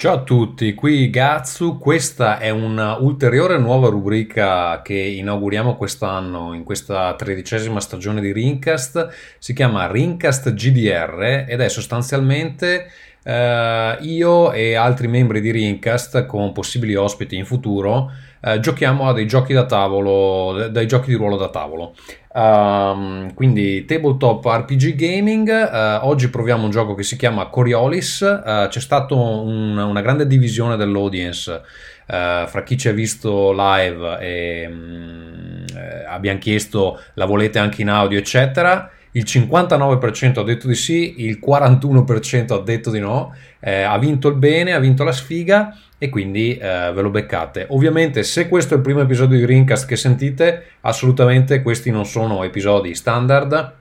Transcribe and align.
Ciao 0.00 0.14
a 0.14 0.22
tutti, 0.22 0.74
qui 0.74 1.10
Gatsu, 1.10 1.76
questa 1.76 2.38
è 2.38 2.50
un'ulteriore 2.50 3.58
nuova 3.58 3.88
rubrica 3.88 4.80
che 4.80 4.94
inauguriamo 4.94 5.74
quest'anno 5.74 6.54
in 6.54 6.62
questa 6.62 7.16
tredicesima 7.16 7.80
stagione 7.80 8.20
di 8.20 8.32
Rincast, 8.32 9.08
si 9.40 9.52
chiama 9.54 9.90
Rincast 9.90 10.54
GDR 10.54 11.46
ed 11.48 11.60
è 11.60 11.68
sostanzialmente 11.68 12.86
eh, 13.24 13.98
io 14.02 14.52
e 14.52 14.76
altri 14.76 15.08
membri 15.08 15.40
di 15.40 15.50
Rincast 15.50 16.26
con 16.26 16.52
possibili 16.52 16.94
ospiti 16.94 17.34
in 17.34 17.44
futuro 17.44 18.12
eh, 18.40 18.60
giochiamo 18.60 19.08
a 19.08 19.12
dei 19.12 19.26
giochi 19.26 19.52
da 19.52 19.66
tavolo, 19.66 20.68
dai 20.68 20.86
giochi 20.86 21.08
di 21.08 21.16
ruolo 21.16 21.36
da 21.36 21.48
tavolo. 21.48 21.94
Um, 22.38 23.34
quindi 23.34 23.84
tabletop 23.84 24.44
RPG 24.46 24.94
gaming. 24.94 25.48
Uh, 25.48 26.06
oggi 26.06 26.30
proviamo 26.30 26.64
un 26.64 26.70
gioco 26.70 26.94
che 26.94 27.02
si 27.02 27.16
chiama 27.16 27.46
Coriolis. 27.46 28.20
Uh, 28.20 28.68
c'è 28.68 28.80
stata 28.80 29.14
un, 29.14 29.76
una 29.76 30.00
grande 30.00 30.24
divisione 30.24 30.76
dell'audience 30.76 31.50
uh, 31.50 32.46
fra 32.46 32.62
chi 32.64 32.78
ci 32.78 32.86
ha 32.86 32.92
visto 32.92 33.52
live 33.52 34.18
e 34.20 34.66
um, 34.70 35.64
abbiamo 36.08 36.38
chiesto 36.38 37.00
la 37.14 37.24
volete 37.24 37.58
anche 37.58 37.82
in 37.82 37.88
audio, 37.88 38.18
eccetera 38.18 38.92
il 39.12 39.24
59% 39.24 40.38
ha 40.38 40.44
detto 40.44 40.68
di 40.68 40.74
sì, 40.74 41.24
il 41.24 41.40
41% 41.44 42.52
ha 42.52 42.60
detto 42.60 42.90
di 42.90 43.00
no, 43.00 43.34
eh, 43.58 43.82
ha 43.82 43.98
vinto 43.98 44.28
il 44.28 44.36
bene, 44.36 44.74
ha 44.74 44.78
vinto 44.78 45.02
la 45.02 45.12
sfiga 45.12 45.76
e 45.98 46.08
quindi 46.08 46.56
eh, 46.56 46.92
ve 46.94 47.02
lo 47.02 47.10
beccate. 47.10 47.66
Ovviamente 47.70 48.22
se 48.22 48.48
questo 48.48 48.74
è 48.74 48.76
il 48.76 48.82
primo 48.82 49.00
episodio 49.00 49.36
di 49.36 49.44
Rincast 49.44 49.86
che 49.86 49.96
sentite, 49.96 50.64
assolutamente 50.82 51.60
questi 51.62 51.90
non 51.90 52.06
sono 52.06 52.44
episodi 52.44 52.94
standard, 52.94 53.74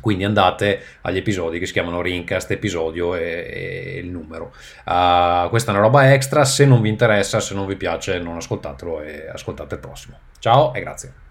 quindi 0.00 0.24
andate 0.24 0.80
agli 1.02 1.18
episodi 1.18 1.58
che 1.58 1.66
si 1.66 1.72
chiamano 1.72 2.00
Rincast, 2.00 2.50
episodio 2.50 3.14
e, 3.14 3.50
e 3.94 3.98
il 3.98 4.08
numero. 4.08 4.54
Uh, 4.86 5.48
questa 5.50 5.70
è 5.70 5.74
una 5.74 5.84
roba 5.84 6.12
extra, 6.12 6.44
se 6.44 6.64
non 6.64 6.80
vi 6.80 6.88
interessa, 6.88 7.38
se 7.38 7.54
non 7.54 7.66
vi 7.66 7.76
piace, 7.76 8.18
non 8.18 8.36
ascoltatelo 8.36 9.02
e 9.02 9.28
ascoltate 9.30 9.74
il 9.74 9.80
prossimo. 9.80 10.18
Ciao 10.38 10.72
e 10.72 10.80
grazie. 10.80 11.29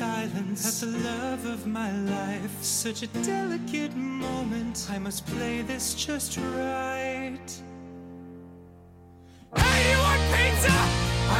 The 0.00 0.86
love 1.04 1.44
of 1.44 1.66
my 1.66 1.92
life. 1.92 2.62
Such 2.62 3.02
a 3.02 3.06
delicate 3.22 3.94
moment. 3.94 4.88
I 4.90 4.98
must 4.98 5.26
play 5.26 5.60
this 5.60 5.92
just 5.92 6.38
right. 6.38 7.50
Hey, 9.56 9.90
you 9.90 9.98
want 9.98 10.22
pizza? 10.32 10.72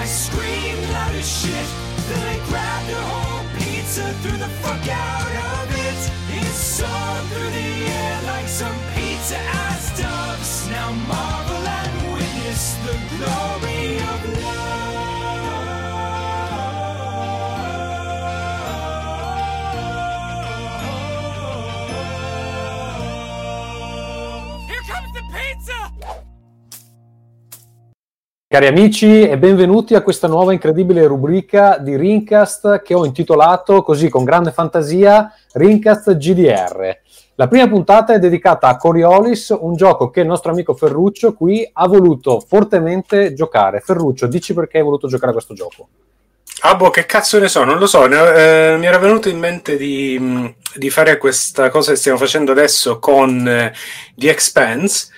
I 0.01 0.05
screamed 0.05 0.91
loud 0.93 1.15
as 1.15 1.29
shit. 1.41 1.69
Then 2.09 2.23
I 2.35 2.49
grabbed 2.49 2.91
a 2.91 3.03
whole 3.11 3.47
pizza, 3.59 4.13
threw 4.21 4.37
the 4.37 4.53
fuck 4.61 4.87
out 4.89 5.33
of 5.53 5.67
it. 5.89 6.01
It 6.37 6.53
soared 6.53 7.25
through 7.33 7.51
the 7.51 7.71
air 7.97 8.23
like 8.27 8.49
some 8.49 8.77
pizza 8.95 9.39
ass 9.39 9.99
doves. 9.99 10.69
Now 10.69 10.93
marvel 11.09 11.67
and 11.67 12.13
witness 12.13 12.75
the 12.85 12.97
glory 13.17 13.97
of 13.97 14.45
love. 14.45 14.90
Cari 28.53 28.67
amici 28.67 29.29
e 29.29 29.39
benvenuti 29.39 29.95
a 29.95 30.03
questa 30.03 30.27
nuova 30.27 30.53
incredibile 30.53 31.07
rubrica 31.07 31.79
di 31.79 31.95
Rincast 31.95 32.83
che 32.83 32.95
ho 32.95 33.05
intitolato 33.05 33.81
così 33.85 34.09
con 34.09 34.25
grande 34.25 34.51
fantasia 34.51 35.33
Rincast 35.53 36.17
GDR. 36.17 36.99
La 37.37 37.47
prima 37.47 37.69
puntata 37.69 38.13
è 38.13 38.19
dedicata 38.19 38.67
a 38.67 38.77
Coriolis, 38.77 39.57
un 39.57 39.77
gioco 39.77 40.11
che 40.11 40.23
il 40.23 40.27
nostro 40.27 40.51
amico 40.51 40.75
Ferruccio 40.75 41.33
qui 41.35 41.65
ha 41.73 41.87
voluto 41.87 42.41
fortemente 42.41 43.35
giocare. 43.35 43.79
Ferruccio, 43.79 44.27
dici 44.27 44.53
perché 44.53 44.79
hai 44.79 44.85
voluto 44.85 45.07
giocare 45.07 45.31
a 45.31 45.35
questo 45.35 45.55
gioco? 45.55 45.89
Ah 46.63 46.75
boh, 46.75 46.91
che 46.91 47.07
cazzo 47.07 47.39
ne 47.39 47.47
so, 47.47 47.63
non 47.63 47.79
lo 47.79 47.87
so, 47.87 48.05
eh, 48.05 48.77
mi 48.77 48.87
era 48.87 48.99
venuto 48.99 49.29
in 49.29 49.39
mente 49.39 49.77
di, 49.77 50.53
di, 50.75 50.91
fare 50.91 51.19
questa 51.19 51.71
cosa 51.71 51.93
che 51.93 51.97
stiamo 51.97 52.19
facendo 52.19 52.51
adesso 52.51 52.99
con 52.99 53.47
eh, 53.47 53.73
The 54.17 54.29
Expanse 54.29 55.11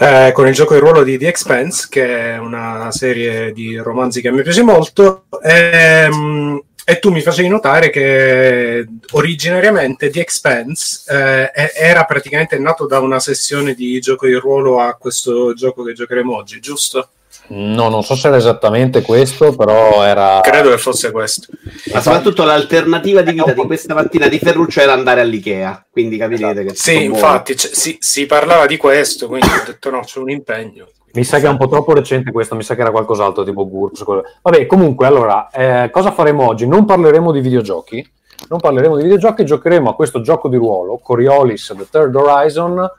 eh, 0.00 0.32
con 0.32 0.46
il 0.46 0.54
gioco 0.54 0.74
di 0.74 0.80
ruolo 0.80 1.02
di 1.02 1.18
The 1.18 1.28
Expanse, 1.28 1.86
che 1.90 2.32
è 2.32 2.38
una 2.38 2.90
serie 2.90 3.52
di 3.52 3.76
romanzi 3.76 4.20
che 4.20 4.30
mi 4.30 4.42
piace 4.42 4.62
molto. 4.62 5.26
E, 5.42 5.70
ehm, 6.04 6.62
e 6.86 6.98
tu 6.98 7.10
mi 7.10 7.22
facevi 7.22 7.48
notare 7.48 7.88
che 7.88 8.86
originariamente 9.12 10.10
The 10.10 10.20
Expanse 10.20 11.04
eh, 11.08 11.72
era 11.74 12.04
praticamente 12.04 12.58
nato 12.58 12.86
da 12.86 13.00
una 13.00 13.20
sessione 13.20 13.72
di 13.72 13.98
gioco 14.00 14.26
di 14.26 14.34
ruolo 14.34 14.80
a 14.80 14.94
questo 14.94 15.54
gioco 15.54 15.82
che 15.82 15.94
giocheremo 15.94 16.36
oggi, 16.36 16.60
giusto? 16.60 17.08
No, 17.46 17.88
non 17.88 18.02
so 18.02 18.14
se 18.14 18.28
era 18.28 18.36
esattamente 18.36 19.02
questo, 19.02 19.54
però 19.54 20.02
era. 20.02 20.40
Credo 20.42 20.70
che 20.70 20.78
fosse 20.78 21.10
questo. 21.10 21.48
Ma 21.92 22.00
soprattutto 22.00 22.44
l'alternativa 22.44 23.20
di 23.20 23.32
vita 23.32 23.52
di 23.52 23.66
questa 23.66 23.94
mattina 23.94 24.28
di 24.28 24.38
Ferruccio 24.38 24.80
era 24.80 24.94
andare 24.94 25.20
all'Ikea. 25.20 25.86
Quindi 25.90 26.16
capirete 26.16 26.60
esatto. 26.60 26.66
che. 26.66 26.74
Sì, 26.74 27.04
infatti 27.04 27.54
c- 27.54 27.70
si, 27.72 27.96
si, 28.00 28.26
parlava 28.26 28.66
di 28.66 28.76
questo, 28.78 29.26
quindi 29.26 29.46
ho 29.46 29.62
detto 29.66 29.90
no, 29.90 30.00
c'è 30.00 30.20
un 30.20 30.30
impegno. 30.30 30.88
Mi 31.12 31.22
sa 31.22 31.38
che 31.38 31.46
è 31.46 31.48
un 31.48 31.58
po' 31.58 31.68
troppo 31.68 31.92
recente 31.92 32.32
questo, 32.32 32.56
mi 32.56 32.62
sa 32.62 32.74
che 32.74 32.80
era 32.80 32.90
qualcos'altro 32.90 33.44
tipo 33.44 33.68
GURPS. 33.68 34.04
Vabbè, 34.42 34.66
comunque, 34.66 35.06
allora, 35.06 35.48
eh, 35.50 35.90
cosa 35.90 36.12
faremo 36.12 36.46
oggi? 36.46 36.66
Non 36.66 36.86
parleremo 36.86 37.30
di 37.30 37.40
videogiochi, 37.40 38.10
non 38.48 38.58
parleremo 38.58 38.96
di 38.96 39.02
videogiochi, 39.02 39.44
giocheremo 39.44 39.90
a 39.90 39.94
questo 39.94 40.22
gioco 40.22 40.48
di 40.48 40.56
ruolo, 40.56 40.98
Coriolis 40.98 41.72
The 41.76 41.86
Third 41.88 42.16
Horizon 42.16 42.90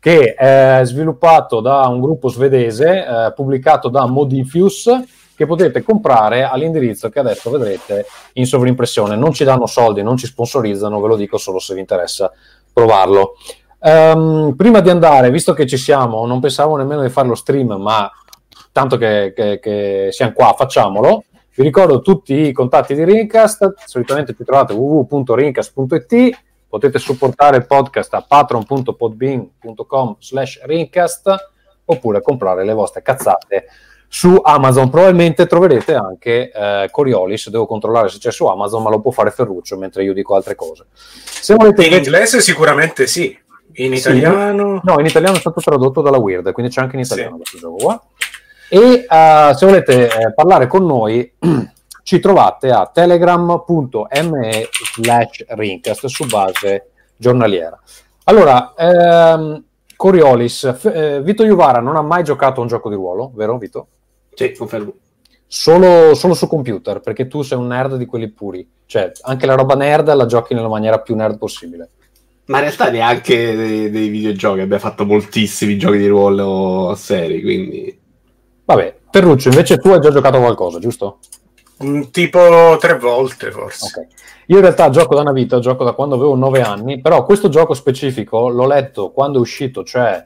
che 0.00 0.34
è 0.34 0.80
sviluppato 0.84 1.60
da 1.60 1.86
un 1.88 2.00
gruppo 2.00 2.28
svedese, 2.28 3.04
eh, 3.04 3.32
pubblicato 3.34 3.88
da 3.88 4.06
Modifuse, 4.06 5.04
che 5.34 5.46
potete 5.46 5.82
comprare 5.82 6.42
all'indirizzo 6.42 7.08
che 7.10 7.20
adesso 7.20 7.50
vedrete 7.50 8.06
in 8.34 8.46
sovrimpressione. 8.46 9.14
Non 9.14 9.32
ci 9.32 9.44
danno 9.44 9.66
soldi, 9.66 10.02
non 10.02 10.16
ci 10.16 10.26
sponsorizzano, 10.26 11.00
ve 11.00 11.08
lo 11.08 11.16
dico 11.16 11.38
solo 11.38 11.60
se 11.60 11.74
vi 11.74 11.80
interessa 11.80 12.32
provarlo. 12.72 13.34
Um, 13.80 14.54
prima 14.56 14.80
di 14.80 14.90
andare, 14.90 15.30
visto 15.30 15.52
che 15.52 15.64
ci 15.64 15.76
siamo, 15.76 16.26
non 16.26 16.40
pensavo 16.40 16.76
nemmeno 16.76 17.02
di 17.02 17.08
fare 17.08 17.28
lo 17.28 17.36
stream, 17.36 17.72
ma 17.74 18.10
tanto 18.72 18.96
che, 18.96 19.32
che, 19.34 19.60
che 19.60 20.08
siamo 20.10 20.32
qua, 20.32 20.54
facciamolo. 20.56 21.24
Vi 21.54 21.62
ricordo 21.62 22.00
tutti 22.00 22.34
i 22.34 22.52
contatti 22.52 22.94
di 22.94 23.04
Rincast, 23.04 23.74
solitamente 23.84 24.34
ci 24.34 24.44
trovate 24.44 24.72
www.rincast.it 24.72 26.38
potete 26.68 26.98
supportare 26.98 27.56
il 27.56 27.66
podcast 27.66 28.12
a 28.14 28.22
patron.podbean.com 28.22 30.16
slash 30.18 30.60
rincast 30.64 31.50
oppure 31.86 32.20
comprare 32.20 32.64
le 32.64 32.72
vostre 32.72 33.02
cazzate 33.02 33.66
su 34.08 34.38
Amazon. 34.42 34.90
Probabilmente 34.90 35.46
troverete 35.46 35.94
anche 35.94 36.50
eh, 36.50 36.88
Coriolis, 36.90 37.50
devo 37.50 37.66
controllare 37.66 38.08
se 38.08 38.18
c'è 38.18 38.32
su 38.32 38.46
Amazon, 38.46 38.82
ma 38.82 38.90
lo 38.90 39.00
può 39.00 39.10
fare 39.10 39.30
Ferruccio 39.30 39.76
mentre 39.76 40.02
io 40.02 40.12
dico 40.12 40.34
altre 40.34 40.54
cose. 40.54 40.86
Se 40.92 41.54
volete 41.54 41.86
in 41.86 41.92
inglese 41.92 42.40
sicuramente 42.40 43.06
sì, 43.06 43.36
in 43.74 43.94
italiano... 43.94 44.80
Sì, 44.82 44.90
no, 44.90 45.00
in 45.00 45.06
italiano 45.06 45.36
è 45.36 45.40
stato 45.40 45.60
tradotto 45.60 46.02
dalla 46.02 46.18
Weird, 46.18 46.52
quindi 46.52 46.72
c'è 46.72 46.80
anche 46.80 46.96
in 46.96 47.02
italiano 47.02 47.36
sì. 47.36 47.42
questo 47.42 47.58
gioco 47.58 47.76
qua. 47.76 48.02
E 48.70 49.06
uh, 49.08 49.54
se 49.54 49.64
volete 49.64 50.08
eh, 50.08 50.34
parlare 50.34 50.66
con 50.66 50.84
noi 50.84 51.32
ci 52.08 52.20
trovate 52.20 52.70
a 52.70 52.86
telegram.me 52.90 54.68
slash 54.94 55.44
rincast 55.48 56.06
su 56.06 56.24
base 56.24 56.88
giornaliera. 57.14 57.78
Allora, 58.24 58.72
ehm, 58.74 59.62
Coriolis, 59.94 60.74
f- 60.74 60.86
eh, 60.86 61.20
Vito 61.20 61.44
Juvara 61.44 61.80
non 61.80 61.96
ha 61.96 62.00
mai 62.00 62.24
giocato 62.24 62.60
a 62.60 62.62
un 62.62 62.68
gioco 62.68 62.88
di 62.88 62.94
ruolo, 62.94 63.30
vero 63.34 63.58
Vito? 63.58 63.88
Sì, 64.32 64.54
confermo. 64.54 64.94
Solo, 65.46 66.14
solo, 66.14 66.32
su 66.32 66.46
computer, 66.46 67.00
perché 67.00 67.26
tu 67.26 67.42
sei 67.42 67.58
un 67.58 67.66
nerd 67.66 67.96
di 67.96 68.06
quelli 68.06 68.30
puri. 68.30 68.66
Cioè, 68.86 69.12
anche 69.24 69.44
la 69.44 69.54
roba 69.54 69.74
nerd 69.74 70.10
la 70.14 70.24
giochi 70.24 70.54
nella 70.54 70.68
maniera 70.68 71.00
più 71.00 71.14
nerd 71.14 71.36
possibile. 71.36 71.90
Ma 72.46 72.56
in 72.56 72.64
realtà 72.64 72.90
neanche 72.90 73.54
dei, 73.54 73.90
dei 73.90 74.08
videogiochi, 74.08 74.60
abbiamo 74.60 74.80
fatto 74.80 75.04
moltissimi 75.04 75.76
giochi 75.76 75.98
di 75.98 76.06
ruolo 76.06 76.94
seri, 76.96 77.42
quindi... 77.42 78.00
Vabbè, 78.64 78.96
Ferruccio, 79.10 79.50
invece 79.50 79.76
tu 79.76 79.88
hai 79.88 80.00
già 80.00 80.10
giocato 80.10 80.38
qualcosa, 80.38 80.78
giusto? 80.78 81.18
Mm, 81.84 82.02
Tipo 82.10 82.76
tre 82.80 82.98
volte 82.98 83.50
forse. 83.50 84.00
Ok. 84.00 84.06
Io 84.46 84.56
in 84.56 84.62
realtà 84.62 84.88
gioco 84.88 85.14
da 85.14 85.20
una 85.20 85.32
vita, 85.32 85.58
gioco 85.58 85.84
da 85.84 85.92
quando 85.92 86.14
avevo 86.14 86.34
9 86.34 86.62
anni, 86.62 87.00
però 87.00 87.24
questo 87.24 87.48
gioco 87.48 87.74
specifico 87.74 88.48
l'ho 88.48 88.66
letto 88.66 89.10
quando 89.10 89.36
è 89.38 89.40
uscito, 89.40 89.84
cioè 89.84 90.24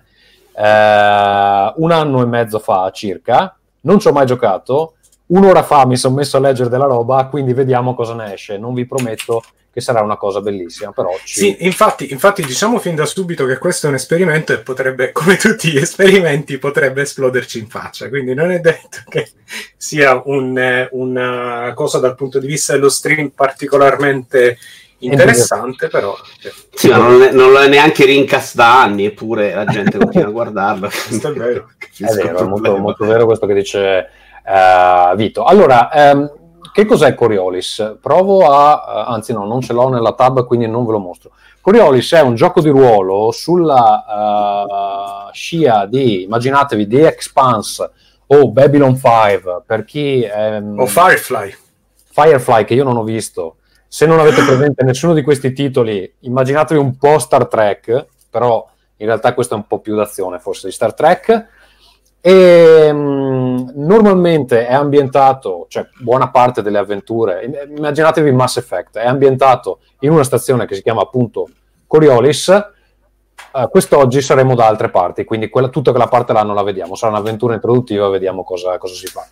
eh, 0.55 1.73
un 1.77 1.91
anno 1.91 2.23
e 2.23 2.27
mezzo 2.27 2.61
fa 2.61 2.89
circa, 2.93 3.57
non 3.81 3.99
ci 3.99 4.07
ho 4.07 4.13
mai 4.13 4.27
giocato, 4.27 4.95
un'ora 5.27 5.65
fa 5.65 5.87
mi 5.87 5.97
sono 5.97 6.15
messo 6.15 6.37
a 6.37 6.41
leggere 6.41 6.69
della 6.71 6.85
roba, 6.85 7.27
quindi 7.27 7.53
vediamo 7.53 7.95
cosa 7.95 8.15
ne 8.15 8.33
esce. 8.35 8.59
Non 8.59 8.75
vi 8.75 8.87
prometto 8.87 9.43
che 9.73 9.81
sarà 9.81 10.03
una 10.03 10.17
cosa 10.19 10.43
bellissima, 10.43 10.93
però 10.93 11.19
ci... 11.25 11.41
Sì, 11.41 11.57
infatti, 11.61 12.13
infatti 12.13 12.45
diciamo 12.45 12.79
fin 12.79 12.95
da 12.95 13.07
subito 13.07 13.47
che 13.47 13.57
questo 13.57 13.87
è 13.87 13.89
un 13.89 13.95
esperimento 13.95 14.53
e 14.53 14.59
potrebbe, 14.59 15.13
come 15.13 15.37
tutti 15.37 15.71
gli 15.71 15.79
esperimenti, 15.79 16.59
potrebbe 16.59 17.03
esploderci 17.03 17.59
in 17.59 17.69
faccia. 17.69 18.11
Quindi 18.11 18.35
non 18.35 18.51
è 18.51 18.61
detto 18.61 18.99
che 19.09 19.31
sia 19.77 20.21
un, 20.27 20.59
eh, 20.59 20.89
una 20.93 21.73
cosa 21.75 21.99
dal 21.99 22.15
punto 22.15 22.39
di 22.39 22.47
vista 22.47 22.75
dello 22.75 22.91
stream 22.91 23.31
particolarmente 23.31 24.59
interessante, 24.99 25.89
però... 25.89 26.15
Sì, 26.75 26.89
ma 26.89 26.99
non, 26.99 27.23
è- 27.23 27.33
non 27.33 27.51
lo 27.51 27.59
è 27.59 27.69
neanche 27.69 28.05
rincast 28.05 28.55
da 28.55 28.83
anni, 28.83 29.07
eppure 29.07 29.55
la 29.55 29.65
gente 29.65 29.97
continua 29.97 30.29
a 30.29 30.33
guardarlo. 30.33 30.89
Questo 31.09 31.29
è 31.29 31.33
vero. 31.33 31.71
È 31.79 32.13
vero, 32.13 32.39
è 32.41 32.45
molto, 32.45 32.77
molto 32.77 33.07
vero 33.07 33.25
questo 33.25 33.47
che 33.47 33.55
dice 33.55 34.11
eh, 34.45 35.13
Vito. 35.17 35.45
Allora, 35.45 35.91
ehm, 35.91 36.31
che 36.73 36.85
cos'è 36.87 37.15
Coriolis? 37.15 37.97
Provo 38.01 38.51
a... 38.51 38.85
eh, 39.07 39.13
anzi 39.13 39.33
no, 39.33 39.47
non 39.47 39.61
ce 39.61 39.73
l'ho 39.73 39.89
nella 39.89 40.13
tab, 40.13 40.45
quindi 40.47 40.67
non 40.67 40.85
ve 40.85 40.93
lo 40.93 40.99
mostro. 40.99 41.31
Coriolis 41.61 42.13
è 42.15 42.21
un 42.21 42.35
gioco 42.35 42.61
di 42.61 42.69
ruolo 42.71 43.31
sulla 43.31 45.29
eh, 45.29 45.33
scia 45.33 45.87
di, 45.87 46.25
immaginatevi, 46.25 46.87
The 46.87 47.07
Expanse 47.07 47.91
o 48.27 48.51
Babylon 48.51 48.97
5, 48.97 49.63
per 49.67 49.85
chi... 49.85 50.23
ehm, 50.23 50.79
O 50.81 50.87
Firefly. 50.87 51.55
Firefly 52.11 52.65
che 52.65 52.75
io 52.75 52.85
non 52.85 52.97
ho 52.97 53.05
visto. 53.05 53.57
Se 53.87 54.07
non 54.07 54.19
avete 54.19 54.43
presente 54.43 54.85
nessuno 54.85 55.13
di 55.13 55.23
questi 55.23 55.53
titoli, 55.53 56.11
immaginatevi 56.21 56.81
un 56.81 56.97
po' 56.97 57.19
Star 57.19 57.47
Trek, 57.47 58.07
però 58.31 58.67
in 58.97 59.07
realtà 59.07 59.35
questo 59.35 59.55
è 59.55 59.57
un 59.57 59.67
po' 59.67 59.81
più 59.81 59.95
d'azione 59.95 60.39
forse 60.39 60.67
di 60.67 60.73
Star 60.73 60.95
Trek. 60.95 61.47
E 62.25 62.89
mm, 62.93 63.71
normalmente 63.75 64.65
è 64.69 64.73
ambientato, 64.73 65.67
cioè 65.69 65.89
buona 65.99 66.31
parte 66.31 66.63
delle 66.63 66.79
avventure, 66.79 67.67
immaginatevi 67.77 68.31
Mass 68.31 68.59
Effect, 68.59 68.97
è 68.99 69.07
ambientato 69.07 69.81
in 70.01 70.13
una 70.13 70.23
stazione 70.23 70.65
che 70.65 70.77
si 70.77 70.83
chiama 70.83 71.03
appunto 71.03 71.49
Coriolis. 71.89 72.49
Eh, 73.55 73.69
quest'oggi 73.69 74.23
saremo 74.23 74.55
da 74.55 74.69
altre 74.69 74.89
parti, 74.89 75.25
quindi 75.25 75.49
quella, 75.49 75.67
tutta 75.69 75.91
quella 75.91 76.07
parte 76.07 76.33
là 76.33 76.45
non 76.45 76.55
la 76.55 76.63
vediamo, 76.63 76.95
sarà 76.95 77.11
un'avventura 77.11 77.55
introduttiva, 77.55 78.09
vediamo 78.09 78.45
cosa, 78.45 78.79
cosa 78.79 78.95
si 78.95 79.07
fa. 79.09 79.27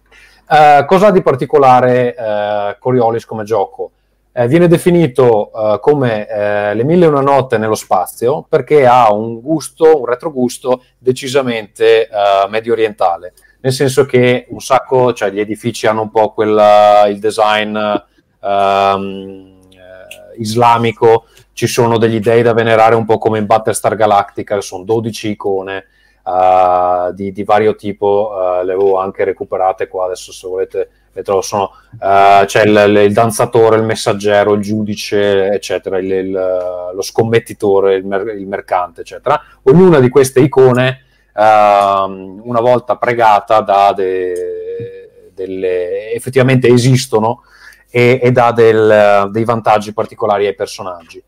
Eh, 0.53 0.85
cosa 0.85 1.07
ha 1.07 1.11
di 1.13 1.23
particolare 1.23 2.13
eh, 2.17 2.77
Coriolis 2.81 3.25
come 3.25 3.45
gioco? 3.45 3.93
Eh, 4.33 4.47
viene 4.47 4.69
definito 4.69 5.51
eh, 5.53 5.81
come 5.81 6.29
eh, 6.29 6.73
le 6.75 6.85
mille 6.85 7.07
e 7.07 7.09
una 7.09 7.21
notte 7.21 7.59
nello 7.59 7.75
spazio 7.75 8.47
perché 8.49 8.87
ha 8.87 9.13
un 9.13 9.41
gusto, 9.41 9.99
un 9.99 10.07
retrogusto 10.07 10.85
decisamente 10.99 12.07
eh, 12.07 12.49
medio 12.49 12.73
orientale, 12.73 13.33
nel 13.61 13.73
senso 13.73 14.07
che 14.07 14.47
un 14.51 14.61
sacco, 14.61 15.13
cioè 15.15 15.33
gli 15.33 15.41
edifici 15.41 15.89
hanno 15.89 16.03
un 16.03 16.11
po' 16.13 16.33
quel, 16.33 17.09
il 17.09 17.19
design 17.19 17.77
ehm, 17.77 19.59
eh, 19.69 20.39
islamico, 20.39 21.25
ci 21.53 21.67
sono 21.67 21.99
degli 21.99 22.21
dei 22.21 22.43
da 22.43 22.53
venerare 22.53 22.95
un 22.95 23.07
po' 23.07 23.19
come 23.19 23.39
in 23.39 23.47
Battlestar 23.47 23.97
Galactica, 23.97 24.61
sono 24.61 24.85
12 24.85 25.29
icone 25.31 25.87
eh, 26.25 27.11
di, 27.15 27.33
di 27.33 27.43
vario 27.43 27.75
tipo, 27.75 28.31
le 28.63 28.73
avevo 28.73 28.97
anche 28.99 29.25
recuperate 29.25 29.89
qua, 29.89 30.05
adesso 30.05 30.31
se 30.31 30.47
volete 30.47 30.79
le 30.79 30.89
trovo, 31.23 31.41
sono, 31.43 31.73
eh, 32.01 32.45
c'è 32.47 32.63
il, 32.65 33.03
il 33.07 33.13
danzatore, 33.13 33.77
il 33.77 33.83
messaggero, 33.83 34.53
il 34.55 34.61
giudice, 34.63 35.49
eccetera, 35.49 35.99
il- 35.99 36.11
il- 36.11 36.91
lo 36.95 37.03
scommettitore, 37.03 37.97
il, 37.97 38.07
mer- 38.07 38.35
mercante, 38.47 39.01
eccetera. 39.03 39.41
Ognuna 39.65 39.99
di 39.99 40.09
queste 40.09 40.41
icone, 40.41 41.05
ehm, 41.35 42.41
una 42.45 42.61
volta 42.61 42.97
pregata, 42.97 43.61
dà 43.61 43.93
de- 43.93 45.31
delle, 45.35 46.13
effettivamente 46.13 46.69
esistono 46.69 47.43
e, 47.91 48.21
e 48.23 48.31
dà 48.31 48.53
del- 48.53 49.29
dei 49.33 49.45
vantaggi 49.45 49.93
particolari 49.93 50.47
ai 50.47 50.55
personaggi. 50.55 51.23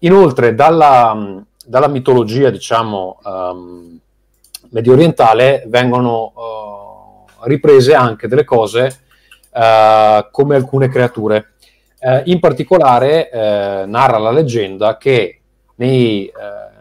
Inoltre, 0.00 0.54
dalla, 0.54 1.42
dalla 1.66 1.88
mitologia, 1.88 2.50
diciamo, 2.50 3.20
ehm, 3.24 3.98
medio 4.70 4.92
orientale 4.92 5.62
vengono 5.66 6.32
eh, 6.36 6.83
riprese 7.44 7.94
anche 7.94 8.28
delle 8.28 8.44
cose 8.44 8.98
eh, 9.52 10.28
come 10.30 10.56
alcune 10.56 10.88
creature. 10.88 11.52
Eh, 11.98 12.22
in 12.26 12.40
particolare 12.40 13.30
eh, 13.30 13.84
narra 13.86 14.18
la 14.18 14.30
leggenda 14.30 14.96
che 14.98 15.40
nei, 15.76 16.30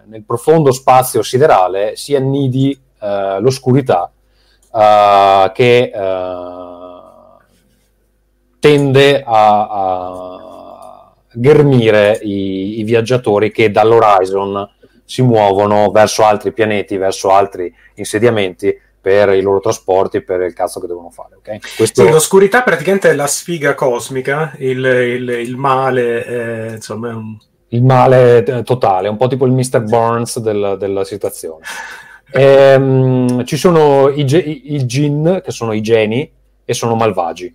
nel 0.06 0.24
profondo 0.24 0.72
spazio 0.72 1.24
siderale 1.24 1.96
si 1.96 2.16
annidi 2.16 2.80
l'oscurità 3.40 4.12
che 5.52 5.92
tende 8.60 9.24
a, 9.26 9.68
a 9.70 11.14
ghermire 11.34 12.20
i, 12.22 12.80
i 12.80 12.84
viaggiatori 12.84 13.52
che 13.52 13.72
dall'horizon 13.72 14.70
si 15.04 15.22
muovono 15.22 15.92
verso 15.92 16.24
altri 16.24 16.54
pianeti, 16.54 16.98
verso 16.98 17.30
altri 17.32 17.74
insediamenti 17.96 18.76
per 19.04 19.34
i 19.34 19.42
loro 19.42 19.60
trasporti, 19.60 20.22
per 20.22 20.40
il 20.44 20.54
cazzo 20.54 20.80
che 20.80 20.88
devono 20.88 21.10
fare. 21.10 21.36
ok? 21.36 21.76
Questo, 21.76 22.06
Sì, 22.06 22.10
l'oscurità 22.10 22.64
praticamente 22.64 23.10
è 23.10 23.14
la 23.16 23.28
sfiga 23.28 23.76
cosmica, 23.76 24.54
il, 24.60 24.78
il- 24.86 25.30
il 25.30 25.58
male, 25.58 26.24
è, 26.24 26.72
insomma, 26.76 27.10
è 27.10 27.14
un... 27.14 27.36
il 27.68 27.84
male 27.84 28.46
eh, 28.46 28.64
totale, 28.64 29.10
un 29.10 29.18
po' 29.18 29.28
tipo 29.28 29.46
il 29.46 29.52
Mr. 29.52 29.82
Burns 29.82 30.40
del- 30.40 30.78
della 30.80 31.04
situazione. 31.04 31.64
Ehm, 32.36 33.44
ci 33.46 33.58
sono 33.58 34.10
i, 34.10 34.22
i, 34.22 34.74
i 34.74 34.86
Jinn, 34.86 35.38
che 35.44 35.52
sono 35.52 35.72
i 35.74 35.82
geni, 35.82 36.28
e 36.66 36.74
sono 36.74 36.96
malvagi. 36.96 37.54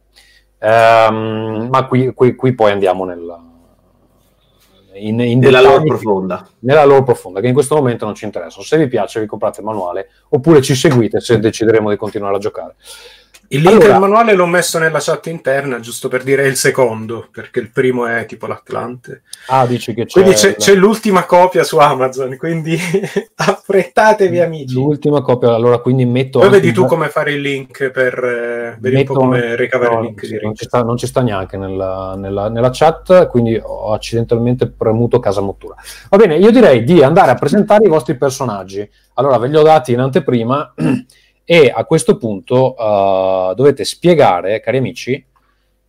Ehm, 0.61 1.67
ma 1.71 1.87
qui, 1.87 2.12
qui- 2.14 2.37
qui 2.37 2.55
poi 2.55 2.71
andiamo 2.73 3.05
nella, 3.05 3.40
in, 4.99 5.21
in 5.21 5.38
Nella 5.38 5.61
loro 5.61 5.83
profonda. 5.83 6.49
nella 6.61 6.85
loro 6.85 7.02
profonda, 7.02 7.40
che 7.40 7.47
in 7.47 7.55
questo 7.55 7.75
momento 7.75 8.05
non 8.05 8.14
ci 8.14 8.25
interessano. 8.25 8.64
Se 8.64 8.76
vi 8.76 8.88
piace, 8.88 9.21
vi 9.21 9.26
comprate 9.26 9.61
il 9.61 9.67
manuale, 9.67 10.09
oppure 10.31 10.61
ci 10.62 10.75
seguite 10.75 11.21
se 11.21 11.38
decideremo 11.38 11.90
di 11.90 11.97
continuare 11.97 12.37
a 12.37 12.38
giocare. 12.38 12.76
Il 13.50 13.62
link 13.62 13.81
Allora- 13.81 13.95
al 13.95 14.00
manuale 14.00 14.35
l'ho 14.35 14.45
messo 14.45 14.78
nella 14.78 14.99
chat 15.00 15.26
interna, 15.28 15.81
giusto 15.81 16.09
per 16.09 16.23
dire 16.23 16.47
il 16.47 16.57
secondo, 16.57 17.28
perché 17.33 17.61
il 17.61 17.71
primo 17.71 18.05
è 18.07 18.26
tipo 18.26 18.47
l'Atlante. 18.47 19.23
Ah, 19.47 19.67
dici 19.67 19.95
che 19.95 20.05
c'è, 20.05 20.21
Quindi 20.21 20.33
c'è, 20.38 20.55
c'è 20.57 20.75
l'ultima 20.75 21.25
copia 21.25 21.64
su 21.64 21.78
Amazon, 21.78 22.37
quindi 22.37 22.78
affrettatevi 23.35 24.40
amici. 24.40 24.75
l'ultima 24.75 25.23
copia. 25.23 25.55
Allora, 25.55 25.78
quindi 25.78 26.05
metto. 26.05 26.40
Poi 26.40 26.50
vedi 26.50 26.73
tu 26.73 26.83
il- 26.83 26.88
come 26.88 27.09
fare 27.09 27.33
il 27.33 27.40
link 27.40 27.90
per... 27.90 28.23
eh, 28.23 28.76
vedi 28.81 28.97
metto- 28.97 29.12
un 29.12 29.19
po' 29.19 29.25
come 29.25 29.57
ricavare 29.57 29.95
no, 29.95 30.00
il 30.00 30.05
link 30.07 30.26
sì, 30.26 30.38
non, 30.43 30.55
ci 30.55 30.64
sta, 30.64 30.83
non 30.83 30.97
ci 30.99 31.07
sta 31.07 31.23
neanche 31.23 31.57
nella, 31.57 32.14
nella- 32.17 32.49
nella 32.50 32.71
chat, 32.71 33.28
quindi 33.28 33.59
ho 33.62 33.93
accidentalmente 33.95 34.69
premuto 34.69 35.21
casa 35.21 35.40
mottura. 35.40 35.75
Va 36.11 36.17
bene, 36.19 36.37
io 36.37 36.50
direi 36.50 36.85
di 36.85 37.02
andare 37.02 37.31
a 37.31 37.35
presentare 37.35 37.85
i 37.85 37.88
vostri 37.88 38.14
personaggi. 38.17 38.87
Allora, 39.14 39.38
ve 39.38 39.49
li 39.49 39.57
ho 39.57 39.62
dati 39.62 39.93
in 39.93 40.00
anteprima 40.00 40.75
e 41.50 41.73
a 41.75 41.87
questo 41.87 42.19
punto 42.19 42.76
eh, 42.76 43.55
dovete 43.57 43.83
spiegare, 43.87 44.61
cari 44.61 44.76
amici, 44.76 45.25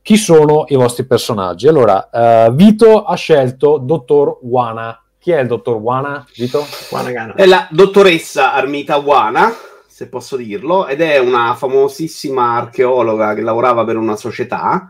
chi 0.02 0.16
sono 0.16 0.64
i 0.70 0.76
vostri 0.76 1.06
personaggi. 1.06 1.68
Allora, 1.68 2.10
eh, 2.10 2.50
Vito 2.54 3.04
ha 3.04 3.14
scelto 3.16 3.78
Dottor 3.78 4.38
Wana. 4.44 5.04
Chi 5.20 5.32
è 5.32 5.42
il 5.42 5.48
Dottor 5.48 5.76
Wana, 5.76 6.26
Vito? 6.34 6.66
Wanagana. 6.92 7.34
È 7.34 7.46
la 7.46 7.68
dottoressa 7.70 8.54
Armita 8.54 8.96
Wana, 9.00 9.54
se 9.86 10.08
posso 10.08 10.38
dirlo, 10.38 10.88
ed 10.88 11.02
è 11.02 11.18
una 11.18 11.54
famosissima 11.56 12.56
archeologa 12.56 13.34
che 13.34 13.42
lavorava 13.42 13.84
per 13.84 13.98
una 13.98 14.16
società. 14.16 14.90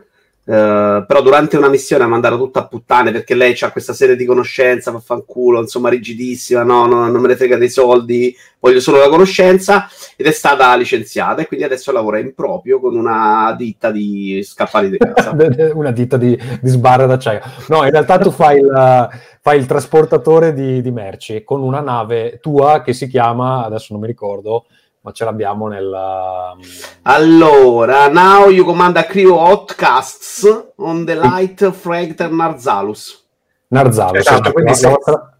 Eh, 0.49 1.05
però 1.05 1.21
durante 1.21 1.57
una 1.57 1.69
missione 1.69 2.05
ha 2.05 2.07
mandato 2.07 2.35
tutta 2.35 2.61
a 2.61 2.67
puttane 2.67 3.11
perché 3.11 3.35
lei 3.35 3.55
ha 3.59 3.71
questa 3.71 3.93
serie 3.93 4.15
di 4.15 4.25
conoscenza, 4.25 4.89
vaffanculo, 4.89 5.59
insomma, 5.59 5.89
rigidissima, 5.89 6.63
no, 6.63 6.87
no, 6.87 7.07
non 7.07 7.21
me 7.21 7.27
ne 7.27 7.35
frega 7.35 7.55
dei 7.55 7.69
soldi, 7.69 8.35
voglio 8.59 8.79
solo 8.79 8.97
la 8.97 9.09
conoscenza, 9.09 9.87
ed 10.15 10.25
è 10.25 10.31
stata 10.31 10.75
licenziata 10.75 11.43
e 11.43 11.47
quindi 11.47 11.67
adesso 11.67 11.91
lavora 11.91 12.17
in 12.17 12.33
proprio 12.33 12.79
con 12.79 12.95
una 12.95 13.53
ditta 13.55 13.91
di 13.91 14.41
scaffali 14.43 14.89
di 14.89 14.97
casa. 14.97 15.35
una 15.75 15.91
ditta 15.91 16.17
di, 16.17 16.35
di 16.59 16.69
sbarre 16.69 17.05
d'acciaio. 17.05 17.41
No, 17.67 17.83
in 17.83 17.91
realtà 17.91 18.17
tu 18.17 18.31
fai 18.31 18.57
il, 18.57 19.09
fai 19.41 19.59
il 19.59 19.67
trasportatore 19.67 20.53
di, 20.53 20.81
di 20.81 20.91
merci 20.91 21.43
con 21.43 21.61
una 21.61 21.81
nave 21.81 22.39
tua 22.41 22.81
che 22.81 22.93
si 22.93 23.07
chiama, 23.07 23.65
adesso 23.65 23.89
non 23.91 24.01
mi 24.01 24.07
ricordo, 24.07 24.65
ma 25.01 25.11
ce 25.11 25.23
l'abbiamo 25.25 25.67
nella... 25.67 26.55
Allora, 27.03 28.07
now 28.09 28.49
you 28.49 28.65
command 28.65 28.97
a 28.97 29.05
crew 29.05 29.35
outcasts 29.35 30.45
on 30.77 31.05
the 31.05 31.15
light 31.15 31.71
freighter 31.71 32.29
Narzalus. 32.31 33.25
Narzalo. 33.67 34.17
Esatto, 34.17 34.45
sì, 34.47 34.51
quindi 34.53 34.81
la 34.81 34.89
vostra, 34.89 35.37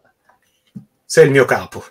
sei 1.06 1.26
il 1.26 1.32
mio 1.32 1.46
capo. 1.46 1.84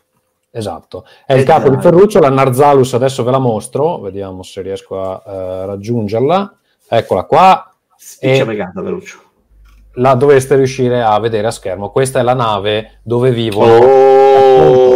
Esatto, 0.50 1.04
è 1.26 1.34
il 1.34 1.40
Eh, 1.40 1.44
capo 1.44 1.68
di. 1.68 1.80
Ferruccio, 1.80 2.20
la 2.20 2.30
Narzalus 2.30 2.94
adesso 2.94 3.22
ve 3.22 3.30
la 3.30 3.38
mostro, 3.38 3.98
vediamo 3.98 4.42
se 4.42 4.62
riesco 4.62 5.00
a 5.02 5.22
eh, 5.26 5.66
raggiungerla. 5.66 6.54
Eccola 6.88 7.24
qua, 7.24 7.70
Spiccia 7.96 8.42
E- 8.42 8.46
pegata, 8.46 8.80
Veruccio. 8.80 9.18
la 9.94 10.14
dovreste 10.14 10.54
riuscire 10.56 11.02
a 11.02 11.18
vedere 11.20 11.48
a 11.48 11.50
schermo. 11.50 11.90
Questa 11.90 12.18
è 12.18 12.22
la 12.22 12.34
nave 12.34 13.00
dove 13.02 13.30
vivono 13.30 14.16
Oh. 14.60 14.87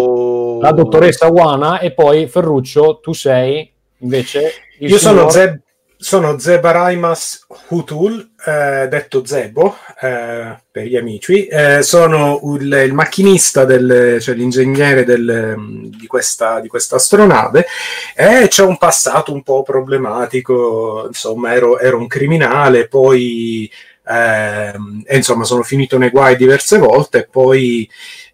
La 0.62 0.70
dottoressa 0.70 1.26
Wana 1.26 1.80
e 1.80 1.90
poi 1.90 2.28
Ferruccio, 2.28 3.00
tu 3.02 3.12
sei 3.12 3.68
invece 3.98 4.52
Io 4.78 4.96
sono, 4.96 5.28
Zeb, 5.28 5.58
sono 5.96 6.38
Zebaraimas 6.38 7.46
Hutul, 7.68 8.30
eh, 8.46 8.86
detto 8.88 9.26
Zebo 9.26 9.76
eh, 10.00 10.56
per 10.70 10.86
gli 10.86 10.96
amici. 10.96 11.46
Eh, 11.46 11.82
sono 11.82 12.40
il, 12.60 12.72
il 12.84 12.92
macchinista, 12.92 13.64
del, 13.64 14.18
cioè 14.20 14.36
l'ingegnere 14.36 15.04
del, 15.04 15.90
di, 15.98 16.06
questa, 16.06 16.60
di 16.60 16.68
questa 16.68 16.94
astronave 16.94 17.66
e 18.14 18.46
c'è 18.46 18.62
un 18.62 18.78
passato 18.78 19.32
un 19.32 19.42
po' 19.42 19.64
problematico. 19.64 21.06
Insomma, 21.08 21.54
ero, 21.54 21.80
ero 21.80 21.98
un 21.98 22.06
criminale, 22.06 22.86
poi 22.86 23.68
ehm, 24.06 25.02
e 25.06 25.16
insomma 25.16 25.42
sono 25.42 25.64
finito 25.64 25.98
nei 25.98 26.10
guai 26.10 26.36
diverse 26.36 26.78
volte 26.78 27.18
e 27.18 27.28
poi 27.28 27.88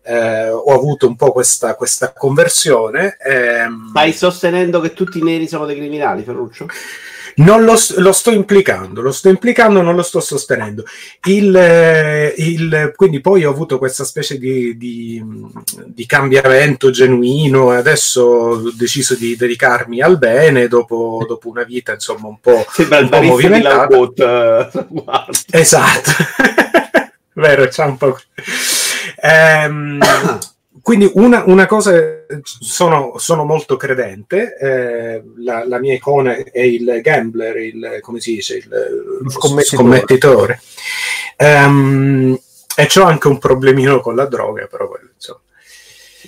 eh, 0.08 0.48
ho 0.50 0.72
avuto 0.74 1.06
un 1.06 1.16
po' 1.16 1.32
questa, 1.32 1.74
questa 1.74 2.12
conversione. 2.12 3.16
ehm, 3.24 3.90
Stai 3.90 4.12
sostenendo 4.12 4.80
che 4.80 4.92
tutti 4.94 5.18
i 5.18 5.22
neri 5.22 5.46
sono 5.46 5.66
dei 5.66 5.76
criminali, 5.76 6.22
Ferruccio? 6.22 6.66
non 7.38 7.62
lo, 7.62 7.74
lo 7.98 8.10
sto 8.12 8.32
implicando, 8.32 9.00
lo 9.00 9.12
sto 9.12 9.28
implicando, 9.28 9.80
non 9.80 9.94
lo 9.94 10.02
sto 10.02 10.18
sostenendo. 10.18 10.82
Il, 11.28 11.54
eh, 11.54 12.34
il- 12.36 12.92
quindi 12.96 13.20
poi 13.20 13.44
ho 13.44 13.50
avuto 13.50 13.78
questa 13.78 14.02
specie 14.02 14.38
di, 14.38 14.76
di- 14.76 15.22
di 15.86 16.04
cambiamento 16.04 16.90
genuino 16.90 17.72
e 17.72 17.76
adesso 17.76 18.22
ho 18.22 18.70
deciso 18.74 19.14
di 19.14 19.36
dedicarmi 19.36 20.00
al 20.00 20.18
bene 20.18 20.66
dopo, 20.66 21.24
dopo 21.28 21.48
una 21.48 21.62
vita 21.62 21.92
insomma 21.92 22.26
un 22.26 22.40
po', 22.40 22.66
Sembra 22.72 22.98
un 23.00 23.08
po' 23.08 23.18
di 23.20 23.26
movimentata. 23.28 23.76
Laubot. 23.88 24.18
eh. 24.18 24.86
Esatto, 25.60 26.10
vero, 27.34 27.68
c'è 27.68 27.84
un 27.84 27.96
po'. 27.98 28.18
Ehm, 29.20 29.98
quindi 30.82 31.10
una, 31.14 31.42
una 31.46 31.66
cosa, 31.66 31.92
sono, 32.42 33.14
sono 33.16 33.44
molto 33.44 33.76
credente, 33.76 34.56
eh, 34.56 35.22
la, 35.38 35.66
la 35.66 35.78
mia 35.78 35.94
icona 35.94 36.36
è 36.36 36.60
il 36.60 37.00
gambler, 37.02 37.56
il, 37.56 37.98
come 38.00 38.20
si 38.20 38.34
dice, 38.34 38.56
il, 38.56 38.68
scommettitore. 39.28 39.64
scommettitore. 39.64 40.60
Ehm, 41.36 42.38
e 42.76 42.86
c'ho 42.86 43.02
anche 43.02 43.28
un 43.28 43.38
problemino 43.38 44.00
con 44.00 44.14
la 44.14 44.26
droga, 44.26 44.66
però 44.66 44.88
quello, 44.88 45.10
insomma. 45.12 45.40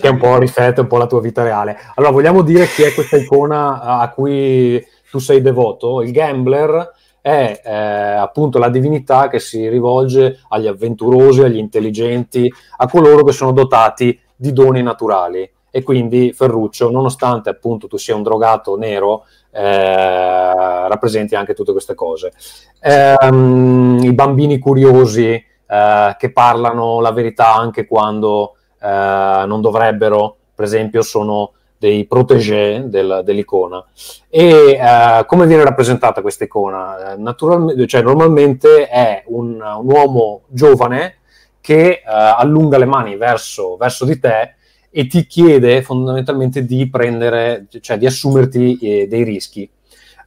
che 0.00 0.09
un 0.09 0.18
po' 0.18 0.38
riflette 0.38 0.80
un 0.80 0.88
po' 0.88 0.99
la 0.99 1.06
tua 1.06 1.20
vita 1.20 1.44
reale. 1.44 1.78
Allora, 1.94 2.12
vogliamo 2.12 2.42
dire 2.42 2.66
chi 2.66 2.82
è 2.82 2.92
questa 2.92 3.16
icona 3.16 3.80
a 3.80 4.09
cui 4.11 4.85
tu 5.11 5.18
sei 5.18 5.42
devoto? 5.42 6.02
Il 6.02 6.11
gambler 6.11 6.92
è 7.20 7.60
eh, 7.64 7.72
appunto 7.72 8.58
la 8.58 8.68
divinità 8.68 9.28
che 9.28 9.38
si 9.38 9.68
rivolge 9.68 10.40
agli 10.48 10.66
avventurosi, 10.66 11.42
agli 11.42 11.58
intelligenti, 11.58 12.52
a 12.78 12.88
coloro 12.88 13.24
che 13.24 13.32
sono 13.32 13.52
dotati 13.52 14.18
di 14.34 14.52
doni 14.52 14.82
naturali. 14.82 15.48
E 15.72 15.82
quindi 15.82 16.32
Ferruccio, 16.32 16.90
nonostante 16.90 17.48
appunto 17.48 17.86
tu 17.86 17.96
sia 17.96 18.16
un 18.16 18.24
drogato 18.24 18.76
nero, 18.76 19.24
eh, 19.52 20.88
rappresenti 20.88 21.36
anche 21.36 21.54
tutte 21.54 21.72
queste 21.72 21.94
cose. 21.94 22.32
Ehm, 22.80 24.00
I 24.02 24.12
bambini 24.12 24.58
curiosi 24.58 25.30
eh, 25.32 26.16
che 26.18 26.32
parlano 26.32 27.00
la 27.00 27.12
verità 27.12 27.54
anche 27.54 27.86
quando 27.86 28.56
eh, 28.80 29.44
non 29.46 29.60
dovrebbero, 29.60 30.36
per 30.54 30.64
esempio, 30.64 31.02
sono 31.02 31.52
dei 31.80 32.04
protégé 32.04 32.84
del- 32.88 33.22
dell'icona. 33.25 33.82
E 34.28 34.72
eh, 34.78 35.25
come 35.26 35.46
viene 35.46 35.64
rappresentata 35.64 36.20
questa 36.20 36.44
icona? 36.44 37.14
Eh, 37.14 37.16
naturalmente, 37.16 37.87
cioè, 37.87 38.02
normalmente 38.02 38.87
è 38.87 39.22
un, 39.28 39.54
un 39.54 39.90
uomo 39.90 40.42
giovane 40.49 41.16
che 41.62 41.88
eh, 41.88 42.02
allunga 42.04 42.76
le 42.76 42.84
mani 42.84 43.16
verso, 43.16 43.76
verso 43.78 44.04
di 44.04 44.18
te 44.20 44.54
e 44.90 45.06
ti 45.06 45.26
chiede 45.26 45.80
fondamentalmente 45.82 46.66
di 46.66 46.88
prendere, 46.90 47.66
cioè 47.80 47.96
di 47.96 48.04
assumerti 48.04 48.76
eh, 48.78 49.06
dei 49.08 49.25
rischi. 49.25 49.68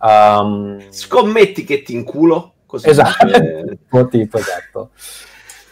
Um, 0.01 0.81
Scommetti 0.89 1.63
che 1.63 1.83
ti 1.83 1.93
inculo? 1.93 2.53
Così 2.65 2.89
Esatto, 2.89 3.25
dice- 3.27 3.77
tipo, 4.09 4.37
esatto. 4.39 4.89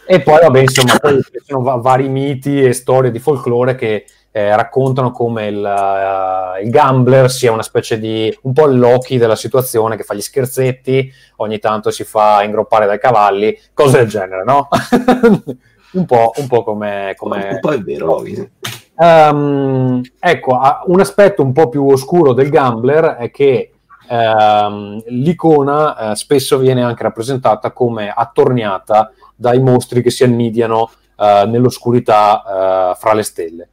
E 0.06 0.20
poi, 0.20 0.38
vabbè, 0.40 0.60
insomma, 0.60 0.96
poi 0.98 1.20
ci 1.22 1.40
sono 1.44 1.62
va- 1.62 1.76
vari 1.76 2.08
miti 2.08 2.62
e 2.62 2.72
storie 2.72 3.10
di 3.10 3.18
folklore 3.18 3.74
che 3.74 4.04
eh, 4.34 4.56
raccontano 4.56 5.10
come 5.12 5.46
il, 5.46 5.64
eh, 5.64 6.62
il 6.64 6.70
gambler 6.70 7.30
sia 7.30 7.52
una 7.52 7.62
specie 7.62 7.98
di 7.98 8.34
un 8.42 8.54
po' 8.54 8.66
il 8.66 8.78
Loki 8.78 9.18
della 9.18 9.36
situazione 9.36 9.96
che 9.96 10.04
fa 10.04 10.14
gli 10.14 10.22
scherzetti, 10.22 11.12
ogni 11.36 11.58
tanto 11.58 11.90
si 11.90 12.02
fa 12.02 12.42
ingroppare 12.42 12.86
dai 12.86 12.98
cavalli, 12.98 13.56
cose 13.74 13.98
del 13.98 14.08
genere, 14.08 14.42
no? 14.42 14.68
un 15.92 16.06
po', 16.06 16.32
un 16.36 16.46
po' 16.46 16.64
come, 16.64 17.12
come... 17.16 17.48
Un 17.52 17.60
po' 17.60 17.72
è 17.72 17.78
vero, 17.80 18.06
Loki. 18.06 18.50
Ehm, 18.96 20.00
ecco, 20.18 20.58
un 20.86 21.00
aspetto 21.00 21.42
un 21.42 21.52
po' 21.52 21.68
più 21.68 21.86
oscuro 21.86 22.32
del 22.32 22.48
gambler 22.48 23.16
è 23.16 23.30
che 23.30 23.72
ehm, 24.08 25.02
l'icona 25.08 26.12
eh, 26.12 26.16
spesso 26.16 26.56
viene 26.56 26.82
anche 26.82 27.02
rappresentata 27.02 27.72
come 27.72 28.10
attorniata 28.10 29.12
dai 29.34 29.60
mostri 29.60 30.02
che 30.02 30.10
si 30.10 30.24
annidiano 30.24 30.90
eh, 31.18 31.44
nell'oscurità 31.46 32.94
fra 32.96 33.12
le 33.12 33.22
stelle. 33.22 33.68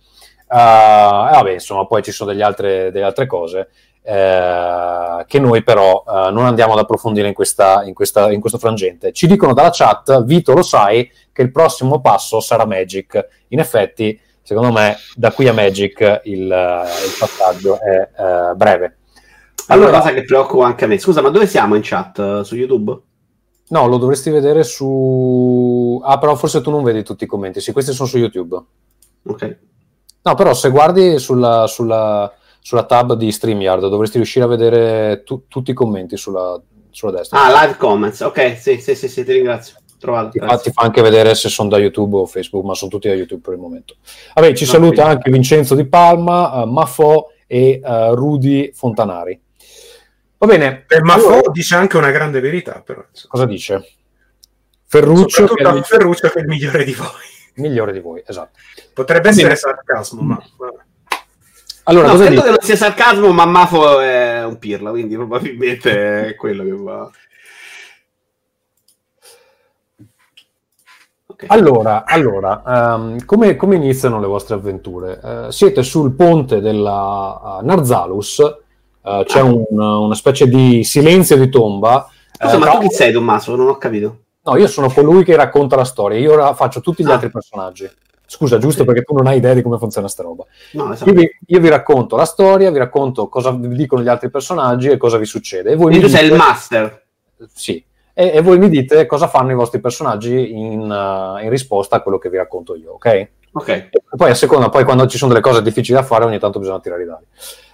Eh, 0.52 0.56
vabbè, 0.56 1.52
insomma, 1.52 1.86
poi 1.86 2.02
ci 2.02 2.12
sono 2.12 2.32
degli 2.32 2.42
altre, 2.42 2.92
delle 2.92 3.06
altre 3.06 3.28
cose 3.28 3.70
eh, 4.02 5.24
che 5.28 5.40
noi 5.40 5.64
però 5.64 6.04
eh, 6.08 6.32
non 6.32 6.46
andiamo 6.46 6.74
ad 6.74 6.80
approfondire 6.80 7.28
in, 7.28 7.34
questa, 7.34 7.84
in, 7.84 7.94
questa, 7.94 8.32
in 8.32 8.40
questo 8.40 8.58
frangente. 8.58 9.12
Ci 9.12 9.28
dicono 9.28 9.54
dalla 9.54 9.70
chat, 9.72 10.24
Vito 10.24 10.54
lo 10.54 10.64
sai, 10.64 11.12
che 11.32 11.42
il 11.42 11.52
prossimo 11.52 12.02
passo 12.02 12.40
sarà 12.40 12.66
Magic. 12.66 13.28
In 13.50 13.60
effetti, 13.60 14.20
secondo 14.42 14.72
me, 14.72 14.98
da 15.16 15.32
qui 15.32 15.48
a 15.48 15.54
Magic 15.54 16.22
il, 16.24 16.42
il 16.42 17.16
passaggio 17.20 17.80
è 17.80 18.10
eh, 18.18 18.56
breve. 18.56 18.98
Allora, 19.68 19.90
una 19.90 20.00
cosa 20.00 20.14
che 20.14 20.24
preoccupa 20.24 20.66
anche 20.66 20.86
a 20.86 20.88
me. 20.88 20.98
Scusa, 20.98 21.22
ma 21.22 21.30
dove 21.30 21.46
siamo 21.46 21.76
in 21.76 21.82
chat? 21.84 22.18
Eh, 22.18 22.44
Su 22.44 22.56
YouTube? 22.56 23.02
no, 23.72 23.86
lo 23.86 23.98
dovresti 23.98 24.32
vedere 24.32 24.64
su... 24.64 26.02
Ah, 26.04 26.18
però 26.18 26.36
forse 26.36 26.62
tu 26.62 26.72
non 26.72 26.82
vedi 26.82 27.04
tutti 27.04 27.26
i 27.26 27.28
commenti. 27.28 27.62
Sì, 27.62 27.72
questi 27.72 27.94
sono 27.94 28.10
su 28.10 28.18
YouTube. 28.18 28.60
Ok. 29.28 29.58
No, 30.30 30.36
però 30.36 30.54
se 30.54 30.70
guardi 30.70 31.18
sulla, 31.18 31.66
sulla, 31.66 32.32
sulla 32.62 32.84
tab 32.86 33.14
di 33.14 33.32
StreamYard 33.32 33.88
dovresti 33.90 34.18
riuscire 34.18 34.46
a 34.46 34.48
vedere 34.48 35.24
tu- 35.26 35.48
tutti 35.48 35.72
i 35.72 35.74
commenti 35.74 36.18
sulla, 36.18 36.60
sulla 36.92 37.12
destra. 37.14 37.44
Ah, 37.44 37.64
live 37.64 37.78
comments. 37.78 38.22
Ok, 38.22 38.58
sì, 38.60 38.80
sì, 38.80 38.94
sì, 38.94 39.08
sì, 39.08 39.24
ti 39.26 39.32
ringrazio. 39.34 39.78
Trovato. 40.00 40.30
Ti 40.30 40.40
fa, 40.40 40.46
grazie. 40.46 40.70
ti 40.70 40.78
fa 40.78 40.84
anche 40.86 41.02
vedere 41.02 41.34
se 41.34 41.50
sono 41.50 41.68
da 41.68 41.78
YouTube 41.80 42.18
o 42.18 42.26
Facebook, 42.28 42.64
ma 42.64 42.76
sono 42.76 42.92
tutti 42.92 43.08
da 43.08 43.16
YouTube 43.16 43.42
per 43.42 43.54
il 43.56 43.60
momento. 43.60 43.96
Vabbè, 44.36 44.54
ci 44.54 44.66
No, 44.66 44.70
saluta 44.70 45.02
quindi- 45.02 45.12
anche 45.12 45.32
Vincenzo 45.32 45.74
Di 45.76 45.86
Palma, 45.88 46.62
eh, 46.62 46.66
Maffò 46.68 47.26
e 47.48 47.82
eh, 47.84 48.10
Rudy 48.14 48.72
Fontanari. 48.72 49.42
Va 50.38 50.46
bene, 50.46 50.86
Eh, 50.88 51.02
ma 51.02 51.16
allora, 51.16 51.40
Fo 51.42 51.50
dice 51.52 51.74
anche 51.74 51.98
una 51.98 52.12
grande 52.12 52.40
verità, 52.40 52.82
però. 52.86 53.04
cosa 53.28 53.46
dice? 53.46 53.84
Ferruccio, 54.86 55.48
che 55.48 55.64
è 55.64 55.74
il 55.74 55.84
Ferruccio 55.84 56.30
che 56.30 56.38
è 56.40 56.42
il 56.44 56.48
migliore 56.48 56.84
di 56.84 56.94
voi. 56.94 57.08
Migliore 57.60 57.92
di 57.94 58.00
voi, 58.00 58.24
esatto. 58.26 58.58
Potrebbe 58.94 59.30
essere 59.30 59.56
sarcasmo, 59.56 60.22
ma. 60.22 60.42
Allora, 61.84 62.08
No, 62.08 62.12
cosa 62.14 62.26
credo 62.26 62.42
che 62.44 62.50
non 62.50 62.60
sia 62.62 62.76
sarcasmo, 62.76 63.32
ma 63.32 63.46
Mafo 63.46 64.00
è 64.00 64.44
un 64.46 64.60
pirla, 64.60 64.92
quindi 64.92 65.16
probabilmente 65.16 66.28
è 66.28 66.36
quello 66.36 66.64
che 66.64 66.72
va. 66.72 67.10
Allora, 71.48 72.04
allora 72.06 72.64
ehm, 72.96 73.24
come, 73.26 73.56
come 73.56 73.76
iniziano 73.78 74.20
le 74.20 74.28
vostre 74.28 74.56
avventure? 74.56 75.20
Eh, 75.48 75.52
siete 75.52 75.84
sul 75.84 76.12
ponte 76.14 76.60
della 76.60 77.60
uh, 77.62 77.66
Narzalus, 77.66 78.40
eh, 78.40 79.24
c'è 79.26 79.40
Ah. 79.40 79.44
un- 79.44 79.66
una 79.80 80.16
specie 80.16 80.50
di 80.50 80.84
silenzio 80.84 81.38
di 81.38 81.50
tomba. 81.50 82.10
Scusa, 82.38 82.58
ma 82.58 82.66
tra- 82.66 82.74
tu 82.80 82.88
chi 82.88 82.94
sei, 82.94 83.14
Tommaso? 83.14 83.56
Non 83.56 83.70
ho 83.70 83.78
capito. 83.78 84.18
No, 84.52 84.58
io 84.58 84.68
sono 84.68 84.90
colui 84.90 85.24
che 85.24 85.36
racconta 85.36 85.76
la 85.76 85.84
storia, 85.86 86.18
io 86.18 86.34
ora 86.34 86.54
faccio 86.54 86.82
tutti 86.82 87.04
gli 87.04 87.10
Ah. 87.10 87.14
altri 87.14 87.30
personaggi. 87.30 87.90
Scusa, 88.26 88.60
giusto 88.60 88.82
Sì. 88.82 88.86
perché 88.86 89.02
tu 89.04 89.16
non 89.16 89.26
hai 89.26 89.38
idea 89.38 89.54
di 89.56 89.62
come 89.64 89.78
funziona 89.80 90.08
sta 90.08 90.22
roba. 90.24 90.46
No, 90.74 90.94
esatto. 90.94 91.10
Io 91.10 91.16
vi, 91.16 91.30
io 91.48 91.60
vi 91.60 91.68
racconto 91.70 92.16
la 92.16 92.26
storia, 92.26 92.70
vi 92.70 92.78
racconto 92.78 93.28
cosa 93.28 93.50
vi 93.52 93.76
dicono 93.76 94.04
gli 94.04 94.08
altri 94.08 94.30
personaggi 94.30 94.90
e 94.90 94.98
cosa 94.98 95.18
vi 95.18 95.26
succede. 95.26 95.72
E 95.72 95.76
voi 95.76 95.88
Quindi 95.88 96.06
mi 96.06 96.12
tu 96.12 96.16
sei 96.16 96.26
il 96.26 96.32
dite- 96.34 96.44
master. 96.44 97.04
Sì. 97.54 97.84
E, 98.14 98.32
e 98.36 98.42
voi 98.42 98.60
mi 98.60 98.70
dite 98.70 99.06
cosa 99.08 99.28
fanno 99.28 99.52
i 99.52 99.56
vostri 99.56 99.80
personaggi 99.80 100.52
in, 100.52 100.82
uh, 100.82 101.42
in 101.44 101.50
risposta 101.50 101.96
a 101.96 102.02
quello 102.02 102.18
che 102.20 102.30
vi 102.30 102.38
racconto 102.38 102.76
io, 102.76 102.92
ok? 102.94 103.28
Ok. 103.54 103.68
E 103.70 103.92
poi 104.16 104.30
a 104.30 104.36
seconda, 104.36 104.70
poi 104.70 104.84
quando 104.84 105.08
ci 105.08 105.18
sono 105.18 105.32
delle 105.32 105.44
cose 105.44 105.62
difficili 105.64 105.98
da 105.98 106.04
fare, 106.04 106.26
ogni 106.26 106.38
tanto 106.38 106.60
bisogna 106.60 106.80
tirare 106.82 107.02
i 107.04 107.06
dadi. 107.06 107.24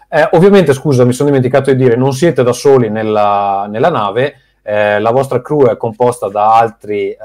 Eh, 0.08 0.30
ovviamente, 0.34 0.72
scusa, 0.74 1.04
mi 1.04 1.12
sono 1.14 1.30
dimenticato 1.30 1.72
di 1.72 1.76
dire, 1.76 1.96
non 1.98 2.14
siete 2.14 2.44
da 2.44 2.54
soli 2.54 2.90
nella, 2.90 3.66
nella 3.70 3.90
nave, 3.90 4.36
eh, 4.68 5.00
la 5.00 5.12
vostra 5.12 5.44
crew 5.44 5.68
è 5.68 5.78
composta 5.78 6.28
da 6.28 6.58
altri 6.58 7.12
eh, 7.12 7.18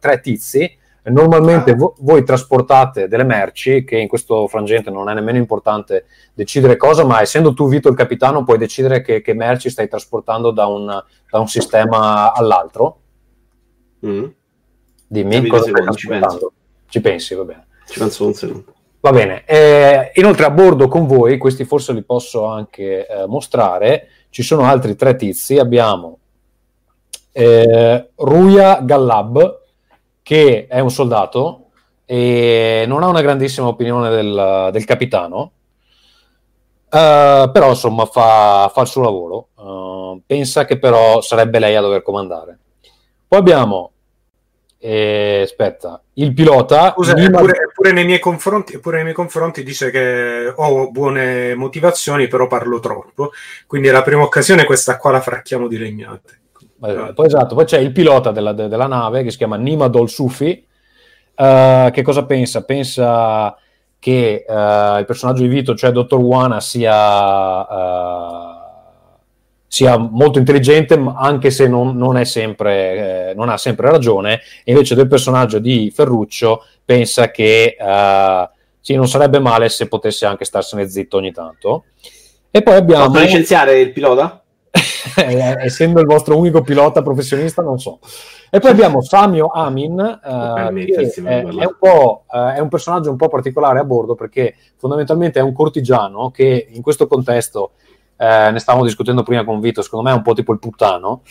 tre 0.00 0.20
tizi, 0.20 0.74
normalmente 1.02 1.74
vo- 1.74 1.94
voi 1.98 2.24
trasportate 2.24 3.08
delle 3.08 3.24
merci, 3.24 3.84
che 3.84 3.98
in 3.98 4.08
questo 4.08 4.46
frangente 4.46 4.90
non 4.90 5.10
è 5.10 5.14
nemmeno 5.14 5.36
importante 5.36 6.06
decidere 6.32 6.78
cosa, 6.78 7.04
ma 7.04 7.20
essendo 7.20 7.52
tu 7.52 7.68
Vito 7.68 7.90
il 7.90 7.94
capitano 7.94 8.42
puoi 8.42 8.56
decidere 8.56 9.02
che, 9.02 9.20
che 9.20 9.34
merci 9.34 9.68
stai 9.68 9.86
trasportando 9.86 10.50
da 10.50 10.66
un, 10.66 10.86
da 11.30 11.38
un 11.38 11.48
sistema 11.48 12.32
all'altro. 12.32 13.00
Mm. 14.06 14.24
Dimmi 15.06 15.34
Capito, 15.34 15.56
cosa 15.56 15.68
stai 15.68 15.82
trasportando. 15.82 16.52
Ci 16.88 17.00
pensi, 17.02 17.34
va 17.34 17.44
bene. 17.44 17.66
Ci 17.86 17.98
penso 17.98 18.26
un 18.26 18.32
secondo. 18.32 18.72
Va 19.00 19.12
bene, 19.12 19.44
Eh, 19.44 20.10
inoltre 20.14 20.46
a 20.46 20.50
bordo 20.50 20.88
con 20.88 21.06
voi, 21.06 21.36
questi 21.36 21.64
forse 21.64 21.92
li 21.92 22.02
posso 22.02 22.46
anche 22.46 23.06
eh, 23.06 23.26
mostrare, 23.26 24.08
ci 24.30 24.42
sono 24.42 24.64
altri 24.64 24.96
tre 24.96 25.16
tizi, 25.16 25.58
abbiamo 25.58 26.17
eh, 27.38 28.08
Ruya 28.16 28.80
Gallab, 28.82 29.60
che 30.24 30.66
è 30.68 30.80
un 30.80 30.90
soldato 30.90 31.66
e 32.04 32.84
non 32.88 33.04
ha 33.04 33.06
una 33.06 33.20
grandissima 33.22 33.68
opinione 33.68 34.10
del, 34.10 34.70
del 34.72 34.84
capitano, 34.84 35.52
eh, 36.90 37.50
però 37.52 37.68
insomma 37.68 38.06
fa, 38.06 38.68
fa 38.74 38.80
il 38.80 38.86
suo 38.88 39.02
lavoro, 39.02 39.48
Eh, 39.56 40.20
pensa 40.26 40.64
che 40.64 40.80
però 40.80 41.20
sarebbe 41.20 41.60
lei 41.60 41.76
a 41.76 41.80
dover 41.80 42.02
comandare. 42.02 42.58
Poi 43.28 43.38
abbiamo, 43.38 43.92
eh, 44.78 45.42
aspetta, 45.44 46.02
il 46.14 46.34
pilota, 46.34 46.92
Scusa, 46.94 47.12
Nima- 47.12 47.38
eppure, 47.38 47.52
eppure 47.70 47.92
nei 47.92 48.04
miei 48.04 48.18
confronti, 48.18 48.80
nei 48.82 49.02
miei 49.02 49.14
confronti 49.14 49.62
dice 49.62 49.92
che 49.92 50.52
ho 50.56 50.90
buone 50.90 51.54
motivazioni, 51.54 52.26
però 52.26 52.48
parlo 52.48 52.80
troppo. 52.80 53.30
Quindi 53.68 53.86
è 53.88 53.92
la 53.92 54.02
prima 54.02 54.22
occasione 54.22 54.64
questa 54.64 54.96
qua 54.96 55.12
la 55.12 55.20
fracchiamo 55.20 55.68
di 55.68 55.78
legnate. 55.78 56.40
Eh, 56.84 57.12
Poi, 57.14 57.26
esatto, 57.26 57.54
poi 57.54 57.64
c'è 57.64 57.78
il 57.78 57.92
pilota 57.92 58.30
della, 58.30 58.52
de- 58.52 58.68
della 58.68 58.86
nave 58.86 59.22
che 59.22 59.30
si 59.30 59.36
chiama 59.36 59.56
Nima 59.56 59.88
Dol 59.88 60.08
Sufi. 60.08 60.64
eh, 61.34 61.90
che 61.92 62.02
cosa 62.02 62.24
pensa? 62.24 62.64
Pensa 62.64 63.56
che 63.98 64.44
eh, 64.48 64.98
il 64.98 65.04
personaggio 65.06 65.42
di 65.42 65.48
Vito, 65.48 65.74
cioè 65.74 65.90
Dottor 65.90 66.20
Wana, 66.20 66.60
sia, 66.60 67.66
eh, 67.68 68.56
sia 69.66 69.96
molto 69.96 70.38
intelligente, 70.38 71.00
anche 71.16 71.50
se 71.50 71.66
non, 71.66 71.96
non 71.96 72.16
è 72.16 72.24
sempre, 72.24 73.30
eh, 73.30 73.34
non 73.34 73.48
ha 73.48 73.56
sempre 73.56 73.90
ragione. 73.90 74.40
E 74.64 74.72
invece 74.72 74.94
del 74.94 75.08
personaggio 75.08 75.58
di 75.58 75.90
Ferruccio 75.94 76.64
pensa 76.84 77.30
che 77.30 77.76
sì, 78.80 78.94
non 78.94 79.08
sarebbe 79.08 79.38
male 79.40 79.68
se 79.68 79.88
potesse 79.88 80.26
anche 80.26 80.44
starsene 80.44 80.88
zitto 80.88 81.16
ogni 81.18 81.32
tanto. 81.32 81.84
E 82.50 82.62
poi 82.62 82.74
abbiamo. 82.76 83.10
Posso 83.10 83.24
licenziare 83.24 83.78
il 83.80 83.92
pilota? 83.92 84.42
Essendo 85.64 86.00
il 86.00 86.06
vostro 86.06 86.36
unico 86.36 86.62
pilota 86.62 87.02
professionista, 87.02 87.62
non 87.62 87.78
so. 87.78 87.98
E 88.50 88.60
poi 88.60 88.70
abbiamo 88.70 89.02
Samio 89.02 89.48
Amin, 89.48 89.98
eh, 90.00 90.84
che 90.86 91.12
è, 91.22 91.42
è 91.42 91.42
un 91.42 91.76
po', 91.78 92.24
eh, 92.32 92.54
è 92.54 92.58
un 92.60 92.68
personaggio 92.68 93.10
un 93.10 93.16
po' 93.16 93.28
particolare 93.28 93.78
a 93.78 93.84
bordo 93.84 94.14
perché 94.14 94.54
fondamentalmente 94.76 95.38
è 95.38 95.42
un 95.42 95.52
cortigiano 95.52 96.30
che 96.30 96.68
in 96.70 96.80
questo 96.80 97.06
contesto, 97.06 97.72
eh, 98.16 98.50
ne 98.50 98.58
stavamo 98.58 98.84
discutendo 98.84 99.22
prima 99.22 99.44
con 99.44 99.60
Vito, 99.60 99.82
secondo 99.82 100.08
me 100.08 100.14
è 100.14 100.16
un 100.16 100.22
po' 100.22 100.32
tipo 100.32 100.52
il 100.52 100.58
puttano, 100.58 101.22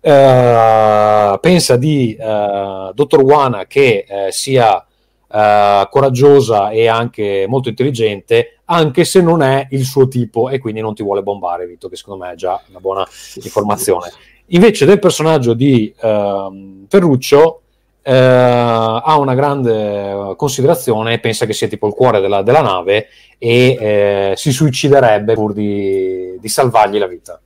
eh, 0.00 1.38
pensa 1.40 1.76
di 1.76 2.16
eh, 2.18 2.90
Dottor 2.94 3.22
Wana 3.22 3.66
che 3.66 4.04
eh, 4.08 4.32
sia 4.32 4.84
eh, 5.32 5.88
coraggiosa 5.90 6.70
e 6.70 6.88
anche 6.88 7.46
molto 7.48 7.68
intelligente, 7.68 8.58
anche 8.66 9.04
se 9.04 9.20
non 9.22 9.42
è 9.42 9.66
il 9.70 9.84
suo 9.84 10.08
tipo 10.08 10.48
e 10.48 10.58
quindi 10.58 10.80
non 10.80 10.94
ti 10.94 11.02
vuole 11.02 11.22
bombare, 11.22 11.66
Vito, 11.66 11.88
che 11.88 11.96
secondo 11.96 12.24
me 12.24 12.32
è 12.32 12.34
già 12.34 12.60
una 12.68 12.80
buona 12.80 13.06
informazione. 13.42 14.10
Invece 14.46 14.84
del 14.84 14.98
personaggio 14.98 15.54
di 15.54 15.92
ehm, 15.98 16.86
Ferruccio 16.88 17.62
eh, 18.02 18.12
ha 18.14 19.16
una 19.18 19.34
grande 19.34 20.34
considerazione 20.36 21.20
pensa 21.20 21.46
che 21.46 21.52
sia 21.52 21.68
tipo 21.68 21.86
il 21.86 21.94
cuore 21.94 22.20
della, 22.20 22.42
della 22.42 22.60
nave 22.60 23.06
e 23.38 23.76
eh, 23.80 24.32
si 24.36 24.50
suiciderebbe 24.52 25.34
pur 25.34 25.52
di, 25.52 26.36
di 26.38 26.48
salvargli 26.48 26.98
la 26.98 27.06
vita. 27.06 27.40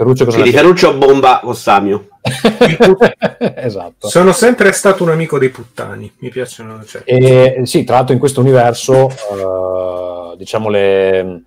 Ferruccio 0.00 0.24
cosa 0.24 0.38
Quindi 0.38 0.56
ne 0.56 0.62
Ferruccio 0.62 0.96
bomba 0.96 1.40
con 1.42 1.54
Samio. 1.54 2.08
esatto. 3.56 4.08
Sono 4.08 4.32
sempre 4.32 4.72
stato 4.72 5.02
un 5.02 5.10
amico 5.10 5.38
dei 5.38 5.50
puttani, 5.50 6.10
mi 6.20 6.30
piacciono. 6.30 6.82
Cioè. 6.82 7.02
E 7.04 7.60
sì, 7.64 7.84
tra 7.84 7.96
l'altro 7.96 8.14
in 8.14 8.18
questo 8.18 8.40
universo, 8.40 9.10
eh, 9.10 10.36
diciamo, 10.38 10.70
le, 10.70 11.42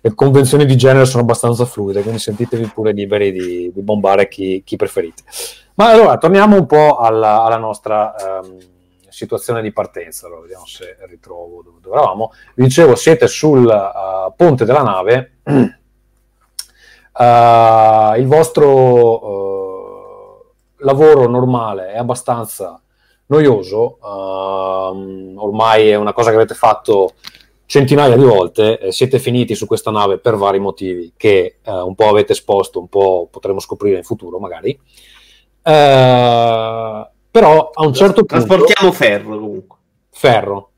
le 0.00 0.14
convenzioni 0.14 0.66
di 0.66 0.76
genere 0.76 1.04
sono 1.04 1.24
abbastanza 1.24 1.64
fluide, 1.64 2.02
quindi 2.02 2.20
sentitevi 2.20 2.70
pure 2.72 2.92
liberi 2.92 3.32
di, 3.32 3.72
di 3.74 3.82
bombare 3.82 4.28
chi, 4.28 4.62
chi 4.64 4.76
preferite. 4.76 5.24
Ma 5.74 5.90
allora, 5.90 6.16
torniamo 6.16 6.54
un 6.54 6.66
po' 6.66 6.98
alla, 6.98 7.42
alla 7.42 7.58
nostra 7.58 8.14
ehm, 8.14 8.56
situazione 9.08 9.62
di 9.62 9.72
partenza. 9.72 10.26
Allora, 10.26 10.42
vediamo 10.42 10.64
se 10.64 10.96
ritrovo 11.08 11.60
dove, 11.64 11.78
dove 11.80 11.96
eravamo. 11.96 12.30
Vi 12.54 12.62
dicevo, 12.62 12.94
siete 12.94 13.26
sul 13.26 13.68
eh, 13.68 14.32
ponte 14.36 14.64
della 14.64 14.82
nave. 14.82 15.38
Eh, 17.18 18.14
il 18.18 18.26
vostro 18.26 19.22
eh, 19.22 20.44
lavoro 20.78 21.28
normale 21.28 21.92
è 21.92 21.98
abbastanza 21.98 22.80
noioso, 23.26 23.98
ehm, 24.04 25.34
ormai 25.36 25.88
è 25.88 25.96
una 25.96 26.12
cosa 26.12 26.30
che 26.30 26.36
avete 26.36 26.54
fatto 26.54 27.14
centinaia 27.64 28.16
di 28.16 28.22
volte, 28.22 28.78
eh, 28.78 28.92
siete 28.92 29.18
finiti 29.18 29.54
su 29.54 29.66
questa 29.66 29.90
nave 29.90 30.18
per 30.18 30.36
vari 30.36 30.60
motivi 30.60 31.12
che 31.16 31.58
eh, 31.62 31.72
un 31.72 31.94
po' 31.94 32.08
avete 32.08 32.32
esposto, 32.32 32.78
un 32.78 32.88
po' 32.88 33.28
potremo 33.30 33.60
scoprire 33.60 33.96
in 33.96 34.04
futuro 34.04 34.38
magari. 34.38 34.78
Però 35.62 37.70
a 37.74 37.84
un 37.84 37.92
certo 37.92 38.24
punto 38.24 38.46
Trasportiamo 38.46 38.92
ferro 38.92 39.38
comunque. 39.38 39.78
ferro, 40.10 40.70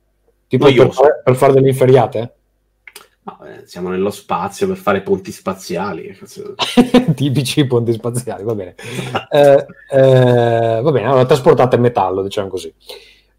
tipo 0.46 0.64
per, 0.64 1.20
per 1.22 1.37
fare 1.37 1.53
delle 1.53 1.68
inferriate? 1.68 2.37
Eh, 3.44 3.66
siamo 3.66 3.88
nello 3.90 4.10
spazio 4.10 4.66
per 4.66 4.76
fare 4.76 5.00
ponti 5.02 5.32
spaziali. 5.32 6.16
cazzo- 6.18 6.54
tipici 7.14 7.66
ponti 7.66 7.92
spaziali, 7.92 8.42
va 8.44 8.54
bene. 8.54 8.74
Eh, 9.30 9.66
eh, 9.90 10.80
va 10.82 10.90
bene, 10.90 11.06
allora 11.06 11.24
trasportate 11.26 11.76
metallo, 11.76 12.22
diciamo 12.22 12.48
così. 12.48 12.72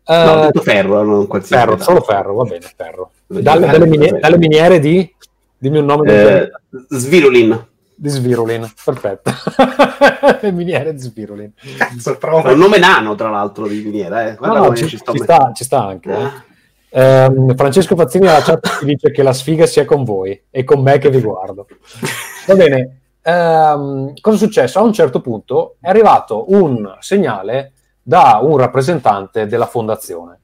No, 0.07 0.15
ho 0.15 0.47
Eh, 0.47 0.61
ferro, 0.61 1.03
non 1.03 1.27
qualsiasi 1.27 1.63
ferro, 1.63 1.77
solo 1.81 2.01
ferro, 2.01 2.33
va 2.33 2.43
bene, 2.43 2.71
ferro. 2.75 3.11
Dalle, 3.27 3.67
dalle 3.67 3.85
miniere, 3.85 4.19
dalle 4.19 4.37
miniere 4.37 4.79
di... 4.79 5.13
Dimmi 5.61 5.77
un 5.79 5.85
nome 5.85 6.11
Eh, 6.41 6.51
Svirulin. 6.89 7.65
di 7.93 8.09
Svirulin, 8.09 8.71
perfetto. 8.83 9.29
Le 10.41 10.51
miniere 10.51 10.93
di 10.93 10.99
Svirulin. 11.01 11.51
Cazzo, 11.77 12.17
È 12.19 12.51
un 12.53 12.57
nome 12.57 12.77
nano, 12.79 13.13
tra 13.15 13.29
l'altro, 13.29 13.67
di 13.67 13.81
miniera. 13.83 14.27
Eh. 14.29 14.37
No, 14.39 14.53
no, 14.55 14.75
ci, 14.75 14.87
ci 14.87 14.97
sta, 14.97 15.51
ci 15.53 15.63
sta 15.65 15.85
anche. 15.85 16.11
eh. 16.11 16.47
Ehm, 16.91 17.55
Francesco 17.55 17.95
Fazzini 17.95 18.27
alla 18.27 18.41
chat 18.41 18.79
ci 18.79 18.85
dice 18.85 19.11
che 19.11 19.23
la 19.23 19.33
sfiga 19.33 19.65
sia 19.65 19.85
con 19.85 20.03
voi 20.03 20.41
e 20.49 20.63
con 20.63 20.81
me 20.81 20.97
che 20.97 21.09
vi 21.09 21.21
guardo. 21.21 21.67
Va 22.47 22.55
bene, 22.55 23.01
ehm, 23.21 24.13
cosa 24.19 24.35
è 24.35 24.39
successo? 24.39 24.79
A 24.79 24.83
un 24.83 24.93
certo 24.93 25.21
punto 25.21 25.75
è 25.79 25.89
arrivato 25.89 26.45
un 26.51 26.97
segnale 26.99 27.73
da 28.01 28.39
un 28.41 28.57
rappresentante 28.57 29.45
della 29.45 29.67
fondazione 29.67 30.39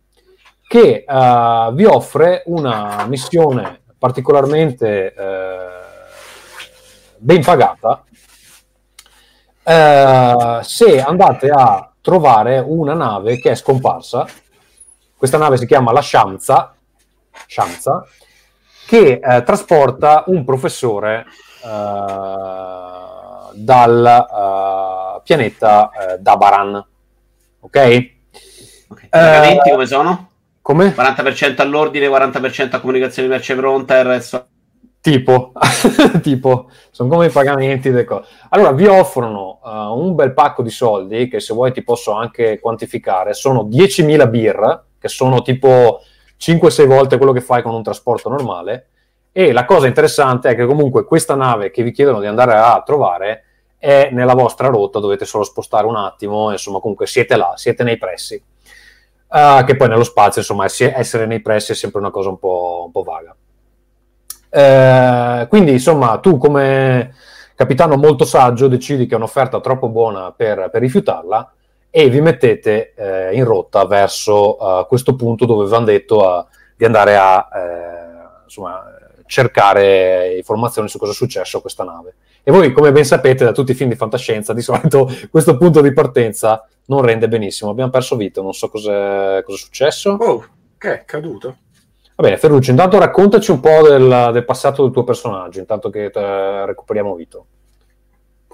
che 0.67 1.05
eh, 1.07 1.69
vi 1.73 1.85
offre 1.85 2.43
una 2.45 3.05
missione 3.07 3.81
particolarmente 3.97 5.13
eh, 5.13 5.55
ben 7.17 7.41
pagata 7.43 8.03
eh, 9.63 10.59
se 10.61 11.01
andate 11.01 11.49
a 11.49 11.91
trovare 12.01 12.59
una 12.59 12.93
nave 12.93 13.39
che 13.39 13.49
è 13.51 13.55
scomparsa. 13.55 14.27
Questa 15.17 15.37
nave 15.37 15.57
si 15.57 15.65
chiama 15.65 15.91
la 15.91 16.01
Scianza, 16.01 16.75
Scianza 17.47 18.05
che 18.85 19.19
eh, 19.21 19.43
trasporta 19.43 20.23
un 20.27 20.45
professore 20.45 21.25
eh, 21.63 23.53
dal 23.53 24.05
eh, 24.05 25.21
pianeta 25.23 25.89
eh, 25.89 26.17
Dabaran. 26.19 26.85
Ok? 27.61 28.09
Ok, 28.87 29.03
I 29.03 29.07
pagamenti 29.09 29.69
come 29.71 29.85
sono? 29.87 30.29
Come? 30.61 30.93
40% 30.95 31.61
all'ordine, 31.61 32.07
40% 32.07 32.75
a 32.75 32.79
comunicazione 32.79 33.27
merce 33.27 33.55
pronta 33.55 33.97
e 33.97 33.99
il 33.99 34.05
resto... 34.05 34.47
Tipo, 34.99 35.51
tipo, 36.23 36.69
sono 36.89 37.09
come 37.09 37.27
i 37.27 37.29
pagamenti. 37.29 37.91
del 37.91 38.05
co- 38.05 38.25
Allora, 38.49 38.71
vi 38.71 38.87
offrono 38.87 39.59
eh, 39.63 39.69
un 39.69 40.15
bel 40.15 40.33
pacco 40.33 40.63
di 40.63 40.71
soldi 40.71 41.27
che 41.27 41.39
se 41.39 41.53
vuoi 41.53 41.71
ti 41.71 41.83
posso 41.83 42.13
anche 42.13 42.59
quantificare. 42.59 43.33
Sono 43.35 43.65
10.000 43.65 44.27
birra, 44.29 44.83
che 45.05 45.09
sono 45.09 45.43
tipo 45.43 46.01
5-6 46.39 46.87
volte 46.87 47.17
quello 47.17 47.31
che 47.31 47.41
fai 47.41 47.61
con 47.61 47.75
un 47.75 47.83
trasporto 47.83 48.27
normale. 48.27 48.87
E 49.31 49.51
la 49.51 49.65
cosa 49.65 49.85
interessante 49.85 50.49
è 50.49 50.55
che 50.55 50.65
comunque 50.65 51.05
questa 51.05 51.35
nave 51.35 51.69
che 51.69 51.83
vi 51.83 51.91
chiedono 51.91 52.19
di 52.19 52.25
andare 52.25 52.53
a 52.55 52.81
trovare 52.83 53.43
è 53.77 54.09
nella 54.11 54.33
vostra 54.33 54.67
rotta, 54.67 54.99
dovete 54.99 55.25
solo 55.25 55.43
spostare 55.43 55.85
un 55.85 55.95
attimo, 55.95 56.51
insomma 56.51 56.79
comunque 56.79 57.05
siete 57.05 57.35
là, 57.35 57.53
siete 57.55 57.83
nei 57.83 57.97
pressi. 57.97 58.41
Ah, 59.27 59.63
che 59.63 59.75
poi 59.75 59.89
nello 59.89 60.03
spazio, 60.03 60.41
insomma, 60.41 60.65
ess- 60.65 60.81
essere 60.81 61.25
nei 61.27 61.41
pressi 61.41 61.73
è 61.73 61.75
sempre 61.75 61.99
una 61.99 62.09
cosa 62.09 62.29
un 62.29 62.39
po', 62.39 62.83
un 62.85 62.91
po' 62.91 63.03
vaga. 63.03 63.35
Eh, 64.49 65.47
quindi, 65.49 65.73
insomma, 65.73 66.17
tu 66.19 66.37
come 66.37 67.13
capitano 67.53 67.97
molto 67.97 68.25
saggio 68.25 68.67
decidi 68.67 69.05
che 69.05 69.13
è 69.13 69.17
un'offerta 69.17 69.59
troppo 69.59 69.89
buona 69.89 70.31
per, 70.31 70.69
per 70.71 70.81
rifiutarla 70.81 71.53
e 71.97 72.09
vi 72.09 72.19
mettete 72.19 72.91
eh, 72.93 73.33
in 73.37 73.45
rotta 73.45 73.85
verso 73.85 74.59
eh, 74.59 74.85
questo 74.85 75.15
punto 75.15 75.45
dove 75.45 75.65
vi 75.65 75.73
hanno 75.73 75.85
detto 75.85 76.29
a- 76.29 76.45
di 76.75 76.83
andare 76.83 77.15
a 77.15 77.47
eh, 77.55 78.43
insomma, 78.43 78.83
cercare 79.25 80.35
informazioni 80.35 80.89
su 80.89 80.97
cosa 80.97 81.13
è 81.13 81.15
successo 81.15 81.59
a 81.59 81.61
questa 81.61 81.85
nave. 81.85 82.15
E 82.43 82.51
voi, 82.51 82.73
come 82.73 82.91
ben 82.91 83.05
sapete, 83.05 83.45
da 83.45 83.53
tutti 83.53 83.71
i 83.71 83.75
film 83.75 83.91
di 83.91 83.95
fantascienza, 83.95 84.51
di 84.51 84.59
solito 84.59 85.09
questo 85.31 85.55
punto 85.55 85.79
di 85.79 85.93
partenza 85.93 86.67
non 86.87 87.01
rende 87.01 87.29
benissimo. 87.29 87.71
Abbiamo 87.71 87.91
perso 87.91 88.17
Vito, 88.17 88.41
non 88.41 88.51
so 88.51 88.67
cosa 88.67 89.37
è 89.37 89.43
successo. 89.47 90.17
Oh, 90.19 90.45
che 90.77 90.99
è 90.99 91.05
caduto? 91.05 91.59
Va 92.17 92.23
bene, 92.23 92.37
Ferruccio, 92.37 92.71
intanto 92.71 92.99
raccontaci 92.99 93.51
un 93.51 93.61
po' 93.61 93.87
del, 93.87 94.31
del 94.33 94.43
passato 94.43 94.83
del 94.83 94.91
tuo 94.91 95.05
personaggio, 95.05 95.59
intanto 95.59 95.89
che 95.89 96.11
eh, 96.13 96.65
recuperiamo 96.65 97.15
Vito. 97.15 97.45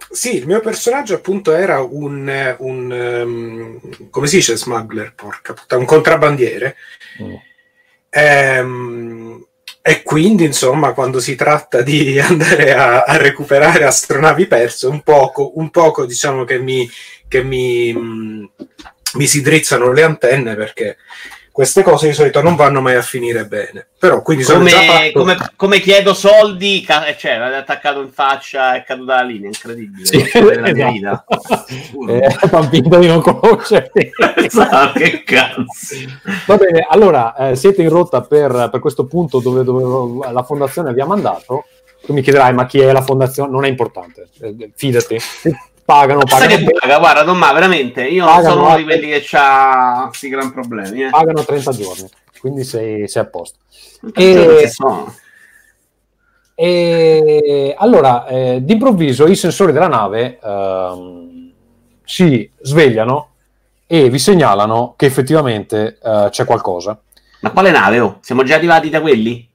Sì, 0.09 0.37
il 0.37 0.47
mio 0.47 0.59
personaggio 0.59 1.15
appunto 1.15 1.53
era 1.53 1.81
un, 1.81 2.55
un, 2.59 2.91
ehm, 2.91 4.09
come 4.09 4.27
si 4.27 4.37
dice 4.37 4.57
smuggler, 4.57 5.13
porca 5.13 5.53
puttana, 5.53 5.81
un 5.81 5.87
contrabbandiere. 5.87 6.75
Mm. 7.21 7.35
Ehm, 8.09 9.45
e 9.83 10.03
quindi, 10.03 10.43
insomma, 10.45 10.93
quando 10.93 11.19
si 11.19 11.35
tratta 11.35 11.81
di 11.81 12.19
andare 12.21 12.73
a, 12.73 13.01
a 13.01 13.17
recuperare 13.17 13.83
astronavi 13.85 14.45
perse, 14.47 14.87
un 14.87 15.01
poco, 15.01 15.57
un 15.59 15.69
poco 15.69 16.05
diciamo 16.05 16.43
che 16.43 16.59
mi, 16.59 16.87
che 17.27 17.43
mi, 17.43 17.93
mh, 17.93 18.51
mi 19.13 19.27
si 19.27 19.41
drizzano 19.41 19.91
le 19.91 20.03
antenne 20.03 20.55
perché 20.55 20.97
queste 21.51 21.83
cose 21.83 22.07
di 22.07 22.13
solito 22.13 22.41
non 22.41 22.55
vanno 22.55 22.81
mai 22.81 22.95
a 22.95 23.01
finire 23.01 23.45
bene. 23.45 23.87
Però 23.99 24.21
quindi 24.21 24.43
sono 24.43 24.63
già 24.65 24.77
Come, 24.77 24.87
fatto... 24.87 25.19
come, 25.19 25.37
come 25.55 25.79
chiedo 25.79 26.13
soldi, 26.13 26.81
ca- 26.81 27.05
eh, 27.05 27.17
cioè, 27.17 27.37
l'ha 27.37 27.57
attaccato 27.57 28.01
in 28.01 28.11
faccia 28.11 28.75
e 28.75 28.79
è 28.79 28.83
caduta 28.83 29.15
la 29.15 29.23
linea, 29.23 29.47
incredibile. 29.47 30.05
Sì, 30.05 30.17
vita. 30.17 31.25
esatto. 31.25 31.39
Eh, 32.11 32.67
finta 32.69 32.97
di 32.97 33.07
non 33.07 33.21
conoscerti. 33.21 34.11
Esatto, 34.35 34.99
che 34.99 35.23
cazzo. 35.23 35.63
Va 36.47 36.57
bene, 36.57 36.85
allora 36.89 37.35
eh, 37.35 37.55
siete 37.55 37.81
in 37.81 37.89
rotta 37.89 38.21
per, 38.21 38.69
per 38.71 38.79
questo 38.79 39.05
punto 39.05 39.39
dove, 39.39 39.63
dove 39.63 40.31
la 40.31 40.43
fondazione 40.43 40.93
vi 40.93 41.01
ha 41.01 41.05
mandato. 41.05 41.65
Tu 42.03 42.13
mi 42.13 42.21
chiederai, 42.21 42.53
ma 42.53 42.65
chi 42.65 42.79
è 42.79 42.91
la 42.91 43.01
fondazione? 43.01 43.51
Non 43.51 43.65
è 43.65 43.67
importante, 43.67 44.29
eh, 44.39 44.71
fidati. 44.75 45.17
Pagano, 45.91 46.21
Sai 46.25 46.47
pagano, 46.47 46.65
che 46.65 46.77
paga, 46.79 46.99
guarda, 46.99 47.23
non 47.23 47.37
ma 47.37 47.51
veramente, 47.51 48.07
io 48.07 48.23
non 48.23 48.33
Pagano 48.33 48.53
sono 48.53 48.65
uno 48.67 48.77
di 48.77 48.83
quelli 48.83 49.07
che 49.07 49.27
ha 49.33 50.05
questi 50.07 50.29
gran 50.29 50.53
problemi. 50.53 51.03
Eh. 51.03 51.09
pagano 51.09 51.43
30 51.43 51.71
giorni, 51.73 52.09
quindi 52.39 52.63
sei, 52.63 53.09
sei 53.09 53.21
a 53.23 53.25
posto. 53.25 53.57
E- 54.13 54.69
sono? 54.69 55.13
E 56.55 57.75
allora, 57.77 58.25
eh, 58.25 58.59
d'improvviso 58.61 59.27
i 59.27 59.35
sensori 59.35 59.73
della 59.73 59.89
nave 59.89 60.39
ehm, 60.41 61.51
si 62.05 62.49
svegliano 62.61 63.29
e 63.85 64.09
vi 64.09 64.19
segnalano 64.19 64.93
che 64.95 65.07
effettivamente 65.07 65.97
eh, 66.01 66.27
c'è 66.29 66.45
qualcosa. 66.45 66.97
Ma 67.41 67.51
quale 67.51 67.71
nave? 67.71 67.99
Oh? 67.99 68.19
Siamo 68.21 68.43
già 68.43 68.55
arrivati 68.55 68.89
da 68.89 69.01
quelli? 69.01 69.50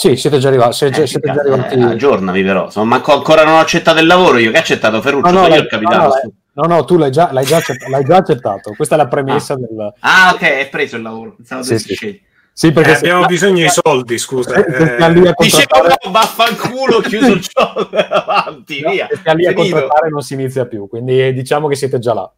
Sì, 0.00 0.16
siete 0.16 0.38
già 0.38 0.48
arrivati. 0.48 0.72
Siete, 0.72 1.02
Eh, 1.02 1.06
siete 1.06 1.30
già 1.30 1.40
arrivati. 1.40 1.74
eh, 1.74 1.82
aggiornami 1.82 2.42
però, 2.42 2.70
manco 2.84 3.12
ancora 3.12 3.44
non 3.44 3.54
ho 3.56 3.58
accettato 3.58 4.00
il 4.00 4.06
lavoro 4.06 4.38
io, 4.38 4.50
che 4.50 4.56
ho 4.56 4.60
accettato 4.60 5.02
Ferruccio, 5.02 5.30
No, 5.30 5.40
no, 5.42 5.46
io 5.48 5.60
il 5.60 5.66
capitano. 5.66 6.04
no, 6.04 6.08
no, 6.54 6.66
no, 6.66 6.74
no, 6.76 6.84
tu 6.86 6.96
l'hai 6.96 7.10
già, 7.10 7.30
l'hai 7.32 7.44
già 7.44 7.58
accett- 7.58 7.86
l'hai 7.86 8.02
già 8.04 8.16
accettato. 8.16 8.72
Questa 8.74 8.94
è 8.94 8.98
la 8.98 9.08
premessa 9.08 9.56
del. 9.56 9.92
Ah, 9.98 10.32
ok, 10.34 10.42
hai 10.42 10.68
preso 10.70 10.96
il 10.96 11.02
lavoro. 11.02 11.34
Pensavo 11.36 11.62
Sì, 11.64 11.78
sì. 11.78 12.28
Sì, 12.52 12.72
perché 12.72 12.92
Eh, 12.92 12.94
se- 12.94 13.00
abbiamo 13.00 13.26
bisogno 13.26 13.62
di 13.62 13.68
soldi, 13.68 14.16
scusa. 14.16 14.54
Eh, 14.54 14.72
stai 14.96 15.12
lì 15.12 15.26
a 15.26 15.34
Dicevo 15.36 15.64
contrattare- 15.68 15.96
vaffanculo, 16.10 17.00
chiuso 17.04 17.32
il 17.32 17.40
gioco, 17.40 17.88
avanti, 18.10 18.80
No, 18.80 18.90
via. 18.92 19.06
stai 19.12 19.36
lì 19.36 19.46
a 19.46 19.52
contrattare 19.52 20.08
non 20.08 20.22
si 20.22 20.32
inizia 20.32 20.64
più, 20.64 20.88
quindi 20.88 21.22
eh, 21.26 21.32
diciamo 21.34 21.68
che 21.68 21.74
siete 21.76 21.98
già 21.98 22.14
là. 22.14 22.30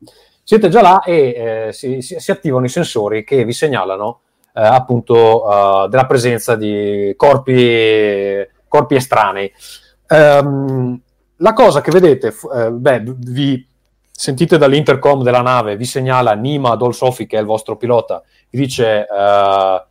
Siete 0.43 0.69
già 0.69 0.83
là 0.83 1.01
e 1.05 1.67
eh, 1.69 1.73
si, 1.73 2.03
si- 2.03 2.19
si 2.19 2.31
attivano 2.33 2.65
i 2.65 2.69
sensori 2.69 3.23
che 3.25 3.45
vi 3.45 3.53
segnalano 3.53 4.21
eh, 4.21 4.32
appunto 4.61 5.85
eh, 5.85 5.89
della 5.89 6.07
presenza 6.07 6.57
di 6.57 7.15
corpi, 7.17 8.47
corpi 8.69 8.95
estranei. 8.95 9.53
Ehm, 10.09 11.01
la 11.37 11.53
cosa 11.53 11.81
che 11.81 11.91
vedete, 11.91 12.35
eh, 12.55 12.71
beh, 12.71 13.03
vi 13.17 13.67
sentite 14.11 14.59
dall'intercom 14.59 15.23
della 15.23 15.43
nave, 15.43 15.77
vi 15.77 15.85
segnala 15.85 16.35
Nima 16.35 16.77
Dolsofi, 16.77 17.27
che 17.27 17.37
è 17.37 17.41
il 17.41 17.47
vostro 17.47 17.77
pilota, 17.77 18.23
vi 18.51 18.59
dice 18.59 19.07
eh, 19.07 19.85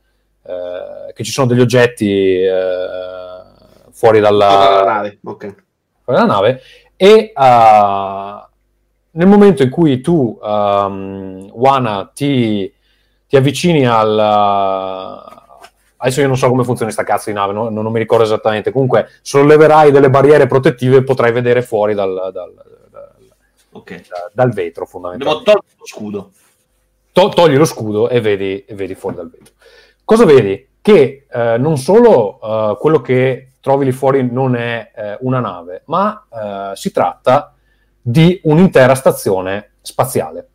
eh, 0.43 1.13
che 1.13 1.23
ci 1.23 1.31
sono 1.31 1.47
degli 1.47 1.59
oggetti 1.59 2.41
eh, 2.41 3.41
fuori 3.91 4.19
dalla, 4.19 4.47
Dalla 4.47 4.93
nave, 4.93 5.19
ok. 5.23 5.55
fuori 6.03 6.19
dalla 6.19 6.33
nave 6.33 6.61
e 7.01 7.33
uh, 7.35 8.49
nel 9.13 9.27
momento 9.27 9.63
in 9.63 9.71
cui 9.71 10.01
tu, 10.01 10.37
um, 10.39 11.49
Wana, 11.51 12.11
ti, 12.13 12.71
ti 13.31 13.37
avvicini 13.37 13.87
al... 13.87 14.19
adesso 15.95 16.19
io 16.19 16.27
non 16.27 16.35
so 16.35 16.49
come 16.49 16.65
funziona 16.65 16.91
sta 16.91 17.03
cazzo 17.03 17.29
di 17.29 17.35
nave, 17.37 17.53
no? 17.53 17.69
non, 17.69 17.81
non 17.81 17.93
mi 17.93 17.99
ricordo 17.99 18.25
esattamente, 18.25 18.71
comunque 18.71 19.07
solleverai 19.21 19.89
delle 19.89 20.09
barriere 20.09 20.47
protettive 20.47 20.97
e 20.97 21.03
potrai 21.03 21.31
vedere 21.31 21.61
fuori 21.61 21.93
dal, 21.93 22.29
dal- 22.33 22.53
dal- 22.91 23.15
Ok. 23.71 24.01
dal 24.33 24.51
vetro 24.51 24.85
fondamentalmente. 24.85 25.49
tolto 25.49 25.73
lo 25.77 25.85
scudo. 25.85 26.31
To- 27.13 27.29
togli 27.29 27.55
lo 27.55 27.63
scudo 27.63 28.09
e 28.09 28.19
vedi, 28.19 28.65
e 28.65 28.75
vedi 28.75 28.95
fuori 28.95 29.15
dal 29.15 29.29
vetro. 29.29 29.53
Cosa 30.03 30.25
vedi? 30.25 30.67
Che 30.81 31.27
eh, 31.31 31.55
non 31.57 31.77
solo 31.77 32.37
eh, 32.41 32.77
quello 32.79 32.99
che 32.99 33.51
trovi 33.61 33.85
lì 33.85 33.93
fuori 33.93 34.29
non 34.29 34.57
è 34.57 34.91
eh, 34.93 35.17
una 35.21 35.39
nave, 35.39 35.83
ma 35.85 36.25
eh, 36.29 36.75
si 36.75 36.91
tratta 36.91 37.55
di 38.01 38.41
un'intera 38.43 38.93
stazione 38.93 39.75
spaziale. 39.79 40.49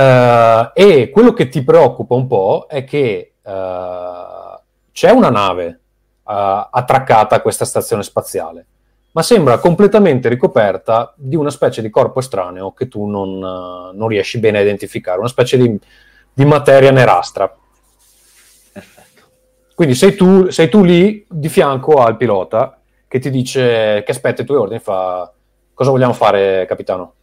Eh, 0.00 0.70
e 0.72 1.10
quello 1.10 1.34
che 1.34 1.48
ti 1.48 1.62
preoccupa 1.62 2.14
un 2.14 2.26
po' 2.26 2.66
è 2.68 2.84
che 2.84 3.34
eh, 3.42 4.60
c'è 4.92 5.10
una 5.10 5.28
nave 5.28 5.66
eh, 5.66 6.68
attraccata 6.70 7.36
a 7.36 7.40
questa 7.40 7.66
stazione 7.66 8.02
spaziale, 8.02 8.66
ma 9.12 9.22
sembra 9.22 9.58
completamente 9.58 10.30
ricoperta 10.30 11.12
di 11.16 11.36
una 11.36 11.50
specie 11.50 11.82
di 11.82 11.90
corpo 11.90 12.20
estraneo 12.20 12.72
che 12.72 12.88
tu 12.88 13.06
non, 13.06 13.38
non 13.38 14.08
riesci 14.08 14.38
bene 14.38 14.58
a 14.58 14.62
identificare, 14.62 15.18
una 15.18 15.28
specie 15.28 15.58
di, 15.58 15.78
di 16.32 16.44
materia 16.46 16.90
nerastra. 16.90 17.54
Perfetto. 18.72 19.22
Quindi 19.74 19.94
sei 19.94 20.14
tu, 20.14 20.48
sei 20.48 20.70
tu 20.70 20.82
lì 20.82 21.26
di 21.28 21.48
fianco 21.50 22.02
al 22.02 22.16
pilota 22.16 22.78
che 23.06 23.18
ti 23.18 23.28
dice 23.28 24.02
che 24.04 24.12
aspetta 24.12 24.42
i 24.42 24.44
tuoi 24.46 24.58
ordini, 24.58 24.80
fa 24.80 25.30
cosa 25.74 25.90
vogliamo 25.90 26.12
fare, 26.12 26.64
capitano? 26.66 27.14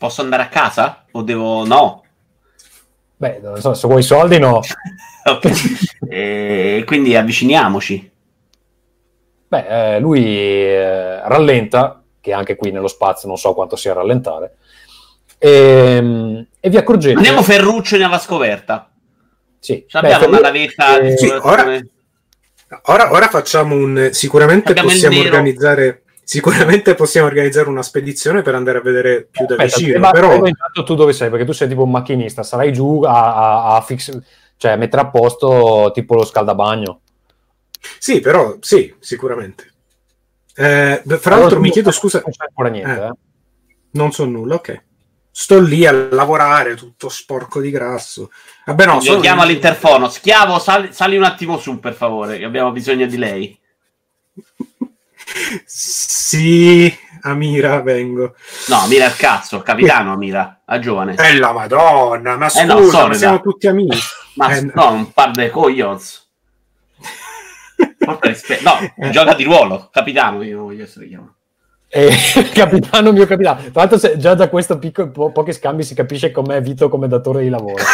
Posso 0.00 0.22
andare 0.22 0.44
a 0.44 0.48
casa? 0.48 1.04
O 1.10 1.20
devo... 1.20 1.66
No. 1.66 2.02
Beh, 3.18 3.40
non 3.42 3.60
so, 3.60 3.74
se 3.74 3.86
vuoi 3.86 4.00
i 4.00 4.02
soldi 4.02 4.38
no. 4.38 4.62
Ok. 5.22 5.50
E 6.08 6.82
quindi 6.86 7.14
avviciniamoci. 7.14 8.10
Beh, 9.46 9.96
eh, 9.96 10.00
lui 10.00 10.24
eh, 10.24 11.20
rallenta, 11.28 12.02
che 12.18 12.32
anche 12.32 12.56
qui 12.56 12.70
nello 12.70 12.88
spazio 12.88 13.28
non 13.28 13.36
so 13.36 13.52
quanto 13.52 13.76
sia 13.76 13.92
rallentare, 13.92 14.54
e, 15.36 16.46
e 16.58 16.70
vi 16.70 16.76
accorgete... 16.78 17.16
Andiamo 17.16 17.42
Ferruccio 17.42 17.96
in 17.96 18.04
ava 18.04 18.18
scoperta. 18.18 18.90
Sì, 19.58 19.84
Ci 19.86 20.00
beh, 20.00 20.14
abbiamo 20.14 20.38
una 20.38 20.50
Ferruccio- 20.50 20.74
navetta 20.78 21.00
di 21.00 21.08
eh, 21.08 21.16
sì, 21.18 21.26
esplorazione. 21.26 21.88
Ora, 22.84 23.12
ora 23.12 23.28
facciamo 23.28 23.74
un. 23.74 24.08
Sicuramente 24.12 24.70
Abbiamo 24.70 24.88
possiamo 24.88 25.20
organizzare. 25.20 26.04
Sicuramente 26.30 26.94
possiamo 26.94 27.26
organizzare 27.26 27.68
una 27.68 27.82
spedizione 27.82 28.42
per 28.42 28.54
andare 28.54 28.78
a 28.78 28.82
vedere 28.82 29.24
più 29.28 29.46
da 29.46 29.54
Aspetta, 29.56 29.76
vicino. 29.78 29.92
prima- 29.94 30.10
Però, 30.12 30.34
intanto 30.46 30.84
tu 30.84 30.94
dove 30.94 31.12
sei? 31.12 31.28
Perché 31.28 31.44
tu 31.44 31.50
sei 31.50 31.66
tipo 31.66 31.82
un 31.82 31.90
macchinista, 31.90 32.44
sarai 32.44 32.72
giù 32.72 33.02
a, 33.02 33.34
a, 33.34 33.74
a 33.74 33.80
fix- 33.80 34.16
cioè 34.56 34.76
mettere 34.76 35.02
a 35.02 35.08
posto 35.10 35.90
tipo 35.92 36.14
lo 36.14 36.24
scaldabagno. 36.24 37.00
sì, 37.98 38.20
però 38.20 38.58
sì, 38.60 38.94
sicuramente. 39.00 39.72
Eh, 40.54 41.02
fra 41.18 41.36
l'altro, 41.36 41.58
mi 41.58 41.70
chiedo 41.72 41.90
scusa, 41.90 42.20
Non 42.20 42.30
c'è 42.30 42.44
ancora 42.46 42.68
niente, 42.68 43.02
Eh. 43.02 43.06
eh. 43.06 43.12
non 43.92 44.12
so 44.12 44.24
nulla. 44.24 44.54
Ok, 44.54 44.84
sto 45.32 45.58
lì 45.60 45.84
a 45.84 45.90
lavorare 45.90 46.76
tutto 46.76 47.08
sporco 47.08 47.60
di 47.60 47.70
grasso. 47.72 48.30
Vabbè, 48.66 48.86
no, 48.86 49.00
sono- 49.00 49.18
chiamo 49.18 49.42
all'interfono. 49.42 50.08
Schiavo, 50.08 50.60
sali, 50.60 50.92
sali 50.92 51.16
un 51.16 51.24
attimo 51.24 51.58
su, 51.58 51.80
per 51.80 51.94
favore, 51.94 52.38
che 52.38 52.44
abbiamo 52.44 52.70
bisogno 52.70 53.06
di 53.06 53.16
lei. 53.16 53.58
Sì, 55.64 56.94
Amira, 57.22 57.80
vengo. 57.82 58.34
No, 58.68 58.86
mira 58.88 59.06
il 59.06 59.16
cazzo, 59.16 59.60
capitano, 59.62 60.16
mira, 60.16 60.62
a 60.64 60.78
giovane. 60.78 61.14
Eh, 61.16 61.36
la 61.38 61.52
madonna, 61.52 62.36
ma 62.36 62.46
Eh, 62.46 62.50
scusa, 62.50 63.02
no, 63.02 63.06
ma 63.08 63.14
siamo 63.14 63.40
tutti 63.40 63.66
amici. 63.66 64.00
Ma 64.34 64.54
eh, 64.56 64.60
no, 64.74 64.92
un 64.92 65.12
par 65.12 65.32
de 65.32 65.50
coglions. 65.50 66.28
Porta 67.98 68.28
rispe- 68.28 68.60
No, 68.62 68.78
Eh. 68.96 69.10
gioca 69.10 69.34
di 69.34 69.42
ruolo, 69.44 69.88
capitano, 69.92 70.42
io 70.42 70.56
non 70.56 70.66
voglio 70.66 70.84
essere 70.84 71.08
chiamato. 71.08 71.34
E, 71.92 72.08
capitano 72.54 73.10
mio 73.10 73.26
capitano. 73.26 73.60
Tra 73.62 73.70
l'altro 73.74 73.98
se- 73.98 74.16
già 74.16 74.34
da 74.34 74.48
questo 74.48 74.78
piccolo, 74.78 75.10
po- 75.10 75.32
pochi 75.32 75.52
scambi 75.52 75.82
si 75.82 75.94
capisce 75.94 76.30
com'è 76.30 76.62
Vito 76.62 76.88
come 76.88 77.08
datore 77.08 77.42
di 77.42 77.48
lavoro. 77.48 77.82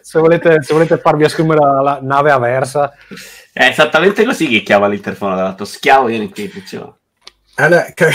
Se, 0.00 0.18
volete, 0.20 0.62
se 0.62 0.72
volete 0.72 0.98
farvi 0.98 1.24
assumere 1.24 1.60
la, 1.60 1.80
la 1.82 1.98
nave 2.02 2.30
aversa, 2.30 2.92
È 3.52 3.64
esattamente 3.64 4.24
così 4.24 4.48
che 4.48 4.62
chiama 4.62 4.86
all'interfono, 4.86 5.34
tra 5.34 5.44
l'altro. 5.44 5.64
Schiavo 5.64 6.06
viene 6.06 6.28
qui, 6.30 6.48
funziona. 6.48 6.94
Allora, 7.56 7.86
ca- 7.94 8.08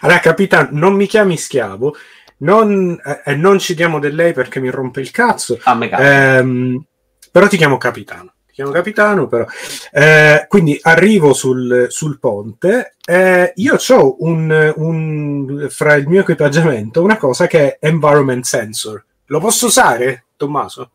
Allora, 0.00 0.20
capitano, 0.20 0.68
non 0.72 0.94
mi 0.94 1.06
chiami 1.06 1.36
schiavo, 1.36 1.96
non, 2.38 2.98
eh, 3.04 3.22
e 3.24 3.34
non 3.34 3.58
ci 3.58 3.74
diamo 3.74 3.98
del 3.98 4.14
lei 4.14 4.32
perché 4.32 4.60
mi 4.60 4.70
rompe 4.70 5.00
il 5.00 5.10
cazzo. 5.10 5.58
A 5.64 5.74
me 5.74 5.88
cazzo. 5.88 6.02
Ehm, 6.02 6.84
però 7.30 7.46
ti 7.48 7.56
chiamo 7.56 7.76
capitano. 7.76 8.33
Chiamo 8.54 8.70
capitano, 8.70 9.26
però. 9.26 9.44
Eh, 9.90 10.46
quindi 10.48 10.78
arrivo 10.80 11.32
sul, 11.32 11.86
sul 11.88 12.20
ponte. 12.20 12.94
eh, 13.04 13.52
io 13.56 13.76
ho 13.88 14.16
un, 14.20 14.72
un- 14.76 15.66
fra 15.70 15.94
il 15.94 16.06
mio 16.06 16.20
equipaggiamento 16.20 17.02
una 17.02 17.16
cosa 17.16 17.48
che 17.48 17.78
è 17.78 17.86
environment 17.88 18.44
sensor. 18.44 19.04
Lo 19.26 19.40
posso 19.40 19.66
usare, 19.66 20.26
Tommaso? 20.36 20.90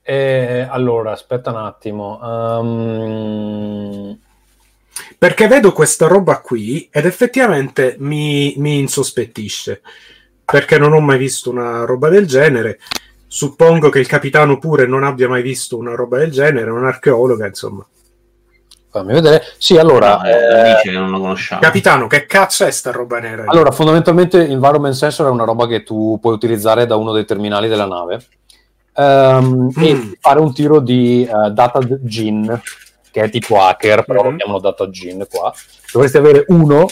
Eh, 0.00 0.66
allora, 0.70 1.12
aspetta 1.12 1.50
un 1.50 1.56
attimo. 1.58 2.18
Ehm, 2.60 4.18
Perché 5.18 5.46
vedo 5.48 5.72
questa 5.72 6.06
roba 6.06 6.40
qui 6.40 6.88
ed 6.90 7.04
effettivamente 7.06 7.96
mi, 7.98 8.54
mi 8.56 8.78
insospettisce. 8.78 9.82
Perché 10.44 10.78
non 10.78 10.92
ho 10.92 11.00
mai 11.00 11.18
visto 11.18 11.50
una 11.50 11.84
roba 11.84 12.08
del 12.08 12.26
genere. 12.26 12.78
Suppongo 13.34 13.88
che 13.88 13.98
il 13.98 14.06
capitano 14.06 14.58
pure 14.58 14.86
non 14.86 15.04
abbia 15.04 15.26
mai 15.26 15.40
visto 15.40 15.78
una 15.78 15.94
roba 15.94 16.18
del 16.18 16.30
genere, 16.30 16.70
un 16.70 16.84
archeologa, 16.84 17.46
insomma. 17.46 17.82
fammi 18.90 19.14
vedere. 19.14 19.42
Sì, 19.56 19.78
allora, 19.78 20.16
No, 20.18 20.24
eh, 20.24 20.32
eh, 20.32 20.64
dice 20.74 20.80
che 20.82 20.90
non 20.90 21.08
lo 21.10 21.18
conosciamo. 21.18 21.62
Capitano, 21.62 22.06
che 22.08 22.26
cazzo 22.26 22.66
è 22.66 22.70
sta 22.70 22.90
roba 22.90 23.20
nera? 23.20 23.44
allora, 23.46 23.70
fondamentalmente 23.70 24.46
Environment 24.46 24.92
Sensor 24.94 25.28
è 25.28 25.30
una 25.30 25.44
roba 25.44 25.66
che 25.66 25.82
tu 25.82 26.18
puoi 26.20 26.34
utilizzare 26.34 26.84
da 26.84 26.96
uno 26.96 27.12
dei 27.12 27.24
terminali 27.24 27.68
della 27.68 27.86
nave 27.86 28.22
e 28.94 29.40
Mm. 29.40 30.12
fare 30.20 30.38
un 30.38 30.52
tiro 30.52 30.80
di 30.80 31.24
eh, 31.24 31.50
data 31.52 31.78
gin, 32.02 32.60
che 33.10 33.22
è 33.22 33.30
tipo 33.30 33.58
hacker, 33.62 34.04
però 34.04 34.24
lo 34.24 34.30
Mhm. 34.32 34.36
chiamano 34.36 34.58
data 34.60 34.90
gin 34.90 35.26
qua. 35.30 35.50
Dovresti 35.90 36.18
avere 36.18 36.44
uno, 36.48 36.86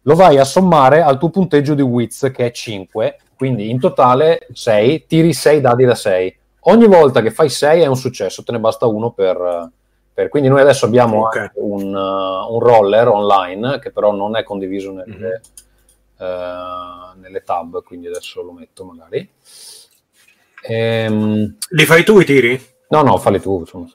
lo 0.00 0.14
vai 0.14 0.38
a 0.38 0.44
sommare 0.44 1.02
al 1.02 1.18
tuo 1.18 1.28
punteggio 1.28 1.74
di 1.74 1.82
Wiz, 1.82 2.30
che 2.34 2.46
è 2.46 2.50
5, 2.50 3.18
quindi 3.42 3.70
in 3.70 3.80
totale 3.80 4.46
6, 4.52 5.06
tiri 5.06 5.32
6 5.32 5.60
dadi 5.60 5.84
da 5.84 5.96
6. 5.96 6.38
Ogni 6.66 6.86
volta 6.86 7.20
che 7.22 7.32
fai 7.32 7.48
6 7.48 7.80
è 7.82 7.86
un 7.86 7.96
successo, 7.96 8.44
te 8.44 8.52
ne 8.52 8.60
basta 8.60 8.86
uno 8.86 9.10
per... 9.10 9.68
per- 10.14 10.28
quindi 10.28 10.48
noi 10.48 10.60
adesso 10.60 10.84
abbiamo 10.86 11.22
Ok. 11.26 11.36
anche 11.38 11.52
un, 11.56 11.92
uh, 11.92 12.54
un 12.54 12.60
roller 12.60 13.08
online, 13.08 13.80
che 13.80 13.90
però 13.90 14.12
non 14.12 14.36
è 14.36 14.44
condiviso 14.44 14.92
nelle, 14.92 15.16
Mhm. 15.16 15.40
eh, 16.24 17.16
nelle 17.16 17.42
tab, 17.42 17.82
quindi 17.82 18.06
adesso 18.06 18.42
lo 18.42 18.52
metto 18.52 18.84
magari. 18.84 19.28
Ehm, 20.68 21.56
Li 21.70 21.84
fai 21.84 22.04
tu 22.04 22.20
i 22.20 22.24
tiri? 22.24 22.64
no, 22.90 23.02
no, 23.02 23.18
falli 23.18 23.40
tu. 23.40 23.58
insomma. 23.58 23.88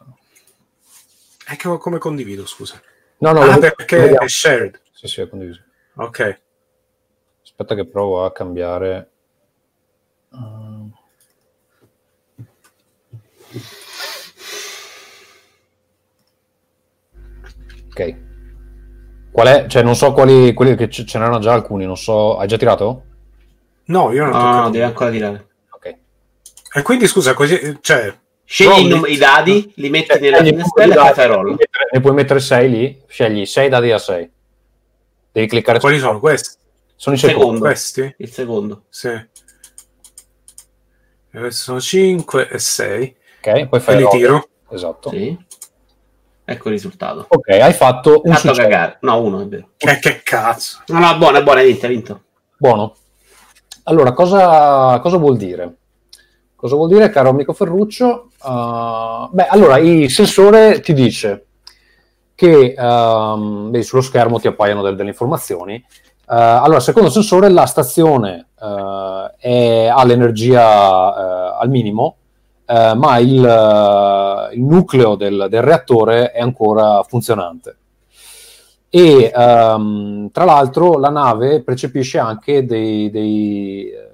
Eh, 1.50 1.56
che- 1.56 1.78
come 1.78 2.00
condivido, 2.00 2.46
scusa? 2.46 2.82
No, 3.20 3.32
no, 3.32 3.40
ah, 3.40 3.54
lo- 3.54 3.60
perché 3.60 3.98
vediamo. 3.98 4.26
è 4.26 4.28
shared. 4.28 4.82
Sì, 4.92 5.08
sì, 5.08 5.22
è 5.22 5.30
condiviso. 5.30 5.62
Ok. 5.96 6.42
Aspetta 7.44 7.76
che 7.76 7.86
provo 7.88 8.26
a 8.26 8.32
cambiare. 8.34 9.12
Uh, 10.38 10.90
Ok. 17.90 18.16
Qual 19.32 19.48
è? 19.48 19.66
Cioè, 19.68 19.84
non 19.84 19.96
so 19.96 20.14
quali, 20.14 20.54
quelli 20.54 20.76
che 20.76 20.90
ce 20.90 21.06
ce 21.06 21.18
n'erano 21.20 21.40
già 21.40 21.54
alcuni, 21.54 21.86
non 21.86 21.98
so. 21.98 22.38
Hai 22.38 22.48
già 22.48 22.58
tirato? 22.58 23.04
No, 23.86 24.12
io 24.12 24.26
non 24.26 24.34
ho 24.34 24.38
No, 24.42 24.62
no, 24.62 24.70
devi 24.70 24.84
ancora 24.84 25.10
tirare. 25.12 25.48
Ok. 25.70 25.96
E 26.74 26.82
quindi, 26.82 27.08
scusa, 27.08 27.34
così... 27.34 27.78
Cioè, 27.82 28.14
Scegli 28.50 28.88
num- 28.88 29.06
i 29.08 29.18
dadi, 29.18 29.74
li 29.76 29.90
metti 29.90 30.08
Cioè, 30.08 30.20
nella 30.20 30.38
finestrella 30.42 30.94
e 30.94 30.98
poi 30.98 31.14
fai 31.14 31.28
roll. 31.28 31.42
puoi 31.42 31.52
mettere- 31.58 31.90
Ne 31.92 32.00
puoi 32.00 32.14
mettere 32.14 32.40
6 32.40 32.70
lì, 32.70 33.02
scegli 33.08 33.46
6 33.46 33.70
dadi 33.70 33.92
a 33.92 33.98
6. 33.98 34.32
Devi 35.34 35.48
cliccare 35.48 35.80
quali 35.80 35.98
su- 35.98 36.06
sono 36.06 36.20
questi? 36.20 36.58
Sono 36.96 37.16
i 37.16 37.20
secondi. 37.20 37.40
Secondo. 37.42 37.60
Questi? 37.66 38.16
Il 38.20 38.32
secondo. 38.32 38.84
Sì. 38.90 39.10
Sono 41.50 41.80
5 41.80 42.50
e 42.50 42.60
6. 42.60 43.16
Ok, 43.40 43.68
poi 43.68 43.80
fai 43.80 43.96
li 43.98 44.04
roll. 44.04 44.12
tiro. 44.12 44.48
Esatto. 44.70 45.10
Sì. 45.10 45.38
Ecco 46.50 46.68
il 46.70 46.74
risultato. 46.74 47.26
Ok, 47.30 47.50
hai 47.50 47.74
fatto 47.74 48.22
un 48.24 48.32
Fatto 48.34 48.48
successo. 48.48 48.62
cagare. 48.62 48.98
No, 49.02 49.22
uno, 49.22 49.42
è 49.42 49.46
vero. 49.48 49.70
Eh, 49.78 50.00
che 50.00 50.22
cazzo. 50.24 50.80
No, 50.88 51.00
no, 51.00 51.18
buono, 51.18 51.38
è 51.40 51.44
buono, 51.44 51.60
hai 51.60 51.66
vinto, 51.68 51.86
hai 51.86 51.92
vinto. 51.92 52.22
Buono. 52.58 52.96
Allora, 53.84 54.14
cosa, 54.14 55.00
cosa 55.02 55.18
vuol 55.18 55.38
dire? 55.38 55.76
Cosa 56.56 56.76
vuol 56.76 56.90
dire, 56.90 57.10
caro 57.10 57.30
amico 57.30 57.54
Ferruccio? 57.54 58.30
Uh, 58.42 59.30
beh, 59.32 59.48
allora, 59.48 59.78
il 59.78 60.10
sensore 60.10 60.80
ti 60.80 60.94
dice 60.94 61.46
che 62.34 62.74
ehm, 62.78 63.70
vedi, 63.72 63.84
sullo 63.84 64.02
schermo 64.02 64.40
ti 64.40 64.48
appaiono 64.48 64.82
del- 64.82 64.96
delle 64.96 65.10
informazioni. 65.10 65.76
Eh, 65.76 65.86
allora, 66.26 66.80
secondo 66.80 67.08
il 67.10 67.14
sensore, 67.14 67.50
la 67.50 67.66
stazione 67.66 68.47
eh, 68.60 69.34
è- 69.38 69.88
ha 69.88 70.04
l'energia 70.06 71.56
eh, 71.56 71.58
al 71.62 71.70
minimo, 71.70 72.16
eh, 72.66 72.94
ma 72.96 73.18
il, 73.20 73.44
eh, 73.46 74.56
il 74.56 74.64
nucleo 74.64 75.16
del, 75.16 75.48
del 75.50 75.62
reattore 75.62 76.32
è 76.32 76.40
ancora 76.42 77.04
funzionante. 77.04 77.78
E 78.90 79.32
ehm, 79.36 80.32
tra 80.32 80.46
l'altro 80.46 80.98
la 80.98 81.10
nave 81.10 81.62
percepisce 81.62 82.20
anche 82.20 82.66
dei, 82.66 83.10
dei, 83.10 83.90
eh, 83.92 84.10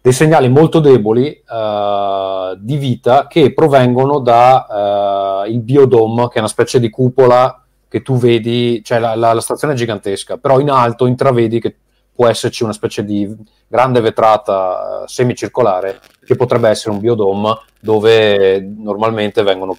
dei 0.00 0.12
segnali 0.12 0.48
molto 0.48 0.80
deboli 0.80 1.28
eh, 1.28 2.56
di 2.58 2.76
vita 2.76 3.26
che 3.26 3.52
provengono 3.52 4.20
da 4.20 5.44
eh, 5.44 5.50
il 5.50 5.60
biodome, 5.60 6.28
che 6.28 6.36
è 6.36 6.38
una 6.38 6.48
specie 6.48 6.80
di 6.80 6.88
cupola 6.88 7.62
che 7.88 8.00
tu 8.02 8.16
vedi, 8.16 8.82
cioè 8.82 8.98
la, 8.98 9.14
la- 9.14 9.34
la 9.34 9.40
stazione 9.40 9.74
è 9.74 9.76
gigantesca, 9.76 10.38
però 10.38 10.58
in 10.60 10.70
alto 10.70 11.06
intravedi 11.06 11.60
che 11.60 11.76
può 12.20 12.28
esserci 12.28 12.64
una 12.64 12.74
specie 12.74 13.02
di 13.02 13.34
grande 13.66 14.02
vetrata 14.02 15.04
eh, 15.04 15.08
semicircolare 15.08 16.00
che 16.22 16.36
potrebbe 16.36 16.68
essere 16.68 16.90
un 16.90 17.00
biodome 17.00 17.60
dove 17.80 18.60
normalmente 18.60 19.42
vengono 19.42 19.74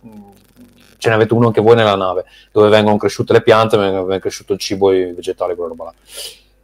ce 0.98 1.10
ne 1.10 1.16
avete 1.16 1.36
uno 1.36 1.48
anche 1.48 1.62
voi 1.62 1.76
nella 1.76 1.96
nave 1.96 2.26
dove 2.52 2.70
vengono 2.70 2.98
cresciute 2.98 3.34
le 3.34 3.44
piante, 3.44 3.78
vengono 3.78 4.18
cresciuto 4.18 4.54
il 4.54 4.60
cibo 4.60 4.90
e 4.90 5.10
i 5.10 5.14
vegetali, 5.14 5.54
quella 5.54 5.70
roba 5.70 5.84
là. 5.84 5.94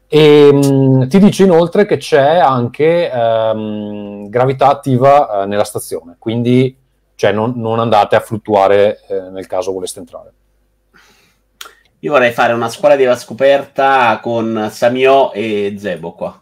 E 0.07 0.51
mh, 0.51 1.09
ti 1.09 1.19
dice 1.19 1.43
inoltre 1.43 1.85
che 1.85 1.97
c'è 1.97 2.37
anche 2.37 3.11
ehm, 3.11 4.29
gravità 4.29 4.69
attiva 4.69 5.43
eh, 5.43 5.45
nella 5.45 5.63
stazione, 5.63 6.15
quindi 6.17 6.75
cioè, 7.13 7.31
non, 7.31 7.53
non 7.55 7.77
andate 7.77 8.15
a 8.15 8.19
fluttuare 8.19 9.01
eh, 9.07 9.29
nel 9.29 9.45
caso 9.45 9.71
voleste 9.71 9.99
entrare. 9.99 10.33
Io 11.99 12.11
vorrei 12.11 12.31
fare 12.31 12.53
una 12.53 12.69
scuola 12.69 12.95
di 12.95 13.03
la 13.03 13.15
scoperta 13.15 14.19
con 14.21 14.69
Samio 14.71 15.31
e 15.33 15.75
Zebo 15.77 16.13
qua. 16.13 16.41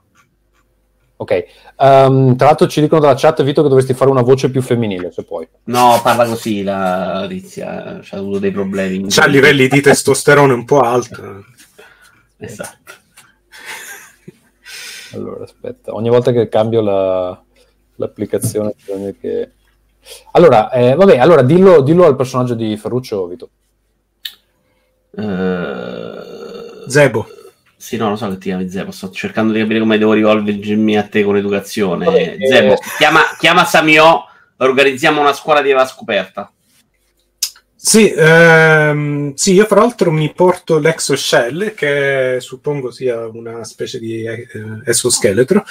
Ok, 1.18 1.46
Ehm, 1.78 2.36
tra 2.38 2.48
l'altro 2.48 2.68
ci 2.68 2.80
dicono 2.80 3.02
dalla 3.02 3.16
chat, 3.16 3.44
Vito, 3.44 3.62
che 3.62 3.68
dovresti 3.68 3.94
fare 3.94 4.10
una 4.10 4.22
voce 4.22 4.50
più 4.50 4.62
femminile, 4.62 5.12
se 5.12 5.24
puoi. 5.24 5.48
No, 5.66 6.00
parla 6.02 6.26
così 6.26 6.64
la 6.64 7.26
Rizia, 7.26 8.00
ha 8.10 8.18
avuto 8.18 8.40
dei 8.40 8.52
problemi. 8.52 9.06
C'ha 9.10 9.26
livelli 9.26 9.68
di 9.68 9.82
testosterone 9.82 10.54
un 10.54 10.64
po' 10.64 10.80
alti. 10.80 11.22
Esatto. 12.38 12.94
Allora, 15.14 15.44
aspetta, 15.44 15.94
ogni 15.94 16.10
volta 16.10 16.32
che 16.32 16.50
cambio 16.50 16.82
la- 16.82 17.42
l'applicazione 17.96 18.74
bisogna 18.76 19.12
che... 19.20 19.52
Allora, 20.32 20.72
eh, 20.72 20.96
vabbè, 20.96 21.18
allora 21.18 21.42
dillo, 21.42 21.82
dillo 21.82 22.06
al 22.06 22.16
personaggio 22.16 22.54
di 22.54 22.76
Ferruccio, 22.78 23.26
Vito. 23.28 23.50
Eh, 25.18 26.88
Zebo. 26.88 27.28
Sì, 27.78 27.98
no, 27.98 28.10
lo 28.10 28.16
so 28.16 28.30
che 28.30 28.38
ti 28.38 28.50
chiami 28.50 28.70
Zebo. 28.70 28.92
Sto 28.92 29.10
cercando 29.12 29.54
di 29.54 29.60
capire 29.60 29.80
come 29.80 29.98
devo 29.98 30.14
rivolgermi 30.14 30.98
a 30.98 31.04
te 31.04 31.24
con 31.24 31.36
l'educazione. 31.36 32.06
Vabbè, 32.06 32.38
eh, 32.40 32.48
Zebo, 32.48 32.76
chiama, 32.98 33.22
chiama 33.38 33.66
Samio, 33.66 34.26
organizziamo 34.58 35.22
una 35.22 35.34
scuola 35.34 35.62
di 35.62 35.72
la 35.72 35.86
scoperta. 35.86 36.52
Sì, 37.86 38.12
ehm, 38.18 39.36
sì, 39.36 39.54
io 39.54 39.66
fra 39.66 39.82
l'altro 39.82 40.10
mi 40.10 40.34
porto 40.34 40.80
l'exoshell, 40.80 41.76
che 41.76 42.38
suppongo 42.40 42.90
sia 42.90 43.28
una 43.28 43.64
specie 43.64 44.00
di 44.00 44.24
eh, 44.26 44.48
esoscheletro. 44.86 45.64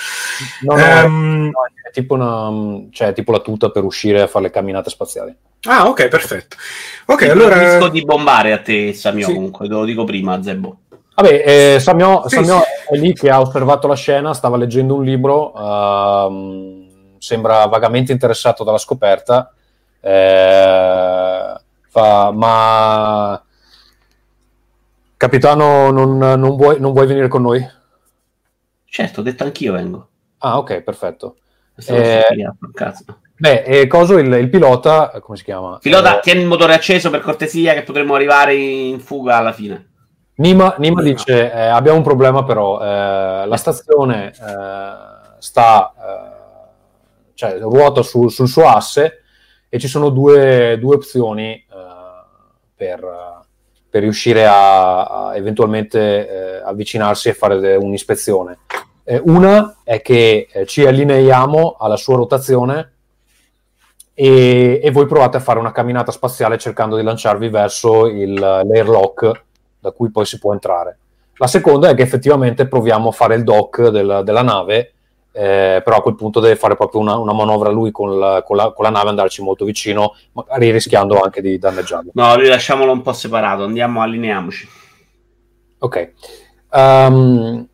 No, 0.61 0.77
no, 0.77 0.81
Ehm, 0.81 1.45
no, 1.53 1.65
è 1.83 1.91
tipo, 1.91 2.15
una, 2.15 2.87
cioè, 2.93 3.13
tipo 3.13 3.33
la 3.33 3.41
tuta 3.41 3.71
per 3.71 3.83
uscire 3.83 4.21
a 4.23 4.29
fare 4.29 4.45
le 4.45 4.51
camminate 4.53 4.91
spaziali. 4.91 5.35
ah, 5.63 5.89
ok, 5.89 6.07
perfetto. 6.07 6.57
Ok, 7.07 7.25
Ti 7.25 7.31
allora... 7.31 7.57
preferisco 7.57 7.89
di 7.89 8.05
bombare 8.05 8.53
a 8.53 8.59
te, 8.63 8.93
Samio, 8.93 9.27
Sì. 9.27 9.35
comunque, 9.35 9.67
te 9.67 9.75
lo 9.75 9.85
dico 9.85 10.05
prima, 10.05 10.41
Zebo. 10.41 10.77
Vabbè, 11.17 11.75
eh, 11.75 11.81
Samio, 11.81 12.29
Sì, 12.29 12.37
Samio 12.37 12.61
sì. 12.61 12.95
è 12.95 12.97
lì 12.97 13.13
che 13.13 13.29
ha 13.29 13.41
osservato 13.41 13.89
la 13.89 13.97
scena, 13.97 14.33
stava 14.35 14.57
leggendo 14.57 14.95
un 14.95 15.03
libro, 15.03 15.53
ehm, 15.53 17.17
sembra 17.19 17.67
vagamente 17.67 18.13
interessato 18.13 18.63
dalla 18.63 18.79
scoperta, 18.79 19.53
eh, 20.01 21.55
fa, 21.95 22.33
ma 22.33 23.41
capitano 25.17 25.91
non, 25.93 26.19
non 26.19 26.57
vuoi, 26.57 26.81
non 26.81 26.93
vuoi 26.93 27.07
venire 27.07 27.29
con 27.29 27.43
noi? 27.43 27.65
Certo, 28.85 29.21
ho 29.21 29.23
detto 29.23 29.45
anch'io 29.45 29.73
vengo. 29.73 30.09
Ah, 30.39 30.59
ok, 30.59 30.81
perfetto. 30.83 31.37
Eh. 31.87 32.23
Beh, 33.37 33.63
e 33.63 33.87
coso 33.87 34.19
il, 34.19 34.33
il 34.33 34.49
pilota, 34.49 35.11
eh, 35.13 35.21
come 35.21 35.37
si 35.37 35.45
chiama? 35.45 35.79
Pilota, 35.81 36.19
Eh, 36.19 36.23
tieni 36.23 36.41
il 36.43 36.47
motore 36.47 36.75
acceso 36.75 37.11
per 37.11 37.21
cortesia 37.21 37.75
che 37.75 37.83
potremmo 37.83 38.15
arrivare 38.15 38.55
in 38.55 39.01
fuga 39.01 39.37
alla 39.37 39.53
fine. 39.53 39.91
Nima, 40.37 40.75
Nima 40.79 41.03
dice: 41.03 41.53
eh, 41.53 41.67
Abbiamo 41.67 41.99
un 41.99 42.05
problema, 42.05 42.45
però. 42.45 42.81
eh, 42.81 43.47
la 43.47 43.57
stazione 43.57 44.29
eh, 44.31 45.37
sta, 45.39 45.93
eh, 45.97 47.33
cioè, 47.35 47.59
ruota 47.59 48.03
su- 48.03 48.29
sul 48.29 48.49
suo 48.49 48.69
asse 48.69 49.23
e 49.69 49.79
ci 49.81 49.89
sono 49.89 50.11
due, 50.11 50.79
due 50.79 50.95
opzioni 50.95 51.55
eh, 51.55 51.64
per, 52.85 53.41
per 53.89 54.03
riuscire 54.03 54.47
a, 54.47 55.05
a 55.05 55.37
eventualmente 55.37 55.99
eh, 55.99 56.63
avvicinarsi 56.63 57.31
e 57.31 57.35
fare 57.35 57.59
de- 57.59 57.77
un'ispezione. 57.77 58.59
Eh, 59.05 59.21
una 59.25 59.79
è 59.83 60.03
che 60.03 60.49
eh, 60.51 60.67
ci 60.67 60.85
allineiamo 60.85 61.77
alla 61.79 61.97
sua 61.97 62.17
rotazione 62.17 62.93
e, 64.13 64.81
e 64.83 64.91
voi 64.91 65.07
provate 65.07 65.39
a 65.39 65.41
fare 65.41 65.59
una 65.59 65.73
camminata 65.73 66.13
spaziale 66.13 66.59
cercando 66.59 66.97
di 66.97 67.03
lanciarvi 67.03 67.49
verso 67.49 68.07
il, 68.07 68.35
l'airlock 68.35 69.43
da 69.79 69.91
cui 69.91 70.11
poi 70.11 70.27
si 70.27 70.39
può 70.39 70.53
entrare. 70.53 70.99
La 71.37 71.47
seconda 71.47 71.89
è 71.89 71.95
che 71.95 72.03
effettivamente 72.03 72.69
proviamo 72.69 73.09
a 73.09 73.13
fare 73.13 73.35
il 73.35 73.45
dock 73.45 73.89
del- 73.89 74.23
della 74.25 74.43
nave, 74.43 74.93
eh, 75.37 75.83
però 75.85 75.97
a 75.97 76.03
quel 76.03 76.15
punto 76.15 76.39
deve 76.39 76.55
fare 76.57 76.77
proprio 76.77 77.01
una, 77.01 77.17
una 77.17 77.33
manovra 77.33 77.69
lui 77.71 77.91
con 77.91 78.19
la, 78.19 78.43
con 78.47 78.57
la- 78.57 78.73
con 78.73 78.85
la 78.85 78.91
nave, 78.91 79.09
andarci 79.09 79.43
molto 79.43 79.65
vicino, 79.65 80.15
magari 80.33 80.71
rischiando 80.71 81.21
anche 81.21 81.41
di 81.43 81.59
danneggiarlo. 81.59 82.13
No, 82.15 82.37
rilasciamolo 82.37 82.93
un 82.93 83.03
po' 83.03 83.13
separato, 83.13 83.65
andiamo, 83.65 84.01
allineiamoci. 84.01 84.69
Ok. 85.79 86.13
Ehm, 86.71 87.69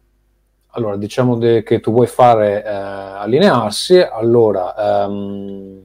allora, 0.72 0.96
diciamo 0.96 1.36
de- 1.36 1.62
che 1.62 1.80
tu 1.80 1.92
vuoi 1.92 2.06
fare 2.06 2.64
eh, 2.64 2.68
allinearsi. 2.68 3.98
Allora, 4.00 5.04
ehm, 5.04 5.80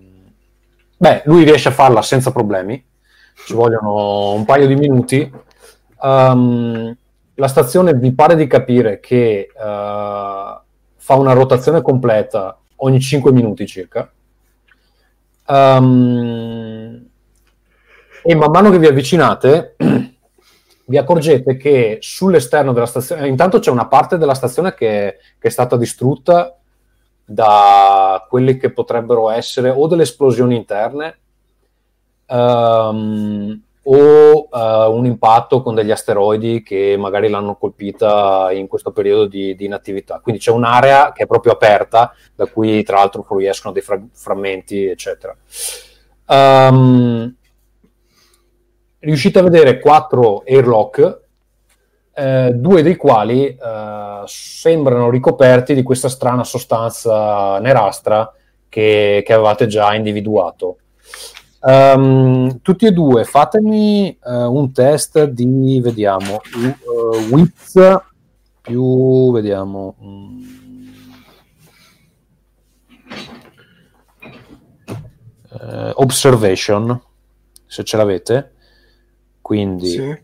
beh, 0.97 1.23
lui 1.25 1.43
riesce 1.43 1.69
a 1.69 1.71
farla 1.71 2.01
senza 2.01 2.31
problemi. 2.31 2.83
Ci 3.45 3.53
vogliono 3.53 4.31
un 4.33 4.45
paio 4.45 4.65
di 4.67 4.75
minuti. 4.75 5.29
Ehm, 6.01 6.97
la 7.37 7.47
stazione 7.47 7.93
vi 7.93 8.13
pare 8.13 8.35
di 8.35 8.47
capire 8.47 8.99
che 9.01 9.49
eh, 9.53 10.44
fa 11.05 11.13
una 11.13 11.33
rotazione 11.33 11.83
completa 11.83 12.57
ogni 12.77 12.99
5 12.99 13.31
minuti 13.31 13.67
circa. 13.67 14.11
Ehm, 15.47 17.09
e 18.23 18.33
man 18.33 18.49
mano 18.49 18.71
che 18.71 18.79
vi 18.79 18.87
avvicinate, 18.87 19.75
vi 20.87 20.97
accorgete 20.97 21.57
che 21.57 21.99
sull'esterno 22.01 22.73
della 22.73 22.87
stazione, 22.87 23.27
intanto 23.27 23.59
c'è 23.59 23.69
una 23.69 23.85
parte 23.85 24.17
della 24.17 24.33
stazione 24.33 24.73
che, 24.73 25.19
che 25.37 25.47
è 25.47 25.51
stata 25.51 25.77
distrutta 25.77 26.57
da 27.23 28.25
quelle 28.27 28.57
che 28.57 28.71
potrebbero 28.71 29.29
essere 29.29 29.69
o 29.69 29.85
delle 29.85 30.01
esplosioni 30.01 30.55
interne 30.55 31.19
ehm, 32.25 33.61
o 33.87 34.49
eh, 34.51 34.87
un 34.87 35.05
impatto 35.05 35.61
con 35.61 35.75
degli 35.75 35.91
asteroidi 35.91 36.63
che 36.63 36.95
magari 36.97 37.29
l'hanno 37.29 37.55
colpita 37.55 38.51
in 38.51 38.67
questo 38.67 38.91
periodo 38.91 39.25
di, 39.25 39.55
di 39.55 39.65
inattività. 39.65 40.19
Quindi 40.19 40.41
c'è 40.41 40.51
un'area 40.51 41.11
che 41.11 41.23
è 41.23 41.27
proprio 41.27 41.53
aperta, 41.53 42.13
da 42.33 42.45
cui 42.47 42.83
tra 42.83 42.97
l'altro 42.97 43.23
fuoriescono 43.23 43.73
dei 43.73 43.81
fra- 43.83 44.01
frammenti, 44.11 44.85
eccetera. 44.85 45.35
Ehm, 46.27 47.35
riuscite 48.99 49.39
a 49.39 49.43
vedere 49.43 49.79
quattro 49.79 50.43
airlock, 50.47 51.21
eh, 52.15 52.51
due 52.55 52.81
dei 52.81 52.95
quali 52.95 53.45
eh, 53.47 54.23
sembrano 54.25 55.09
ricoperti 55.09 55.75
di 55.75 55.83
questa 55.83 56.09
strana 56.09 56.43
sostanza 56.43 57.59
nerastra 57.59 58.31
che, 58.67 59.21
che 59.23 59.33
avevate 59.33 59.67
già 59.67 59.93
individuato. 59.93 60.77
Ehm, 61.67 62.61
tutti 62.61 62.85
e 62.85 62.91
due 62.91 63.23
fatemi 63.23 64.09
eh, 64.09 64.43
un 64.43 64.71
test 64.71 65.23
di, 65.23 65.79
vediamo, 65.81 66.39
uh, 66.83 67.33
Wits 67.33 67.73
più, 68.61 69.31
vediamo, 69.31 69.95
eh, 75.59 75.91
Observation, 75.95 77.01
se 77.65 77.83
ce 77.83 77.97
l'avete. 77.97 78.53
Quindi, 79.41 79.89
Sì. 79.89 80.21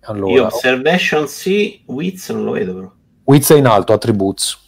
allora, 0.00 0.32
Io 0.32 0.44
observation 0.46 1.28
sì, 1.28 1.82
Wiz 1.86 2.30
non 2.30 2.44
lo 2.44 2.52
vedo 2.52 2.74
però. 2.74 2.92
Wits 3.24 3.52
è 3.52 3.56
in 3.56 3.66
alto, 3.66 3.92
attributes. 3.92 4.58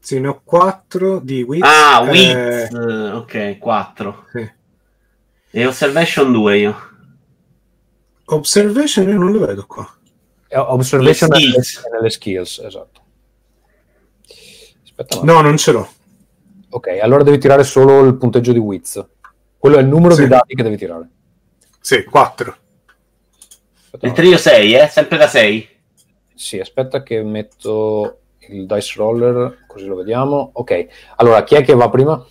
Sì, 0.00 0.18
ne 0.20 0.28
ho 0.28 0.40
4 0.42 1.20
di 1.20 1.42
Wiz. 1.42 1.62
Ah, 1.62 2.02
eh, 2.06 2.10
Wiz, 2.10 2.72
eh, 2.72 3.10
ok, 3.12 3.58
4. 3.58 4.24
sì. 4.32 4.56
E 5.50 5.66
observation 5.66 6.32
2 6.32 6.58
io. 6.58 6.76
Observation 8.26 9.08
io 9.08 9.18
non 9.18 9.32
lo 9.32 9.38
vedo 9.46 9.66
qua. 9.66 9.88
Eh, 10.48 10.58
Observation 10.58 11.28
nelle, 11.30 11.62
skills. 11.62 11.82
nelle 11.92 12.10
skills, 12.10 12.58
esatto. 12.58 13.00
Aspetta, 14.84 15.20
No, 15.22 15.40
non 15.40 15.56
ce 15.56 15.72
l'ho. 15.72 15.88
Ok, 16.70 16.98
allora 17.00 17.22
devi 17.22 17.38
tirare 17.38 17.64
solo 17.64 18.04
il 18.04 18.16
punteggio 18.16 18.52
di 18.52 18.58
Wits. 18.58 19.04
Quello 19.56 19.76
è 19.76 19.80
il 19.80 19.86
numero 19.86 20.14
Sì. 20.14 20.22
di 20.22 20.28
dati 20.28 20.54
che 20.54 20.62
devi 20.62 20.76
tirare. 20.76 21.08
Sì, 21.80 22.04
4. 22.04 22.56
Aspetta, 23.84 24.06
Il 24.06 24.12
trio 24.12 24.36
6, 24.36 24.74
eh? 24.74 24.88
Sempre 24.88 25.16
da 25.16 25.26
6. 25.26 25.68
Sì, 26.34 26.60
aspetta 26.60 27.02
che 27.02 27.22
metto 27.22 28.18
il 28.50 28.66
dice 28.66 28.94
roller, 28.98 29.64
così 29.66 29.86
lo 29.86 29.96
vediamo. 29.96 30.50
Ok, 30.54 30.86
allora 31.16 31.42
chi 31.44 31.54
è 31.54 31.64
che 31.64 31.74
va 31.74 31.88
prima? 31.88 32.22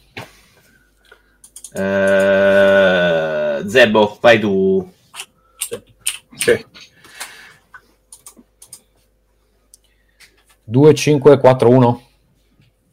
Eh, 1.78 3.64
Zebo, 3.68 4.18
vai 4.20 4.40
tu. 4.40 4.92
Sì. 6.36 6.66
2, 10.64 10.94
5, 10.94 11.38
4, 11.38 11.70
1. 11.70 12.02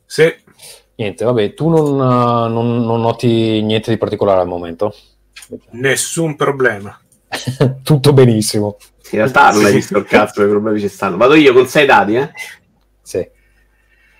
Sì. 0.06 0.32
Niente, 0.96 1.24
vabbè, 1.24 1.54
tu 1.54 1.68
non, 1.68 1.86
eh, 1.94 2.48
non- 2.52 2.84
non 2.84 3.00
noti 3.00 3.62
niente 3.62 3.90
di 3.90 3.98
particolare 3.98 4.40
al 4.40 4.46
momento. 4.46 4.94
Nessun 5.70 6.36
problema. 6.36 6.96
Tutto 7.82 8.12
benissimo. 8.12 8.76
In 9.10 9.18
realtà 9.18 9.50
non 9.50 9.64
hai 9.64 9.70
Sì. 9.70 9.76
visto 9.76 9.98
il 9.98 10.04
cazzo, 10.04 10.44
i 10.44 10.48
problemi 10.48 10.78
ci 10.80 10.88
stanno. 10.88 11.16
Vado 11.16 11.34
io 11.34 11.52
con 11.52 11.66
6 11.66 11.86
dati, 11.86 12.14
eh? 12.14 12.30
Sì, 13.02 13.18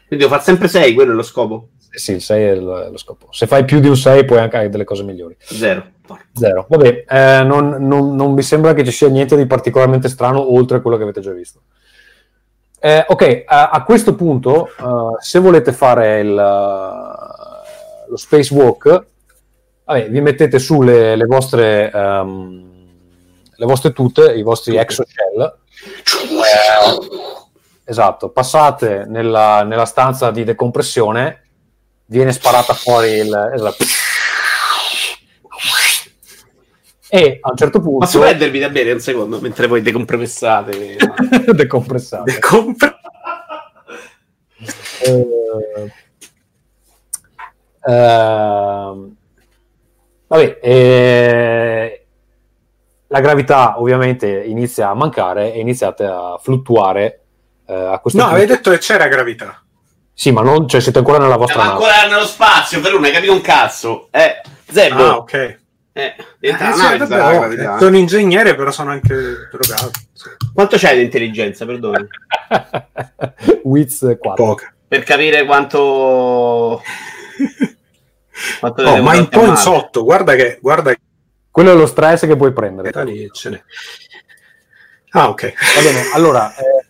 Quindi 0.06 0.24
devo 0.24 0.28
fare 0.28 0.42
sempre 0.42 0.68
6, 0.68 0.92
quello 0.94 1.12
è 1.12 1.14
lo 1.14 1.22
scopo. 1.22 1.68
Sì, 1.94 2.12
il 2.12 2.22
6 2.22 2.42
è 2.44 2.54
lo, 2.56 2.82
è 2.82 2.90
lo 2.90 2.98
scopo. 2.98 3.28
Se 3.30 3.46
fai 3.46 3.64
più 3.64 3.80
di 3.80 3.88
un 3.88 3.96
6 3.96 4.24
puoi 4.24 4.38
anche 4.38 4.56
avere 4.56 4.70
delle 4.70 4.84
cose 4.84 5.02
migliori. 5.02 5.36
0. 5.38 5.92
Zero. 6.34 6.66
Vabbè, 6.68 7.04
eh, 7.08 7.42
non, 7.44 7.76
non- 7.86 8.14
non 8.14 8.32
mi 8.32 8.42
sembra 8.42 8.74
che 8.74 8.84
ci 8.84 8.90
sia 8.90 9.08
niente 9.08 9.36
di 9.36 9.46
particolarmente 9.46 10.08
strano 10.08 10.52
oltre 10.54 10.76
a 10.76 10.80
quello 10.80 10.96
che 10.96 11.02
avete 11.04 11.20
già 11.20 11.30
visto. 11.32 11.60
Eh, 12.78 13.04
ok, 13.08 13.44
a, 13.46 13.70
a 13.70 13.82
questo 13.82 14.14
punto, 14.14 14.66
eh, 14.66 15.16
se 15.20 15.38
volete 15.38 15.72
fare 15.72 16.20
il, 16.20 16.28
eh, 16.28 18.10
lo 18.10 18.16
spacewalk, 18.16 19.04
vabbè, 19.84 20.10
vi 20.10 20.20
mettete 20.20 20.58
su 20.58 20.82
le, 20.82 21.16
le 21.16 21.24
vostre, 21.24 21.90
ehm, 21.90 22.72
le 23.56 23.66
vostre 23.66 23.92
tute, 23.94 24.34
i 24.34 24.42
vostri 24.42 24.76
exoshell. 24.76 25.40
Eh, 25.40 26.98
esatto, 27.84 28.28
passate 28.28 29.06
nella, 29.06 29.62
nella 29.62 29.86
stanza 29.86 30.30
di 30.30 30.44
decompressione, 30.44 31.43
viene 32.06 32.32
sparata 32.32 32.74
fuori 32.74 33.10
il... 33.10 33.50
esatto. 33.54 33.84
E 37.08 37.38
a 37.40 37.50
un 37.50 37.56
certo 37.56 37.80
punto... 37.80 37.98
Posso 38.04 38.18
prendervi 38.18 38.58
da 38.58 38.70
bere 38.70 38.92
un 38.92 38.98
secondo 38.98 39.40
mentre 39.40 39.66
voi 39.68 39.80
decompressate? 39.82 40.96
decompressate. 41.54 42.38
Compra. 42.40 42.98
Eh, 45.06 45.92
ehm, 47.86 49.16
vabbè, 50.26 50.58
eh, 50.62 52.06
la 53.06 53.20
gravità 53.20 53.80
ovviamente 53.80 54.42
inizia 54.42 54.88
a 54.88 54.94
mancare 54.94 55.52
e 55.52 55.60
iniziate 55.60 56.04
a 56.04 56.38
fluttuare 56.42 57.20
eh, 57.66 57.74
a 57.74 57.98
questo 58.00 58.18
No, 58.18 58.26
punto. 58.26 58.38
avevi 58.40 58.52
detto 58.54 58.70
che 58.70 58.78
c'era 58.78 59.06
gravità. 59.06 59.63
Sì, 60.14 60.30
ma 60.30 60.42
non, 60.42 60.68
cioè, 60.68 60.80
siete 60.80 60.98
ancora 60.98 61.18
nella 61.18 61.36
vostra 61.36 61.62
Siamo 61.62 61.78
nave. 61.78 61.84
ancora 61.92 62.08
nello 62.08 62.26
spazio, 62.26 62.80
per 62.80 62.92
non 62.92 63.04
hai 63.04 63.12
capito 63.12 63.32
un 63.32 63.40
cazzo. 63.40 64.08
Eh, 64.10 64.40
Zebo. 64.70 65.04
Ah, 65.04 65.16
ok. 65.16 65.32
Eh, 65.96 66.14
Eh, 66.40 66.56
sì, 66.56 66.96
vabbè, 66.96 67.06
la 67.06 67.74
oh, 67.74 67.78
sono 67.78 67.96
ingegnere, 67.96 68.54
però 68.54 68.70
sono 68.70 68.90
anche 68.90 69.14
drogato. 69.50 69.90
Quanto 70.52 70.76
c'hai 70.76 70.96
di 70.98 71.04
intelligenza, 71.04 71.66
perdoni? 71.66 72.06
Wiz 73.64 74.16
4. 74.18 74.44
Poca. 74.44 74.72
Per 74.86 75.02
capire 75.02 75.44
quanto... 75.44 76.82
quanto 78.60 78.82
Oh, 78.82 78.84
devo 78.84 79.02
ma 79.02 79.12
a 79.12 79.26
po' 79.26 79.44
in 79.44 79.56
sotto, 79.56 80.04
guarda 80.04 80.34
che 80.34 80.58
guarda 80.60 80.92
che 80.92 80.98
Quello 81.54 81.70
è 81.70 81.76
lo 81.76 81.86
stress 81.86 82.26
che 82.26 82.34
puoi 82.34 82.52
prendere. 82.52 82.90
Ah, 85.10 85.28
ok. 85.28 85.54
Va 85.76 85.82
bene, 85.82 86.10
allora, 86.12 86.50
eh, 86.58 86.83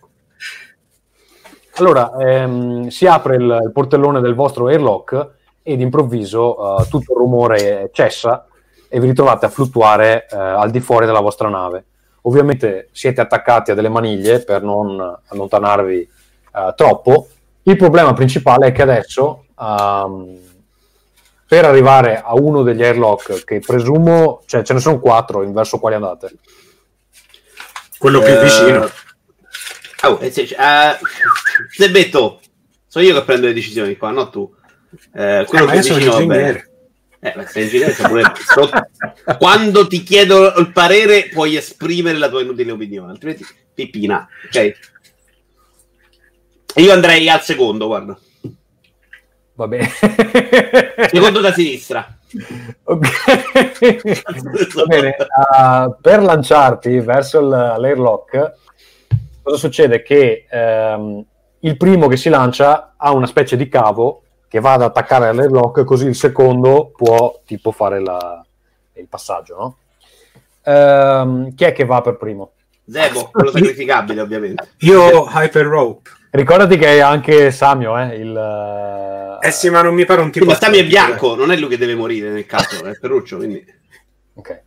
allora 1.75 2.11
ehm, 2.17 2.87
si 2.87 3.05
apre 3.07 3.35
il, 3.35 3.59
il 3.63 3.71
portellone 3.71 4.21
del 4.21 4.35
vostro 4.35 4.67
airlock 4.67 5.29
e 5.63 5.75
d'improvviso 5.75 6.79
eh, 6.79 6.87
tutto 6.87 7.13
il 7.13 7.17
rumore 7.17 7.89
cessa 7.93 8.45
e 8.87 8.99
vi 8.99 9.07
ritrovate 9.07 9.45
a 9.45 9.49
fluttuare 9.49 10.27
eh, 10.29 10.37
al 10.37 10.71
di 10.71 10.79
fuori 10.79 11.05
della 11.05 11.19
vostra 11.19 11.49
nave. 11.49 11.85
ovviamente 12.21 12.89
siete 12.91 13.21
attaccati 13.21 13.71
a 13.71 13.73
delle 13.75 13.89
maniglie 13.89 14.39
per 14.39 14.63
non 14.63 14.99
allontanarvi 15.27 15.99
eh, 15.99 16.73
troppo. 16.75 17.27
Il 17.63 17.77
problema 17.77 18.13
principale 18.13 18.67
è 18.67 18.71
che 18.71 18.81
adesso, 18.83 19.45
ehm, 19.59 20.37
per 21.47 21.65
arrivare 21.65 22.21
a 22.23 22.33
uno 22.35 22.63
degli 22.63 22.83
airlock, 22.83 23.43
che 23.43 23.59
presumo, 23.59 24.41
cioè 24.45 24.63
ce 24.63 24.73
ne 24.73 24.79
sono 24.79 24.99
quattro, 24.99 25.43
in 25.43 25.53
verso 25.53 25.79
quali 25.79 25.95
andate? 25.95 26.35
Quello 27.97 28.19
più 28.19 28.33
Eh, 28.33 28.41
vicino. 28.41 28.87
Oh, 30.07 30.19
eh, 30.21 30.31
se, 30.31 30.41
eh, 30.43 30.97
Zebetto, 31.75 32.39
sono 32.87 33.05
io 33.05 33.13
che 33.15 33.23
prendo 33.23 33.47
le 33.47 33.53
decisioni 33.53 33.95
qua, 33.97 34.11
non 34.11 34.29
tu. 34.31 34.53
Eh, 35.13 35.39
Eh, 35.39 35.45
quello 35.45 35.65
vicino, 35.67 35.95
va 36.11 36.17
bene. 36.17 36.23
ingegnere. 36.23 36.69
Eh, 37.19 37.33
ma 37.35 37.45
sei 37.47 37.63
ingegnere, 37.63 37.93
pure- 37.93 38.31
Quando 39.37 39.87
ti 39.87 40.03
chiedo 40.03 40.53
il 40.57 40.71
parere, 40.71 41.29
puoi 41.29 41.55
esprimere 41.55 42.17
la 42.17 42.29
tua 42.29 42.41
inutile 42.41 42.71
opinione, 42.71 43.11
altrimenti 43.11 43.45
pippina. 43.73 44.27
Ok? 44.45 44.77
Io 46.75 46.91
andrei 46.91 47.27
al 47.29 47.41
secondo, 47.41 47.87
guarda. 47.87 48.17
Va 49.55 49.67
bene. 49.67 49.89
Secondo 51.09 51.39
da 51.39 51.51
sinistra. 51.55 52.17
Ok. 52.83 53.07
Va 54.75 54.85
bene, 54.85 55.15
uh, 55.17 55.95
per 56.01 56.21
lanciarti 56.21 56.99
verso 56.99 57.39
il- 57.39 57.47
l'airlock, 57.79 58.53
cosa 59.45 59.57
succede? 59.57 60.01
Che 60.01 60.47
ehm, 60.49 61.23
il 61.59 61.77
primo 61.77 62.07
che 62.07 62.17
si 62.17 62.29
lancia 62.29 62.95
ha 62.97 63.11
una 63.11 63.27
specie 63.27 63.55
di 63.55 63.69
cavo 63.69 64.23
che 64.47 64.59
va 64.59 64.73
ad 64.73 64.81
attaccare 64.81 65.27
all'airlock, 65.27 65.83
così 65.83 66.07
il 66.07 66.15
secondo 66.15 66.91
può 66.95 67.41
tipo 67.45 67.71
fare 67.71 67.99
la- 68.01 68.43
il 68.93 69.07
passaggio, 69.07 69.55
no? 69.55 69.77
Ehm, 70.63 71.53
chi 71.53 71.63
è 71.63 71.73
che 71.73 71.85
va 71.85 72.01
per 72.01 72.17
primo? 72.17 72.53
Zebo, 72.87 73.29
quello 73.31 73.51
sacrificabile, 73.51 74.21
ovviamente. 74.21 74.71
Io 74.79 75.27
Hyper 75.27 75.65
Rope. 75.65 76.09
Ricordati 76.31 76.77
che 76.77 76.87
è 76.87 76.99
anche 76.99 77.51
Samio, 77.51 77.97
eh, 77.97 78.15
il... 78.15 79.39
Eh 79.41 79.51
sì, 79.51 79.69
ma 79.69 79.81
non 79.81 79.93
mi 79.93 80.05
pare 80.05 80.21
un 80.21 80.31
tipo... 80.31 80.45
Ma 80.45 80.55
Stami 80.55 80.79
è 80.79 80.85
bianco, 80.85 81.35
non 81.35 81.51
è 81.51 81.55
lui 81.55 81.69
che 81.69 81.77
deve 81.77 81.95
morire 81.95 82.29
nel 82.29 82.45
caso, 82.45 82.83
è 82.83 82.93
Ferruccio, 82.93 83.37
quindi... 83.37 83.63
Ok. 84.33 84.61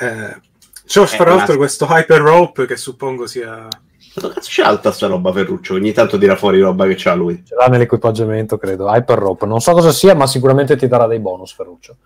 Eh, 0.00 0.40
c'ho 0.92 1.04
Eh, 1.04 1.06
fra 1.06 1.34
l'altro 1.34 1.52
ma- 1.52 1.58
questo 1.58 1.86
Hyper 1.88 2.20
Rope 2.20 2.66
che 2.66 2.76
suppongo 2.76 3.26
sia... 3.26 3.68
Ma 4.12 4.22
dove 4.22 4.34
cazzo 4.34 4.48
c'è 4.50 4.62
alta 4.64 4.90
sta 4.90 5.06
roba 5.06 5.32
Ferruccio? 5.32 5.74
Ogni 5.74 5.92
tanto 5.92 6.18
tira 6.18 6.34
fuori 6.34 6.60
roba 6.60 6.86
che 6.86 6.94
c'ha 6.96 7.14
lui. 7.14 7.44
Ce 7.46 7.54
l'ha 7.54 7.66
nell'equipaggiamento, 7.66 8.58
credo. 8.58 8.88
Hyper 8.88 9.16
Rope. 9.16 9.46
Non 9.46 9.60
so 9.60 9.70
cosa 9.70 9.92
sia, 9.92 10.16
ma 10.16 10.26
sicuramente 10.26 10.74
ti 10.74 10.88
darà 10.88 11.06
dei 11.06 11.20
bonus, 11.20 11.54
Ferruccio. 11.54 11.96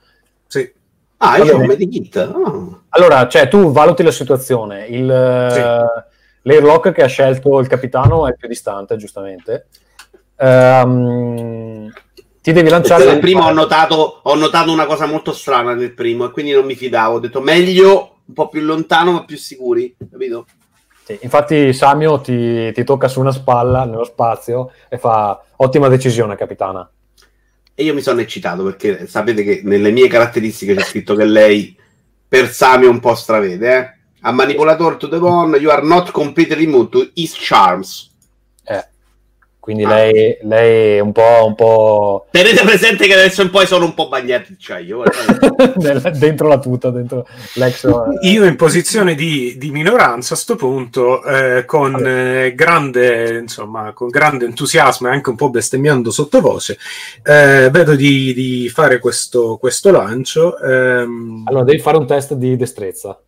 Sì. 0.47 0.71
Ah, 1.17 1.39
io 1.39 1.47
Va 1.47 1.53
ho 1.53 1.61
un 1.61 1.67
medikit. 1.67 2.17
Ah. 2.17 2.81
Allora, 2.91 3.27
cioè, 3.29 3.49
tu 3.49 3.73
valuti 3.73 4.03
la 4.03 4.11
situazione. 4.11 4.85
Il, 4.85 5.11
eh, 5.11 6.05
L'airlock 6.43 6.93
che 6.93 7.03
ha 7.03 7.07
scelto 7.07 7.59
il 7.61 7.69
capitano 7.69 8.29
è 8.29 8.35
più 8.35 8.49
distante, 8.49 8.97
giustamente. 8.97 9.69
Ehm, 10.37 11.91
ti 12.43 12.53
devi 12.53 12.69
lanciare... 12.69 13.07
Nel 13.07 13.19
primo 13.19 13.47
ho 13.47 13.53
notato, 13.53 14.21
ho 14.23 14.35
notato 14.35 14.71
una 14.71 14.85
cosa 14.85 15.07
molto 15.07 15.33
strana 15.33 15.73
nel 15.73 15.95
primo 15.95 16.27
e 16.27 16.31
quindi 16.31 16.53
non 16.53 16.67
mi 16.67 16.75
fidavo. 16.75 17.15
Ho 17.15 17.21
detto 17.21 17.41
meglio 17.41 18.14
un 18.27 18.35
po' 18.35 18.49
più 18.49 18.61
lontano 18.61 19.13
ma 19.13 19.25
più 19.25 19.37
sicuri, 19.37 19.95
capito? 20.11 20.47
Sì, 21.05 21.19
infatti 21.23 21.73
Samio 21.73 22.21
ti, 22.21 22.73
ti 22.73 22.85
tocca 22.85 23.09
su 23.09 23.21
una 23.21 23.31
spalla 23.31 23.85
nello 23.85 24.05
spazio 24.05 24.71
e 24.89 24.97
fa 24.97 25.43
ottima 25.57 25.89
decisione, 25.89 26.35
capitana. 26.35 26.89
E 27.75 27.83
io 27.83 27.93
mi 27.93 28.01
sono 28.01 28.21
eccitato 28.21 28.63
perché 28.63 29.07
sapete 29.07 29.43
che 29.43 29.61
nelle 29.65 29.91
mie 29.91 30.09
caratteristiche 30.09 30.75
c'è 30.75 30.83
scritto 30.83 31.15
che 31.15 31.25
lei 31.25 31.77
per 32.27 32.49
Samio 32.49 32.89
un 32.89 33.01
po' 33.01 33.15
stravede, 33.15 33.77
eh? 33.77 34.03
A 34.21 34.33
manipulator 34.33 34.97
to 34.97 35.09
the 35.09 35.17
one, 35.17 35.59
you 35.59 35.71
are 35.71 35.85
not 35.85 36.11
completely 36.11 36.65
immune 36.65 36.89
to 36.89 37.11
his 37.13 37.35
charms. 37.35 38.14
Quindi 39.65 39.85
Ah. 39.85 39.95
lei, 39.95 40.37
lei 40.43 40.97
è 40.97 41.01
un 41.01 41.11
po'... 41.13 41.45
Un 41.47 41.55
po... 41.55 42.27
Tenete 42.31 42.63
presente 42.65 43.07
che 43.07 43.15
adesso 43.15 43.41
in 43.41 43.49
poi 43.49 43.67
sono 43.67 43.87
un 43.87 43.95
po' 43.95 44.09
bagnati 44.09 44.57
cioè 44.59 44.79
io. 44.81 45.03
dentro 46.19 46.49
la 46.49 46.59
tuta, 46.59 46.91
dentro 46.91 47.27
l'ex... 47.55 47.89
Io 48.21 48.45
in 48.45 48.57
posizione 48.57 49.15
di, 49.15 49.55
di 49.57 49.71
minoranza 49.71 50.35
a 50.35 50.37
sto 50.37 50.57
punto, 50.57 51.25
eh, 51.25 51.65
con 51.65 51.97
eh, 52.07 52.53
grande, 52.55 53.39
insomma, 53.39 53.93
con 53.95 54.09
grande 54.09 54.45
entusiasmo 54.45 55.09
e 55.09 55.13
anche 55.13 55.31
un 55.31 55.37
po' 55.37 55.49
bestemmiando 55.49 56.11
sottovoce, 56.11 56.77
eh, 57.23 57.71
vedo 57.71 57.95
di, 57.95 58.35
di 58.35 58.69
fare 58.69 58.99
questo, 58.99 59.57
questo 59.59 59.91
lancio. 59.91 60.59
ehm, 60.59 61.45
Allora, 61.47 61.65
devi 61.65 61.79
fare 61.79 61.97
un 61.97 62.07
test 62.07 62.35
di 62.35 62.55
destrezza. 62.57 63.19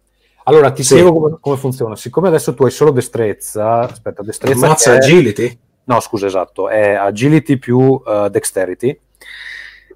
Allora, 0.45 0.71
ti 0.71 0.83
Sì. 0.83 0.93
spiego 0.93 1.13
come, 1.13 1.37
come 1.41 1.57
funziona. 1.57 1.97
Siccome 1.97 2.29
adesso 2.29 2.53
tu 2.53 2.65
hai 2.65 2.71
solo 2.71 2.91
destrezza, 2.91 3.81
aspetta, 3.81 4.23
destrezza. 4.23 4.67
ammazza 4.67 4.91
che 4.93 4.97
è- 4.99 5.01
agility. 5.01 5.59
No, 5.89 6.01
scusa, 6.01 6.27
esatto, 6.27 6.69
è 6.69 6.95
agility 6.95 7.59
più 7.59 8.01
eh, 8.07 8.29
dexterity. 8.31 8.99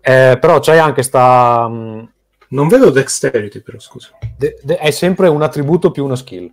Eh, 0.00 0.38
però 0.40 0.60
c'hai 0.60 0.78
anche 0.78 1.02
sta. 1.02 1.68
mh, 1.68 2.12
Non 2.48 2.68
vedo 2.68 2.90
dexterity, 2.90 3.60
però 3.60 3.78
scusa. 3.78 4.10
de- 4.36 4.58
de- 4.62 4.76
è 4.78 4.90
sempre 4.90 5.28
un 5.28 5.42
attributo 5.42 5.90
più 5.90 6.04
una 6.04 6.16
skill. 6.16 6.52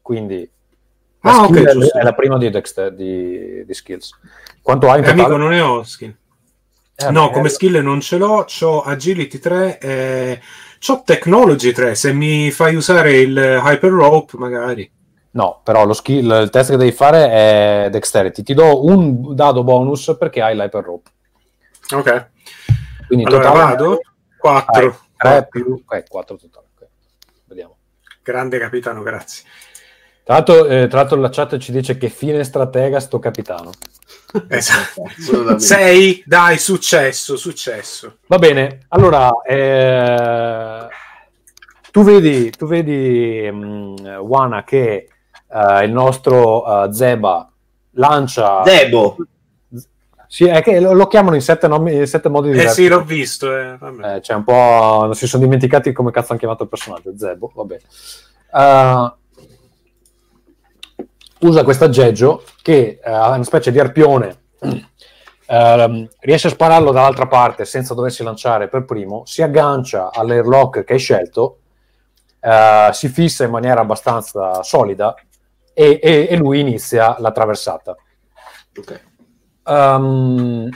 Quindi. 0.00 0.48
La 1.20 1.30
Ah, 1.30 1.44
skill 1.44 1.64
ok, 1.66 1.92
è, 1.92 1.98
è 2.00 2.02
la 2.02 2.12
prima 2.12 2.36
di, 2.36 2.50
dexter- 2.50 2.92
di, 2.92 3.64
di 3.64 3.74
skills. 3.74 4.10
Quanto 4.62 4.90
hai 4.90 4.98
in 4.98 5.04
Eh, 5.06 5.08
amico, 5.10 5.28
totale? 5.28 5.42
non 5.42 5.52
ne 5.52 5.60
ho 5.60 5.82
skill. 5.82 6.14
Eh, 6.96 7.10
no, 7.10 7.26
beh, 7.28 7.32
come 7.32 7.46
eh, 7.46 7.50
skill 7.50 7.76
non 7.82 8.00
ce 8.00 8.18
l'ho, 8.18 8.44
ho 8.60 8.82
agility 8.82 9.38
3 9.38 9.78
e 9.78 10.40
c'ho 10.78 11.02
technology 11.04 11.72
3, 11.72 11.94
se 11.94 12.12
mi 12.12 12.50
fai 12.50 12.74
usare 12.76 13.16
il 13.18 13.34
hyper 13.64 13.90
rope 13.90 14.36
magari. 14.36 14.88
No, 15.34 15.60
però 15.64 15.84
lo 15.84 15.94
skill, 15.94 16.42
il 16.42 16.50
test 16.50 16.70
che 16.70 16.76
devi 16.76 16.92
fare 16.92 17.28
è 17.28 17.88
dexterity. 17.90 18.42
Ti 18.44 18.54
do 18.54 18.84
un 18.84 19.34
dado 19.34 19.64
bonus 19.64 20.14
perché 20.16 20.40
hai 20.40 20.54
l'hyper 20.54 20.84
rope. 20.84 21.10
Ok, 21.92 22.28
Quindi 23.08 23.24
in 23.24 23.28
allora 23.28 23.50
totale 23.50 23.64
vado, 23.64 24.00
4. 24.38 24.98
3 25.16 25.48
più 25.50 25.82
eh, 25.90 26.04
4 26.08 26.36
totale. 26.36 26.66
ok. 26.76 26.86
Vediamo. 27.46 27.76
Grande 28.22 28.58
capitano, 28.58 29.02
grazie. 29.02 29.44
Tra 30.22 30.34
l'altro, 30.34 30.66
eh, 30.66 30.86
tra 30.86 31.00
l'altro 31.00 31.20
la 31.20 31.28
chat 31.30 31.58
ci 31.58 31.72
dice 31.72 31.98
che 31.98 32.08
fine 32.08 32.44
stratega 32.44 33.00
sto 33.00 33.18
capitano. 33.18 33.70
Esatto. 34.48 35.02
6, 35.58 36.24
dai, 36.26 36.58
successo, 36.58 37.36
successo. 37.36 38.18
Va 38.26 38.38
bene, 38.38 38.80
allora 38.88 39.30
eh, 39.46 40.88
tu 41.90 42.02
vedi, 42.02 42.50
tu 42.50 42.66
vedi 42.66 43.48
mh, 43.50 44.18
Wana 44.20 44.64
che 44.64 45.08
eh, 45.50 45.84
il 45.84 45.92
nostro 45.92 46.84
eh, 46.84 46.92
Zeba 46.92 47.50
lancia... 47.92 48.62
Zebo. 48.64 49.16
Sì, 50.26 50.46
è 50.46 50.62
che 50.62 50.80
lo, 50.80 50.94
lo 50.94 51.06
chiamano 51.06 51.36
in 51.36 51.42
sette, 51.42 51.68
nomi, 51.68 51.94
in 51.94 52.06
sette 52.08 52.28
modi 52.28 52.48
Eh 52.48 52.52
diversi. 52.52 52.82
sì, 52.82 52.88
l'ho 52.88 53.04
visto. 53.04 53.56
Eh. 53.56 53.78
Eh, 54.02 54.20
c'è 54.20 54.34
un 54.34 54.42
po'... 54.42 55.02
non 55.04 55.14
si 55.14 55.28
sono 55.28 55.44
dimenticati 55.44 55.92
come 55.92 56.10
cazzo 56.10 56.30
hanno 56.30 56.40
chiamato 56.40 56.64
il 56.64 56.68
personaggio, 56.68 57.16
Zebo, 57.16 57.52
va 57.54 57.62
bene. 57.64 57.82
Eh, 58.52 59.12
usa 61.46 61.62
questo 61.62 61.84
aggeggio 61.84 62.42
che 62.62 63.00
eh, 63.02 63.10
ha 63.10 63.28
una 63.30 63.44
specie 63.44 63.70
di 63.70 63.78
arpione, 63.78 64.42
ehm, 65.46 66.08
riesce 66.20 66.46
a 66.48 66.50
spararlo 66.50 66.90
dall'altra 66.90 67.26
parte 67.26 67.64
senza 67.64 67.94
doversi 67.94 68.22
lanciare 68.22 68.68
per 68.68 68.84
primo, 68.84 69.22
si 69.26 69.42
aggancia 69.42 70.10
all'airlock 70.12 70.84
che 70.84 70.94
hai 70.94 70.98
scelto, 70.98 71.58
eh, 72.40 72.88
si 72.92 73.08
fissa 73.08 73.44
in 73.44 73.50
maniera 73.50 73.80
abbastanza 73.82 74.62
solida 74.62 75.14
e, 75.74 76.00
e- 76.02 76.28
e 76.30 76.36
lui 76.36 76.60
inizia 76.60 77.16
la 77.18 77.32
traversata. 77.32 77.94
Ok. 78.78 79.00
Ehm, 79.66 80.68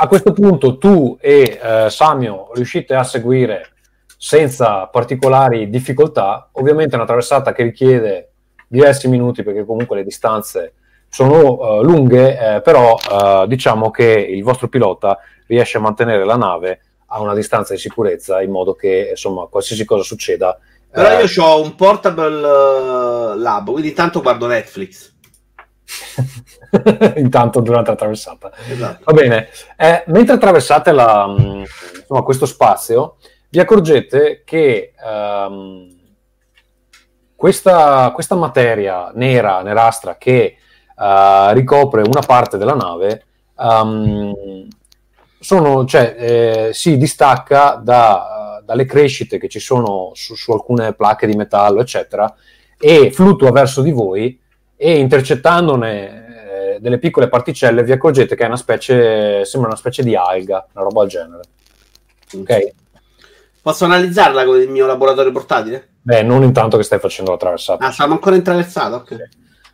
a 0.00 0.06
questo 0.06 0.32
punto 0.32 0.78
tu 0.78 1.18
e 1.20 1.58
eh, 1.60 1.90
Samio 1.90 2.50
riuscite 2.54 2.94
a 2.94 3.02
seguire 3.02 3.72
senza 4.16 4.86
particolari 4.86 5.68
difficoltà. 5.68 6.48
Ovviamente 6.52 6.92
è 6.92 6.96
una 6.96 7.06
traversata 7.06 7.52
che 7.52 7.64
richiede 7.64 8.30
diversi 8.66 9.08
minuti 9.08 9.42
perché 9.42 9.64
comunque 9.64 9.96
le 9.96 10.04
distanze 10.04 10.74
sono 11.08 11.80
eh, 11.80 11.82
lunghe, 11.82 12.56
eh, 12.56 12.60
però 12.60 12.96
eh, 12.96 13.46
diciamo 13.48 13.90
che 13.90 14.04
il 14.04 14.42
vostro 14.42 14.68
pilota 14.68 15.18
riesce 15.46 15.78
a 15.78 15.80
mantenere 15.80 16.24
la 16.24 16.36
nave 16.36 16.80
a 17.06 17.20
una 17.20 17.34
distanza 17.34 17.72
di 17.72 17.80
sicurezza 17.80 18.42
in 18.42 18.50
modo 18.50 18.74
che 18.74 19.08
insomma 19.10 19.46
qualsiasi 19.46 19.84
cosa 19.84 20.02
succeda. 20.02 20.58
Però 21.02 21.20
eh, 21.20 21.24
io 21.24 21.44
ho 21.44 21.62
un 21.62 21.74
portable 21.76 22.36
eh, 22.38 23.36
lab, 23.36 23.70
quindi 23.70 23.88
intanto 23.88 24.20
guardo 24.20 24.46
Netflix. 24.46 25.14
intanto 27.16 27.60
durante 27.60 27.90
la 27.90 27.96
traversata. 27.96 28.50
Esatto. 28.68 29.04
Va 29.04 29.12
bene, 29.12 29.48
Eh, 29.76 30.02
mentre 30.08 30.34
attraversate 30.34 30.92
la, 30.92 31.26
mh, 31.26 31.64
insomma, 32.00 32.22
questo 32.22 32.46
spazio, 32.46 33.16
vi 33.50 33.60
accorgete 33.60 34.42
che 34.44 34.92
ehm, 35.02 35.96
questa, 37.36 38.10
questa 38.12 38.34
materia 38.34 39.12
nera, 39.14 39.62
nerastra, 39.62 40.16
che 40.16 40.56
eh, 40.98 41.52
ricopre 41.54 42.02
una 42.02 42.22
parte 42.26 42.58
della 42.58 42.74
nave, 42.74 43.24
ehm, 43.56 44.66
sono- 45.40 45.84
cioè, 45.84 46.16
eh, 46.18 46.70
si 46.72 46.96
distacca 46.96 47.80
da, 47.82 48.62
dalle 48.64 48.84
crescite 48.84 49.38
che 49.38 49.48
ci 49.48 49.60
sono 49.60 50.10
su, 50.14 50.34
su 50.34 50.52
alcune 50.52 50.92
placche 50.92 51.26
di 51.26 51.36
metallo, 51.36 51.80
eccetera, 51.80 52.34
e 52.78 53.10
fluttua 53.10 53.50
verso 53.50 53.82
di 53.82 53.90
voi 53.90 54.38
e 54.76 54.98
intercettandone 54.98 56.74
eh, 56.76 56.80
delle 56.80 56.98
piccole 56.98 57.28
particelle 57.28 57.82
vi 57.82 57.92
accorgete 57.92 58.36
che 58.36 58.44
è 58.44 58.46
una 58.46 58.56
specie, 58.56 59.44
sembra 59.44 59.70
una 59.70 59.78
specie 59.78 60.02
di 60.02 60.14
alga, 60.14 60.66
una 60.74 60.84
roba 60.84 61.00
del 61.00 61.10
genere. 61.10 61.42
Ok? 62.36 62.72
Posso 63.62 63.84
analizzarla 63.86 64.44
con 64.44 64.60
il 64.60 64.68
mio 64.68 64.86
laboratorio 64.86 65.32
portatile? 65.32 65.88
Beh, 66.00 66.22
non 66.22 66.42
intanto 66.42 66.76
che 66.76 66.84
stai 66.84 66.98
facendo 66.98 67.32
la 67.32 67.36
traversata. 67.36 67.84
Ah, 67.84 67.90
stiamo 67.90 68.14
ancora 68.14 68.36
intraversata, 68.36 68.96
ok. 68.96 69.28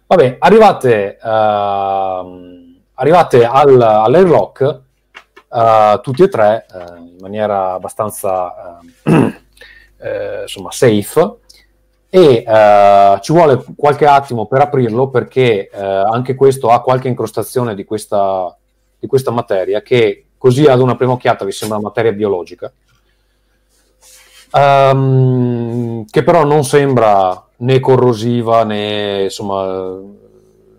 Vabbè, 0.06 0.36
arrivate, 0.38 1.18
ehm, 1.22 2.76
arrivate 2.94 3.44
al, 3.44 3.80
all'airlock 3.80 4.80
eh, 5.54 6.00
tutti 6.02 6.22
e 6.22 6.28
tre 6.28 6.66
eh, 6.72 6.98
in 6.98 7.16
maniera 7.20 7.74
abbastanza 7.74 8.80
ehm, 9.04 9.36
eh, 9.98 10.42
insomma, 10.42 10.70
safe. 10.72 11.36
E 12.10 12.44
ci 13.22 13.32
vuole 13.32 13.64
qualche 13.76 14.06
attimo 14.06 14.46
per 14.46 14.60
aprirlo 14.60 15.08
perché 15.08 15.68
anche 15.72 16.36
questo 16.36 16.70
ha 16.70 16.80
qualche 16.80 17.08
incrostazione 17.08 17.74
di 17.74 17.84
questa, 17.84 18.56
di 19.00 19.08
questa 19.08 19.32
materia 19.32 19.82
che 19.82 20.26
così 20.38 20.64
ad 20.66 20.78
una 20.78 20.94
prima 20.94 21.10
occhiata 21.10 21.44
vi 21.44 21.50
sembra 21.50 21.80
materia 21.80 22.12
biologica. 22.12 22.72
Ehm, 24.52 26.04
che 26.08 26.22
però 26.22 26.44
non 26.44 26.62
sembra 26.62 27.44
né 27.56 27.80
corrosiva 27.80 28.62
né 28.62 29.24
insomma 29.24 29.98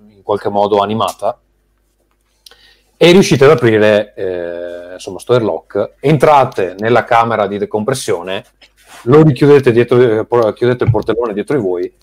in 0.08 0.24
qualche 0.24 0.48
modo 0.48 0.78
animata 0.78 1.38
e 2.98 3.12
riuscite 3.12 3.44
ad 3.46 3.52
aprire 3.52 4.14
eh, 4.16 4.94
insomma 4.94 5.20
sto 5.20 5.34
airlock 5.34 5.96
entrate 6.00 6.76
nella 6.80 7.04
camera 7.04 7.48
di 7.48 7.58
decompressione 7.58 8.44
lo 9.04 9.24
richiudete 9.24 9.72
dietro 9.72 10.00
eh, 10.00 10.54
chiudete 10.54 10.84
il 10.84 10.92
portellone 10.92 11.34
dietro 11.34 11.56
di 11.58 11.62
voi 11.62 11.94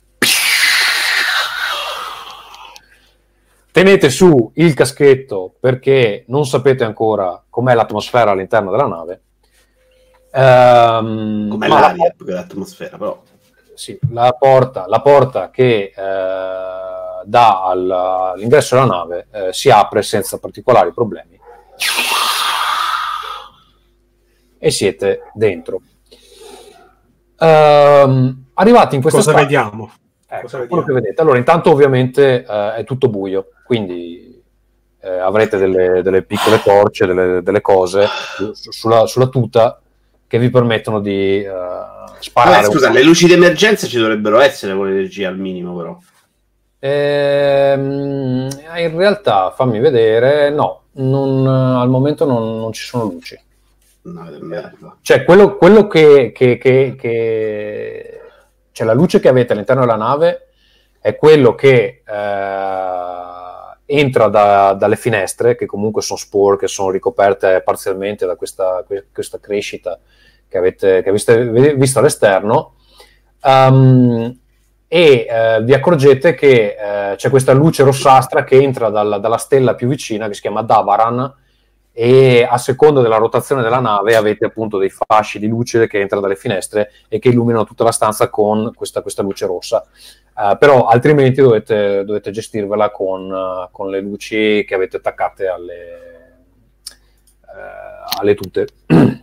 tenete 3.70 4.11
su 4.11 4.51
il 4.55 4.74
caschetto 4.74 5.55
perché 5.59 6.24
non 6.28 6.45
sapete 6.45 6.84
ancora 6.84 7.43
com'è 7.49 7.74
l'atmosfera 7.74 8.32
all'interno 8.32 8.70
della 8.70 8.86
nave 8.86 9.20
ma 11.57 11.68
la 11.68 11.78
l'aria 11.80 12.12
più 12.16 12.24
che 12.24 12.32
l'atmosfera, 12.32 12.97
però. 12.97 13.22
Sì, 13.83 13.99
la 14.12 14.33
porta, 14.39 14.85
la 14.87 15.01
porta 15.01 15.51
che 15.51 15.93
eh, 15.93 15.93
dà 17.24 17.64
al- 17.64 17.91
all'ingresso 17.91 18.76
della 18.76 18.87
nave 18.87 19.26
eh, 19.33 19.53
si 19.53 19.70
apre 19.70 20.03
senza 20.03 20.39
particolari 20.39 20.93
problemi 20.93 21.37
e 24.59 24.70
siete 24.70 25.22
dentro. 25.35 25.80
Ehm, 27.41 28.45
arrivati 28.55 28.95
in 28.95 29.01
questa 29.01 29.18
Cosa 29.18 29.30
stanza- 29.33 29.49
vediamo? 29.49 29.93
Ecco, 30.28 30.43
Cosa 30.43 30.57
quello 30.59 30.68
vediamo? 30.68 30.85
che 30.87 30.93
vedete. 30.93 31.20
Allora, 31.20 31.39
intanto 31.39 31.70
ovviamente 31.72 32.45
eh, 32.45 32.74
è 32.76 32.85
tutto 32.85 33.09
buio, 33.09 33.49
quindi 33.66 34.41
eh, 35.01 35.18
avrete 35.18 35.59
delle, 35.59 36.03
delle 36.03 36.22
piccole 36.22 36.62
torce, 36.62 37.07
delle, 37.07 37.43
delle 37.43 37.61
cose 37.61 38.07
su- 38.07 38.53
sulla, 38.70 39.07
sulla 39.07 39.26
tuta 39.26 39.82
che 40.33 40.39
vi 40.39 40.49
permettono 40.49 41.01
di 41.01 41.43
eh, 41.45 41.51
sparare. 42.20 42.62
Vabbè, 42.62 42.72
scusa, 42.72 42.89
le 42.91 43.03
luci 43.03 43.26
d'emergenza 43.26 43.87
ci 43.87 43.99
dovrebbero 43.99 44.41
essere 44.41 44.74
con 44.74 44.87
l'energia 44.89 45.28
al 45.28 45.37
minimo, 45.37 45.76
però. 45.76 45.99
Ehm, 46.78 48.49
in 48.78 48.97
realtà, 48.97 49.51
fammi 49.51 49.78
vedere, 49.78 50.49
no, 50.49 50.85
non- 50.93 51.47
al 51.47 51.91
momento 51.91 52.24
non, 52.24 52.59
non 52.61 52.72
ci 52.72 52.83
sono 52.83 53.05
luci. 53.05 53.39
No, 54.05 54.26
merda. 54.41 54.97
Cioè, 55.03 55.22
quello, 55.24 55.59
quello 55.59 55.87
che, 55.87 56.33
che- 56.35 56.57
che- 56.57 56.95
che- 56.99 58.20
Cioè, 58.72 58.87
la 58.87 58.95
luce 58.95 59.20
che 59.20 59.28
avete 59.28 59.53
all'interno 59.53 59.83
della 59.83 59.97
nave 59.97 60.47
è 60.99 61.14
quello 61.14 61.55
che 61.55 62.03
eh, 62.07 63.12
entra 63.85 64.28
da- 64.28 64.72
dalle 64.72 64.97
finestre, 64.97 65.57
che 65.57 65.66
comunque 65.66 66.01
sono 66.01 66.18
sporche, 66.18 66.68
sono 66.68 66.89
ricoperte 66.89 67.61
parzialmente 67.62 68.24
da 68.24 68.35
questa, 68.37 68.83
que- 68.87 69.09
questa 69.12 69.39
crescita 69.39 69.99
che 70.53 70.59
avete, 70.59 71.03
che 71.03 71.09
avete 71.09 71.74
visto 71.74 71.98
all'esterno. 71.98 72.74
Um, 73.42 74.38
e 74.86 75.26
eh, 75.26 75.62
vi 75.62 75.72
accorgete 75.72 76.34
che 76.34 76.76
eh, 76.78 77.16
c'è 77.16 77.30
questa 77.30 77.55
luce 77.55 77.82
rossastra 77.82 78.44
che 78.44 78.61
entra 78.61 78.90
dalla, 78.90 79.16
dalla 79.16 79.38
stella 79.38 79.74
più 79.74 79.88
vicina 79.88 80.28
che 80.28 80.34
si 80.34 80.42
chiama 80.42 80.61
Davaran 80.61 81.34
e 81.94 82.46
a 82.48 82.59
seconda 82.59 83.00
della 83.00 83.16
rotazione 83.16 83.62
della 83.62 83.80
nave 83.80 84.16
avete 84.16 84.44
appunto 84.44 84.76
dei 84.76 84.90
fasci 84.90 85.38
di 85.38 85.46
luce 85.46 85.86
che 85.86 85.98
entrano 85.98 86.22
dalle 86.22 86.36
finestre 86.36 86.90
e 87.09 87.18
che 87.18 87.30
illuminano 87.30 87.64
tutta 87.64 87.84
la 87.84 87.90
stanza 87.90 88.28
con 88.28 88.72
questa, 88.74 89.00
questa 89.00 89.22
luce 89.22 89.46
rossa. 89.46 89.82
Eh, 90.38 90.57
però 90.59 90.86
altrimenti 90.86 91.40
dovete, 91.40 92.05
dovete 92.05 92.30
gestirvela 92.30 92.90
con, 92.90 93.30
eh, 93.30 93.68
con 93.70 93.88
le 93.88 94.00
luci 94.00 94.64
che 94.66 94.74
avete 94.74 94.98
attaccate 94.98 95.46
alle, 95.46 95.74
eh, 96.84 98.18
alle 98.18 98.34
tute. 98.34 98.66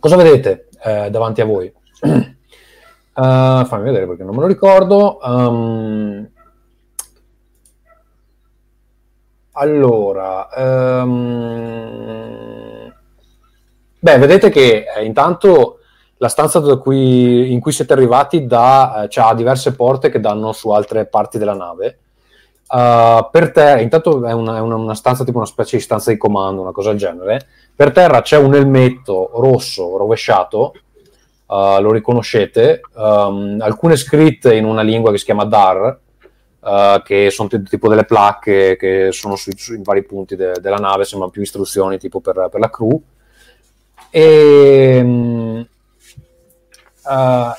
Cosa 0.00 0.16
vedete 0.16 0.68
eh, 0.82 1.10
davanti 1.10 1.42
a 1.42 1.44
voi? 1.44 1.70
Uh, 2.00 3.64
fammi 3.68 3.84
vedere 3.84 4.06
perché 4.06 4.24
non 4.24 4.34
me 4.34 4.40
lo 4.40 4.46
ricordo. 4.46 5.18
Um, 5.22 6.26
allora, 9.52 10.48
ehm, 11.02 11.10
beh, 13.98 14.18
vedete 14.18 14.48
che 14.48 14.86
eh, 14.96 15.04
intanto 15.04 15.80
la 16.16 16.28
stanza 16.28 16.60
da 16.60 16.76
cui- 16.76 17.52
in 17.52 17.60
cui 17.60 17.72
siete 17.72 17.92
arrivati 17.92 18.46
dà, 18.46 19.04
eh, 19.04 19.20
ha 19.20 19.34
diverse 19.34 19.74
porte 19.74 20.08
che 20.08 20.18
danno 20.18 20.52
su 20.52 20.70
altre 20.70 21.04
parti 21.04 21.36
della 21.36 21.52
nave. 21.54 21.98
Uh, 22.72 23.28
per 23.32 23.50
terra, 23.50 23.80
intanto 23.80 24.24
è 24.24 24.32
una, 24.32 24.58
è 24.58 24.60
una- 24.60 24.76
una 24.76 24.94
stanza 24.94 25.24
tipo 25.24 25.38
una 25.38 25.46
specie 25.46 25.76
di 25.76 25.82
stanza 25.82 26.12
di 26.12 26.16
comando, 26.16 26.60
una 26.62 26.70
cosa 26.70 26.90
del 26.90 26.98
genere. 26.98 27.44
Per 27.74 27.90
terra 27.90 28.22
c'è 28.22 28.36
un 28.36 28.54
elmetto 28.54 29.30
rosso 29.34 29.96
rovesciato, 29.96 30.74
uh, 31.46 31.80
lo 31.80 31.90
riconoscete, 31.90 32.80
um, 32.94 33.56
alcune 33.60 33.96
scritte 33.96 34.54
in 34.54 34.64
una 34.66 34.82
lingua 34.82 35.10
che 35.10 35.18
si 35.18 35.24
chiama 35.24 35.44
Dar, 35.46 35.98
uh, 36.60 37.02
che 37.02 37.30
sono 37.30 37.48
t- 37.48 37.68
tipo 37.68 37.88
delle 37.88 38.04
placche 38.04 38.76
che 38.76 39.08
sono 39.10 39.34
su, 39.34 39.50
su- 39.56 39.80
vari 39.82 40.04
punti 40.04 40.36
de- 40.36 40.60
della 40.60 40.76
nave, 40.76 41.04
sembrano 41.04 41.32
più 41.32 41.42
istruzioni 41.42 41.98
tipo 41.98 42.20
per, 42.20 42.48
per 42.52 42.60
la 42.60 42.70
crew. 42.70 43.02
E, 44.10 45.66
uh, 47.02 47.52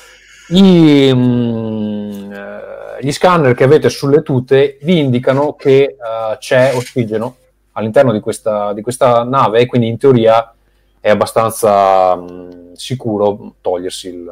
i, 0.53 1.07
eh, 1.09 2.79
gli 3.01 3.11
scanner 3.11 3.53
che 3.53 3.63
avete 3.63 3.89
sulle 3.89 4.21
tute 4.21 4.77
vi 4.81 4.99
indicano 4.99 5.55
che 5.55 5.81
eh, 5.83 5.97
c'è 6.39 6.73
ossigeno 6.75 7.37
all'interno 7.73 8.11
di 8.11 8.19
questa, 8.19 8.73
di 8.73 8.81
questa 8.81 9.23
nave 9.23 9.59
e 9.59 9.65
quindi 9.65 9.87
in 9.87 9.97
teoria 9.97 10.53
è 10.99 11.09
abbastanza 11.09 12.15
mm, 12.15 12.73
sicuro 12.73 13.55
togliersi 13.61 14.07
il, 14.09 14.31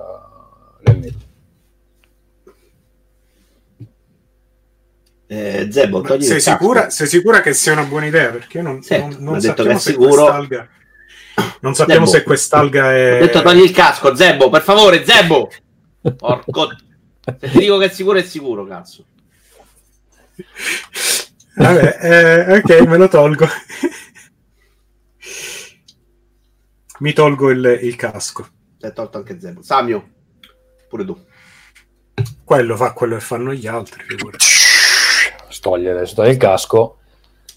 l'elmetto. 0.82 1.28
Eh, 5.32 5.68
Zebo, 5.72 6.02
togli 6.02 6.24
Sei 6.24 6.42
sicura, 6.42 6.90
sei 6.90 7.06
sicura 7.06 7.42
che 7.42 7.54
sia 7.54 7.74
una 7.74 7.84
buona 7.84 8.08
idea? 8.08 8.32
Perché 8.32 8.64
non, 8.64 8.82
Sì, 8.82 8.98
non, 8.98 9.16
non 9.20 9.40
sappiamo 9.40 9.70
che 9.70 9.76
è 9.76 9.80
se 9.80 9.92
sicuro. 9.92 10.10
quest'alga. 10.10 10.68
Non 11.62 11.76
sappiamo 11.76 12.06
Zebbo. 12.06 12.18
se 12.18 12.24
quest'alga 12.24 12.94
è. 12.94 13.16
Ho 13.18 13.26
detto 13.26 13.42
togli 13.44 13.62
il 13.62 13.72
casco, 13.72 14.16
Zebo, 14.16 14.50
per 14.50 14.62
favore, 14.62 15.06
Zebo! 15.06 15.50
Porco... 16.18 16.70
Se 17.40 17.50
ti 17.50 17.60
dico 17.60 17.78
che 17.78 17.86
è 17.86 17.90
sicuro, 17.90 18.18
è 18.18 18.24
sicuro, 18.24 18.66
cazzo. 18.66 19.06
Vabbè, 21.56 21.98
eh, 22.02 22.58
ok, 22.58 22.88
me 22.88 22.98
lo 22.98 23.08
tolgo. 23.08 23.48
Mi 27.00 27.14
tolgo 27.14 27.50
il, 27.50 27.80
il 27.82 27.96
casco. 27.96 28.48
Si 28.78 28.86
è 28.86 28.94
tolto 28.94 29.18
anche 29.18 29.40
Zebo. 29.40 29.62
Samio, 29.62 30.10
pure 30.88 31.06
tu. 31.06 31.26
Quello 32.44 32.76
fa 32.76 32.94
quello 32.94 33.16
che 33.16 33.22
fanno 33.22 33.54
gli 33.54 33.68
altri. 33.68 34.04
figurati. 34.04 34.46
Stoglie, 35.50 36.06
si 36.06 36.16
toglie 36.16 36.32
il 36.32 36.38
casco, 36.38 37.00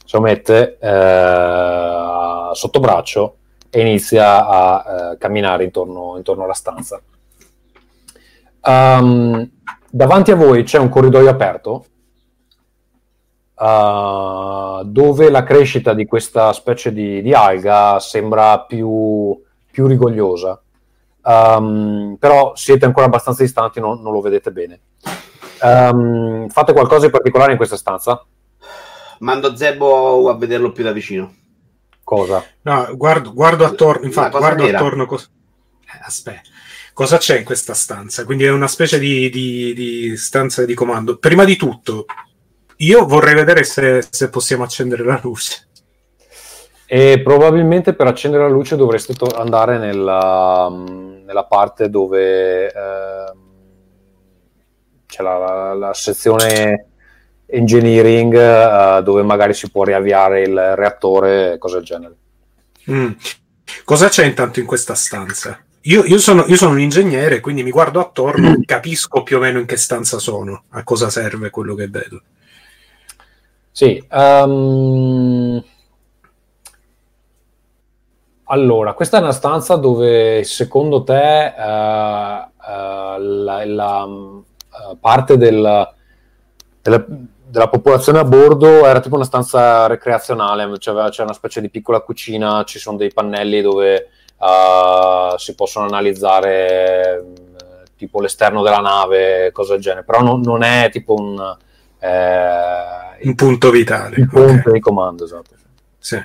se 0.04 0.16
lo 0.16 0.22
mette 0.22 0.78
eh, 0.80 2.50
sotto 2.52 2.80
braccio 2.80 3.36
e 3.70 3.80
inizia 3.80 4.46
a 4.46 5.12
eh, 5.12 5.18
camminare 5.18 5.64
intorno, 5.64 6.16
intorno 6.16 6.44
alla 6.44 6.54
stanza. 6.54 7.00
Um, 8.64 9.50
davanti 9.94 10.30
a 10.30 10.36
voi 10.36 10.62
c'è 10.62 10.78
un 10.78 10.88
corridoio 10.88 11.28
aperto 11.28 11.84
uh, 13.56 14.82
dove 14.84 15.30
la 15.30 15.42
crescita 15.42 15.92
di 15.92 16.06
questa 16.06 16.52
specie 16.54 16.92
di, 16.92 17.20
di 17.20 17.34
alga 17.34 17.98
sembra 18.00 18.60
più, 18.60 19.38
più 19.70 19.86
rigogliosa. 19.86 20.60
Um, 21.24 22.16
però 22.18 22.52
siete 22.56 22.84
ancora 22.84 23.06
abbastanza 23.06 23.42
distanti, 23.42 23.78
non, 23.78 24.00
non 24.00 24.12
lo 24.12 24.20
vedete 24.20 24.50
bene. 24.50 24.80
Um, 25.62 26.48
fate 26.48 26.72
qualcosa 26.72 27.06
di 27.06 27.12
particolare 27.12 27.52
in 27.52 27.56
questa 27.58 27.76
stanza? 27.76 28.24
Mando 29.20 29.54
Zebo 29.54 30.28
a 30.28 30.34
vederlo 30.34 30.72
più 30.72 30.82
da 30.82 30.90
vicino. 30.90 31.32
Cosa? 32.02 32.42
No, 32.62 32.88
guardo, 32.96 33.32
guardo 33.32 33.64
attorno. 33.64 34.04
Infatti, 34.06 34.36
guardo 34.36 34.64
nera. 34.64 34.78
attorno. 34.78 35.06
cos- 35.06 35.30
aspetta, 36.04 36.48
cosa 37.02 37.18
c'è 37.18 37.38
in 37.38 37.44
questa 37.44 37.74
stanza? 37.74 38.24
Quindi 38.24 38.44
è 38.44 38.50
una 38.50 38.68
specie 38.68 39.00
di, 39.00 39.28
di- 39.28 39.74
di 39.74 40.16
stanza 40.16 40.64
di 40.64 40.72
comando. 40.74 41.18
Prima 41.18 41.44
di 41.44 41.56
tutto, 41.56 42.04
io 42.76 43.06
vorrei 43.06 43.34
vedere 43.34 43.64
se, 43.64 44.06
se 44.08 44.30
possiamo 44.30 44.62
accendere 44.62 45.02
la 45.02 45.18
luce. 45.20 45.66
E 46.86 47.20
probabilmente 47.20 47.94
per 47.94 48.06
accendere 48.06 48.44
la 48.44 48.50
luce 48.50 48.76
dovreste 48.76 49.14
to- 49.14 49.34
andare 49.34 49.78
nella, 49.78 50.68
nella 51.24 51.44
parte 51.44 51.90
dove 51.90 52.70
ehm, 52.72 53.38
c'è 55.06 55.22
la, 55.24 55.38
la- 55.38 55.74
la 55.74 55.94
sezione 55.94 56.86
engineering 57.46 58.32
eh, 58.34 59.02
dove 59.02 59.22
magari 59.22 59.54
si 59.54 59.70
può 59.72 59.82
riavviare 59.82 60.42
il 60.42 60.76
reattore 60.76 61.58
cose 61.58 61.76
del 61.76 61.84
genere. 61.84 62.16
Mm. 62.88 63.10
Cosa 63.84 64.08
c'è 64.08 64.24
intanto 64.24 64.60
in 64.60 64.66
questa 64.66 64.94
stanza? 64.94 65.58
Io, 65.82 66.04
io 66.04 66.18
sono, 66.18 66.44
io 66.46 66.56
sono 66.56 66.72
un 66.72 66.80
ingegnere, 66.80 67.40
quindi 67.40 67.64
mi 67.64 67.70
guardo 67.70 67.98
attorno, 67.98 68.56
capisco 68.64 69.22
più 69.24 69.38
o 69.38 69.40
meno 69.40 69.58
in 69.58 69.66
che 69.66 69.76
stanza 69.76 70.18
sono, 70.18 70.64
a 70.70 70.84
cosa 70.84 71.10
serve 71.10 71.50
quello 71.50 71.74
che 71.74 71.88
vedo. 71.88 72.22
Sì, 73.72 74.04
ehm, 74.08 75.64
allora, 78.44 78.92
questa 78.92 79.18
è 79.18 79.20
una 79.20 79.32
stanza 79.32 79.74
dove 79.76 80.44
secondo 80.44 81.02
te 81.02 81.46
eh, 81.46 81.52
eh, 81.54 83.18
la, 83.18 83.64
la, 83.64 84.04
eh, 84.04 84.96
parte 85.00 85.36
del- 85.36 85.88
della, 86.80 87.04
della 87.08 87.68
popolazione 87.68 88.18
a 88.18 88.24
bordo 88.24 88.86
era 88.86 89.00
tipo 89.00 89.16
una 89.16 89.24
stanza 89.24 89.86
recreazionale, 89.88 90.78
c'era, 90.78 91.08
c'era 91.08 91.24
una 91.24 91.32
specie 91.32 91.60
di 91.60 91.70
piccola 91.70 92.00
cucina, 92.00 92.62
ci 92.64 92.78
sono 92.78 92.96
dei 92.96 93.12
pannelli 93.12 93.62
dove 93.62 94.08
eh, 94.42 95.34
si 95.38 95.54
possono 95.54 95.86
analizzare 95.86 97.16
eh, 97.18 97.82
tipo 97.96 98.20
l'esterno 98.20 98.62
della 98.62 98.80
nave, 98.80 99.50
cose 99.52 99.72
del 99.74 99.82
genere, 99.82 100.04
però 100.04 100.20
non, 100.22 100.40
non 100.40 100.62
è 100.62 100.88
tipo 100.90 101.14
un... 101.14 101.56
eh, 101.98 103.26
Un 103.28 103.34
punto 103.34 103.70
vitale. 103.70 104.16
il 104.16 104.28
ponte 104.28 104.68
ok. 104.68 104.72
di 104.72 104.80
comando, 104.80 105.24
esatto. 105.24 105.50
Sì. 105.98 106.20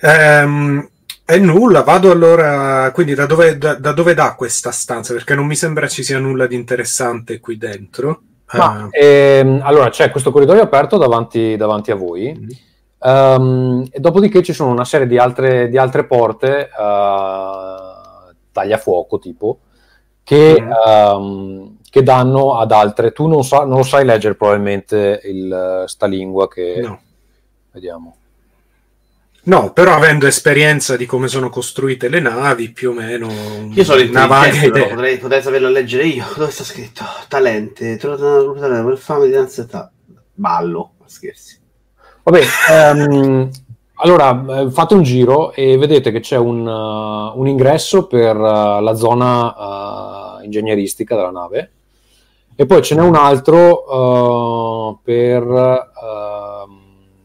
Ehm, 0.00 0.88
e 1.24 1.38
nulla, 1.38 1.82
vado 1.82 2.10
allora. 2.12 2.90
Quindi 2.92 3.14
da 3.14 3.26
dove, 3.26 3.58
da, 3.58 3.74
da 3.74 3.90
dove 3.92 4.14
dà 4.14 4.34
questa 4.36 4.70
stanza? 4.70 5.12
Perché 5.12 5.34
non 5.34 5.46
mi 5.46 5.56
sembra 5.56 5.88
ci 5.88 6.04
sia 6.04 6.18
nulla 6.18 6.46
di 6.46 6.54
interessante 6.54 7.40
qui 7.40 7.56
dentro. 7.56 8.20
Ma, 8.52 8.86
Eh, 8.92 9.38
ehm, 9.40 9.60
allora 9.64 9.90
c'è 9.90 10.10
questo 10.12 10.30
corridoio 10.30 10.62
aperto 10.62 10.98
davanti, 10.98 11.56
davanti 11.56 11.90
a 11.90 11.96
voi, 11.96 12.32
Mm. 12.38 12.48
Ehm, 13.00 13.86
e 13.90 13.98
dopodiché 14.00 14.42
ci 14.42 14.52
sono 14.52 14.70
una 14.70 14.84
serie 14.84 15.06
di 15.06 15.18
altre, 15.18 15.68
di 15.68 15.78
altre 15.78 16.04
porte, 16.06 16.68
eh, 16.68 17.76
tagliafuoco 18.52 19.18
tipo, 19.18 19.58
che, 20.22 20.60
Mm. 20.60 20.70
ehm, 20.86 21.76
che 21.90 22.02
danno 22.02 22.58
ad 22.58 22.72
altre. 22.72 23.12
Tu 23.12 23.26
non, 23.26 23.44
sa- 23.44 23.64
non 23.64 23.78
lo 23.78 23.82
sai 23.84 24.04
leggere 24.04 24.34
probabilmente 24.34 25.20
il, 25.24 25.84
sta 25.86 26.06
lingua 26.06 26.48
che... 26.48 26.80
no. 26.82 27.00
Vediamo. 27.72 28.16
No, 29.44 29.72
però 29.72 29.94
avendo 29.94 30.26
esperienza 30.26 30.96
di 30.96 31.06
come 31.06 31.28
sono 31.28 31.50
costruite 31.50 32.08
le 32.08 32.18
navi, 32.18 32.72
più 32.72 32.90
o 32.90 32.92
meno 32.94 33.28
Io 33.72 33.84
sono 33.84 33.98
però 34.64 34.80
idea. 34.80 34.88
potrei, 34.88 35.18
potrei 35.18 35.42
saperlo 35.42 35.68
leggere 35.68 36.04
io. 36.04 36.24
Dove 36.36 36.50
sta 36.50 36.64
scritto? 36.64 37.04
Talente, 37.28 37.96
fame 38.96 39.26
di 39.26 39.32
danza 39.32 39.92
Ballo, 40.34 40.94
scherzi. 41.04 41.60
Vabbè, 42.28 42.42
ehm, 42.72 43.48
allora 43.98 44.62
eh, 44.62 44.70
fate 44.72 44.94
un 44.94 45.04
giro 45.04 45.52
e 45.52 45.78
vedete 45.78 46.10
che 46.10 46.18
c'è 46.18 46.36
un, 46.36 46.66
uh, 46.66 47.38
un 47.38 47.46
ingresso 47.46 48.08
per 48.08 48.34
uh, 48.34 48.80
la 48.80 48.94
zona 48.94 50.40
uh, 50.40 50.42
ingegneristica 50.42 51.14
della 51.14 51.30
nave. 51.30 51.70
E 52.56 52.66
poi 52.66 52.82
ce 52.82 52.96
n'è 52.96 53.02
un 53.02 53.14
altro 53.14 54.98
per, 55.04 55.42
ehm, 55.44 56.80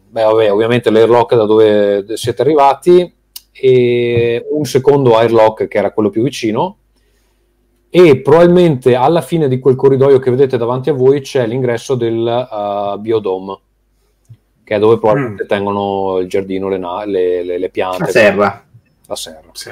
beh, 0.07 0.23
vabbè, 0.23 0.51
ovviamente 0.51 0.91
l'airlock 0.91 1.33
da 1.33 1.45
dove 1.45 2.05
siete 2.15 2.43
arrivati 2.43 3.11
e 3.51 4.45
un 4.51 4.65
secondo 4.65 5.17
airlock 5.17 5.67
che 5.67 5.77
era 5.79 5.93
quello 5.93 6.11
più 6.11 6.21
vicino. 6.21 6.77
E 7.89 8.21
probabilmente 8.21 8.93
alla 8.93 9.21
fine 9.21 9.47
di 9.47 9.57
quel 9.57 9.75
corridoio 9.75 10.19
che 10.19 10.29
vedete 10.29 10.57
davanti 10.57 10.91
a 10.91 10.93
voi 10.93 11.21
c'è 11.21 11.47
l'ingresso 11.47 11.95
del 11.95 12.19
uh, 12.51 12.99
biodome 12.99 13.61
che 14.71 14.77
è 14.77 14.79
dove 14.79 14.99
probabilmente 14.99 15.45
tengono 15.45 16.19
il 16.19 16.29
giardino, 16.29 16.69
le, 16.69 16.77
na- 16.77 17.03
le- 17.03 17.43
le- 17.43 17.57
le 17.59 17.69
piante, 17.69 18.03
La 18.05 18.09
serra. 18.09 18.65
la 19.05 19.15
serra. 19.17 19.49
Sì. 19.51 19.69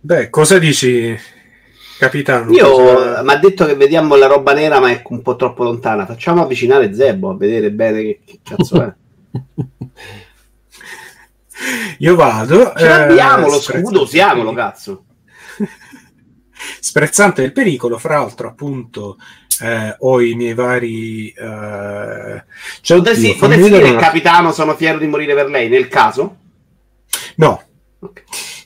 Beh, 0.00 0.30
cosa 0.30 0.58
dici, 0.60 1.18
capitano? 1.98 2.52
Io 2.52 2.70
Cosa- 2.70 3.22
mi 3.24 3.32
ha 3.32 3.36
detto 3.38 3.66
che 3.66 3.74
vediamo 3.74 4.14
la 4.14 4.28
roba 4.28 4.52
nera, 4.52 4.78
ma 4.78 4.90
è 4.90 5.02
un 5.04 5.20
po' 5.20 5.34
troppo 5.34 5.64
lontana. 5.64 6.06
Facciamo 6.06 6.42
avvicinare 6.42 6.94
Zebo 6.94 7.30
a 7.30 7.36
vedere 7.36 7.72
bene 7.72 8.02
che, 8.02 8.20
che 8.24 8.38
cazzo 8.40 8.80
è. 8.82 8.94
Io 11.98 12.14
vado. 12.14 12.72
Ce 12.76 12.84
eh, 12.84 12.88
l'abbiamo 12.88 13.46
lo 13.48 13.58
sprezzo- 13.60 13.84
scudo, 13.86 14.02
usiamolo, 14.02 14.52
cazzo. 14.52 15.04
Sprezzante 16.80 17.42
il 17.42 17.50
pericolo, 17.52 17.98
fra 17.98 18.18
l'altro, 18.18 18.46
appunto, 18.48 19.16
eh, 19.60 19.96
ho 19.98 20.20
i 20.20 20.34
miei 20.34 20.54
vari. 20.54 21.28
Eh... 21.30 22.42
Cioè, 22.80 22.98
Potessi, 22.98 23.34
potessi 23.36 23.70
dire 23.70 23.88
il 23.88 23.96
capitano 23.96 24.52
sono 24.52 24.74
fiero 24.76 24.98
di 24.98 25.06
morire 25.06 25.34
per 25.34 25.48
lei, 25.48 25.68
nel 25.68 25.88
caso? 25.88 26.36
No. 27.36 27.62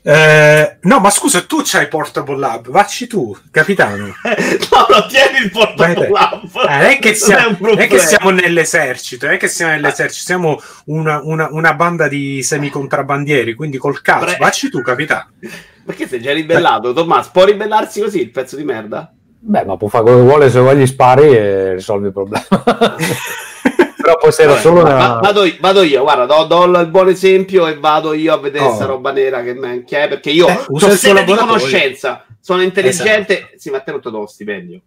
Eh, 0.03 0.79
no, 0.81 0.99
ma 0.99 1.11
scusa, 1.11 1.43
tu 1.43 1.61
c'hai 1.63 1.87
Portable 1.89 2.39
Lab, 2.39 2.71
vacci 2.71 3.07
tu, 3.07 3.37
capitano. 3.51 4.07
no, 4.25 4.87
no, 4.89 5.07
tieni 5.09 5.39
il 5.45 5.51
te. 5.51 5.51
portaflap. 5.51 6.43
Eh, 6.45 6.77
non 6.77 6.81
è 6.87 6.99
che, 6.99 7.09
Non 7.09 7.17
siamo, 7.17 7.49
è 7.51 7.57
non 7.61 7.79
è 7.79 7.87
che 7.87 7.99
siamo 7.99 8.31
nell'esercito, 8.31 9.27
non 9.27 9.35
è 9.35 9.39
che 9.39 9.49
siamo 9.49 9.73
nell'esercito, 9.73 10.25
siamo 10.25 10.61
una, 10.87 11.21
una- 11.23 11.49
una 11.51 11.75
banda 11.75 12.09
di 12.09 12.43
semicontrabandieri, 12.43 13.55
quindi 13.55 13.77
col 13.77 14.01
cazzo, 14.01 14.25
Pre- 14.25 14.37
vacci 14.39 14.71
tu, 14.71 14.81
capitano. 14.81 15.29
Perché 15.85 16.09
sei 16.09 16.21
già 16.23 16.33
ribellato, 16.33 16.93
Tommaso? 16.93 17.31
Può 17.33 17.45
ribellarsi 17.45 18.01
così 18.01 18.21
il 18.21 18.31
pezzo 18.31 18.57
di 18.57 18.65
merda? 18.65 19.13
Beh, 19.43 19.65
ma 19.65 19.77
può 19.77 19.89
fare 19.89 20.05
quello 20.05 20.19
che 20.19 20.25
vuole, 20.25 20.51
se 20.51 20.61
vuoi 20.61 20.77
gli 20.77 20.87
spari 20.87 21.35
e 21.35 21.75
risolvi 21.75 22.07
il 22.09 22.13
problema. 22.13 22.45
Però 24.01 24.17
poi 24.19 24.33
se 24.33 24.43
era 24.43 24.53
Vabbè, 24.53 24.63
solo 24.63 24.81
una... 24.81 24.95
va- 24.97 25.19
vado, 25.23 25.45
io, 25.45 25.57
vado 25.61 25.83
io, 25.83 26.03
guarda, 26.03 26.27
do, 26.27 26.45
do 26.45 26.79
il 26.81 26.87
buon 26.89 27.09
esempio 27.09 27.67
e 27.67 27.79
vado 27.79 28.13
io 28.13 28.33
a 28.35 28.39
vedere 28.39 28.65
Oh. 28.65 28.69
questa 28.69 28.87
roba 28.87 29.13
nera 29.13 29.43
che, 29.43 29.55
me- 29.55 29.85
che 29.85 30.05
è, 30.05 30.09
perché 30.09 30.31
io 30.31 30.47
Eh, 30.49 30.59
suo 30.75 30.91
sede 30.91 31.25
di 31.25 31.35
conoscenza, 31.35 32.25
sono 32.41 32.63
intelligente, 32.63 33.53
sì, 33.57 33.71
ma 33.71 33.81
te 33.81 33.91
non 33.93 34.01
ti 34.01 34.11
do 34.11 34.19
lo 34.21 34.27
stipendio. 34.27 34.81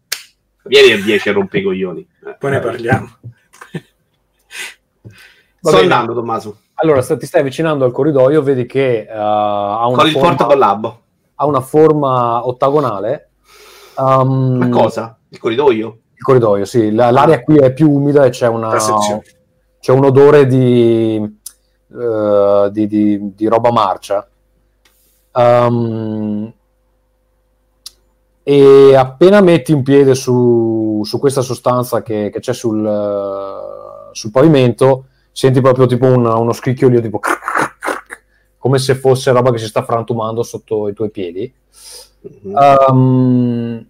Vieni 0.65 0.91
a 0.93 1.01
10 1.03 1.29
a 1.29 1.33
rompe 1.33 1.57
i 1.59 1.63
coglioni. 1.63 2.07
Eh, 2.25 2.35
Poi 2.39 2.51
ne 2.51 2.59
parliamo. 2.59 3.17
Va 5.01 5.69
Sto 5.69 5.71
bene. 5.71 5.81
andando, 5.93 6.13
Tommaso, 6.13 6.57
Allora, 6.75 7.01
sta- 7.01 7.17
ti 7.17 7.25
stai 7.25 7.41
avvicinando 7.41 7.85
al 7.85 7.91
corridoio, 7.91 8.41
vedi 8.41 8.65
che 8.65 9.05
uh, 9.07 9.13
ha, 9.13 9.87
una 9.87 9.97
con 9.97 10.07
il 10.07 10.11
forma, 10.13 10.99
ha 11.35 11.45
una 11.45 11.61
forma 11.61 12.45
ottagonale. 12.47 13.29
Um, 13.97 14.57
Ma 14.57 14.69
cosa? 14.69 15.17
Il 15.29 15.39
corridoio? 15.39 15.97
Il 16.15 16.21
corridoio, 16.23 16.65
sì. 16.65 16.91
La- 16.93 17.11
l'aria 17.11 17.41
qui 17.43 17.57
è 17.57 17.73
più 17.73 17.89
umida 17.91 18.25
e 18.25 18.29
c'è, 18.29 18.47
una, 18.47 18.69
c'è 19.79 19.91
un 19.91 20.05
odore 20.05 20.45
di, 20.45 21.15
eh, 21.99 22.69
di, 22.71 22.87
di- 22.87 23.33
di 23.35 23.47
roba 23.47 23.71
marcia. 23.71 24.27
Um, 25.35 26.53
e 28.43 28.95
appena 28.95 29.41
metti 29.41 29.71
un 29.71 29.83
piede 29.83 30.15
su, 30.15 31.01
su 31.03 31.17
questa 31.19 31.41
sostanza 31.41 32.01
che, 32.01 32.29
che 32.31 32.39
c'è 32.39 32.53
sul, 32.53 32.85
eh, 32.85 34.09
sul 34.13 34.31
pavimento, 34.31 35.05
senti 35.31 35.61
proprio 35.61 35.85
tipo 35.85 36.05
un- 36.05 36.25
uno 36.25 36.51
scricchiolio 36.53 36.99
tipo 37.01 37.19
come 38.57 38.79
se 38.79 38.95
fosse 38.95 39.31
roba 39.31 39.51
che 39.51 39.57
si 39.57 39.67
sta 39.67 39.83
frantumando 39.83 40.43
sotto 40.43 40.87
i 40.89 40.93
tuoi 40.93 41.09
piedi. 41.09 41.53
Mhm. 42.24 42.55
Um, 42.55 43.86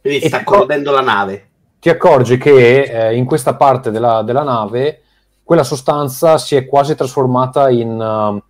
Quindi 0.00 0.26
sta 0.26 0.42
corrodendo 0.42 0.90
la 0.90 1.00
nave. 1.02 1.48
ti 1.78 1.90
accorgi 1.90 2.38
che 2.38 2.82
eh, 3.08 3.14
in 3.16 3.24
questa 3.26 3.54
parte 3.56 3.90
della, 3.90 4.22
della 4.22 4.42
nave 4.42 5.02
quella 5.42 5.62
sostanza 5.62 6.38
si 6.38 6.56
è 6.56 6.66
quasi 6.66 6.94
trasformata 6.94 7.68
in 7.70 7.90
um, 8.00 8.40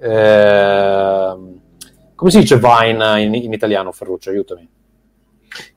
ehm, 0.00 1.60
come 2.14 2.30
si 2.30 2.38
dice 2.38 2.58
vine 2.58 3.22
in, 3.22 3.34
in 3.34 3.52
italiano 3.52 3.92
Ferruccio 3.92 4.30
aiutami 4.30 4.66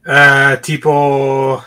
Eh, 0.06 0.60
tipo, 0.62 1.62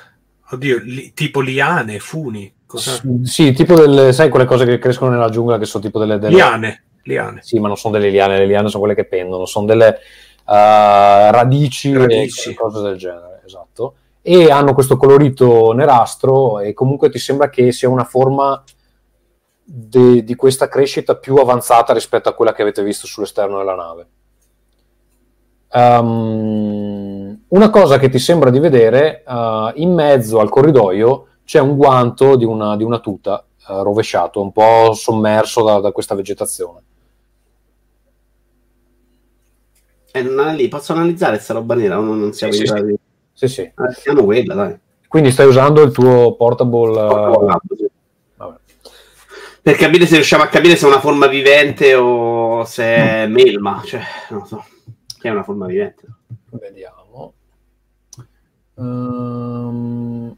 oddio, 0.51 0.81
li- 0.85 1.13
tipo 1.15 1.41
liane, 1.41 1.99
funi, 1.99 2.53
cosa? 2.67 3.01
Sì 3.25 3.53
tipo 3.53 3.75
delle 3.75 4.13
sai 4.13 4.29
quelle 4.29 4.45
cose 4.47 4.65
che 4.65 4.79
crescono 4.79 5.11
nella 5.11 5.29
giungla 5.31 5.59
che 5.59 5.65
sono 5.67 5.83
tipo 5.83 5.99
delle, 5.99 6.19
delle- 6.19 6.35
Liane, 6.35 6.85
liane. 7.03 7.41
sì 7.43 7.59
ma 7.59 7.67
non 7.69 7.77
sono 7.77 7.95
delle 7.99 8.11
liane 8.11 8.39
le 8.39 8.47
liane 8.47 8.69
sono 8.69 8.83
quelle 8.85 8.95
che 8.95 9.07
pendono 9.07 9.45
sono 9.47 9.67
delle 9.67 9.89
eh, 9.89 10.01
radici, 10.45 11.97
Radici. 11.97 12.51
e 12.51 12.55
cose 12.55 12.83
del 12.83 12.97
genere 12.97 13.43
esatto 13.45 13.95
e 14.23 14.51
hanno 14.51 14.73
questo 14.73 14.97
colorito 14.97 15.73
nerastro 15.73 16.61
e 16.61 16.73
comunque 16.73 17.11
ti 17.11 17.19
sembra 17.19 17.51
che 17.51 17.73
sia 17.73 17.89
una 17.89 18.05
forma 18.05 18.63
de- 19.65 20.23
di 20.23 20.35
questa 20.37 20.69
crescita 20.69 21.17
più 21.17 21.37
avanzata 21.37 21.93
rispetto 21.93 22.29
a 22.29 22.35
quella 22.35 22.53
che 22.53 22.63
avete 22.63 22.85
visto 22.85 23.07
sull'esterno 23.07 23.59
della 23.59 23.75
nave. 23.75 24.09
Ehm, 25.73 27.45
una 27.49 27.71
cosa 27.71 27.99
che 27.99 28.09
ti 28.09 28.19
sembra 28.19 28.51
di 28.51 28.61
vedere, 28.61 29.25
eh, 29.27 29.73
in 29.77 29.93
mezzo 29.93 30.39
al 30.39 30.51
corridoio 30.51 31.27
c'è 31.45 31.59
un 31.59 31.77
guanto 31.77 32.37
di 32.37 32.45
una, 32.45 32.77
di 32.77 32.85
una 32.85 33.01
tuta 33.01 33.45
eh, 33.69 33.83
rovesciato, 33.83 34.41
un 34.41 34.53
po' 34.53 34.93
sommerso 34.93 35.65
da, 35.65 35.81
da 35.81 35.91
questa 35.91 36.15
vegetazione. 36.15 36.81
E 40.15 40.23
non 40.23 40.49
è 40.49 40.55
lì, 40.55 40.69
posso 40.69 40.93
analizzare 40.93 41.37
questa 41.37 41.55
roba 41.55 41.75
nera 41.75 41.99
o 41.99 42.03
non, 42.03 42.21
non 42.21 42.33
siamo 42.35 42.53
Sì, 42.53 42.61
in 42.61 42.67
sì, 42.67 42.73
grado 42.73 42.87
di... 42.87 42.99
Sì, 43.33 43.49
sì. 43.49 43.73
Ah, 43.75 43.91
siamo 43.93 44.25
quella, 44.25 44.55
dai. 44.55 44.79
Quindi 45.09 45.31
stai 45.31 45.47
usando 45.47 45.83
il 45.83 45.91
tuo 45.91 46.37
portable... 46.37 47.01
Oh, 47.01 47.43
eh, 47.43 47.47
lab, 47.47 47.61
sì. 47.75 47.89
vabbè. 48.37 48.57
Per 49.63 49.77
capire 49.77 50.07
se 50.07 50.17
riusciamo 50.17 50.43
a 50.43 50.49
capire 50.49 50.77
se 50.77 50.85
è 50.85 50.89
una 50.89 51.01
forma 51.01 51.27
vivente 51.29 51.95
o 51.95 52.65
se 52.65 52.85
è 52.85 53.27
melma, 53.27 53.81
cioè, 53.85 54.03
non 54.31 54.47
so. 54.47 54.65
Che 55.19 55.29
è 55.29 55.31
una 55.31 55.45
forma 55.45 55.67
vivente. 55.67 56.07
Vediamo. 56.51 57.33
Ehm. 58.77 60.37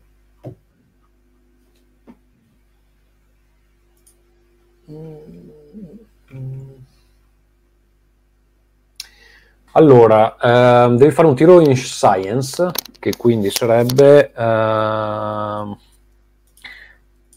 Allora, 9.76 10.36
ehm, 10.40 10.96
devi 10.96 11.12
fare 11.12 11.26
un 11.26 11.34
tiro 11.34 11.60
in 11.60 11.76
science, 11.76 12.70
che 13.00 13.16
quindi 13.16 13.50
sarebbe 13.50 14.32
ehm, 14.32 15.76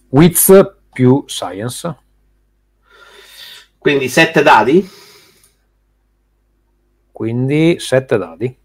wits 0.10 0.76
più 0.92 1.24
science. 1.26 1.98
Quindi 3.80 4.08
sette 4.08 4.44
dadi? 4.44 4.88
Quindi 7.12 7.80
7 7.80 8.18
dadi. 8.18 8.58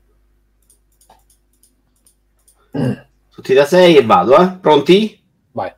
Tutti 3.31 3.55
da 3.55 3.65
6 3.65 3.97
e 3.97 4.05
vado, 4.05 4.39
eh? 4.39 4.51
Pronti? 4.61 5.19
Vai, 5.53 5.73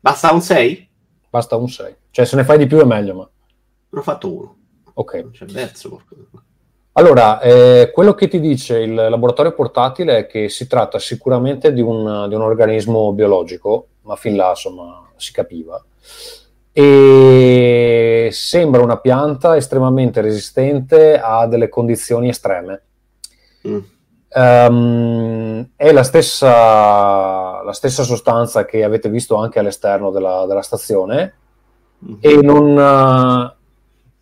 Basta 0.00 0.32
un 0.32 0.40
6? 0.40 0.88
basta 1.30 1.54
un 1.54 1.68
6. 1.68 1.94
Cioè, 2.10 2.24
se 2.24 2.34
ne 2.34 2.42
fai 2.44 2.58
di 2.58 2.66
più 2.66 2.78
è 2.78 2.84
meglio, 2.84 3.14
ma... 3.14 3.30
Ne 3.90 3.98
ho 3.98 4.02
fatto 4.02 4.32
uno. 4.34 4.56
Ok. 4.94 5.14
Non 5.14 5.30
c'è 5.30 5.44
verso. 5.46 5.88
porca- 5.90 6.14
Allora, 6.98 7.40
eh, 7.40 7.90
quello 7.92 8.14
che 8.14 8.26
ti 8.26 8.40
dice 8.40 8.78
il 8.78 8.94
laboratorio 8.94 9.52
portatile 9.52 10.18
è 10.18 10.26
che 10.26 10.48
si 10.48 10.66
tratta 10.66 10.98
sicuramente 10.98 11.72
di 11.74 11.82
un, 11.82 12.26
di 12.28 12.34
un 12.34 12.40
organismo 12.40 13.12
biologico, 13.12 13.88
ma 14.02 14.16
fin 14.16 14.34
là, 14.34 14.50
insomma, 14.50 15.06
si 15.16 15.30
capiva. 15.32 15.82
E 16.72 18.28
sembra 18.32 18.82
una 18.82 18.98
pianta 18.98 19.56
estremamente 19.56 20.22
resistente 20.22 21.18
a 21.18 21.46
delle 21.46 21.68
condizioni 21.68 22.28
estreme. 22.30 22.82
Mm. 23.68 23.78
Ehm, 24.28 25.70
è 25.76 25.92
la 25.92 26.02
stessa, 26.02 27.62
la 27.62 27.72
stessa 27.72 28.04
sostanza 28.04 28.64
che 28.64 28.84
avete 28.84 29.10
visto 29.10 29.36
anche 29.36 29.58
all'esterno 29.58 30.10
della, 30.10 30.46
della 30.46 30.62
stazione 30.62 31.34
Mhm. 31.98 32.18
e 32.20 32.36
non, 32.42 32.78
eh, 32.78 33.54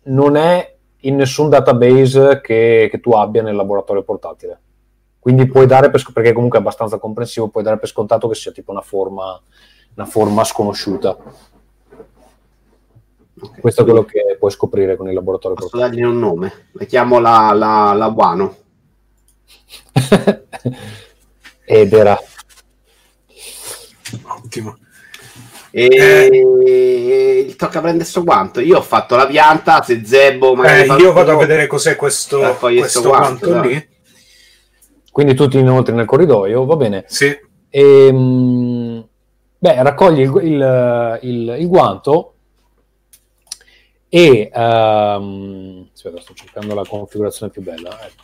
non 0.03 0.35
è 0.35 0.74
in 1.07 1.15
nessun 1.15 1.49
database 1.49 2.41
che, 2.41 2.87
che 2.91 2.99
tu 2.99 3.11
abbia 3.11 3.41
nel 3.41 3.55
laboratorio 3.55 4.03
portatile. 4.03 4.59
Quindi 5.19 5.47
puoi 5.47 5.65
dare 5.65 5.89
per, 5.89 6.03
perché 6.13 6.33
comunque 6.33 6.59
è 6.59 6.61
abbastanza 6.61 6.97
comprensivo, 6.97 7.47
puoi 7.47 7.63
dare 7.63 7.79
per 7.79 7.89
scontato 7.89 8.27
che 8.27 8.35
sia 8.35 8.51
tipo 8.51 8.71
una 8.71 8.81
forma, 8.81 9.41
una 9.95 10.05
forma 10.05 10.43
sconosciuta. 10.43 11.17
Ok. 13.41 13.59
Questo 13.59 13.81
è 13.81 13.83
quello 13.83 14.05
che 14.05 14.37
puoi 14.39 14.51
scoprire 14.51 14.95
con 14.95 15.07
il 15.07 15.13
laboratorio 15.13 15.57
Posso 15.57 15.69
portatile. 15.69 16.01
dargli 16.01 16.13
un 16.13 16.19
nome? 16.19 16.67
La 16.73 16.85
chiamo 16.85 17.19
la, 17.19 17.51
la, 17.53 17.93
la 17.93 18.07
Wano. 18.07 18.55
Ed 21.65 21.93
era 21.93 22.19
Ottimo. 24.23 24.77
E 25.77 27.45
il 27.47 27.55
tocca 27.57 27.81
prendere 27.81 28.05
sto 28.05 28.23
guanto. 28.23 28.61
Io 28.61 28.77
ho 28.77 28.81
fatto 28.81 29.17
la 29.17 29.27
pianta, 29.27 29.81
se 29.83 30.05
Zebbo 30.05 30.53
Eh, 30.53 30.55
magari 30.55 30.85
fa- 30.85 30.95
io 30.97 31.11
vado 31.11 31.31
a 31.33 31.35
vedere 31.35 31.67
cos'è 31.67 31.97
questo, 31.97 32.39
Raccogli 32.41 32.77
questo 32.79 32.99
sto 32.99 33.09
guanto, 33.09 33.59
lì. 33.59 33.85
quindi 35.11 35.33
tu 35.33 35.49
ti 35.49 35.59
inoltri 35.59 35.93
nel 35.93 36.05
corridoio, 36.05 36.63
va 36.65 36.75
bene. 36.77 37.03
Sì. 37.07 37.37
E, 37.69 38.09
mm, 38.09 38.99
beh, 39.57 39.83
raccogli 39.83 40.21
il, 40.21 40.31
il- 40.43 41.19
il- 41.23 41.55
il 41.59 41.67
guanto 41.67 42.35
e 44.07 44.49
ehm, 44.53 45.89
aspetta, 45.93 46.21
sto 46.21 46.33
cercando 46.35 46.73
la 46.73 46.83
configurazione 46.87 47.51
più 47.51 47.61
bella. 47.61 47.89
ecco. 48.01 48.23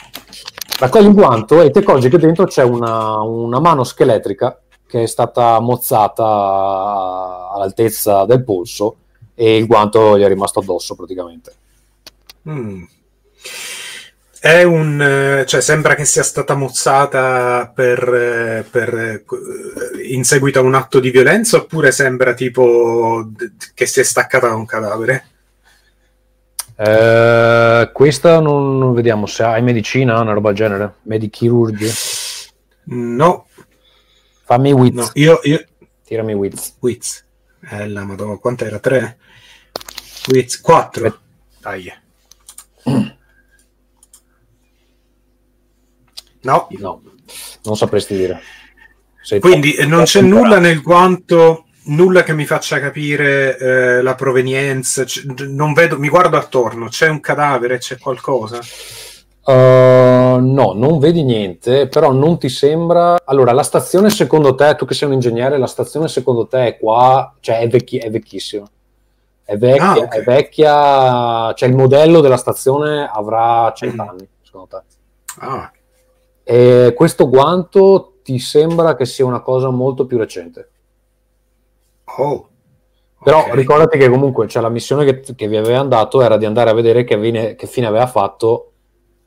Raccogli 0.80 1.06
il 1.08 1.14
guanto 1.14 1.62
e 1.62 1.70
ti 1.70 1.80
accorgi 1.80 2.08
che 2.08 2.18
dentro 2.18 2.46
c'è 2.46 2.64
una, 2.64 3.20
una 3.20 3.60
mano 3.60 3.84
scheletrica 3.84 4.58
che 4.92 5.04
è 5.04 5.08
stata 5.08 5.58
mozzata 5.62 6.22
all'altezza 7.54 8.26
del 8.26 8.44
polso 8.44 8.98
e 9.34 9.56
il 9.56 9.66
guanto 9.66 10.18
gli 10.18 10.22
è 10.22 10.28
rimasto 10.28 10.60
addosso 10.60 10.96
praticamente. 10.96 11.54
Mm. 12.50 12.84
È 14.38 14.64
un, 14.64 15.02
eh, 15.02 15.46
cioè, 15.46 15.62
sembra 15.62 15.96
che 15.96 16.04
sia 16.04 16.24
stata 16.24 16.56
mozzata 16.56 17.72
per, 17.74 18.04
eh, 18.14 18.66
per, 18.70 18.94
eh, 18.94 19.24
in 20.10 20.26
seguito 20.26 20.60
a 20.60 20.64
un 20.64 20.76
atto 20.76 21.00
di 21.00 21.10
violenza 21.10 21.56
oppure 21.56 21.92
sembra 21.92 22.34
tipo 22.34 23.30
che 23.74 23.86
si 23.86 24.02
è 24.02 24.04
staccata 24.04 24.50
da 24.50 24.56
un 24.56 24.66
cadavere? 24.66 25.26
Eh, 26.76 27.92
questa 27.94 28.42
non, 28.42 28.78
non 28.78 28.94
vediamo 28.94 29.26
se 29.26 29.44
hai 29.44 29.62
medicina, 29.62 30.20
una 30.20 30.34
roba 30.34 30.50
del 30.50 30.58
genere, 30.58 30.94
medichirurgia. 31.04 31.94
No, 32.84 33.46
Fammi 34.52 34.74
Wiz, 34.74 34.94
no, 34.94 35.10
io, 35.14 35.40
io 35.44 35.64
tirami 36.04 36.34
Wiz. 36.34 36.76
Wiz. 36.82 37.24
Eh, 37.70 37.88
la 37.88 38.04
madonna, 38.04 38.36
quanto 38.36 38.66
era? 38.66 38.80
Tre? 38.80 39.18
Wiz, 40.28 40.60
quattro. 40.60 41.20
Dai. 41.62 41.90
No, 46.42 46.68
No, 46.72 47.02
non 47.64 47.78
sapresti 47.78 48.18
dire. 48.18 48.42
Sei 49.22 49.40
quindi 49.40 49.72
troppo- 49.72 49.88
eh, 49.88 49.90
non 49.90 50.04
c'è 50.04 50.20
nulla 50.20 50.60
nel 50.60 50.82
guanto, 50.82 51.68
nulla 51.84 52.24
che 52.24 52.34
mi 52.34 52.46
faccia 52.46 52.82
capire 52.82 53.58
eh, 53.58 54.02
la 54.02 54.16
provenienza. 54.16 55.06
c- 55.06 55.24
non 55.48 55.72
vedo, 55.72 55.98
mi 55.98 56.10
guardo 56.10 56.36
attorno, 56.36 56.90
c'è 56.90 57.08
un 57.08 57.22
cadavere, 57.22 57.78
c'è 57.78 57.98
qualcosa? 57.98 58.60
Uh, 59.44 60.38
no, 60.40 60.74
non 60.76 61.00
vedi 61.00 61.24
niente, 61.24 61.88
però 61.88 62.12
non 62.12 62.38
ti 62.38 62.48
sembra. 62.50 63.18
Allora, 63.26 63.52
la 63.54 63.64
stazione 63.64 64.10
secondo 64.10 64.54
te, 64.56 64.76
tu 64.76 64.86
che 64.86 64.94
sei 64.94 65.08
un 65.08 65.16
ingegnere, 65.16 65.58
la 65.58 65.68
stazione 65.68 66.08
secondo 66.08 66.46
te 66.48 66.68
è 66.68 66.78
qua, 66.78 67.34
cioè 67.40 67.60
è, 67.60 67.68
vecchi- 67.68 67.98
è 67.98 68.10
vecchissima. 68.12 68.66
È 69.44 69.58
vecchia, 69.58 69.84
Ah, 69.84 69.98
ok. 69.98 70.14
è 70.14 70.24
vecchia, 70.24 71.54
cioè 71.54 71.68
il 71.70 71.76
modello 71.76 72.22
della 72.22 72.38
stazione 72.38 73.10
avrà 73.12 73.72
100 73.76 74.04
Mm. 74.04 74.08
anni, 74.08 74.30
secondo 74.44 74.68
te. 74.68 74.82
Ah, 75.40 75.72
E 76.44 76.94
questo 76.96 77.28
guanto 77.30 78.14
ti 78.24 78.38
sembra 78.40 78.96
che 78.96 79.06
sia 79.06 79.26
una 79.26 79.42
cosa 79.42 79.70
molto 79.70 80.06
più 80.06 80.18
recente. 80.18 80.70
oh. 82.18 82.48
Però 83.24 83.46
ricordati 83.54 84.00
che 84.00 84.10
comunque 84.10 84.48
cioè, 84.48 84.64
la 84.64 84.70
missione 84.70 85.06
che, 85.06 85.36
che 85.36 85.48
vi 85.48 85.56
avevano 85.56 85.90
dato 85.90 86.22
era 86.24 86.38
di 86.38 86.46
andare 86.46 86.72
a 86.72 86.74
vedere 86.74 87.04
che, 87.04 87.14
avvine- 87.14 87.54
che 87.56 87.68
fine 87.68 87.86
aveva 87.86 88.08
fatto 88.08 88.71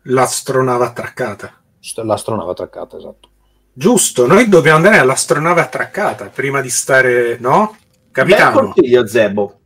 L'astronave 0.05 0.85
attraccata. 0.85 1.53
st- 1.81 1.99
l'astronave 1.99 2.51
attraccata, 2.51 2.97
esatto. 2.97 3.29
Giusto, 3.73 4.27
noi 4.27 4.49
dobbiamo 4.49 4.77
andare 4.77 4.99
all'astronave 4.99 5.61
attraccata 5.61 6.27
prima 6.27 6.61
di 6.61 6.71
stare, 6.71 7.37
no? 7.41 7.77
Bel 7.77 8.13
Capitano. 8.13 8.73
consiglio, 8.73 9.07
Zebbo. 9.07 9.59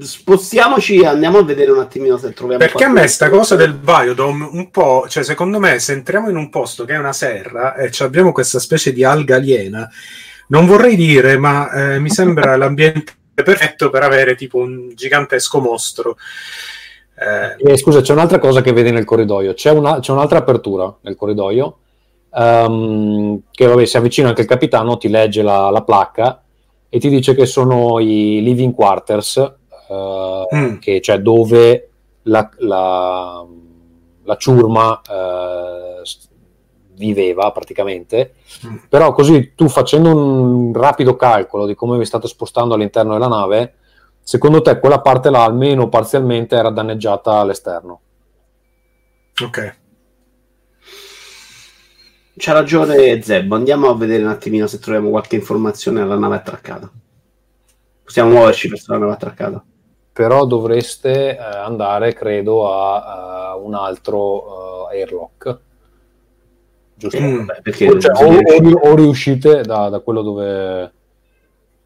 Spostiamoci 0.00 1.00
e 1.00 1.06
andiamo 1.06 1.38
a 1.38 1.44
vedere 1.44 1.70
un 1.70 1.78
attimino 1.78 2.16
se 2.16 2.32
troviamo 2.32 2.62
Perché 2.62 2.84
a 2.84 2.88
me 2.88 3.06
sta 3.06 3.28
cosa 3.30 3.56
del 3.56 3.74
biodome 3.74 4.48
un 4.52 4.70
po', 4.70 5.06
cioè 5.08 5.22
secondo 5.22 5.58
me 5.58 5.78
se 5.78 5.92
entriamo 5.92 6.28
in 6.28 6.36
un 6.36 6.50
posto 6.50 6.84
che 6.84 6.94
è 6.94 6.98
una 6.98 7.12
serra 7.12 7.74
e 7.74 7.90
ci 7.90 8.02
abbiamo 8.02 8.32
questa 8.32 8.58
specie 8.58 8.92
di 8.92 9.02
alga 9.02 9.36
aliena, 9.36 9.88
non 10.48 10.66
vorrei 10.66 10.94
dire, 10.94 11.36
ma 11.38 11.70
eh, 11.70 11.98
mi 11.98 12.10
sembra 12.10 12.56
l'ambiente 12.56 13.14
perfetto 13.34 13.90
per 13.90 14.02
avere 14.02 14.34
tipo 14.34 14.58
un 14.58 14.90
gigantesco 14.94 15.60
mostro. 15.60 16.16
Eh, 17.14 17.76
scusa, 17.76 18.00
c'è 18.00 18.12
un'altra 18.12 18.38
cosa 18.38 18.60
che 18.62 18.72
vedi 18.72 18.90
nel 18.90 19.04
corridoio. 19.04 19.54
C'è, 19.54 19.70
una- 19.70 20.00
c'è 20.00 20.12
un'altra 20.12 20.38
apertura 20.38 20.94
nel 21.02 21.16
corridoio. 21.16 21.76
ehm, 22.34 23.42
che 23.50 23.66
vabbè, 23.66 23.84
si 23.84 23.96
avvicina 23.98 24.28
anche 24.28 24.40
il 24.40 24.46
capitano, 24.46 24.96
ti 24.96 25.08
legge 25.10 25.42
la, 25.42 25.68
la 25.68 25.82
placca 25.82 26.42
e 26.88 26.98
ti 26.98 27.10
dice 27.10 27.34
che 27.34 27.44
sono 27.44 27.98
i 27.98 28.40
living 28.42 28.72
quarters, 28.74 29.36
eh, 29.36 30.46
Mm. 30.56 30.78
che 30.78 31.00
cioè 31.02 31.18
dove 31.18 31.90
la, 32.22 32.48
la- 32.58 33.44
la 34.24 34.36
ciurma 34.36 35.00
s- 36.02 36.28
viveva 36.94 37.50
praticamente. 37.52 38.34
Mm. 38.66 38.76
Però 38.88 39.12
così 39.12 39.52
tu 39.54 39.68
facendo 39.68 40.08
un 40.16 40.72
rapido 40.72 41.16
calcolo 41.16 41.66
di 41.66 41.74
come 41.74 41.98
vi 41.98 42.04
state 42.06 42.28
spostando 42.28 42.72
all'interno 42.74 43.12
della 43.12 43.28
nave, 43.28 43.74
secondo 44.22 44.62
te 44.62 44.78
quella 44.78 45.00
parte 45.00 45.30
là 45.30 45.44
almeno 45.44 45.88
parzialmente 45.88 46.54
era 46.56 46.70
danneggiata 46.70 47.32
all'esterno? 47.38 48.00
Ok. 49.42 49.76
C'ha 52.34 52.52
ragione 52.52 53.22
Zeb, 53.22 53.52
andiamo 53.52 53.90
a 53.90 53.94
vedere 53.94 54.22
un 54.22 54.30
attimino 54.30 54.66
se 54.66 54.78
troviamo 54.78 55.10
qualche 55.10 55.36
informazione 55.36 56.00
alla 56.00 56.16
nave 56.16 56.36
attraccata. 56.36 56.90
Possiamo 58.04 58.30
muoverci 58.30 58.68
verso 58.68 58.92
la 58.92 58.98
nave 58.98 59.12
attraccata. 59.12 59.62
Però 60.12 60.44
dovreste 60.46 61.36
eh, 61.36 61.40
andare, 61.42 62.12
credo, 62.14 62.72
a, 62.72 63.50
a 63.50 63.56
un 63.56 63.74
altro 63.74 64.88
eh, 64.90 64.98
airlock. 64.98 65.58
Giusto? 66.94 67.20
Mm. 67.20 67.44
Vabbè, 67.46 67.62
perché 67.62 67.88
O, 67.88 67.98
cioè, 67.98 68.12
o- 68.24 68.38
o- 68.38 68.90
o 68.90 68.94
riuscite 68.94 69.62
da, 69.62 69.88
da 69.88 70.00
quello 70.00 70.22
dove... 70.22 70.92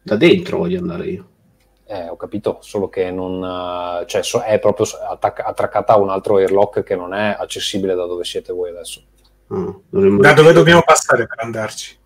da 0.01 0.15
dentro 0.15 0.57
voglio 0.59 0.79
andare 0.79 1.05
io. 1.07 1.27
Eh, 1.89 2.09
ho 2.09 2.17
capito, 2.17 2.57
solo 2.61 2.89
che 2.89 3.11
non... 3.11 3.41
eh, 4.01 4.05
cioè, 4.07 4.21
so- 4.21 4.41
è 4.41 4.59
proprio 4.59 4.85
attacca- 5.09 5.45
attraccata 5.45 5.93
a 5.93 5.97
un 5.97 6.09
altro 6.09 6.35
airlock 6.37 6.83
che 6.83 6.95
non 6.97 7.13
è 7.13 7.35
accessibile 7.39 7.95
da 7.95 8.05
dove 8.05 8.25
siete 8.25 8.51
voi 8.51 8.71
adesso. 8.71 9.01
Ah, 9.49 9.73
Da 9.89 10.33
dove 10.33 10.51
dobbiamo 10.51 10.81
passare 10.83 11.25
per 11.27 11.39
andarci? 11.39 11.97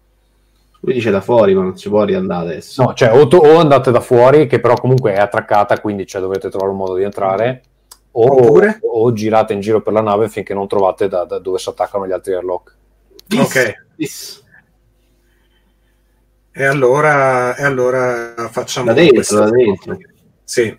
Lui 0.82 0.93
dice 0.93 1.09
da 1.09 1.21
fuori, 1.21 1.55
ma 1.55 1.63
non 1.63 1.77
si 1.77 1.89
può 1.89 2.03
riandare 2.03 2.49
adesso. 2.49 2.84
No, 2.84 2.93
cioè 2.93 3.11
o, 3.11 3.27
to- 3.27 3.38
o 3.38 3.57
andate 3.57 3.89
da 3.91 4.01
fuori, 4.01 4.45
che 4.47 4.59
però 4.59 4.75
comunque 4.75 5.13
è 5.13 5.17
attraccata, 5.19 5.79
quindi 5.79 6.05
cioè, 6.05 6.21
dovete 6.21 6.49
trovare 6.49 6.71
un 6.71 6.77
modo 6.77 6.95
di 6.95 7.03
entrare, 7.03 7.63
o, 8.11 8.25
Oppure? 8.32 8.79
o 8.84 9.11
girate 9.13 9.53
in 9.53 9.61
giro 9.61 9.82
per 9.82 9.93
la 9.93 10.01
nave 10.01 10.27
finché 10.29 10.53
non 10.53 10.67
trovate 10.67 11.07
da, 11.07 11.23
da 11.25 11.39
dove 11.39 11.57
si 11.57 11.69
attaccano 11.69 12.05
gli 12.05 12.11
altri 12.11 12.34
airlock. 12.34 12.75
Bis, 13.25 13.39
Ok. 13.39 13.73
bis. 13.95 14.43
E 16.54 16.66
allora, 16.66 17.56
e 17.56 17.64
allora 17.64 18.34
facciamo 18.52 18.88
Da 18.88 18.93
dentro, 18.93 19.16
questo. 19.16 19.39
da 19.39 19.49
dentro. 19.49 19.97
Sì. 20.43 20.78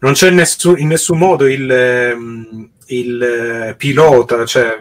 Non 0.00 0.12
c'è 0.12 0.30
nessun- 0.30 0.78
in 0.78 0.88
nessun 0.88 1.18
modo 1.18 1.46
il, 1.46 1.70
ehm, 1.70 2.70
il 2.88 3.22
eh, 3.22 3.74
pilota, 3.76 4.44
cioè 4.44 4.76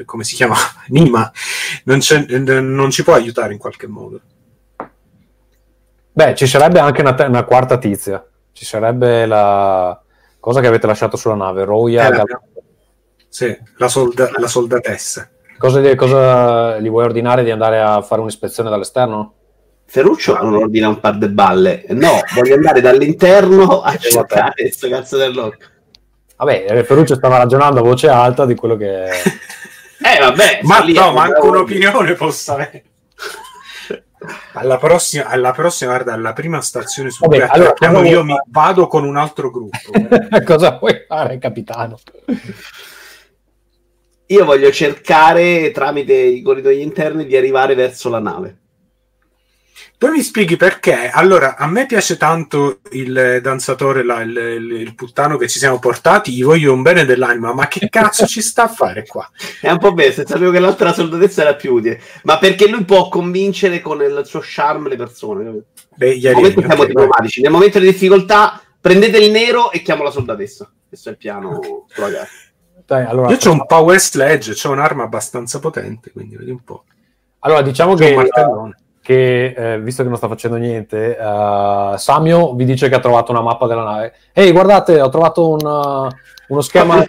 eh, 0.00 0.04
come 0.04 0.24
si 0.24 0.34
chiama? 0.34 0.56
Nima, 0.88 1.30
non, 1.84 2.00
c'è- 2.00 2.26
non 2.26 2.90
ci 2.90 3.02
può 3.04 3.14
aiutare 3.14 3.52
in 3.52 3.58
qualche 3.58 3.86
modo. 3.86 4.20
Beh, 6.14 6.34
ci 6.34 6.46
sarebbe 6.46 6.80
anche 6.80 7.00
una, 7.00 7.14
te- 7.14 7.24
una 7.24 7.44
quarta 7.44 7.78
tizia. 7.78 8.22
Ci 8.52 8.64
sarebbe 8.66 9.24
la 9.24 9.98
cosa 10.38 10.60
che 10.60 10.66
avete 10.66 10.86
lasciato 10.86 11.16
sulla 11.16 11.34
nave, 11.36 11.64
Roya. 11.64 12.08
Eh, 12.08 12.16
la- 12.16 12.24
Sì, 13.28 13.56
la, 13.78 13.88
solda- 13.88 14.30
la 14.36 14.46
soldatessa. 14.46 15.30
Cosa, 15.62 15.78
gli- 15.80 15.94
cosa 15.94 16.78
gli 16.80 16.88
vuoi 16.90 17.04
ordinare 17.04 17.44
di 17.44 17.52
andare 17.52 17.80
a 17.80 18.02
fare 18.02 18.20
un'ispezione 18.20 18.68
dall'esterno? 18.68 19.34
Ferruccio 19.86 20.36
non 20.42 20.54
ordina 20.54 20.88
un 20.88 20.98
par 20.98 21.18
de 21.18 21.28
balle. 21.28 21.84
No, 21.90 22.18
voglio 22.34 22.54
andare 22.56 22.80
dall'interno 22.80 23.80
a 23.80 23.96
cercare 23.96 24.54
questo 24.56 24.88
cazzo 24.88 25.16
del 25.16 25.32
lock. 25.32 25.70
Vabbè, 26.36 26.82
Ferruccio 26.82 27.14
stava 27.14 27.36
ragionando 27.36 27.78
a 27.78 27.84
voce 27.84 28.08
alta 28.08 28.44
di 28.44 28.56
quello 28.56 28.76
che... 28.76 29.06
Eh, 30.04 30.18
vabbè. 30.18 30.58
Ma 30.62 30.80
no, 30.80 31.00
a- 31.00 31.12
ma 31.12 31.22
anche 31.22 31.46
un'opinione 31.46 32.14
possa 32.14 32.54
avere. 32.54 32.82
Alla 34.54 34.76
prossima, 34.78 35.26
alla 35.26 35.52
prossima, 35.52 35.92
guarda, 35.92 36.12
alla 36.14 36.32
prima 36.32 36.60
stazione 36.60 37.10
su 37.10 37.22
Vabbè, 37.22 37.36
cui 37.36 37.48
allora, 37.48 37.70
attracchiamo, 37.70 37.98
allora- 37.98 38.12
io 38.12 38.24
mi 38.24 38.34
vado 38.48 38.88
con 38.88 39.04
un 39.04 39.16
altro 39.16 39.52
gruppo. 39.52 39.78
cosa 40.44 40.76
vuoi 40.80 41.04
fare, 41.06 41.38
capitano? 41.38 42.00
Io 44.26 44.44
voglio 44.44 44.70
cercare 44.72 45.70
tramite 45.72 46.14
i 46.14 46.42
corridoi 46.42 46.80
interni 46.82 47.26
di 47.26 47.36
arrivare 47.36 47.74
verso 47.74 48.08
la 48.08 48.20
nave. 48.20 48.56
Poi 49.98 50.10
mi 50.10 50.22
spieghi 50.22 50.56
perché? 50.56 51.08
Allora, 51.10 51.56
a 51.56 51.66
me 51.68 51.86
piace 51.86 52.16
tanto 52.16 52.80
il 52.90 53.38
danzatore, 53.40 54.02
là, 54.02 54.20
il, 54.22 54.36
il- 54.36 54.72
il 54.80 54.94
puttano 54.96 55.36
che 55.36 55.48
ci 55.48 55.60
siamo 55.60 55.78
portati, 55.78 56.32
gli 56.32 56.42
voglio 56.42 56.72
un 56.72 56.82
bene 56.82 57.04
dell'anima, 57.04 57.52
ma 57.54 57.68
che 57.68 57.88
cazzo 57.88 58.26
ci 58.26 58.42
sta 58.42 58.64
a 58.64 58.68
fare 58.68 59.06
qua? 59.06 59.30
È 59.60 59.70
un 59.70 59.78
po' 59.78 59.94
se 60.10 60.24
sapevo 60.26 60.50
che 60.50 60.58
l'altra 60.58 60.92
soldatessa 60.92 61.42
era 61.42 61.54
più 61.54 61.74
utile. 61.74 62.00
Ma 62.24 62.38
perché 62.38 62.66
lui 62.68 62.84
può 62.84 63.08
convincere 63.08 63.80
con 63.80 64.02
il 64.02 64.22
suo 64.24 64.40
charme 64.42 64.88
le 64.88 64.96
persone. 64.96 65.62
Beh, 65.94 66.16
gli 66.18 66.24
Nel 66.24 66.32
momento 66.32 66.60
alieni, 66.60 66.66
siamo 66.66 66.82
ok, 66.82 66.86
vai. 66.86 66.86
diplomatici. 66.86 67.40
Nel 67.40 67.50
momento 67.52 67.78
di 67.78 67.86
difficoltà, 67.86 68.60
prendete 68.80 69.18
il 69.18 69.30
nero 69.30 69.70
e 69.70 69.82
chiamo 69.82 70.02
la 70.02 70.10
soldatessa. 70.10 70.72
Questo 70.88 71.08
è 71.10 71.12
il 71.12 71.18
piano 71.18 71.60
sulla 71.86 72.08
gara. 72.10 72.28
Dai, 72.92 73.04
allora, 73.06 73.30
Io 73.30 73.38
ho 73.48 73.52
un 73.52 73.64
power 73.64 73.98
sledge, 73.98 74.54
ho 74.68 74.70
un'arma 74.70 75.04
abbastanza 75.04 75.58
potente, 75.60 76.12
quindi 76.12 76.36
vedi 76.36 76.50
un 76.50 76.62
po'. 76.62 76.84
allora, 77.38 77.62
diciamo 77.62 77.92
C'ho 77.94 78.04
che, 78.04 78.14
martellone. 78.14 78.76
che, 79.00 79.54
eh, 79.56 79.80
visto 79.80 80.02
che 80.02 80.08
non 80.10 80.18
sta 80.18 80.28
facendo 80.28 80.58
niente, 80.58 81.16
eh, 81.16 81.94
Samio 81.96 82.52
vi 82.54 82.66
dice 82.66 82.90
che 82.90 82.94
ha 82.94 83.00
trovato 83.00 83.32
una 83.32 83.40
mappa 83.40 83.66
della 83.66 83.82
nave. 83.84 84.12
Ehi, 84.34 84.52
guardate, 84.52 85.00
ho 85.00 85.08
trovato 85.08 85.48
un, 85.48 85.64
uh, 85.64 86.08
uno 86.48 86.60
schema, 86.60 87.02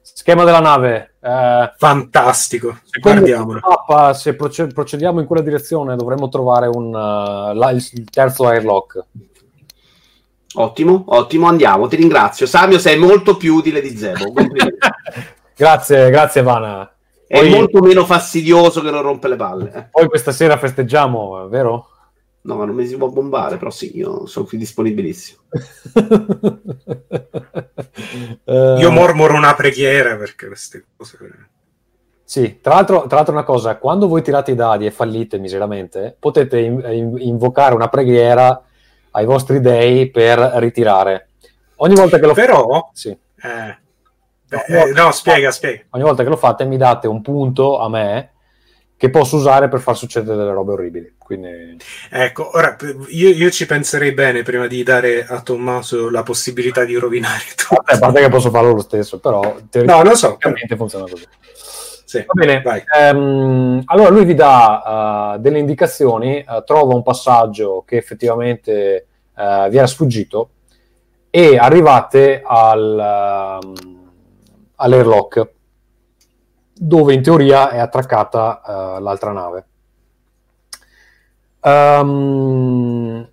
schema 0.00 0.44
della 0.44 0.60
nave. 0.60 1.14
Eh, 1.20 1.72
Fantastico, 1.76 2.78
guardiamolo. 3.00 3.60
mappa, 3.66 4.12
se 4.14 4.36
proce- 4.36 4.68
procediamo 4.68 5.18
in 5.18 5.26
quella 5.26 5.42
direzione, 5.42 5.96
dovremmo 5.96 6.28
trovare 6.28 6.68
un, 6.68 6.86
uh, 6.86 7.52
la- 7.52 7.70
il 7.70 8.08
terzo 8.10 8.46
airlock. 8.46 9.02
Ottimo, 10.54 11.04
ottimo, 11.08 11.46
andiamo. 11.48 11.86
Ti 11.88 11.96
ringrazio. 11.96 12.46
Samio, 12.46 12.78
sei 12.78 12.96
molto 12.98 13.36
più 13.36 13.54
utile 13.54 13.80
di 13.80 13.96
Zebo. 13.96 14.32
Grazie, 15.56 16.10
grazie, 16.10 16.42
Vana. 16.42 16.92
È 17.26 17.38
Poi- 17.38 17.48
molto 17.50 17.80
meno 17.80 18.04
fastidioso 18.04 18.80
che 18.82 18.90
non 18.90 19.02
rompe 19.02 19.28
le 19.28 19.36
palle. 19.36 19.72
eh. 19.72 19.86
Poi 19.90 20.08
questa 20.08 20.32
sera 20.32 20.56
festeggiamo, 20.58 21.46
vero? 21.48 21.88
No, 22.42 22.56
ma 22.56 22.64
non 22.64 22.74
mi 22.74 22.86
si 22.86 22.96
può 22.96 23.08
bombare, 23.08 23.56
però 23.56 23.70
sì, 23.70 23.96
io 23.96 24.26
sono 24.26 24.44
qui 24.46 24.58
disponibilissimo. 24.58 25.40
Eh, 28.46 28.76
Io 28.78 28.90
mormoro 28.90 29.34
una 29.34 29.54
preghiera 29.54 30.16
perché 30.16 30.46
queste 30.48 30.84
cose... 30.96 31.18
Sì, 32.24 32.58
tra 32.60 32.74
l'altro, 32.74 33.06
tra 33.06 33.16
l'altro 33.16 33.32
una 33.32 33.44
cosa, 33.44 33.76
quando 33.76 34.08
voi 34.08 34.22
tirate 34.22 34.50
i 34.52 34.54
dadi 34.54 34.86
e 34.86 34.90
fallite 34.90 35.38
miseramente, 35.38 36.14
potete 36.18 36.58
in- 36.58 36.84
in- 36.90 37.16
invocare 37.20 37.74
una 37.74 37.88
preghiera 37.88 38.60
ai 39.16 39.24
vostri 39.26 39.60
dei 39.60 40.10
per 40.10 40.38
ritirare. 40.56 41.28
Ogni 41.76 41.94
volta 41.94 42.18
che 42.18 42.26
lo 42.26 42.34
Però... 42.34 42.90
sì. 42.92 43.10
eh, 43.10 43.78
beh, 44.48 44.64
eh, 44.66 44.92
no, 44.92 45.10
spiega, 45.12 45.50
spiega. 45.50 45.84
ogni 45.90 46.02
volta 46.04 46.22
che 46.22 46.28
lo 46.28 46.36
fate 46.36 46.64
mi 46.64 46.76
date 46.76 47.06
un 47.06 47.20
punto 47.22 47.78
a 47.78 47.88
me 47.88 48.30
che 48.96 49.10
posso 49.10 49.36
usare 49.36 49.68
per 49.68 49.80
far 49.80 49.96
succedere 49.96 50.36
delle 50.36 50.52
robe 50.52 50.72
orribili. 50.72 51.14
Quindi 51.18 51.76
Ecco, 52.10 52.56
ora 52.56 52.76
io, 53.08 53.28
io 53.30 53.50
ci 53.50 53.66
penserei 53.66 54.12
bene 54.12 54.42
prima 54.42 54.66
di 54.66 54.82
dare 54.82 55.26
a 55.26 55.40
Tommaso 55.42 56.10
la 56.10 56.22
possibilità 56.22 56.84
di 56.84 56.94
rovinare 56.94 57.42
tutto. 57.56 57.82
a 57.84 57.98
parte 57.98 58.20
che 58.20 58.28
posso 58.28 58.50
farlo 58.50 58.72
lo 58.72 58.80
stesso, 58.80 59.18
però 59.20 59.56
No, 59.72 60.02
lo 60.02 60.14
so. 60.14 60.36
però- 60.36 60.54
funziona 60.76 61.04
così. 61.08 61.26
Sì, 62.18 62.24
Va 62.26 62.32
bene. 62.34 62.84
Ehm, 62.96 63.82
allora 63.86 64.08
lui 64.10 64.24
vi 64.24 64.34
dà 64.34 65.34
eh, 65.34 65.38
delle 65.40 65.58
indicazioni, 65.58 66.38
eh, 66.38 66.62
trova 66.64 66.94
un 66.94 67.02
passaggio 67.02 67.82
che 67.86 67.96
effettivamente 67.96 69.06
eh, 69.36 69.68
vi 69.70 69.76
era 69.76 69.86
sfuggito 69.86 70.50
e 71.30 71.56
arrivate 71.56 72.42
al, 72.44 73.60
ehm, 73.62 73.74
all'airlock 74.76 75.52
dove 76.76 77.14
in 77.14 77.22
teoria 77.22 77.70
è 77.70 77.78
attraccata 77.78 78.98
l'altra 79.00 79.30
nave. 79.30 79.66
Ehm, 81.60 83.28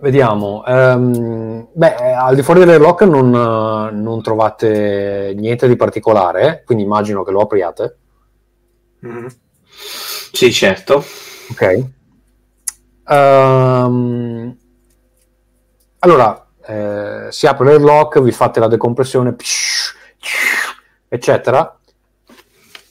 Vediamo, 0.00 0.64
ehm, 0.64 1.68
beh, 1.72 1.94
eh, 1.96 2.12
al 2.12 2.36
di 2.36 2.42
fuori 2.42 2.60
dell'airlock 2.60 3.02
non, 3.02 3.30
non 3.30 4.22
trovate 4.22 5.32
niente 5.36 5.66
di 5.66 5.74
particolare, 5.74 6.62
quindi 6.64 6.84
immagino 6.84 7.24
che 7.24 7.32
lo 7.32 7.40
apriate. 7.40 7.96
Mhm. 9.00 9.26
Sì, 10.32 10.52
certo. 10.52 11.04
Ok. 11.50 11.84
Ehm, 13.08 14.56
allora, 15.98 16.46
eh, 16.64 17.26
si 17.30 17.46
apre 17.48 17.64
l'airlock, 17.64 18.20
vi 18.20 18.30
fate 18.30 18.60
la 18.60 18.68
decompressione, 18.68 19.34
eccetera. 21.08 21.76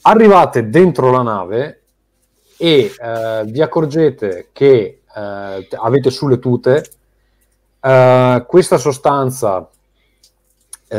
Arrivate 0.02 0.70
dentro 0.70 1.10
la 1.10 1.22
nave 1.22 1.84
e 2.58 2.94
eh, 3.00 3.44
vi 3.46 3.62
accorgete 3.62 4.50
che 4.52 4.97
eh, 5.18 5.68
avete 5.76 6.12
sulle 6.12 6.40
tute 6.40 6.86
eh, 7.82 8.46
questa 8.48 8.78
sostanza 8.78 9.70
eh, 10.90 10.98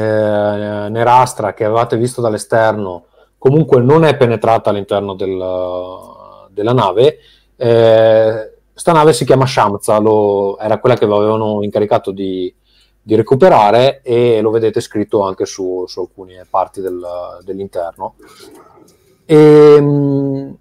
nerastra 0.91 1.55
che 1.55 1.65
avevate 1.65 1.97
visto 1.97 2.21
dall'esterno 2.21 3.05
comunque 3.39 3.81
non 3.81 4.05
è 4.05 4.17
penetrata 4.17 4.71
all'interno 4.71 5.15
del- 5.15 6.47
della 6.51 6.73
nave. 6.73 7.19
Eh, 7.57 8.53
sta 8.75 8.93
nave 8.93 9.13
si 9.13 9.25
chiama 9.25 9.47
Shamza, 9.47 9.99
lo- 9.99 10.59
era 10.59 10.79
quella 10.79 10.97
che 10.97 11.05
avevano 11.05 11.63
incaricato 11.63 12.11
di, 12.11 12.53
di 13.01 13.15
recuperare 13.15 14.01
e 14.03 14.41
lo 14.41 14.51
vedete 14.51 14.81
scritto 14.81 15.23
anche 15.23 15.47
su, 15.47 15.85
su 15.87 16.01
alcune 16.01 16.47
parti 16.51 16.81
del- 16.81 17.39
dell'interno. 17.45 18.15
E, 19.25 19.81
mh, 19.81 20.57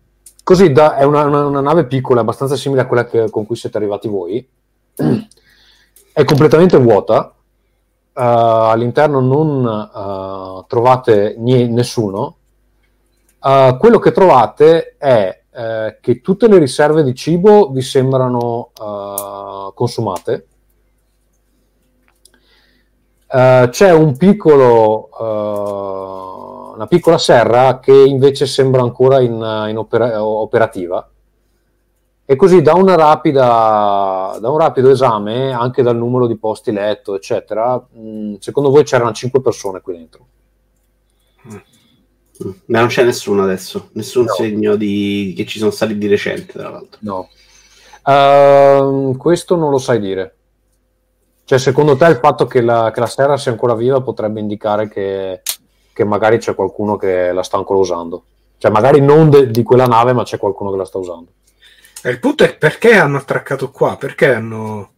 Così 0.48 0.72
da- 0.72 0.96
è 0.96 1.04
una, 1.04 1.26
una- 1.26 1.46
una 1.46 1.60
nave 1.60 1.88
piccola, 1.88 2.22
abbastanza 2.22 2.56
simile 2.56 2.80
a 2.80 2.88
quella 2.88 3.06
che- 3.06 3.30
con 3.30 3.46
cui 3.46 3.58
siete 3.58 3.76
arrivati 3.76 4.08
voi. 4.08 4.48
È 6.14 6.24
completamente 6.24 6.78
vuota. 6.78 7.34
eh, 8.14 8.22
all'interno 8.24 9.20
non 9.20 9.66
eh, 9.68 10.64
trovate 10.68 11.36
nie- 11.38 11.68
nessuno. 11.68 12.38
Eh, 13.44 13.76
quello 13.78 14.00
che 14.00 14.12
trovate 14.14 14.96
è 14.98 15.42
che 16.00 16.22
tutte 16.22 16.48
le 16.48 16.60
riserve 16.60 17.04
di 17.04 17.14
cibo 17.14 17.70
vi 17.72 17.82
sembrano 17.82 18.70
consumate. 19.74 20.48
C'è 23.28 23.92
un 23.92 24.16
piccolo, 24.18 25.10
una 26.78 26.88
piccola 26.88 27.18
serra 27.18 27.80
che 27.80 27.92
invece 27.92 28.46
sembra 28.46 28.82
ancora 28.82 29.20
in, 29.20 29.34
in 29.70 29.78
opera- 29.78 30.24
operativa. 30.24 31.10
E 32.24 32.36
così 32.36 32.62
da, 32.62 32.74
una 32.76 32.96
rapida, 32.96 34.38
da 34.40 34.50
un 34.50 34.58
rapido 34.58 34.90
esame, 34.90 35.52
anche 35.52 35.82
dal 35.82 35.98
numero 35.98 36.28
di 36.28 36.38
posti 36.38 36.72
letto, 36.72 37.16
eccetera, 37.16 37.78
mh, 37.78 38.36
secondo 38.40 38.70
voi 38.70 38.84
c'erano 38.84 39.12
5 39.12 39.42
persone 39.42 39.82
qui 39.82 39.94
dentro? 39.94 40.26
Mm. 41.48 42.50
Ma 42.66 42.80
non 42.80 42.90
c'è 42.90 43.04
nessuno 43.04 43.44
adesso, 43.44 43.90
nessun 43.94 44.26
No. 44.26 44.34
segno 44.34 44.76
di... 44.76 45.34
che 45.36 45.46
ci 45.46 45.58
sono 45.58 45.72
stati 45.72 45.98
di 45.98 46.08
recente, 46.08 46.54
tra 46.54 46.70
l'altro. 46.70 47.00
No. 47.02 47.30
Ehm, 48.06 49.18
questo 49.18 49.56
non 49.56 49.72
lo 49.72 49.80
sai 49.80 50.00
dire. 50.00 50.36
Cioè, 51.46 51.58
secondo 51.58 51.96
te 51.96 52.06
il 52.08 52.18
fatto 52.18 52.46
che 52.46 52.62
la, 52.62 52.92
che 52.94 53.00
la 53.00 53.06
serra 53.06 53.38
sia 53.38 53.52
ancora 53.52 53.74
viva 53.74 54.02
potrebbe 54.02 54.42
indicare 54.42 54.90
che, 54.90 55.42
che 55.98 56.04
magari 56.06 56.38
c'è 56.38 56.54
qualcuno 56.54 56.96
che 56.96 57.32
la 57.32 57.42
sta 57.42 57.58
ancora 57.58 57.80
usando? 57.80 58.26
Cioè, 58.60 58.70
magari 58.70 59.02
non 59.02 59.32
de- 59.32 59.50
di 59.50 59.64
quella 59.64 59.88
nave, 59.88 60.14
ma 60.14 60.22
c'è 60.24 60.38
qualcuno 60.38 60.70
che 60.70 60.78
la 60.78 60.86
sta 60.86 61.00
usando. 61.00 61.32
E 62.04 62.10
il 62.12 62.20
punto 62.20 62.44
è 62.44 62.56
perché 62.56 62.94
hanno 62.96 63.18
attraccato 63.18 63.72
qua? 63.72 63.98
Perché 63.98 64.32
hanno... 64.32 64.92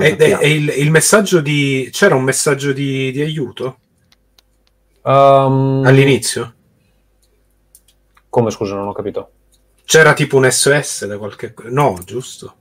E, 0.00 0.08
sappiamo. 0.08 0.40
e 0.40 0.50
il, 0.50 0.68
il 0.78 0.90
messaggio 0.90 1.40
di... 1.42 1.90
C'era 1.92 2.14
un 2.14 2.22
messaggio 2.22 2.72
di, 2.72 3.12
di 3.12 3.20
aiuto 3.20 3.76
Ehm, 5.04 5.82
all'inizio? 5.84 6.54
Come, 8.30 8.50
scusa, 8.50 8.74
non 8.76 8.88
ho 8.88 8.92
capito. 8.92 9.30
C'era 9.84 10.14
tipo 10.14 10.38
un 10.38 10.50
SOS 10.50 11.04
da 11.04 11.18
qualche... 11.18 11.52
No, 11.64 11.98
giusto. 12.02 12.54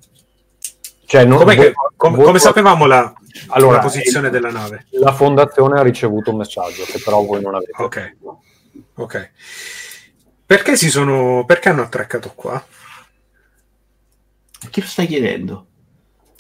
Cioè, 1.06 1.24
non- 1.24 1.44
voi- 1.46 1.56
che- 1.56 1.74
com- 1.96 2.16
voi- 2.16 2.26
come 2.26 2.40
sapevamo 2.40 2.86
la, 2.86 3.14
Allora, 3.48 3.78
la 3.78 3.84
posizione 3.84 4.28
il- 4.28 4.34
della 4.34 4.52
nave? 4.52 4.86
La 4.92 5.14
fondazione 5.14 5.80
ha 5.80 5.84
ricevuto 5.84 6.32
un 6.32 6.38
messaggio 6.38 6.84
che 6.84 7.00
però 7.04 7.24
voi 7.24 7.42
non 7.42 7.56
avete. 7.56 7.72
Ok. 7.82 8.16
Ok. 8.96 9.32
Perché 10.46 10.76
si 10.76 10.90
sono... 10.90 11.44
Perché 11.46 11.70
hanno 11.70 11.84
attraccato 11.84 12.32
qua? 12.36 12.64
Che 14.70 14.82
lo 14.82 14.88
stai 14.88 15.08
chiedendo? 15.08 15.66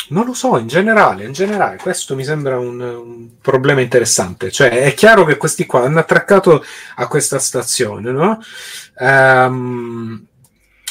Non 0.09 0.25
lo 0.25 0.33
so, 0.33 0.57
in 0.57 0.67
generale, 0.67 1.23
in 1.23 1.31
generale, 1.31 1.77
questo 1.77 2.15
mi 2.15 2.25
sembra 2.25 2.59
un, 2.59 2.81
un 2.81 3.37
problema 3.39 3.79
interessante. 3.79 4.51
Cioè, 4.51 4.69
è 4.83 4.93
chiaro 4.93 5.23
che 5.23 5.37
questi 5.37 5.65
qua 5.65 5.83
hanno 5.83 5.99
attraccato 5.99 6.63
a 6.95 7.07
questa 7.07 7.39
stazione, 7.39 8.11
no? 8.11 8.39
Ehm, 8.97 10.25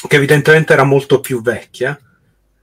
che 0.07 0.15
evidentemente 0.15 0.73
era 0.73 0.83
molto 0.83 1.19
più 1.19 1.41
vecchia. 1.41 1.97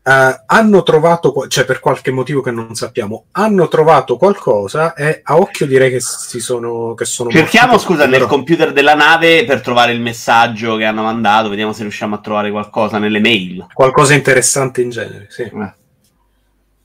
Eh, 0.08 0.42
hanno 0.46 0.82
trovato, 0.84 1.46
cioè 1.48 1.66
per 1.66 1.80
qualche 1.80 2.10
motivo 2.10 2.40
che 2.40 2.50
non 2.50 2.74
sappiamo, 2.74 3.26
hanno 3.32 3.68
trovato 3.68 4.16
qualcosa 4.16 4.94
e 4.94 5.20
a 5.22 5.36
occhio 5.36 5.66
direi 5.66 5.90
che 5.90 6.00
si 6.00 6.40
sono, 6.40 6.94
che 6.94 7.04
sono 7.04 7.28
Cerchiamo, 7.30 7.72
morti. 7.72 7.84
scusa, 7.84 8.02
nel 8.06 8.12
Però- 8.12 8.26
computer 8.26 8.72
della 8.72 8.94
nave 8.94 9.44
per 9.44 9.60
trovare 9.60 9.92
il 9.92 10.00
messaggio 10.00 10.76
che 10.76 10.84
hanno 10.86 11.02
mandato, 11.02 11.50
vediamo 11.50 11.74
se 11.74 11.82
riusciamo 11.82 12.14
a 12.14 12.18
trovare 12.20 12.50
qualcosa 12.50 12.96
nelle 12.98 13.20
mail. 13.20 13.66
qualcosa 13.74 14.14
interessante 14.14 14.80
in 14.80 14.88
genere, 14.90 15.26
sì. 15.28 15.42
Eh. 15.42 15.72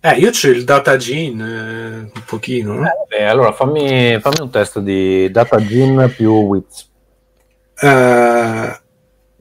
Eh, 0.01 0.15
io 0.17 0.31
c'ho 0.31 0.49
il 0.49 0.65
data 0.65 0.97
gene, 0.97 1.43
eh, 1.45 1.97
un 1.99 2.23
pochino, 2.25 2.73
no? 2.73 2.85
Eh, 2.85 2.91
vabbè, 3.09 3.23
allora 3.23 3.53
fammi, 3.53 4.19
fammi 4.19 4.41
un 4.41 4.49
test 4.49 4.79
di 4.79 5.31
data 5.31 5.55
gin 5.65 6.11
più 6.13 6.29
wits. 6.29 6.89
Eh, 7.79 8.81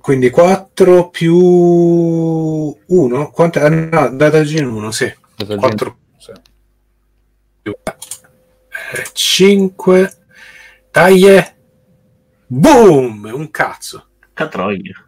quindi 0.03 0.29
4 0.31 1.09
più 1.09 1.35
1 1.39 3.31
quanto 3.31 3.59
è? 3.61 3.63
Ah, 3.63 3.69
no, 3.71 4.11
data 4.17 4.43
gene 4.43 4.67
1 4.67 4.91
sì 4.91 5.07
Data 5.37 5.53
gin- 5.53 5.59
4 5.59 5.97
sì. 6.19 6.33
5 9.13 10.17
taglie 10.91 11.57
boom 12.47 13.31
un 13.33 13.51
cazzo 13.51 14.07
Catroia. 14.35 15.05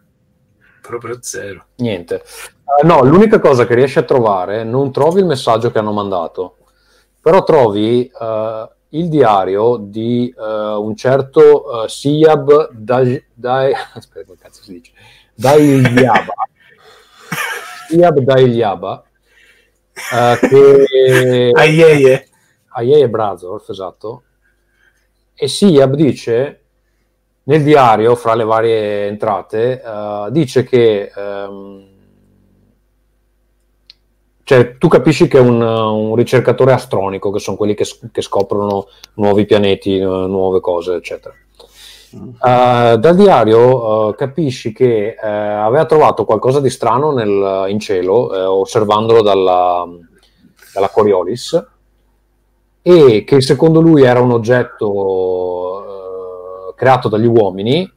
proprio 0.81 1.17
zero 1.21 1.65
Niente. 1.77 2.23
Eh, 2.81 2.85
no, 2.85 3.03
l'unica 3.03 3.39
cosa 3.39 3.65
che 3.67 3.75
riesci 3.75 3.99
a 3.99 4.03
trovare, 4.03 4.63
non 4.63 4.91
trovi 4.91 5.19
il 5.19 5.25
messaggio 5.27 5.69
che 5.71 5.77
hanno 5.77 5.91
mandato, 5.91 6.57
però 7.21 7.43
trovi 7.43 8.05
eh, 8.07 8.69
il 8.97 9.09
diario 9.09 9.77
di 9.77 10.33
eh, 10.37 10.41
un 10.41 10.95
certo 10.95 11.83
eh, 11.83 11.89
Siyab 11.89 12.71
Dai... 12.71 13.23
Dai 13.33 13.73
aspetta, 13.93 14.25
come 14.25 14.37
cazzo 14.39 14.63
si 14.63 14.73
dice? 14.73 14.91
Dailyaba. 15.33 16.33
Siyab 17.89 18.19
Dailyaba. 18.19 19.03
eh, 20.13 20.37
che... 20.39 21.51
Aieie. 21.53 22.27
Aie 22.69 23.09
Brazorf, 23.09 23.69
esatto. 23.69 24.23
E 25.33 25.47
Siab 25.47 25.95
dice 25.95 26.59
nel 27.43 27.61
diario, 27.61 28.15
fra 28.15 28.33
le 28.33 28.43
varie 28.43 29.07
entrate, 29.07 29.81
eh, 29.81 30.27
dice 30.31 30.63
che 30.63 31.11
ehm, 31.15 31.94
cioè, 34.45 34.77
tu 34.77 34.87
capisci 34.87 35.27
che 35.27 35.39
è 35.39 35.41
un, 35.41 35.59
un 35.59 36.13
ricercatore 36.13 36.71
astronico, 36.71 37.31
che 37.31 37.39
sono 37.39 37.57
quelli 37.57 37.73
che, 37.73 37.83
che 38.11 38.21
scoprono 38.21 38.85
nuovi 39.15 39.43
pianeti, 39.45 39.97
eh, 39.97 40.05
nuove 40.05 40.59
cose, 40.59 40.93
eccetera. 40.93 41.33
Eh, 42.13 42.97
dal 42.99 43.15
diario 43.15 44.11
eh, 44.11 44.15
capisci 44.15 44.71
che 44.71 45.17
eh, 45.19 45.27
aveva 45.27 45.85
trovato 45.85 46.25
qualcosa 46.25 46.59
di 46.61 46.69
strano 46.69 47.11
nel- 47.11 47.65
in 47.69 47.79
cielo, 47.79 48.51
osservandolo 48.59 49.23
dalla, 49.23 49.83
dalla 50.71 50.89
Coriolis, 50.89 51.67
e 52.83 53.23
che 53.23 53.41
secondo 53.41 53.81
lui 53.81 54.03
era 54.03 54.21
un 54.21 54.31
oggetto 54.31 55.83
creato 56.75 57.09
dagli 57.09 57.25
uomini, 57.25 57.91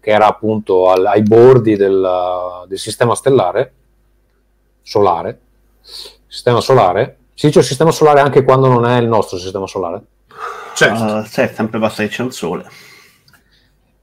che 0.00 0.10
era 0.10 0.28
appunto 0.28 0.88
al- 0.88 1.04
ai 1.04 1.20
bordi 1.20 1.76
del, 1.76 2.64
del 2.66 2.78
sistema 2.78 3.14
stellare, 3.14 3.74
solare, 4.86 5.40
sistema 6.28 6.60
solare. 6.60 7.16
Si 7.34 7.46
dice 7.46 7.62
sistema 7.62 7.90
solare 7.90 8.20
anche 8.20 8.44
quando 8.44 8.68
non 8.68 8.86
è 8.86 8.98
il 9.00 9.08
nostro 9.08 9.36
sistema 9.36 9.66
solare. 9.66 10.00
certo 10.74 11.02
Uh, 11.02 11.24
sai, 11.24 11.48
è 11.48 11.52
sempre 11.52 11.78
basta 11.80 12.02
che 12.04 12.08
c'è 12.08 12.22
un 12.22 12.30
sole. 12.30 12.64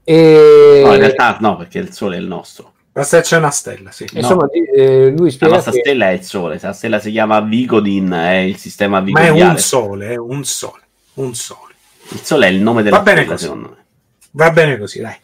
E, 0.04 0.82
No, 0.84 0.92
in 0.92 0.98
realtà 0.98 1.38
no, 1.40 1.56
perché 1.56 1.78
il 1.78 1.92
sole 1.92 2.16
è 2.16 2.20
il 2.20 2.26
nostro. 2.26 2.74
basta 2.92 3.16
che 3.16 3.22
c'è 3.22 3.38
una 3.38 3.50
stella 3.50 3.90
sì 3.90 4.06
no. 4.12 4.20
insomma, 4.20 4.46
eh, 4.50 5.08
lui 5.16 5.26
La 5.26 5.30
spiega 5.32 5.54
nostra 5.54 5.72
che 5.72 5.78
stella 5.80 6.10
è 6.10 6.12
il 6.12 6.22
sole. 6.22 6.58
Se 6.58 6.66
la 6.66 6.72
stella 6.74 6.98
si 7.00 7.10
chiama 7.10 7.40
Vigodin, 7.40 8.10
è 8.10 8.36
il 8.36 8.56
sistema 8.58 9.00
ma 9.00 9.20
è 9.20 9.30
un 9.30 9.56
sole 9.58 10.10
è 10.10 10.16
un 10.16 10.44
sole 10.44 10.82
un 11.14 11.34
sole 11.34 11.74
Il 12.10 12.20
sole 12.20 12.46
è 12.46 12.50
il 12.50 12.60
nome 12.60 12.82
della 12.82 12.98
Va 12.98 13.02
bene 13.02 13.20
stella, 13.22 13.32
così. 13.32 13.44
secondo 13.46 13.68
me. 13.70 13.84
va 14.32 14.50
bene 14.50 14.78
così 14.78 15.00
dai 15.00 15.16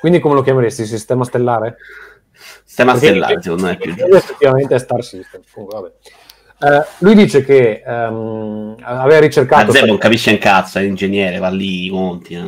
quindi 0.00 0.18
come 0.20 0.34
lo 0.34 0.42
chiameresti? 0.42 0.84
Sistema 0.86 1.24
stellare? 1.24 1.76
Sistema 2.78 2.92
Perché- 2.92 3.06
stellare, 3.08 3.42
secondo 3.42 3.64
me 3.64 3.70
è 3.72 3.76
più 3.76 3.94
giusto. 3.94 4.16
effettivamente 4.16 4.74
è 4.74 4.78
Star 4.78 5.02
System. 5.02 5.40
Comunque. 5.52 5.92
Eh, 6.60 6.84
lui 6.98 7.14
dice 7.16 7.44
che 7.44 7.82
ehm, 7.84 8.76
aveva 8.82 9.18
ricercato 9.18 9.66
Ma 9.66 9.72
Zeb 9.72 9.86
non 9.86 9.98
capisce 9.98 10.30
un 10.30 10.38
cazzo, 10.38 10.78
è 10.78 10.82
ingegnere, 10.82 11.38
va 11.38 11.48
lì 11.48 11.86
i 11.86 11.88
conti. 11.90 12.34
eh. 12.34 12.40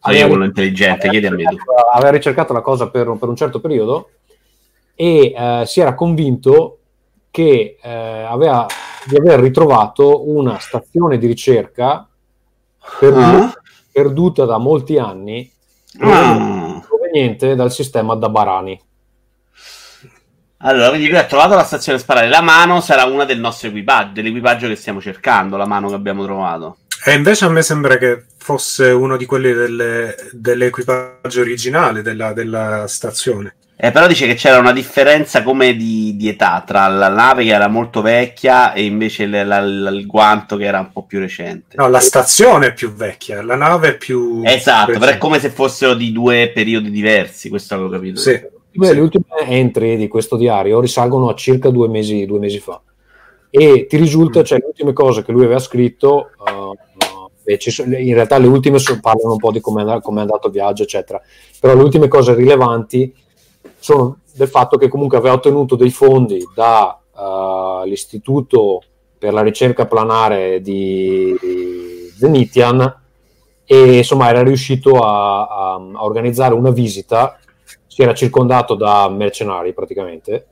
Aveva- 0.00 0.22
io 0.22 0.28
quello 0.28 0.44
intelligente, 0.44 1.08
chiedi 1.10 1.26
a 1.26 1.30
me 1.32 1.42
tu. 1.44 1.56
aveva 1.92 2.10
ricercato 2.10 2.52
la 2.54 2.60
cosa 2.62 2.88
per, 2.88 3.14
per 3.18 3.28
un 3.28 3.36
certo 3.36 3.60
periodo 3.60 4.10
e 4.94 5.34
eh, 5.36 5.62
si 5.66 5.80
era 5.80 5.94
convinto 5.94 6.78
che 7.30 7.76
eh, 7.82 7.90
aveva, 7.90 8.66
di 9.04 9.16
aver 9.16 9.40
ritrovato 9.40 10.28
una 10.30 10.58
stazione 10.60 11.18
di 11.18 11.26
ricerca 11.26 12.08
perdu- 12.98 13.22
Ah. 13.22 13.52
perduta 13.92 14.44
da 14.46 14.56
molti 14.58 14.96
anni 14.98 15.50
Ah. 16.00 16.82
proveniente 16.86 17.54
dal 17.54 17.70
sistema 17.72 18.14
da 18.14 18.28
Barani. 18.30 18.80
Allora, 20.60 20.88
quindi 20.88 21.08
lui 21.08 21.18
ha 21.18 21.24
trovato 21.24 21.54
la 21.54 21.62
stazione 21.64 21.98
sparare. 21.98 22.28
La 22.28 22.40
mano 22.40 22.80
sarà 22.80 23.04
una 23.04 23.24
del 23.24 23.38
nostro 23.38 23.68
equipaggio, 23.68 24.12
dell'equipaggio 24.14 24.66
che 24.68 24.74
stiamo 24.76 25.00
cercando, 25.00 25.56
la 25.56 25.66
mano 25.66 25.88
che 25.88 25.94
abbiamo 25.94 26.24
trovato. 26.24 26.78
e 27.04 27.12
invece 27.14 27.44
a 27.44 27.48
me 27.48 27.62
sembra 27.62 27.96
che 27.96 28.24
fosse 28.38 28.86
uno 28.90 29.16
di 29.16 29.24
quelli 29.24 29.52
delle- 29.52 30.16
dell'equipaggio 30.32 31.40
originale 31.40 32.02
della, 32.02 32.32
della 32.32 32.86
stazione 32.88 33.54
Eh, 33.76 33.92
però 33.92 34.08
dice 34.08 34.26
che 34.26 34.34
c'era 34.34 34.58
una 34.58 34.72
differenza 34.72 35.44
come 35.44 35.76
di, 35.76 36.16
di 36.16 36.28
età 36.28 36.64
tra 36.66 36.88
la 36.88 37.08
nave 37.08 37.44
che 37.44 37.50
era 37.50 37.68
molto 37.68 38.02
vecchia 38.02 38.72
e 38.72 38.84
invece 38.84 39.26
le- 39.26 39.44
la- 39.44 39.60
la- 39.60 39.90
il 39.90 40.06
guanto 40.06 40.56
che 40.56 40.64
era 40.64 40.80
un 40.80 40.90
po' 40.90 41.04
più 41.04 41.20
recente. 41.20 41.76
No, 41.76 41.88
la 41.88 42.00
stazione 42.00 42.66
è 42.68 42.72
più 42.72 42.92
vecchia, 42.92 43.40
la 43.44 43.54
nave 43.54 43.90
è 43.90 43.96
più... 43.96 44.42
Esatto, 44.44 44.98
però 44.98 45.12
è 45.12 45.18
come 45.18 45.38
se 45.38 45.50
fossero 45.50 45.94
di 45.94 46.10
due 46.10 46.50
periodi 46.52 46.90
diversi, 46.90 47.48
questo 47.48 47.74
avevo 47.74 47.90
capito. 47.90 48.18
Sì. 48.18 48.56
Beh, 48.78 48.86
Sì. 48.86 48.94
Le 48.94 49.00
ultime 49.00 49.24
entry 49.46 49.96
di 49.96 50.06
questo 50.06 50.36
diario 50.36 50.78
risalgono 50.80 51.28
a 51.28 51.34
circa 51.34 51.68
due 51.70 51.88
mesi, 51.88 52.24
due 52.26 52.38
mesi 52.38 52.60
fa. 52.60 52.80
E 53.50 53.86
ti 53.88 53.96
risulta, 53.96 54.38
Mm. 54.40 54.44
cioè, 54.44 54.58
le 54.58 54.66
ultime 54.66 54.92
cose 54.92 55.24
che 55.24 55.32
lui 55.32 55.42
aveva 55.44 55.58
scritto, 55.58 56.28
uh, 56.38 56.76
e 57.42 57.58
ci 57.58 57.70
sono- 57.72 57.96
in 57.96 58.14
realtà 58.14 58.38
le 58.38 58.46
ultime 58.46 58.78
so- 58.78 59.00
parlano 59.00 59.32
un 59.32 59.38
po' 59.38 59.50
di 59.50 59.58
come 59.60 59.82
è 59.82 60.00
come 60.00 60.18
è 60.18 60.20
andato 60.22 60.46
il 60.46 60.52
viaggio, 60.52 60.84
eccetera. 60.84 61.20
Però 61.58 61.74
le 61.74 61.82
ultime 61.82 62.06
cose 62.06 62.34
rilevanti 62.34 63.12
sono 63.80 64.18
del 64.34 64.46
fatto 64.48 64.76
che 64.76 64.86
comunque 64.88 65.18
aveva 65.18 65.34
ottenuto 65.34 65.74
dei 65.74 65.90
fondi 65.90 66.40
dall'istituto 66.54 68.82
per 69.18 69.32
la 69.32 69.42
ricerca 69.42 69.86
planare 69.86 70.60
di 70.60 71.34
Zenitian 72.16 72.94
e 73.64 73.96
insomma 73.96 74.28
era 74.28 74.42
riuscito 74.42 74.98
a, 75.00 75.46
a- 75.46 75.74
a 75.74 76.04
organizzare 76.04 76.54
una 76.54 76.70
visita 76.70 77.36
si 77.98 78.04
era 78.04 78.14
circondato 78.14 78.76
da 78.76 79.08
mercenari 79.08 79.72
praticamente 79.74 80.46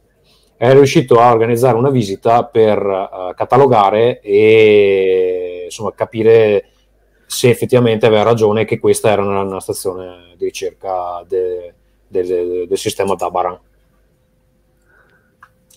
era 0.57 0.73
riuscito 0.73 1.21
a 1.21 1.31
organizzare 1.31 1.77
una 1.77 1.91
visita 1.91 2.43
per 2.45 2.77
eh, 2.85 3.35
catalogare 3.37 4.19
e 4.21 5.63
insomma 5.67 5.93
capire 5.95 6.71
se 7.27 7.49
effettivamente 7.49 8.05
aveva 8.05 8.25
ragione 8.25 8.65
che 8.65 8.81
questa 8.81 9.11
era 9.13 9.23
una, 9.23 9.43
una 9.43 9.61
stazione 9.61 10.35
di 10.37 10.45
ricerca 10.47 11.25
de- 11.29 11.73
del- 12.09 12.67
del 12.67 12.79
sistema 12.79 13.15
Dabaran 13.15 13.57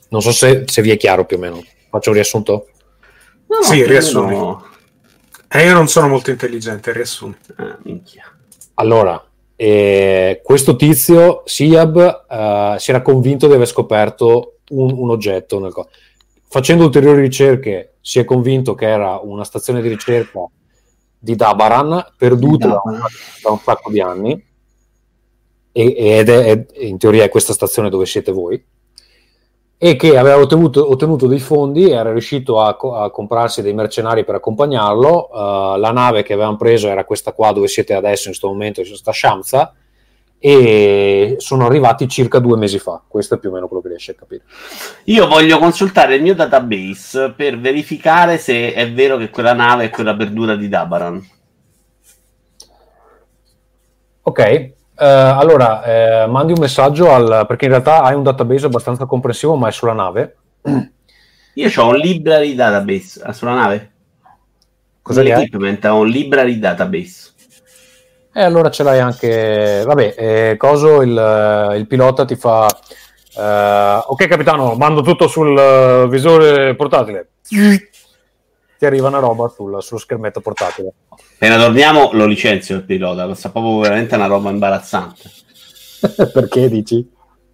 non 0.10 0.22
so 0.24 0.32
se, 0.32 0.64
se 0.66 0.82
vi 0.82 0.90
è 0.90 0.98
chiaro 0.98 1.26
più 1.26 1.38
o 1.38 1.40
meno 1.40 1.64
faccio 1.92 2.10
un 2.10 2.16
riassunto 2.16 2.68
No, 3.46 3.58
no, 3.58 3.64
Sì, 3.64 3.76
più 3.78 3.84
o 3.84 3.88
riassumi. 3.88 4.28
meno- 4.28 4.66
Eh, 5.52 5.66
io 5.66 5.74
non 5.74 5.88
sono 5.88 6.08
molto 6.08 6.30
intelligente, 6.30 6.92
riassumi. 6.94 7.36
Ah, 7.56 7.76
minchia. 7.82 8.24
Allora, 8.76 9.20
eh, 9.62 10.40
questo 10.42 10.78
tizio, 10.78 11.42
Siab, 11.44 11.98
eh, 12.30 12.76
si 12.80 12.92
era 12.92 13.02
convinto 13.02 13.46
di 13.48 13.56
aver 13.56 13.68
scoperto 13.68 14.60
un, 14.70 14.94
un 14.98 15.10
oggetto. 15.10 15.60
nel 15.60 15.74
Facendo 16.48 16.86
ulteriori 16.86 17.20
ricerche, 17.20 17.96
si 18.00 18.20
è 18.20 18.24
convinto 18.24 18.74
che 18.74 18.88
era 18.88 19.18
una 19.22 19.44
stazione 19.44 19.82
di 19.82 19.90
ricerca 19.90 20.40
di 21.20 21.36
Dabaran, 21.36 22.14
perduta 22.18 22.68
da 22.68 22.82
da 23.44 23.52
un 23.52 23.60
sacco 23.60 23.92
di 23.92 24.00
anni, 24.00 24.32
e- 25.74 25.96
ed 25.98 26.30
è, 26.30 26.44
è- 26.46 26.86
in 26.86 26.98
teoria 26.98 27.26
è 27.26 27.30
questa 27.30 27.52
stazione 27.52 27.90
dove 27.90 28.06
siete 28.06 28.32
voi, 28.32 28.64
e 29.82 29.96
che 29.96 30.18
aveva 30.18 30.38
ottenuto, 30.38 30.92
ottenuto 30.92 31.26
dei 31.26 31.40
fondi, 31.40 31.90
era 31.90 32.12
riuscito 32.12 32.60
a, 32.60 32.76
co- 32.76 32.96
a 32.96 33.10
comprarsi 33.12 33.62
dei 33.62 33.74
mercenari 33.74 34.26
per 34.26 34.36
accompagnarlo. 34.36 35.30
eh, 35.32 35.80
la 35.80 35.92
nave 35.94 36.22
che 36.22 36.34
avevano 36.34 36.58
preso 36.58 36.90
era 36.90 37.06
questa 37.06 37.32
qua 37.32 37.54
dove 37.54 37.70
siete 37.70 37.94
adesso 37.94 38.24
in 38.28 38.36
questo 38.36 38.50
momento, 38.50 38.84
sta 38.84 39.14
Shamsa, 39.14 39.74
e 40.38 41.36
sono 41.38 41.66
arrivati 41.66 42.10
circa 42.10 42.40
due 42.40 42.58
mesi 42.58 42.78
fa. 42.78 43.02
Questo 43.08 43.36
è 43.36 43.38
più 43.38 43.52
o 43.52 43.54
meno 43.54 43.68
quello 43.68 43.82
che 43.82 43.88
riesce 43.88 44.12
a 44.12 44.16
capire. 44.16 44.44
Io 45.06 45.28
voglio 45.28 45.58
consultare 45.60 46.16
il 46.16 46.24
mio 46.24 46.36
database 46.36 47.32
per 47.32 47.58
verificare 47.58 48.38
se 48.38 48.74
è 48.74 48.92
vero 48.92 49.16
che 49.16 49.30
quella 49.30 49.54
nave 49.54 49.86
è 49.86 49.90
quella 49.90 50.14
perduta 50.14 50.58
di 50.58 50.68
Dabaran. 50.68 51.30
Ok, 54.24 54.72
eh, 55.00 55.06
allora 55.06 55.84
eh, 55.84 56.28
mandi 56.28 56.54
un 56.54 56.60
messaggio 56.60 57.12
al, 57.14 57.46
perché 57.48 57.66
in 57.66 57.72
realtà 57.72 58.02
hai 58.02 58.16
un 58.16 58.24
database 58.24 58.66
abbastanza 58.66 59.06
comprensivo, 59.06 59.56
ma 59.56 59.68
è 59.68 59.72
sulla 59.72 59.94
nave. 59.94 60.36
Io 61.54 61.72
ho 61.76 61.88
un 61.88 61.96
library 61.96 62.56
database 62.56 63.22
ah, 63.24 63.34
sulla 63.34 63.54
nave. 63.54 63.92
Cosa? 65.02 65.22
L'equipment 65.22 65.84
ha 65.86 65.94
un 65.94 66.08
library 66.08 66.60
database. 66.60 67.32
E 68.32 68.44
allora 68.44 68.70
ce 68.70 68.84
l'hai 68.84 69.00
anche. 69.00 69.84
Vabbè, 69.86 70.16
eh, 70.18 70.56
coso 70.58 71.02
il, 71.02 71.74
il 71.78 71.88
pilota 71.88 72.26
ti 72.26 72.36
fa. 72.36 72.68
eh, 73.36 74.02
ok, 74.06 74.28
capitano, 74.28 74.76
mando 74.76 75.02
tutto 75.02 75.28
sul 75.28 75.58
eh, 75.58 76.08
visore 76.08 76.76
portatile. 76.76 77.30
Ti 78.80 78.86
arriva 78.86 79.10
una 79.10 79.20
roba 79.20 79.50
sul- 79.50 79.84
sullo 79.84 80.00
schermetto 80.00 80.40
portatile. 80.40 80.94
Appena 81.10 81.58
torniamo 81.58 82.12
lo 82.14 82.26
licenzio 82.26 82.78
il 82.78 82.86
pilota, 82.86 83.26
questa 83.26 83.50
proprio 83.50 83.80
veramente 83.80 84.16
una 84.16 84.28
roba 84.28 84.52
imbarazzante. 84.52 85.30
Perché 86.32 86.70
dici? 86.70 87.06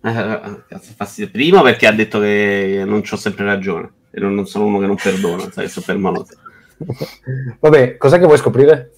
Eh. 0.03 1.27
Primo 1.31 1.63
perché 1.63 1.87
ha 1.87 1.91
detto 1.91 2.19
che 2.19 2.83
non 2.85 3.01
ho 3.09 3.15
sempre 3.15 3.43
ragione 3.43 3.91
e 4.11 4.19
non, 4.19 4.45
sono 4.45 4.65
uno 4.65 4.77
che 4.77 4.85
non 4.85 4.97
perdona, 4.97 5.49
sai, 5.51 5.67
sto 5.67 5.81
per 5.81 5.97
manote. 5.97 6.35
Vabbè, 7.59 7.97
cos'è 7.97 8.19
che 8.19 8.25
vuoi 8.25 8.37
scoprire? 8.37 8.91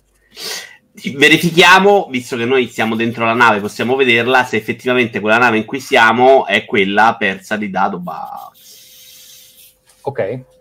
Verifichiamo, 1.15 2.09
visto 2.11 2.35
che 2.35 2.43
noi 2.43 2.67
siamo 2.67 2.97
dentro 2.97 3.23
la 3.23 3.35
nave, 3.35 3.61
possiamo 3.61 3.95
vederla, 3.95 4.43
se 4.43 4.57
effettivamente 4.57 5.21
quella 5.21 5.37
nave 5.37 5.55
in 5.55 5.65
cui 5.65 5.79
siamo 5.79 6.45
è 6.45 6.65
quella 6.65 7.15
persa 7.17 7.55
di 7.55 7.69
Dadoba. 7.69 8.51
Ok. 10.01 10.56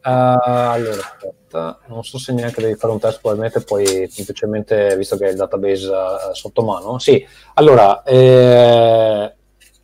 Eh, 0.00 0.10
allora, 0.10 1.00
aspetta, 1.00 1.78
non 1.86 2.04
so 2.04 2.18
se 2.18 2.32
neanche 2.32 2.60
devi 2.60 2.76
fare 2.76 2.92
un 2.92 3.00
test, 3.00 3.20
probabilmente 3.20 3.62
poi 3.62 4.08
semplicemente, 4.08 4.96
visto 4.96 5.16
che 5.16 5.24
hai 5.24 5.30
il 5.32 5.36
database 5.36 5.86
eh, 5.86 6.34
sotto 6.34 6.62
mano. 6.62 6.98
Sì, 6.98 7.26
allora, 7.54 8.02
eh, 8.04 9.34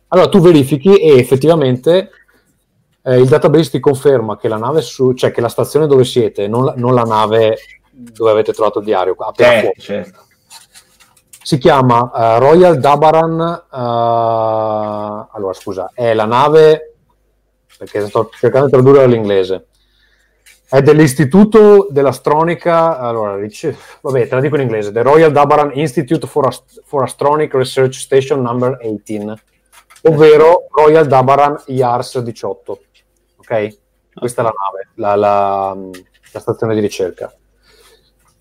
allora 0.07 0.29
tu 0.29 0.39
verifichi 0.39 0.97
e 0.97 1.17
effettivamente 1.19 2.09
eh, 3.03 3.19
il 3.19 3.27
database 3.27 3.71
ti 3.71 3.79
conferma 3.79 4.37
che 4.37 4.47
la 4.47 4.57
nave 4.57 4.81
su, 4.81 5.13
cioè 5.13 5.31
che 5.31 5.41
la 5.41 5.49
stazione 5.49 5.85
dove 5.87 6.05
siete, 6.05 6.47
non 6.47 6.65
la, 6.65 6.73
non 6.77 6.93
la 6.93 7.03
nave 7.03 7.57
dove 7.91 8.31
avete 8.31 8.53
trovato 8.53 8.79
il 8.79 8.85
diario, 8.85 9.15
appena 9.19 9.61
Eh, 9.61 9.73
certo. 9.77 10.23
si 11.41 11.57
chiama 11.57 12.11
eh, 12.15 12.39
Royal 12.39 12.79
Dabaran. 12.79 13.39
eh, 13.71 13.77
allora, 15.31 15.53
scusa, 15.53 15.91
è 15.93 16.13
la 16.13 16.25
nave 16.25 16.93
perché 17.77 18.07
sto 18.07 18.29
cercando 18.39 18.67
di 18.67 18.71
tradurre 18.71 18.99
dall'inglese. 18.99 19.67
È 20.67 20.81
dell'Istituto 20.81 21.87
dell'Astronica. 21.91 22.97
Allora, 22.97 23.37
vabbè, 24.01 24.27
te 24.27 24.35
la 24.35 24.41
dico 24.41 24.55
in 24.55 24.61
inglese: 24.61 24.91
The 24.91 25.03
Royal 25.03 25.31
Dabaran 25.31 25.71
Institute 25.75 26.25
for, 26.27 26.47
Ast- 26.47 26.81
for 26.85 27.03
Astronic 27.03 27.53
Research 27.53 27.95
Station 27.95 28.41
Number 28.41 28.77
18, 28.81 29.35
ovvero 30.03 30.67
Royal 30.71 31.05
Dabaran 31.05 31.61
IARS 31.67 32.19
18. 32.19 32.79
Ok? 33.37 33.77
Questa 34.13 34.41
è 34.41 34.45
la 34.45 34.53
nave, 34.55 34.87
la, 34.95 35.15
la- 35.15 35.77
la 36.31 36.39
stazione 36.39 36.73
di 36.73 36.81
ricerca. 36.81 37.33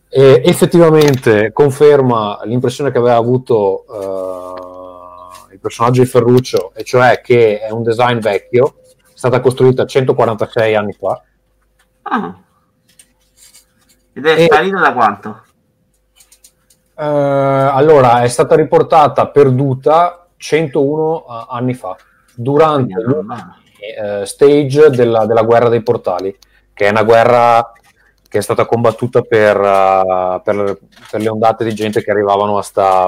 E 0.09 0.43
effettivamente 0.45 1.53
conferma 1.53 2.41
l'impressione 2.45 2.91
che 2.91 2.99
aveva 2.99 3.17
avuto 3.17 3.85
eh, 3.91 5.53
il 5.55 5.59
personaggio 5.61 6.03
di 6.03 6.09
Ferruccio, 6.09 6.73
e 6.75 6.85
cioè 6.85 7.21
che 7.21 7.61
è 7.61 7.71
un 7.71 7.83
design 7.83 8.19
vecchio, 8.19 8.77
è 8.87 9.13
stata 9.13 9.41
costruita 9.41 9.85
146 9.85 10.75
anni 10.75 10.93
fa. 10.93 11.21
Ah. 12.05 12.35
Ed 14.13 14.25
è 14.27 14.41
E- 14.41 14.45
sparita 14.45 14.79
da 14.81 14.93
quanto? 14.93 15.43
Eh, 16.97 17.05
allora, 17.05 18.23
è 18.23 18.29
stata 18.29 18.55
riportata 18.55 19.29
perduta 19.29 20.29
101 20.37 21.25
a- 21.27 21.47
anni 21.51 21.75
fa, 21.75 21.97
durante 22.35 22.95
l'ultimo 23.01 23.57
eh, 23.81 24.25
stage 24.25 24.91
della, 24.91 25.27
della 25.27 25.43
guerra 25.43 25.69
dei 25.69 25.83
portali, 25.83 26.35
che 26.73 26.87
è 26.87 26.91
una 26.91 27.03
guerra 27.03 27.73
che 28.29 28.39
è 28.39 28.43
stata 28.43 28.65
combattuta 28.67 29.21
per, 29.23 29.57
eh, 29.61 30.41
per- 30.43 30.79
per 31.11 31.21
le 31.21 31.29
ondate 31.29 31.65
di 31.65 31.75
gente 31.75 32.03
che 32.03 32.11
arrivavano 32.11 32.57
a 32.59 32.63
sta, 32.63 33.05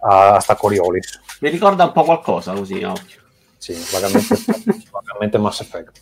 a, 0.00 0.34
a 0.34 0.40
sta 0.40 0.56
Coriolis. 0.56 1.20
Mi 1.40 1.50
ricorda 1.50 1.84
un 1.84 1.92
po' 1.92 2.04
qualcosa 2.04 2.52
così, 2.52 2.82
occhio. 2.82 3.20
Sì, 3.58 3.74
vagamente, 3.92 4.34
vagamente 4.90 5.38
Mass 5.38 5.60
Effect. 5.60 6.00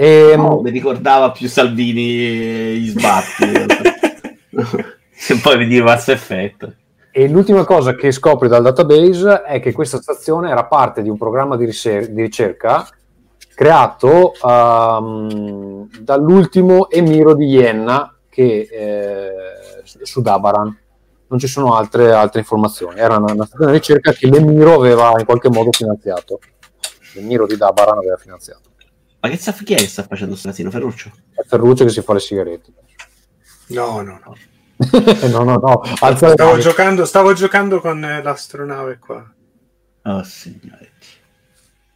E, 0.00 0.34
No, 0.34 0.62
mi 0.62 0.70
ricordava 0.70 1.30
più 1.30 1.46
Salvini 1.46 2.78
gli 2.78 2.88
sbatti. 2.88 3.44
Se 5.10 5.36
poi 5.42 5.58
vedi 5.58 5.82
Mass 5.82 6.08
Effect. 6.08 6.74
E 7.10 7.28
l'ultima 7.28 7.64
cosa 7.64 7.94
che 7.94 8.10
scopri 8.10 8.48
dal 8.48 8.62
database 8.62 9.42
è 9.42 9.60
che 9.60 9.72
questa 9.72 10.00
stazione 10.00 10.48
era 10.48 10.64
parte 10.64 11.02
di 11.02 11.10
un 11.10 11.18
programma 11.18 11.58
di, 11.58 11.66
ricer- 11.66 12.08
di 12.08 12.22
ricerca 12.22 12.88
creato 13.54 14.32
ehm, 14.42 15.88
dall'ultimo 16.00 16.88
emiro 16.88 17.34
di 17.34 17.48
Ienna 17.48 18.16
che, 18.30 18.68
eh, 18.72 19.82
su 19.84 20.22
Dabaran. 20.22 20.78
Non 21.26 21.38
ci 21.38 21.46
sono 21.46 21.74
altre, 21.74 22.10
altre 22.10 22.40
informazioni. 22.40 22.98
Era 22.98 23.18
una, 23.18 23.34
una 23.34 23.44
stazione 23.44 23.72
di 23.72 23.76
ricerca 23.76 24.12
che 24.12 24.30
l'emiro 24.30 24.76
aveva 24.76 25.12
in 25.18 25.26
qualche 25.26 25.50
modo 25.50 25.72
finanziato. 25.72 26.40
L'emiro 27.16 27.44
di 27.44 27.58
Dabaran 27.58 27.98
aveva 27.98 28.16
finanziato. 28.16 28.69
Ma 29.20 29.28
che 29.28 29.36
sa 29.36 29.52
chi 29.52 29.74
è 29.74 29.76
che 29.76 29.86
sta 29.86 30.04
facendo 30.04 30.34
sto 30.34 30.48
casino? 30.48 30.70
Ferruccio? 30.70 31.10
È 31.34 31.42
Ferruccio 31.46 31.84
che 31.84 31.90
si 31.90 32.00
fa 32.00 32.14
le 32.14 32.20
sigarette. 32.20 32.72
No, 33.68 34.00
no, 34.00 34.20
no. 34.24 34.36
no, 35.28 35.42
no, 35.44 35.56
no. 35.56 35.82
Alza 36.00 36.30
Stavo 36.30 36.58
giocando, 36.58 37.04
stavo 37.04 37.32
giocando 37.34 37.80
con 37.80 38.02
eh, 38.02 38.22
l'astronave 38.22 38.98
qua. 38.98 39.30
Oh, 40.04 40.22
signoretti. 40.22 41.06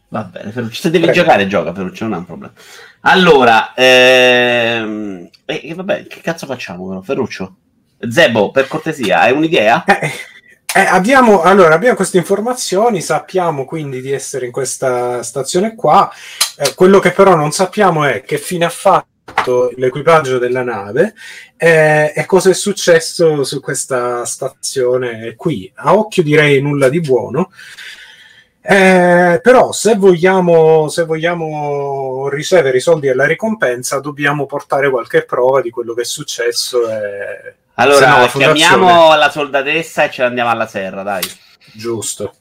Va 0.09 0.23
bene, 0.23 0.51
Ferruccio. 0.51 0.81
Se 0.81 0.89
devi 0.91 1.05
Prego. 1.05 1.21
giocare, 1.21 1.47
gioca, 1.47 1.73
Ferruccio, 1.73 2.03
non 2.03 2.13
è 2.13 2.17
un 2.17 2.25
problema. 2.25 2.53
Allora, 3.01 3.73
ehm... 3.73 5.27
eh, 5.45 5.73
vabbè, 5.73 6.05
che 6.07 6.21
cazzo 6.21 6.45
facciamo, 6.45 6.87
però? 6.87 7.01
Ferruccio? 7.01 7.55
Zebo, 8.07 8.51
per 8.51 8.67
cortesia, 8.67 9.21
hai 9.21 9.31
un'idea? 9.31 9.83
Eh, 10.77 10.81
abbiamo, 10.81 11.41
allora, 11.41 11.73
abbiamo 11.73 11.95
queste 11.95 12.17
informazioni, 12.17 12.99
sappiamo 12.99 13.63
quindi 13.63 14.01
di 14.01 14.11
essere 14.11 14.47
in 14.47 14.51
questa 14.51 15.23
stazione 15.23 15.73
qua. 15.73 16.11
Eh, 16.57 16.73
quello 16.75 16.99
che 16.99 17.11
però 17.11 17.33
non 17.33 17.53
sappiamo 17.53 18.03
è 18.03 18.23
che 18.23 18.37
fine 18.37 18.65
ha 18.65 18.69
fatto 18.69 19.71
l'equipaggio 19.77 20.37
della 20.37 20.63
nave 20.63 21.13
eh, 21.55 22.11
e 22.13 22.25
cosa 22.25 22.49
è 22.49 22.53
successo 22.53 23.45
su 23.45 23.61
questa 23.61 24.25
stazione 24.25 25.35
qui. 25.37 25.71
A 25.75 25.95
occhio 25.95 26.23
direi 26.23 26.61
nulla 26.61 26.89
di 26.89 26.99
buono. 26.99 27.51
Eh, 28.61 29.39
però 29.41 29.71
se 29.71 29.95
vogliamo, 29.95 30.89
se 30.89 31.05
vogliamo 31.05 32.27
ricevere 32.27 32.77
i 32.79 32.81
soldi 32.81 33.07
e 33.07 33.13
la 33.13 33.25
ricompensa 33.25 34.01
dobbiamo 34.01 34.45
portare 34.45 34.89
qualche 34.89 35.23
prova 35.23 35.61
di 35.61 35.69
quello 35.69 35.93
che 35.93 36.01
è 36.01 36.05
successo 36.05 36.89
e... 36.89 37.55
se 37.75 37.83
no 37.83 37.91
Allora, 37.91 38.07
la 38.19 38.27
fondazione- 38.27 38.53
chiamiamo 38.55 39.15
la 39.15 39.29
soldatessa 39.29 40.03
e 40.05 40.11
ce 40.11 40.21
ne 40.21 40.27
andiamo 40.29 40.49
alla 40.49 40.67
serra, 40.67 41.03
dai. 41.03 41.23
giusto 41.73 42.33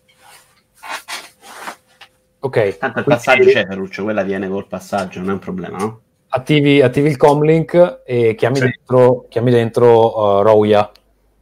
Ok, 2.41 2.77
Tanto 2.77 2.99
il 2.99 3.05
quindi 3.05 3.23
passaggio 3.25 3.51
c'è, 3.51 3.67
Ferruccio, 3.67 4.03
quella 4.03 4.23
viene 4.23 4.49
col 4.49 4.67
passaggio, 4.67 5.19
non 5.21 5.31
è 5.31 5.33
un 5.33 5.39
problema, 5.39 5.79
no? 5.79 6.01
attivi, 6.29 6.83
attivi 6.83 7.09
il 7.09 7.17
comlink 7.17 8.03
e 8.05 8.35
chiami 8.35 8.57
Sì. 8.57 8.63
dentro, 8.65 9.27
chiami 9.31 9.51
dentro 9.51 10.39
uh, 10.41 10.43
Rouya, 10.43 10.91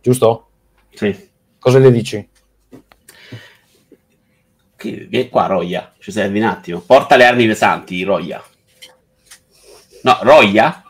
giusto? 0.00 0.50
Sì. 0.94 1.30
Cosa 1.58 1.78
le 1.78 1.90
dici? 1.90 2.28
Vieni 4.84 5.28
qua, 5.28 5.46
Roia, 5.46 5.92
ci 5.98 6.10
servi 6.10 6.38
un 6.40 6.46
attimo. 6.46 6.80
Porta 6.80 7.14
le 7.16 7.24
armi 7.24 7.46
pesanti, 7.46 8.02
Roia. 8.02 8.42
No, 10.02 10.18
Roia? 10.22 10.82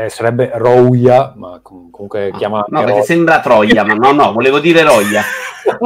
Eh, 0.00 0.08
sarebbe 0.08 0.50
Rouya, 0.54 1.34
ma 1.36 1.60
com- 1.62 1.90
comunque 1.90 2.32
chiama... 2.34 2.60
Ah, 2.60 2.66
No, 2.68 2.78
anche 2.78 2.92
perché 2.92 3.06
sembra 3.06 3.40
Troia, 3.40 3.84
ma 3.84 3.92
no, 3.92 4.12
no, 4.12 4.32
volevo 4.32 4.58
dire 4.58 4.82
Roia. 4.82 5.22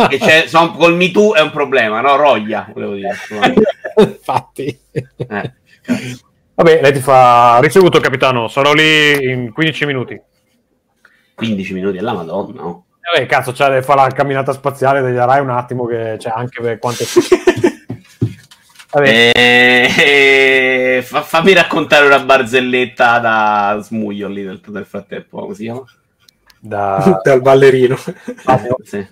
Che 0.08 0.18
c'è, 0.18 0.46
son, 0.46 0.76
col 0.76 0.94
Me 0.94 1.10
Too 1.10 1.34
è 1.34 1.40
un 1.40 1.50
problema, 1.50 2.00
no? 2.00 2.16
Roia, 2.16 2.70
volevo 2.72 2.94
dire. 2.94 3.14
Infatti. 3.98 4.78
Eh. 4.92 5.52
Vabbè, 6.54 6.80
lei 6.80 6.92
ti 6.92 7.00
fa 7.00 7.58
ricevuto 7.60 7.98
capitano, 7.98 8.48
sarò 8.48 8.72
lì 8.72 9.30
in 9.30 9.52
15 9.52 9.86
minuti. 9.86 10.20
15 11.34 11.74
minuti 11.74 11.98
alla 11.98 12.12
Madonna, 12.12 12.62
no? 12.62 12.84
Vabbè, 13.12 13.26
cazzo, 13.26 13.52
c'è 13.52 13.82
fa 13.82 13.94
la 13.94 14.06
camminata 14.06 14.52
spaziale 14.52 15.02
degli 15.02 15.16
Arai 15.16 15.40
un 15.40 15.50
attimo 15.50 15.84
che 15.86 16.14
c'è 16.18 16.32
anche 16.34 16.62
per 16.62 16.78
quante... 16.78 17.04
Vabbè, 18.94 19.32
Eh, 19.34 21.02
fa- 21.02 21.22
fammi 21.22 21.52
raccontare 21.52 22.06
una 22.06 22.20
barzelletta 22.20 23.18
da 23.18 23.78
smuglio 23.82 24.28
lì 24.28 24.44
nel, 24.44 24.60
nel 24.66 24.86
frattempo, 24.86 25.40
come 25.40 25.54
si 25.54 25.64
chiama? 25.64 25.84
da... 26.60 27.20
dal 27.22 27.42
ballerino 27.42 27.96
Samio. 27.96 28.76
Sì. 28.84 29.06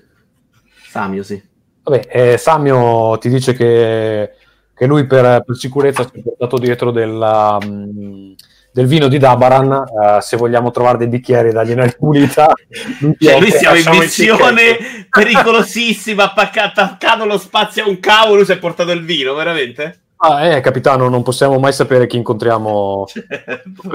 Samio, 0.89 1.23
sì. 1.23 1.43
Vabbè, 1.83 2.09
eh, 2.11 2.39
Samio 2.39 3.19
ti 3.19 3.29
dice 3.29 3.55
che, 3.55 4.33
che 4.75 4.87
lui 4.87 5.07
per, 5.07 5.43
per 5.43 5.57
sicurezza 5.57 6.05
si 6.05 6.19
è 6.19 6.23
portato 6.23 6.59
dietro 6.59 6.91
della, 6.91 7.59
mm, 7.63 8.33
del 8.73 8.87
vino 8.87 9.09
di 9.09 9.19
Dabaran, 9.19 9.73
eh, 9.73 10.21
se 10.23 10.37
vogliamo 10.37 10.71
trovare 10.71 10.99
dei 10.99 11.09
bicchieri 11.09 11.53
da 11.53 11.63
gliene 11.63 11.95
pulita. 11.97 12.53
lui 13.01 13.17
ti 13.17 13.27
Cioè, 13.27 13.39
noi 13.39 13.51
siamo 13.51 13.77
in 13.77 13.99
missione 13.99 14.79
pericolosissima, 15.11 16.33
attaccato 16.35 17.25
lo 17.27 17.39
spazio 17.39 17.85
a 17.85 17.89
un 17.89 18.01
cavolo, 18.01 18.45
si 18.45 18.53
è 18.53 18.59
portato 18.59 18.91
il 18.93 19.05
vino, 19.05 19.35
veramente? 19.35 20.01
Ah, 20.17 20.47
eh, 20.47 20.61
capitano, 20.61 21.09
non 21.09 21.23
possiamo 21.23 21.59
mai 21.59 21.73
sapere 21.73 22.07
chi 22.07 22.17
incontriamo. 22.17 23.07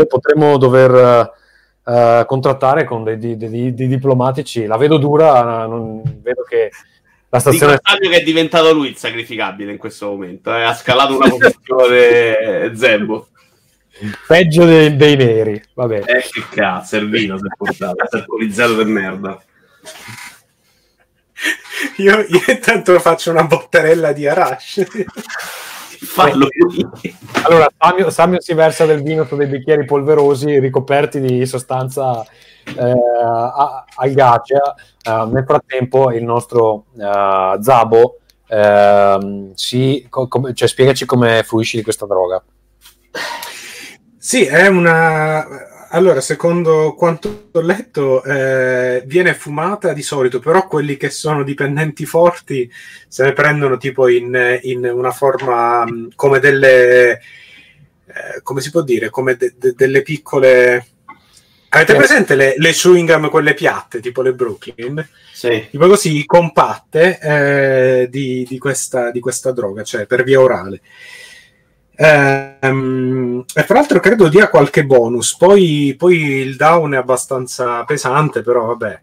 Potremmo 0.07 0.57
dover 0.57 1.33
eh, 1.83 2.23
contrattare 2.27 2.83
con 2.83 3.03
dei, 3.03 3.17
dei- 3.17 3.37
dei- 3.37 3.73
dei 3.73 3.87
diplomatici. 3.87 4.65
La 4.65 4.77
vedo 4.77 4.97
dura, 4.97 5.65
non, 5.65 6.01
vedo 6.21 6.43
che 6.43 6.69
la 7.29 7.39
stazione... 7.39 7.79
Fabio 7.81 8.09
che 8.09 8.17
è 8.17 8.23
diventato 8.23 8.73
lui 8.73 8.89
il 8.89 8.97
sacrificabile 8.97 9.71
in 9.71 9.77
questo 9.77 10.07
momento, 10.07 10.53
eh, 10.53 10.63
ha 10.63 10.73
scalato 10.73 11.15
una 11.15 11.29
posizione 11.31 12.71
Zembo. 12.75 13.29
Peggio 14.27 14.65
dei, 14.65 14.95
dei 14.95 15.15
neri. 15.15 15.61
Vabbè. 15.73 16.03
Eh, 16.05 16.23
che 16.31 16.43
cazzo, 16.49 16.97
il 16.97 17.09
vino 17.09 17.37
si 17.37 17.45
è 17.45 17.55
portato, 17.55 18.05
si 18.09 18.15
è 18.15 18.19
alcolizzato 18.19 18.75
per 18.75 18.85
merda. 18.85 19.41
io, 21.97 22.19
io 22.19 22.41
intanto 22.47 22.97
faccio 22.99 23.31
una 23.31 23.43
bottarella 23.43 24.11
di 24.11 24.27
arash 24.27 24.85
Fallo 25.99 26.47
lui. 26.51 26.87
Allora, 27.43 27.67
Samio, 27.75 28.09
Samio 28.11 28.39
si 28.39 28.53
versa 28.53 28.85
del 28.85 29.01
vino 29.01 29.25
su 29.25 29.35
dei 29.35 29.47
bicchieri 29.47 29.85
polverosi 29.85 30.59
ricoperti 30.59 31.19
di 31.19 31.45
sostanza 31.47 32.23
eh, 32.65 32.93
algacea. 33.95 34.75
Eh, 35.01 35.27
nel 35.31 35.43
frattempo, 35.47 36.11
il 36.11 36.23
nostro 36.23 36.85
eh, 36.97 37.57
Zabo 37.61 38.19
ehm, 38.47 39.53
si, 39.53 40.05
co- 40.09 40.27
come- 40.27 40.53
cioè, 40.53 40.67
spiegaci 40.67 41.05
come 41.05 41.43
fruisci 41.43 41.77
di 41.77 41.83
questa 41.83 42.05
droga. 42.05 42.43
Sì, 44.27 44.43
è 44.43 44.67
una. 44.67 45.87
Allora, 45.91 46.19
secondo 46.19 46.95
quanto 46.95 47.47
ho 47.49 47.61
letto, 47.61 48.21
eh, 48.25 49.01
viene 49.05 49.33
fumata 49.33 49.93
di 49.93 50.01
solito, 50.01 50.39
però 50.39 50.67
quelli 50.67 50.97
che 50.97 51.09
sono 51.09 51.43
dipendenti 51.43 52.05
forti 52.05 52.69
se 53.07 53.23
ne 53.23 53.31
prendono 53.31 53.77
tipo 53.77 54.09
in, 54.09 54.59
in 54.63 54.83
una 54.83 55.11
forma 55.11 55.85
mh, 55.85 56.09
come 56.15 56.39
delle. 56.39 57.11
eh, 57.13 57.21
come 58.43 58.59
si 58.59 58.69
può 58.69 58.81
dire? 58.81 59.09
Come 59.09 59.37
de- 59.37 59.53
de- 59.57 59.73
delle 59.77 60.01
piccole. 60.01 60.85
Avete 61.69 61.93
Eh. 61.93 61.95
presente 61.95 62.35
le, 62.35 62.55
le 62.57 62.71
chewing 62.73 63.09
gum, 63.09 63.29
quelle 63.29 63.53
piatte, 63.53 64.01
tipo 64.01 64.21
le 64.21 64.33
Brooklyn? 64.33 65.07
Sì. 65.31 65.67
tipo 65.71 65.87
così 65.87 66.25
compatte 66.25 67.17
eh, 67.21 68.07
di, 68.09 68.45
di 68.45 68.57
questa, 68.57 69.09
di 69.09 69.21
questa 69.21 69.53
droga, 69.53 69.83
cioè 69.83 70.05
per 70.05 70.23
via 70.23 70.41
orale. 70.41 70.81
Ehm, 71.99 73.43
e 73.53 73.63
fra 73.63 73.73
l'altro 73.75 73.99
credo 73.99 74.29
dia 74.29 74.49
qualche 74.49 74.85
bonus. 74.85 75.35
Poi, 75.35 75.95
poi 75.97 76.17
il 76.17 76.55
down 76.55 76.93
è 76.93 76.97
abbastanza 76.97 77.83
pesante, 77.85 78.41
però 78.41 78.65
vabbè. 78.67 79.01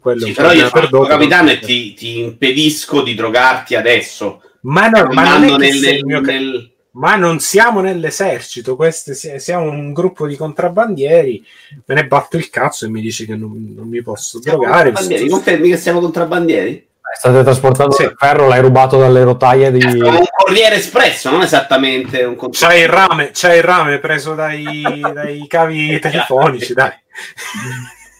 Quello 0.00 0.26
Sì, 0.26 0.32
però 0.32 0.52
io 0.52 0.68
problema 0.68 0.70
per 0.70 0.88
sono 0.88 0.98
dopo. 1.02 1.08
capitano 1.08 1.50
e 1.50 1.58
ti, 1.60 1.94
ti 1.94 2.18
impedisco 2.20 3.02
di 3.02 3.14
drogarti 3.14 3.74
adesso. 3.74 4.42
Ma, 4.62 4.88
no, 4.88 5.08
ma, 5.12 5.38
non 5.38 5.58
nel- 5.58 5.82
il 5.84 6.04
mio 6.04 6.20
nel- 6.20 6.72
ma 6.96 7.16
non 7.16 7.38
siamo 7.40 7.80
nell'esercito, 7.80 8.76
queste, 8.76 9.14
si- 9.14 9.38
siamo 9.38 9.68
un 9.70 9.92
gruppo 9.92 10.26
di 10.26 10.36
contrabbandieri. 10.36 11.42
Me 11.86 11.94
ne 11.94 12.06
batto 12.06 12.36
il 12.36 12.50
cazzo 12.50 12.84
e 12.84 12.88
mi 12.88 13.00
dici 13.00 13.24
che 13.24 13.34
non, 13.34 13.72
non 13.74 13.88
mi 13.88 14.02
posso 14.02 14.40
Siamo 14.40 14.58
drogare. 14.58 14.92
contrabbandieri, 14.92 15.28
confermi 15.30 15.68
che 15.70 15.76
siamo 15.76 16.00
contrabbandieri? 16.00 16.86
State 17.16 17.42
trasportando 17.44 17.92
Sì. 17.94 18.02
il 18.02 18.14
ferro, 18.16 18.48
l'hai 18.48 18.60
rubato 18.60 18.98
dalle 18.98 19.22
rotaie 19.22 19.70
di... 19.70 19.80
Siamo 19.80 20.18
un 20.18 20.24
corriere 20.36 20.76
espresso, 20.76 21.30
non 21.30 21.42
esattamente 21.42 22.24
un 22.24 22.34
controllo. 22.34 22.72
C'hai 22.72 22.82
il 22.82 22.88
rame, 22.88 23.30
c'hai 23.32 23.58
il 23.58 23.62
rame 23.62 23.98
preso 23.98 24.34
dai, 24.34 24.82
dai 25.12 25.46
cavi 25.46 25.98
telefonici, 26.00 26.72
dai. 26.74 26.90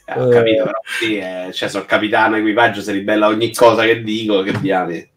Eh, 0.07 0.21
ho 0.21 0.29
capito, 0.29 0.65
però 0.65 0.79
sì, 0.99 1.17
eh, 1.17 1.51
cioè, 1.53 1.69
sono 1.69 1.85
capitano 1.87 2.37
equipaggio, 2.37 2.83
si 2.83 2.93
ribella 2.93 3.27
a 3.27 3.31
ogni 3.31 3.53
cosa 3.55 3.83
che 3.83 4.03
dico, 4.03 4.43
che 4.43 4.53
viene. 4.53 5.09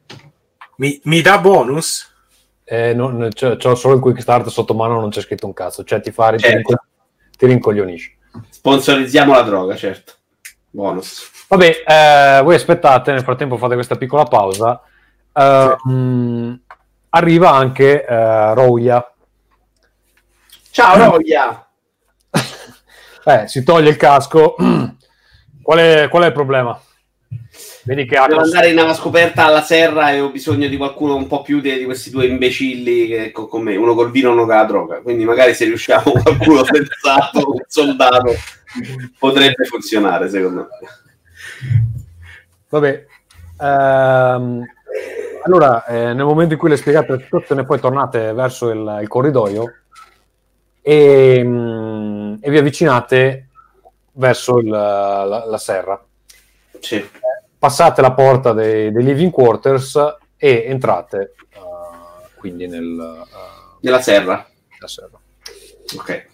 Mi, 0.78 1.00
mi 1.04 1.22
dà 1.22 1.38
bonus? 1.40 2.14
Eh, 2.64 2.94
non, 2.94 3.30
c'ho, 3.34 3.58
c'ho 3.58 3.76
solo 3.76 3.96
il 3.96 4.02
quick 4.02 4.22
start 4.22 4.48
sotto 4.48 4.74
mano, 4.74 5.00
non 5.00 5.10
c'è 5.10 5.22
scritto 5.22 5.46
un 5.46 5.54
cazzo. 5.54 5.84
Cioè, 5.84 6.02
ti, 6.02 6.12
fa, 6.12 6.32
ti, 6.32 6.40
Certo. 6.40 6.84
ti 7.38 7.46
rincoglionisci. 7.46 8.18
Sponsorizziamo 8.50 9.34
la 9.34 9.42
droga, 9.42 9.76
certo. 9.76 10.14
Bonus. 10.78 11.28
Vabbè, 11.48 11.84
eh, 11.88 12.42
voi 12.44 12.54
aspettate, 12.54 13.12
nel 13.12 13.24
frattempo 13.24 13.58
fate 13.58 13.74
questa 13.74 13.96
piccola 13.96 14.26
pausa. 14.26 14.80
Eh, 15.34 15.76
mh, 15.84 16.60
arriva 17.10 17.50
anche 17.50 18.06
eh, 18.06 18.54
Rouya. 18.54 19.14
Ciao, 20.70 21.10
Roia! 21.10 21.68
Eh, 23.28 23.46
si 23.46 23.62
toglie 23.62 23.90
il 23.90 23.98
casco. 23.98 24.56
qual, 25.62 25.80
è, 25.80 26.08
qual 26.10 26.24
è 26.24 26.28
il 26.28 26.32
problema? 26.32 26.80
Vedi 27.84 28.06
che 28.06 28.18
Devo 28.26 28.40
andare 28.40 28.70
in 28.70 28.76
nave 28.76 28.94
scoperta 28.94 29.46
alla 29.46 29.62
serra 29.62 30.12
e 30.12 30.22
ho 30.22 30.30
bisogno 30.30 30.70
di 30.70 30.78
qualcuno 30.78 31.16
un 31.16 31.28
po' 31.28 31.42
più 31.42 31.60
di, 31.60 31.78
di 31.78 31.84
questi 31.84 32.10
due 32.10 32.26
imbecilli 32.26 33.08
che, 33.08 33.32
co- 33.32 33.48
con 33.48 33.64
me, 33.64 33.76
uno 33.76 33.96
col 33.96 34.12
vino 34.12 34.30
e 34.30 34.32
uno 34.32 34.46
con 34.46 34.56
la 34.56 34.64
droga. 34.64 35.02
Quindi 35.02 35.26
magari 35.26 35.54
se 35.54 35.66
riusciamo 35.66 36.12
qualcuno 36.24 36.64
sensato, 36.64 37.52
un 37.52 37.64
soldato, 37.68 38.34
potrebbe 39.18 39.66
funzionare 39.66 40.30
secondo 40.30 40.62
me. 40.62 40.88
Vabbè. 42.70 43.06
Ehm, 43.60 44.66
allora, 45.46 45.86
eh, 45.86 46.14
nel 46.14 46.26
momento 46.26 46.54
in 46.54 46.60
cui 46.60 46.70
le 46.70 46.78
spiegate 46.78 47.14
la 47.14 47.20
situazione, 47.20 47.66
poi 47.66 47.80
tornate 47.80 48.34
verso 48.34 48.70
il, 48.70 49.00
il 49.02 49.08
corridoio 49.08 49.74
e, 50.82 51.42
mm, 51.44 52.36
e 52.42 52.50
vi 52.50 52.58
avvicinate 52.58 53.48
verso 54.14 54.58
il- 54.60 54.68
la, 54.68 55.44
la 55.46 55.58
serra. 55.58 56.02
Sì. 56.80 57.10
passate 57.58 58.02
la 58.02 58.12
porta 58.14 58.54
dei, 58.54 58.92
dei 58.92 59.04
living 59.04 59.32
quarters 59.32 60.00
e 60.38 60.66
entrate 60.68 61.34
eh, 61.50 61.60
quindi 62.36 62.68
nel, 62.68 62.84
eh, 63.26 63.78
Nella 63.80 64.00
serra. 64.00 64.48
serra. 64.86 65.20
Ok. 65.98 66.28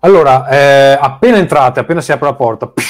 Allora, 0.00 0.48
eh, 0.48 0.96
appena 1.00 1.38
entrate, 1.38 1.80
appena 1.80 2.00
si 2.00 2.12
apre 2.12 2.28
la 2.28 2.34
porta, 2.34 2.72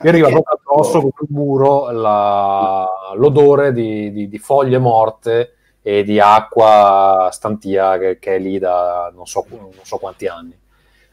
vi 0.00 0.08
arriva 0.08 0.28
proprio 0.28 0.56
addosso 0.58 1.00
con 1.00 1.10
il 1.20 1.26
muro 1.28 1.90
la- 1.90 2.88
l'odore 3.14 3.72
di, 3.72 4.10
di- 4.12 4.28
di 4.28 4.38
foglie 4.38 4.78
morte 4.78 5.54
e 5.82 6.02
di 6.04 6.18
acqua 6.18 7.28
stantia 7.32 7.98
che, 7.98 8.18
che 8.18 8.36
è 8.36 8.38
lì 8.38 8.58
da 8.58 9.12
non 9.14 9.26
so, 9.26 9.44
non 9.50 9.70
so 9.82 9.98
quanti 9.98 10.26
anni. 10.26 10.58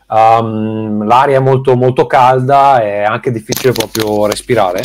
Um, 0.08 1.06
l'aria 1.06 1.38
è 1.38 1.42
molto, 1.42 1.76
molto 1.76 2.06
calda, 2.06 2.82
è 2.82 3.04
anche 3.04 3.32
difficile 3.32 3.72
proprio 3.74 4.26
respirare 4.28 4.84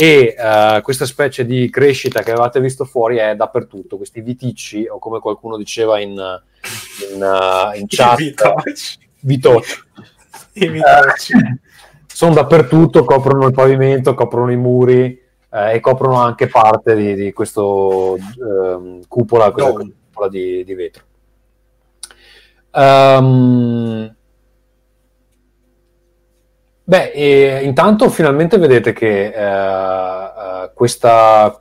e 0.00 0.36
eh, 0.38 0.80
questa 0.84 1.04
specie 1.06 1.44
di 1.44 1.68
crescita 1.70 2.22
che 2.22 2.30
avevate 2.30 2.60
visto 2.60 2.84
fuori 2.84 3.16
è 3.16 3.34
dappertutto, 3.34 3.96
questi 3.96 4.20
viticci 4.20 4.86
o 4.86 5.00
come 5.00 5.18
qualcuno 5.18 5.56
diceva 5.56 5.98
in, 5.98 6.10
in, 6.12 7.20
eh, 7.20 7.78
in 7.80 7.86
chat, 7.88 8.16
Vitoci. 8.16 8.98
vitoci 9.22 9.82
I 10.52 10.68
vitoci. 10.68 11.32
sono 12.06 12.34
dappertutto, 12.34 13.02
coprono 13.02 13.48
il 13.48 13.52
pavimento, 13.52 14.14
coprono 14.14 14.52
i 14.52 14.56
muri 14.56 15.20
eh, 15.50 15.74
e 15.74 15.80
coprono 15.80 16.20
anche 16.20 16.46
parte 16.46 16.94
di, 16.94 17.14
di 17.16 17.32
questo 17.32 18.16
ehm, 18.16 19.00
cupola, 19.08 19.50
cupola 19.50 20.28
di, 20.30 20.62
di 20.62 20.74
vetro. 20.74 21.02
Ehm, 22.70 24.14
beh, 26.88 27.10
e 27.10 27.60
intanto 27.64 28.08
finalmente 28.08 28.56
vedete 28.56 28.94
che 28.94 29.26
eh, 29.26 29.32
eh, 29.34 30.70
questa, 30.72 31.60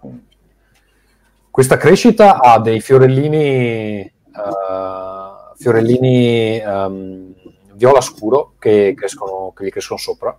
questa 1.52 1.76
crescita 1.76 2.40
ha 2.40 2.60
dei 2.60 2.80
fiorellini, 2.80 4.00
eh, 4.00 4.14
fiorellini 5.58 6.60
ehm, 6.60 7.34
viola 7.74 8.00
scuro 8.00 8.54
che, 8.58 8.94
crescono, 8.96 9.52
che 9.54 9.66
gli 9.66 9.70
crescono 9.70 10.00
sopra. 10.00 10.38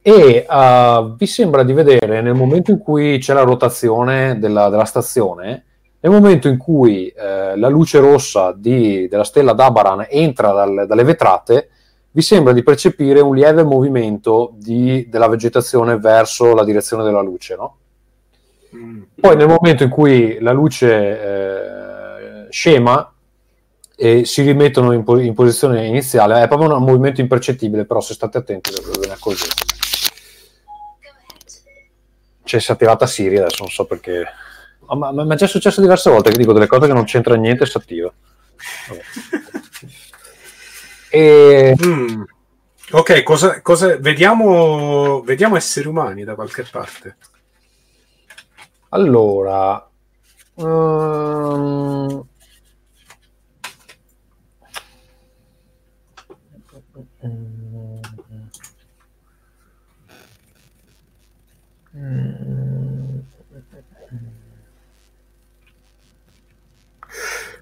E 0.00 0.46
eh, 0.48 1.14
vi 1.16 1.26
sembra 1.26 1.64
di 1.64 1.72
vedere 1.72 2.20
nel 2.20 2.34
momento 2.34 2.70
in 2.70 2.78
cui 2.78 3.18
c'è 3.18 3.34
la 3.34 3.42
rotazione 3.42 4.38
della, 4.38 4.68
della 4.68 4.84
stazione, 4.84 5.64
nel 5.98 6.12
momento 6.12 6.46
in 6.46 6.56
cui 6.56 7.08
eh, 7.08 7.56
la 7.56 7.68
luce 7.68 7.98
rossa 7.98 8.52
di- 8.56 9.08
della 9.08 9.24
stella 9.24 9.54
d'Abaran 9.54 10.06
entra 10.08 10.52
dal- 10.52 10.86
dalle 10.86 11.02
vetrate, 11.02 11.70
vi 12.16 12.22
sembra 12.22 12.54
di 12.54 12.62
percepire 12.62 13.20
un 13.20 13.34
lieve 13.34 13.62
movimento 13.62 14.54
di- 14.54 15.06
della 15.06 15.28
vegetazione 15.28 15.98
verso 15.98 16.54
la 16.54 16.64
direzione 16.64 17.04
della 17.04 17.20
luce, 17.20 17.56
no? 17.56 17.76
Mm. 18.74 19.02
Poi 19.20 19.36
nel 19.36 19.46
momento 19.46 19.82
in 19.82 19.90
cui 19.90 20.38
la 20.40 20.52
luce 20.52 21.20
eh, 21.20 22.46
scema 22.48 23.12
e 23.94 24.24
si 24.24 24.40
rimettono 24.40 24.92
in, 24.92 25.04
po- 25.04 25.18
in 25.18 25.34
posizione 25.34 25.84
iniziale, 25.86 26.42
è 26.42 26.48
proprio 26.48 26.74
un 26.74 26.82
movimento 26.84 27.20
impercettibile, 27.20 27.84
però 27.84 28.00
se 28.00 28.14
state 28.14 28.38
attenti 28.38 28.70
ve 28.70 29.08
ne 29.08 29.12
accorgete. 29.12 29.54
C'è 32.44 32.58
si 32.58 32.70
è 32.70 32.72
attivata 32.72 33.06
Siri 33.06 33.36
adesso, 33.36 33.62
non 33.62 33.70
so 33.70 33.84
perché. 33.84 34.24
Ma, 34.86 35.12
ma- 35.12 35.22
ma 35.22 35.34
è 35.34 35.36
già 35.36 35.46
successo 35.46 35.82
diverse 35.82 36.08
volte 36.08 36.30
che 36.30 36.38
dico 36.38 36.54
delle 36.54 36.66
cose 36.66 36.86
che 36.86 36.94
non 36.94 37.04
c'entra 37.04 37.34
niente 37.34 37.64
e 37.64 37.66
si 37.66 37.76
attiva. 37.76 38.10
Vabbè. 38.88 39.02
E 41.18 41.74
Mm. 41.82 42.22
Ok, 42.92 43.22
cosa, 43.22 43.60
cosa- 43.62 43.96
vediamo, 43.96 45.22
vediamo 45.22 45.56
esseri 45.56 45.88
umani 45.88 46.24
da 46.24 46.34
qualche 46.34 46.62
parte. 46.70 47.16
allora. 48.90 49.88
ehm, 50.56 52.22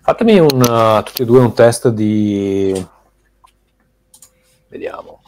Fatemi 0.03 0.39
un, 0.39 0.61
uh, 0.61 1.03
tutti 1.03 1.23
e 1.23 1.25
due 1.25 1.41
un 1.41 1.55
test 1.55 1.89
di... 1.89 2.87
Vediamo. 4.75 5.23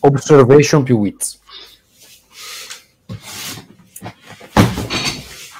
Observation 0.00 0.82
più 0.82 0.96
wits. 0.98 1.38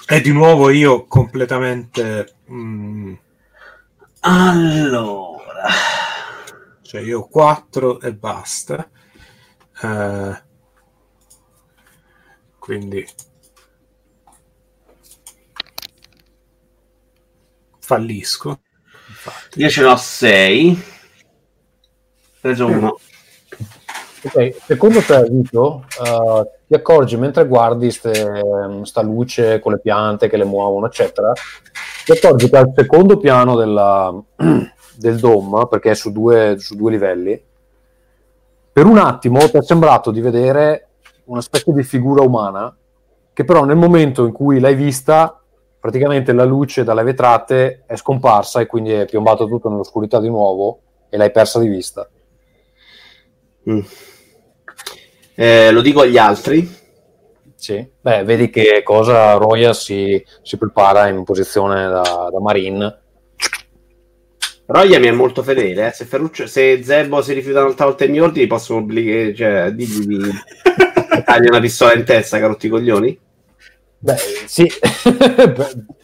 E 0.08 0.20
di 0.20 0.32
nuovo 0.32 0.70
io 0.70 1.06
completamente... 1.06 2.34
mm, 2.50 3.14
Allora. 4.22 5.68
cioè 6.82 7.00
io 7.00 7.20
ho 7.20 7.28
4 7.28 8.00
e 8.00 8.12
basta. 8.12 8.90
Eh, 9.82 10.42
quindi... 12.58 13.06
Fallisco. 17.78 18.62
Infatti. 19.22 19.60
Io 19.60 19.68
ce 19.68 19.82
n'ho 19.82 19.96
6. 19.96 20.82
Preso 22.40 22.66
uno. 22.66 22.98
Ok, 24.22 24.56
secondo 24.64 25.00
te, 25.00 25.26
Vito, 25.30 25.84
eh, 26.02 26.50
ti 26.66 26.74
accorgi 26.74 27.16
mentre 27.16 27.46
guardi 27.46 27.90
ste- 27.90 28.42
sta 28.82 29.02
luce 29.02 29.60
con 29.60 29.72
le 29.72 29.78
piante 29.78 30.28
che 30.28 30.36
le 30.36 30.44
muovono, 30.44 30.86
eccetera, 30.86 31.32
ti 32.04 32.12
accorgi 32.12 32.48
che 32.48 32.56
al 32.56 32.72
secondo 32.74 33.18
piano 33.18 33.56
della- 33.56 34.14
del 34.96 35.18
dome, 35.18 35.66
perché 35.68 35.90
è 35.90 35.94
su 35.94 36.12
due, 36.12 36.56
su 36.58 36.76
due 36.76 36.90
livelli, 36.90 37.42
per 38.72 38.86
un 38.86 38.98
attimo 38.98 39.38
ti 39.48 39.56
è 39.56 39.62
sembrato 39.62 40.10
di 40.10 40.20
vedere 40.20 40.88
una 41.24 41.40
specie 41.40 41.72
di 41.72 41.82
figura 41.82 42.22
umana 42.22 42.74
che 43.32 43.44
però 43.44 43.64
nel 43.64 43.76
momento 43.76 44.26
in 44.26 44.32
cui 44.32 44.60
l'hai 44.60 44.74
vista, 44.74 45.39
praticamente 45.80 46.32
la 46.32 46.44
luce 46.44 46.84
dalle 46.84 47.02
vetrate 47.02 47.84
è 47.86 47.96
scomparsa 47.96 48.60
e 48.60 48.66
quindi 48.66 48.92
è 48.92 49.06
piombato 49.06 49.46
tutto 49.46 49.70
nell'oscurità 49.70 50.20
di 50.20 50.28
nuovo 50.28 50.80
e 51.08 51.16
l'hai 51.16 51.32
persa 51.32 51.58
di 51.58 51.68
vista. 51.68 52.08
Mm. 53.68 53.80
Eh, 55.34 55.70
lo 55.70 55.80
dico 55.80 56.02
agli 56.02 56.18
altri. 56.18 56.78
Sì, 57.54 57.86
beh, 58.00 58.24
vedi 58.24 58.48
che 58.50 58.82
cosa 58.82 59.34
Roya 59.34 59.72
si, 59.72 60.22
si 60.42 60.56
prepara 60.56 61.08
in 61.08 61.24
posizione 61.24 61.88
da, 61.88 62.28
da 62.30 62.40
Marine. 62.40 62.98
Roya 64.66 64.98
mi 64.98 65.08
è 65.08 65.10
molto 65.10 65.42
fedele. 65.42 65.88
eh. 65.88 65.92
Se, 65.92 66.04
Ferruccio, 66.04 66.46
se 66.46 66.82
Zebo 66.82 67.22
si 67.22 67.32
rifiuta 67.32 67.60
un'altra 67.60 67.86
volta 67.86 68.04
i 68.04 68.08
miei 68.08 68.22
ordini, 68.22 68.46
posso 68.46 68.76
obbligare. 68.76 69.34
Cioè, 69.34 69.72
digli 69.72 70.06
di 70.06 70.16
dargli 71.26 71.48
una 71.48 71.60
pistola 71.60 71.94
in 71.94 72.04
testa, 72.04 72.38
carotti 72.38 72.68
coglioni. 72.68 73.18
Beh, 74.00 74.16
sì. 74.46 74.70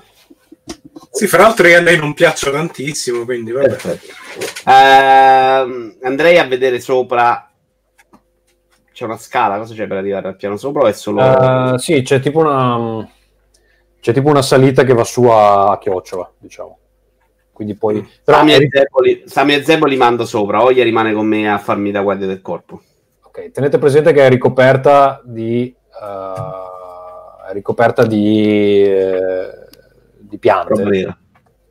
Sì, 1.16 1.26
fra 1.28 1.44
l'altro 1.44 1.66
io 1.66 1.78
a 1.78 1.80
lei 1.80 1.96
non 1.96 2.12
piaccio 2.12 2.50
tantissimo, 2.50 3.24
quindi 3.24 3.50
vabbè. 3.50 3.98
Ehm, 4.66 5.96
andrei 6.02 6.36
a 6.36 6.46
vedere 6.46 6.78
sopra. 6.78 7.50
C'è 8.92 9.04
una 9.04 9.16
scala, 9.16 9.56
cosa 9.56 9.72
c'è 9.72 9.86
per 9.86 9.96
arrivare 9.96 10.28
al 10.28 10.36
piano 10.36 10.58
sopra? 10.58 10.82
O 10.82 10.86
è 10.88 10.92
solo. 10.92 11.72
eh, 11.74 11.78
sì, 11.78 12.02
c'è 12.02 12.20
tipo 12.20 12.40
una 12.40 13.08
c'è 13.98 14.12
tipo 14.12 14.28
una 14.28 14.42
salita 14.42 14.84
che 14.84 14.92
va 14.92 15.04
su 15.04 15.24
a, 15.24 15.70
a 15.70 15.78
chiocciola, 15.78 16.30
diciamo. 16.36 16.78
Quindi 17.50 17.76
poi 17.76 18.06
però 18.22 18.36
Sami, 18.36 18.52
e 18.52 18.54
eri- 18.56 18.68
Zebo 18.70 19.00
li, 19.00 19.22
Sami 19.24 19.54
e 19.54 19.64
Zebo 19.64 19.86
li 19.86 19.96
mando 19.96 20.26
sopra. 20.26 20.62
Oia 20.62 20.84
rimane 20.84 21.14
con 21.14 21.26
me 21.26 21.50
a 21.50 21.56
farmi 21.56 21.90
da 21.92 22.02
guardia 22.02 22.26
del 22.26 22.42
corpo. 22.42 22.82
ok, 23.22 23.50
tenete 23.52 23.78
presente 23.78 24.12
che 24.12 24.26
è 24.26 24.28
ricoperta 24.28 25.22
di 25.24 25.74
è 25.98 26.75
ricoperta 27.52 28.06
di 28.06 28.82
eh, 28.82 29.66
di 30.26 30.38
piante. 30.38 31.16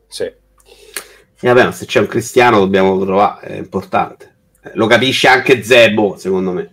Sì. 0.08 0.24
E 0.24 1.48
vabbè, 1.48 1.64
ma 1.64 1.72
se 1.72 1.86
c'è 1.86 2.00
un 2.00 2.06
cristiano 2.06 2.58
dobbiamo 2.58 2.98
trovare, 3.04 3.46
è 3.46 3.56
importante. 3.56 4.36
Eh, 4.62 4.70
Lo 4.74 4.86
capisce 4.86 5.28
anche 5.28 5.62
Zebo, 5.62 6.16
secondo 6.16 6.52
me. 6.52 6.70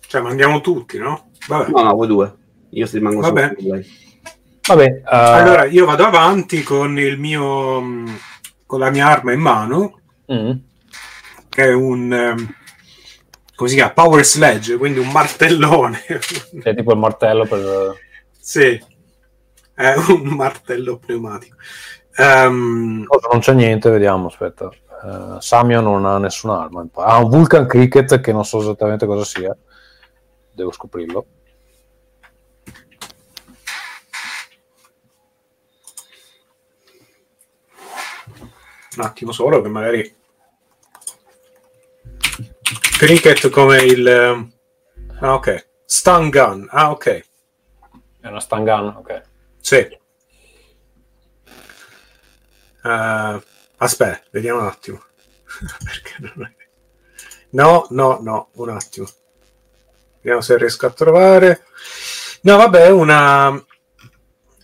Cioè, 0.00 0.20
mandiamo 0.20 0.60
tutti, 0.60 0.98
no? 0.98 1.30
Vabbè. 1.46 1.70
No, 1.70 1.82
no, 1.82 1.94
voi 1.94 2.06
due. 2.06 2.34
Io 2.70 2.86
si 2.86 2.98
rimango 2.98 3.22
solo 3.22 3.34
Vabbè. 3.34 3.54
lei. 3.58 3.86
Vabbè, 4.66 4.84
eh, 4.84 5.02
Allora, 5.04 5.64
io 5.64 5.86
vado 5.86 6.04
avanti 6.04 6.62
con 6.62 6.98
il 6.98 7.18
mio 7.18 7.82
con 8.66 8.80
la 8.80 8.90
mia 8.90 9.06
arma 9.06 9.32
in 9.32 9.40
mano, 9.40 10.00
mm, 10.30 10.50
che 11.48 11.64
è 11.64 11.72
un 11.72 12.12
ehm, 12.12 12.54
come 13.58 13.70
si 13.70 13.74
chiama? 13.74 13.92
Power 13.92 14.24
sledge, 14.24 14.76
quindi 14.76 15.00
un 15.00 15.10
martellone. 15.10 15.98
è 16.62 16.74
tipo 16.76 16.92
il 16.92 16.98
martello 16.98 17.44
per 17.44 18.06
sì, 18.38 18.80
è 19.74 19.94
un 19.94 20.22
martello 20.28 20.96
pneumatico. 20.96 21.56
Cosa, 22.14 23.28
non 23.30 23.40
c'è 23.40 23.52
niente, 23.54 23.90
vediamo, 23.90 24.28
aspetta. 24.28 24.70
Eh, 24.70 25.40
Samio 25.40 25.80
non 25.80 26.06
ha 26.06 26.18
nessuna 26.18 26.62
arma. 26.62 26.86
Ha 26.94 27.18
un 27.18 27.28
Vulcan 27.28 27.66
Cricket 27.66 28.20
che 28.20 28.32
non 28.32 28.44
so 28.44 28.60
esattamente 28.60 29.06
cosa 29.06 29.24
sia. 29.24 29.54
Devo 30.52 30.70
scoprirlo. 30.70 31.26
Un 38.96 39.04
attimo 39.04 39.32
solo, 39.32 39.60
che 39.60 39.68
magari. 39.68 40.17
Cricket 42.98 43.48
come 43.50 43.82
il. 43.84 44.06
ehm, 44.06 44.52
Ah, 45.20 45.34
ok. 45.34 45.68
Stun 45.84 46.30
gun. 46.30 46.66
Ah, 46.70 46.90
ok. 46.90 47.06
È 48.20 48.26
una 48.28 48.40
stun 48.40 48.64
gun, 48.64 48.86
ok. 48.98 49.22
Sì. 49.60 49.76
Eh, 52.84 53.42
aspetta, 53.78 54.22
vediamo 54.30 54.60
un 54.60 54.66
attimo. 54.66 55.02
Perché 55.84 56.14
non 56.20 56.46
è... 56.46 56.56
No, 57.50 57.86
no, 57.90 58.18
no, 58.20 58.48
un 58.54 58.68
attimo. 58.70 59.06
Vediamo 60.16 60.40
se 60.40 60.56
riesco 60.56 60.86
a 60.86 60.90
trovare. 60.90 61.64
No, 62.42 62.56
vabbè, 62.58 62.90
una. 62.90 63.64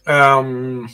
ehm, 0.04 0.86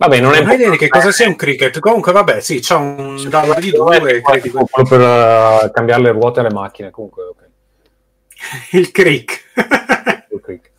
Vabbè, 0.00 0.18
non 0.18 0.32
è 0.32 0.38
ho 0.46 0.52
idea 0.52 0.70
che 0.76 0.88
cosa 0.88 1.12
sia 1.12 1.28
un 1.28 1.36
cricket. 1.36 1.78
Comunque, 1.78 2.10
vabbè, 2.12 2.40
sì, 2.40 2.60
c'ha 2.62 2.76
un 2.76 3.22
dado 3.28 3.52
di 3.60 3.70
due. 3.70 4.22
credi- 4.22 4.48
Quello 4.48 4.88
per 4.88 4.98
eh, 5.02 5.70
cambiare 5.74 6.00
le 6.00 6.10
ruote 6.12 6.40
alle 6.40 6.48
macchine. 6.50 6.88
Comunque, 6.90 7.22
ok. 7.24 7.48
Il 8.72 8.90
crick. 8.92 9.44
Il 10.30 10.40
cricket. 10.40 10.70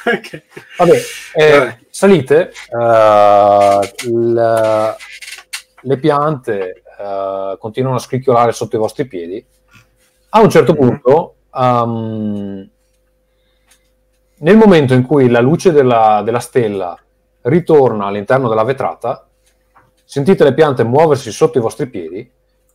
ok. 0.06 0.42
Vabbè, 0.78 1.00
eh, 1.34 1.58
Vabbè. 1.58 1.78
salite, 1.90 2.52
eh, 2.70 3.92
il- 4.06 4.96
le 5.82 5.96
piante 5.98 6.82
eh, 6.98 7.56
continuano 7.58 7.96
a 7.96 8.00
scricchiolare 8.00 8.52
sotto 8.52 8.76
i 8.76 8.78
vostri 8.78 9.04
piedi. 9.06 9.44
A 10.30 10.40
un 10.40 10.48
certo 10.48 10.72
Mhm. 10.72 10.78
punto, 10.78 11.34
ehm, 11.54 12.70
nel 14.38 14.56
momento 14.56 14.94
in 14.94 15.02
cui 15.04 15.28
la 15.28 15.40
luce 15.40 15.70
della, 15.70 16.22
della 16.24 16.38
stella 16.40 16.98
ritorna 17.42 18.06
all'interno 18.06 18.48
della 18.48 18.64
vetrata, 18.64 19.26
sentite 20.04 20.44
le 20.44 20.54
piante 20.54 20.84
muoversi 20.84 21.30
sotto 21.30 21.58
i 21.58 21.60
vostri 21.60 21.86
piedi 21.88 22.30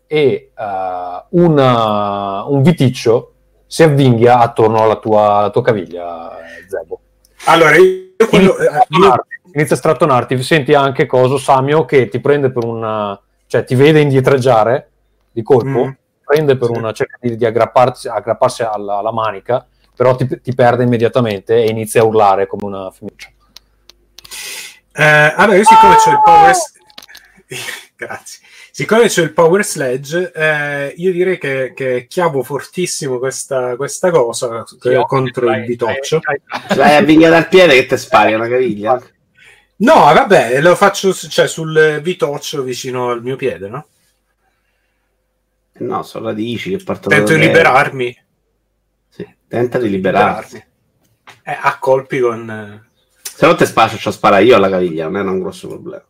e 0.08 0.52
eh, 0.56 1.24
una- 1.30 2.44
un 2.46 2.62
viticcio 2.62 3.32
si 3.68 3.84
avvinghia 3.84 4.40
attorno 4.40 4.82
alla 4.84 4.96
tua, 4.98 5.38
alla 5.38 5.50
tua 5.50 5.62
caviglia, 5.62 6.32
Zebo. 6.68 7.00
Allora, 7.46 7.76
io 7.76 8.28
quello. 8.30 8.56
Inizia 8.58 8.72
a 9.12 9.16
eh, 9.16 9.50
inizia 9.54 9.76
a 9.76 9.80
strattonarti, 9.80 10.42
senti 10.42 10.74
anche 10.74 11.06
coso 11.06 11.38
Samio 11.38 11.86
che 11.86 12.08
ti 12.08 12.20
prende 12.20 12.52
per 12.52 12.64
una 12.64 13.20
cioè 13.48 13.64
ti 13.64 13.76
vede 13.76 14.00
indietreggiare 14.02 14.90
di 15.32 15.44
colpo, 15.44 15.86
Mm. 15.86 15.90
prende 16.24 16.58
per 16.58 16.70
Sì. 16.70 16.78
una 16.78 16.92
cerca 16.94 17.18
di, 17.22 17.36
di 17.36 17.46
aggrapparsi, 17.46 18.08
aggrapparsi 18.08 18.64
alla, 18.64 18.98
alla 18.98 19.12
manica, 19.12 19.66
però 19.96 20.16
ti, 20.16 20.42
ti 20.42 20.54
perde 20.56 20.84
immediatamente 20.84 21.56
e 21.64 21.70
inizia 21.70 22.02
a 22.02 22.06
urlare 22.06 22.48
come 22.48 22.66
una 22.66 22.90
femminuccia. 22.92 23.30
Eh, 24.98 25.04
allora, 25.04 25.58
io 25.58 25.64
siccome 25.64 25.96
c'ho 25.96 26.12
il 26.12 26.22
power... 26.24 26.56
Grazie. 27.98 28.40
Siccome 28.72 29.08
c'ho 29.08 29.22
il 29.22 29.34
power 29.34 29.64
sledge, 29.64 30.32
eh, 30.34 30.94
io 30.98 31.12
direi 31.12 31.38
che, 31.38 31.74
che 31.74 32.08
chiavo 32.10 32.44
fortissimo 32.44 33.20
questa, 33.20 33.76
questa 33.78 34.12
cosa 34.12 34.66
eh, 34.84 35.04
contro 35.08 35.50
il 35.52 35.66
bitoccio. 35.66 36.20
Ce 36.20 36.76
l'hai 36.76 36.98
avvinghiata 36.98 37.38
al 37.38 37.48
piede 37.48 37.74
che 37.76 37.86
te 37.86 37.98
spari 37.98 38.34
una 38.34 38.50
caviglia? 38.50 39.02
No, 39.78 39.94
vabbè, 39.94 40.60
lo 40.62 40.76
faccio 40.76 41.14
cioè, 41.14 41.48
sul 41.48 42.00
vitoccio 42.02 42.64
vicino 42.64 43.12
al 43.12 43.22
mio 43.22 43.36
piede, 43.38 43.70
no? 43.70 43.88
No, 45.78 46.04
sono 46.04 46.28
radici 46.28 46.72
che 46.72 46.84
partono 46.84 47.16
Tento 47.16 47.34
di 47.34 47.40
liberarmi. 47.40 48.24
Sì, 49.10 49.36
tenta 49.48 49.78
di 49.78 49.90
liberarti. 49.90 50.64
Eh, 51.44 51.58
a 51.62 51.78
colpi 51.80 52.20
con... 52.20 52.90
Se 53.36 53.45
no 53.45 53.56
te 53.56 53.66
spaccio, 53.66 53.98
ci 53.98 54.12
spara 54.14 54.40
io 54.40 54.56
alla 54.56 54.70
caviglia, 54.70 55.10
non 55.10 55.28
è 55.28 55.30
un 55.30 55.41
grosso 55.41 55.68
problema. 55.68 56.06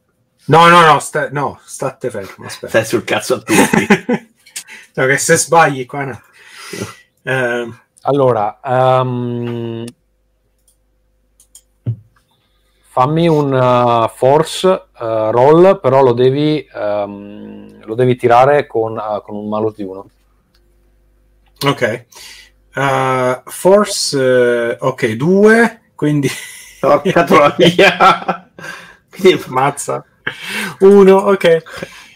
No, 0.46 0.68
no, 0.68 0.86
no, 0.86 1.00
sta- 1.00 1.30
no 1.32 1.60
state 1.66 2.12
fermo, 2.12 2.46
aspetta. 2.46 2.68
Stai 2.68 2.86
sul 2.86 3.04
cazzo 3.04 3.34
a 3.34 3.38
tutti. 3.40 3.88
no, 4.94 5.06
che 5.08 5.18
se 5.18 5.36
sbagli 5.36 5.88
qua... 5.88 6.04
No. 6.04 6.22
Eh, 7.24 7.70
Allora, 8.02 8.60
ehm, 8.64 9.86
fammi 12.90 13.28
un 13.28 13.54
uh, 13.54 14.08
force 14.08 14.68
uh, 14.68 15.32
roll, 15.32 15.80
però 15.80 16.04
lo 16.04 16.14
devi, 16.14 16.64
ehm, 16.72 17.84
lo 17.86 17.96
devi 17.96 18.16
tirare 18.16 18.68
con, 18.68 18.96
uh, 18.96 19.24
con 19.24 19.36
un 19.36 19.50
malus 19.50 19.74
di 19.74 19.84
1. 19.84 20.10
ok. 21.66 22.06
Force... 23.46 24.78
ok, 24.80 25.06
due, 25.14 25.82
quindi... 25.96 26.30
Porca 26.88 27.24
troia. 27.26 28.50
Quindi 29.10 29.44
Mazza. 29.48 30.04
Uno, 30.80 31.16
ok. 31.18 31.64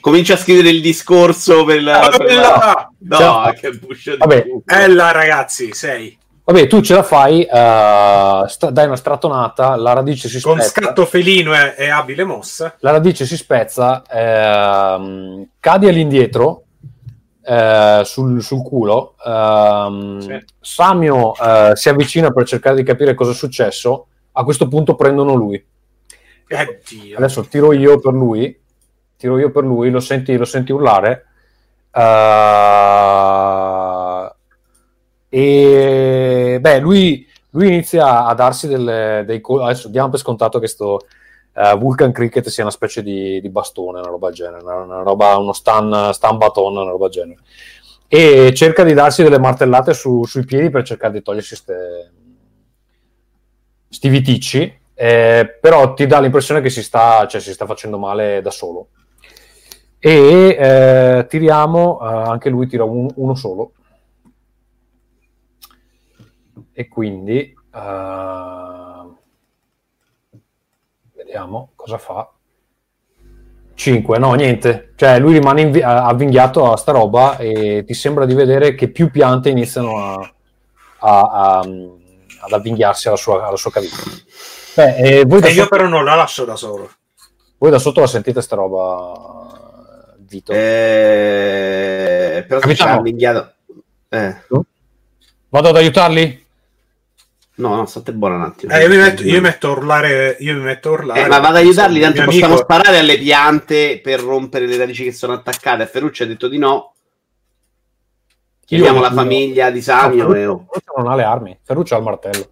comincia 0.02 0.34
a 0.34 0.38
scrivere 0.38 0.70
il 0.70 0.82
discorso 0.82 1.64
per 1.64 1.82
la... 1.84 2.12
per 2.18 2.34
la-! 2.36 2.90
No, 3.00 3.54
che 3.60 3.72
buscio 3.72 4.12
di 4.12 4.18
Vabbè. 4.18 4.46
Ella, 4.66 5.12
ragazzi, 5.12 5.74
sei. 5.74 6.18
Vabbè, 6.44 6.66
tu 6.66 6.82
ce 6.82 6.96
la 6.96 7.04
fai, 7.04 7.42
uh, 7.42 8.48
sta- 8.48 8.72
dai 8.72 8.88
una 8.88 8.96
strattonata, 8.96 9.76
la 9.76 9.94
radice 9.94 10.28
si 10.28 10.42
Con 10.42 10.60
spezza. 10.60 10.82
scatto 10.82 11.06
felino 11.06 11.54
e, 11.54 11.76
e 11.78 11.90
abile 11.90 12.24
mossa. 12.24 12.76
la 12.80 12.90
radice 12.90 13.28
si 13.28 13.38
spezza, 13.38 14.02
ehm, 14.10 15.48
cadi 15.60 15.88
all'indietro 15.88 16.64
eh, 17.46 18.02
sul, 18.04 18.42
sul 18.42 18.64
culo. 18.64 19.14
ehm, 19.24 20.20
Sì. 20.22 20.46
Samio 20.60 21.36
eh, 21.36 21.72
si 21.76 21.88
avvicina 21.90 22.32
per 22.32 22.46
cercare 22.48 22.76
di 22.78 22.84
capire 22.84 23.14
cosa 23.14 23.30
è 23.30 23.36
successo. 23.36 24.08
A 24.34 24.44
questo 24.44 24.68
punto 24.68 24.96
prendono 24.96 25.34
lui. 25.34 25.64
Oddio. 26.50 27.18
Adesso 27.18 27.44
tiro 27.44 27.74
io 27.74 28.00
per 28.00 28.14
lui. 28.14 28.58
Tiro 29.18 29.38
io 29.38 29.52
per 29.52 29.64
lui, 29.64 29.90
lo 29.90 30.00
senti, 30.00 30.38
lo 30.38 30.46
senti 30.46 30.72
urlare. 30.72 31.26
Eh, 31.92 32.60
e 35.30 36.58
beh, 36.62 36.80
lui, 36.80 37.28
lui 37.52 37.68
inizia 37.68 38.26
a 38.26 38.34
darsi 38.34 38.68
delle, 38.68 39.24
dei 39.26 39.42
col- 39.42 39.64
Adesso 39.64 39.90
diamo 39.90 40.10
per 40.10 40.20
scontato 40.20 40.60
che 40.60 40.68
sto 40.68 41.02
eh, 41.54 41.76
Vulcan 41.76 42.12
Cricket 42.12 42.48
sia 42.48 42.64
una 42.64 42.72
specie 42.72 43.04
di, 43.04 43.42
di 43.42 43.50
bastone, 43.50 44.00
una 44.00 44.10
roba 44.10 44.28
del 44.28 44.36
genere, 44.36 44.64
una, 44.64 44.76
una 44.76 45.02
roba, 45.02 45.38
uno 45.38 45.54
stun, 45.54 46.12
stun 46.14 46.38
baton, 46.38 46.78
una 46.78 46.92
roba 46.92 47.10
del 47.10 47.22
genere. 47.22 47.40
E 48.08 48.54
cerca 48.56 48.84
di 48.84 48.94
darsi 48.94 49.22
delle 49.22 49.38
martellate 49.38 49.94
su- 49.94 50.26
sui 50.26 50.46
piedi 50.46 50.70
per 50.70 50.84
cercare 50.84 51.14
di 51.14 51.22
togliersi 51.22 51.56
ste, 51.56 52.12
sti 53.90 54.10
viticci. 54.10 54.78
eh, 55.02 55.58
però 55.62 55.94
ti 55.94 56.06
dà 56.08 56.20
l'impressione 56.20 56.60
che 56.60 56.70
si 56.70 56.84
sta, 56.84 57.26
cioè, 57.26 57.40
si 57.40 57.54
sta 57.54 57.66
facendo 57.66 57.98
male 57.98 58.42
da 58.42 58.52
solo. 58.52 58.90
E 60.00 60.56
eh, 60.60 61.26
tiriamo, 61.30 62.00
eh, 62.02 62.06
anche 62.30 62.50
lui 62.50 62.68
tira 62.68 62.84
un- 62.84 63.10
uno 63.16 63.36
solo. 63.36 63.72
E 66.74 66.88
quindi 66.88 67.54
eh, 67.74 69.04
vediamo 71.16 71.72
cosa 71.76 71.98
fa. 71.98 72.30
5, 73.74 74.18
no, 74.18 74.34
niente. 74.34 74.92
Cioè, 74.96 75.20
lui 75.20 75.34
rimane 75.34 75.62
invi- 75.62 75.82
avvinghiato 75.82 76.72
a 76.72 76.76
sta 76.76 76.92
roba 76.92 77.38
e 77.38 77.84
ti 77.86 77.94
sembra 77.94 78.26
di 78.26 78.34
vedere 78.34 78.76
che 78.76 78.90
più 78.90 79.10
piante 79.10 79.50
iniziano 79.50 79.98
a, 79.98 80.34
a- 81.00 81.60
a- 81.60 81.68
ad 82.40 82.52
avvinghiarsi 82.52 83.08
alla 83.08 83.18
sua, 83.18 83.46
alla 83.48 83.58
sua 83.58 83.72
caviglia. 83.72 83.96
Beh, 84.76 84.96
e 84.98 85.26
voi, 85.26 85.42
E 85.42 85.50
io 85.50 85.64
sotto, 85.64 85.76
però 85.76 85.88
non 85.88 86.04
la 86.06 86.16
lascio 86.16 86.46
da 86.46 86.56
solo. 86.56 86.90
voi 87.58 87.72
da 87.72 87.80
sotto 87.80 88.00
la 88.02 88.08
sentite 88.08 88.42
sta 88.42 88.56
roba, 88.56 90.16
Vito? 90.20 90.52
Eh, 90.54 92.46
però 92.48 92.60
Capitano. 92.60 93.04
Eh, 94.10 94.36
Vado 95.50 95.70
ad 95.70 95.76
aiutarli? 95.76 96.46
no, 97.56 97.76
no, 97.76 97.86
state 97.88 98.14
buono 98.14 98.36
un 98.36 98.44
attimo. 98.44 98.74
Eh, 98.74 98.84
io, 98.84 98.90
mi 98.90 98.96
metto, 98.98 99.24
io 99.24 99.34
mi 99.34 99.42
metto 99.42 99.68
a 99.68 99.72
urlare. 99.72 100.38
Io 100.40 100.54
mi 100.54 100.62
metto 100.62 100.90
a 100.90 100.92
urlare. 100.94 101.22
Eh, 101.22 101.28
ma 101.28 101.40
vado 101.40 101.58
ad 101.58 101.64
aiutarli, 101.64 102.00
tanto 102.00 102.24
possiamo 102.24 102.54
amico- 102.54 102.64
sparare 102.64 103.00
alle 103.00 103.18
piante 103.18 104.00
per 104.02 104.22
rompere 104.22 104.66
le 104.66 104.78
radici 104.78 105.04
che 105.04 105.12
sono 105.12 105.34
attaccate. 105.34 105.84
A 105.84 105.88
Ferruccio 105.88 106.24
ha 106.24 106.28
detto 106.28 106.48
di 106.48 106.58
no. 106.58 106.94
Chiediamo 108.70 109.02
la 109.02 109.12
famiglia 109.12 109.72
di 109.72 109.78
No, 109.78 109.84
Samio. 109.84 110.26
e- 110.32 110.34
Ferruccio, 110.36 110.66
Ferruccio 110.70 110.94
non 110.98 111.12
ha 111.12 111.16
le 111.16 111.24
armi, 111.24 111.60
Ferruccio 111.64 111.96
ha 111.96 111.98
il 111.98 112.04
martello. 112.04 112.50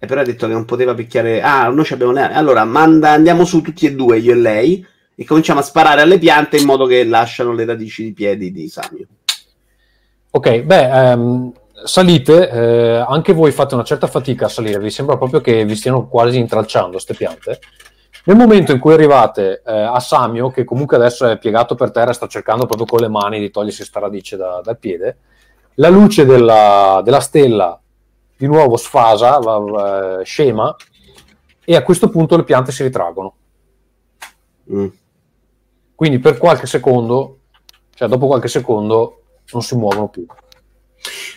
E 0.00 0.06
però 0.06 0.20
ha 0.20 0.24
detto 0.24 0.48
che 0.48 0.52
non 0.52 0.64
poteva 0.64 0.94
picchiare. 0.94 1.40
Ah, 1.40 1.68
noi 1.68 1.86
abbiamo 1.90 2.10
le 2.10 2.22
armi. 2.22 2.34
Allora, 2.34 2.64
manda, 2.64 3.10
andiamo 3.10 3.44
su 3.44 3.60
tutti 3.62 3.86
e 3.86 3.94
due, 3.94 4.18
io 4.18 4.32
e 4.32 4.34
lei, 4.34 4.84
e 5.14 5.24
cominciamo 5.24 5.60
a 5.60 5.62
sparare 5.62 6.00
alle 6.00 6.18
piante 6.18 6.56
in 6.56 6.64
modo 6.64 6.86
che 6.86 7.04
lasciano 7.04 7.52
le 7.52 7.64
radici 7.64 8.02
di 8.02 8.12
piedi 8.12 8.50
di 8.50 8.66
Samio. 8.66 9.06
Ok, 10.32 10.62
beh, 10.62 11.10
ehm, 11.10 11.52
salite, 11.84 12.50
eh, 12.50 13.04
anche 13.06 13.32
voi 13.32 13.52
fate 13.52 13.74
una 13.74 13.84
certa 13.84 14.08
fatica 14.08 14.46
a 14.46 14.48
salire, 14.48 14.80
vi 14.80 14.90
sembra 14.90 15.16
proprio 15.16 15.40
che 15.40 15.64
vi 15.64 15.76
stiano 15.76 16.08
quasi 16.08 16.38
intralciando 16.38 16.90
queste 16.90 17.14
piante. 17.14 17.60
Nel 18.26 18.36
momento 18.36 18.72
in 18.72 18.80
cui 18.80 18.92
arrivate 18.92 19.62
eh, 19.64 19.72
a 19.72 20.00
Samio, 20.00 20.50
che 20.50 20.64
comunque 20.64 20.96
adesso 20.96 21.28
è 21.28 21.38
piegato 21.38 21.76
per 21.76 21.92
terra 21.92 22.10
e 22.10 22.14
sta 22.14 22.26
cercando 22.26 22.66
proprio 22.66 22.86
con 22.86 22.98
le 22.98 23.08
mani 23.08 23.38
di 23.38 23.50
togliersi 23.50 23.84
sta 23.84 24.00
radice 24.00 24.36
da- 24.36 24.60
dal 24.64 24.78
piede, 24.78 25.18
la 25.74 25.88
luce 25.88 26.24
della, 26.24 27.00
della 27.04 27.20
stella 27.20 27.80
di 28.36 28.46
nuovo 28.46 28.76
sfasa, 28.76 29.38
va- 29.38 29.58
va- 29.58 30.22
scema, 30.24 30.74
e 31.64 31.76
a 31.76 31.82
questo 31.84 32.08
punto 32.08 32.36
le 32.36 32.42
piante 32.42 32.72
si 32.72 32.82
ritraggono. 32.82 33.34
Mm. 34.72 34.86
Quindi 35.94 36.18
per 36.18 36.36
qualche 36.36 36.66
secondo, 36.66 37.38
cioè 37.94 38.08
dopo 38.08 38.26
qualche 38.26 38.48
secondo, 38.48 39.22
non 39.52 39.62
si 39.62 39.76
muovono 39.76 40.08
più. 40.08 40.26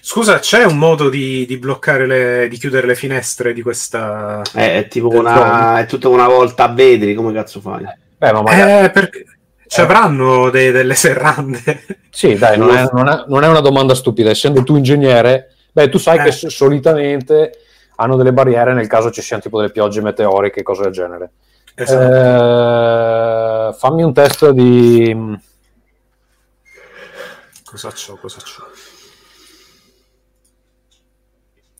Scusa, 0.01 0.39
c'è 0.39 0.63
un 0.63 0.77
modo 0.77 1.09
di, 1.09 1.45
di 1.45 1.57
bloccare 1.57 2.05
le, 2.07 2.47
di 2.49 2.57
chiudere 2.57 2.87
le 2.87 2.95
finestre 2.95 3.53
di 3.53 3.61
questa. 3.61 4.41
È, 4.51 4.77
è 4.77 4.87
tipo 4.87 5.09
una. 5.09 5.79
È 5.79 5.85
tutta 5.85 6.07
una 6.09 6.27
volta 6.27 6.63
a 6.65 6.73
vetri, 6.73 7.13
come 7.13 7.33
cazzo 7.33 7.59
fai? 7.59 7.83
Beh, 8.17 8.31
ma 8.31 8.41
magari... 8.41 8.85
Eh, 8.85 8.89
perché 8.91 9.25
ci 9.67 9.81
avranno 9.81 10.49
dei- 10.49 10.71
delle 10.71 10.95
serrande. 10.95 11.85
Sì, 12.09 12.35
dai, 12.35 12.57
non 12.57 12.75
è, 12.75 12.89
non 12.91 13.07
è- 13.07 13.23
non 13.27 13.43
è 13.43 13.47
una 13.47 13.59
domanda 13.61 13.93
stupida. 13.95 14.29
Essendo 14.29 14.63
tu 14.63 14.75
ingegnere, 14.75 15.53
beh, 15.71 15.89
tu 15.89 15.97
sai 15.97 16.17
Eh. 16.19 16.23
che 16.23 16.31
solitamente 16.31 17.51
hanno 17.97 18.15
delle 18.15 18.33
barriere 18.33 18.73
nel 18.73 18.87
caso 18.87 19.11
ci 19.11 19.21
siano 19.21 19.41
tipo 19.41 19.57
delle 19.59 19.71
piogge 19.71 20.01
meteoriche, 20.01 20.63
cose 20.63 20.83
del 20.83 20.91
genere. 20.91 21.31
Esatto. 21.75 23.69
Eh, 23.69 23.73
fammi 23.77 24.03
un 24.03 24.13
test 24.13 24.49
di... 24.49 25.37
Cosa 27.63 27.89
c'ho? 27.89 28.17
Cosa 28.19 28.39
c'ho? 28.41 28.65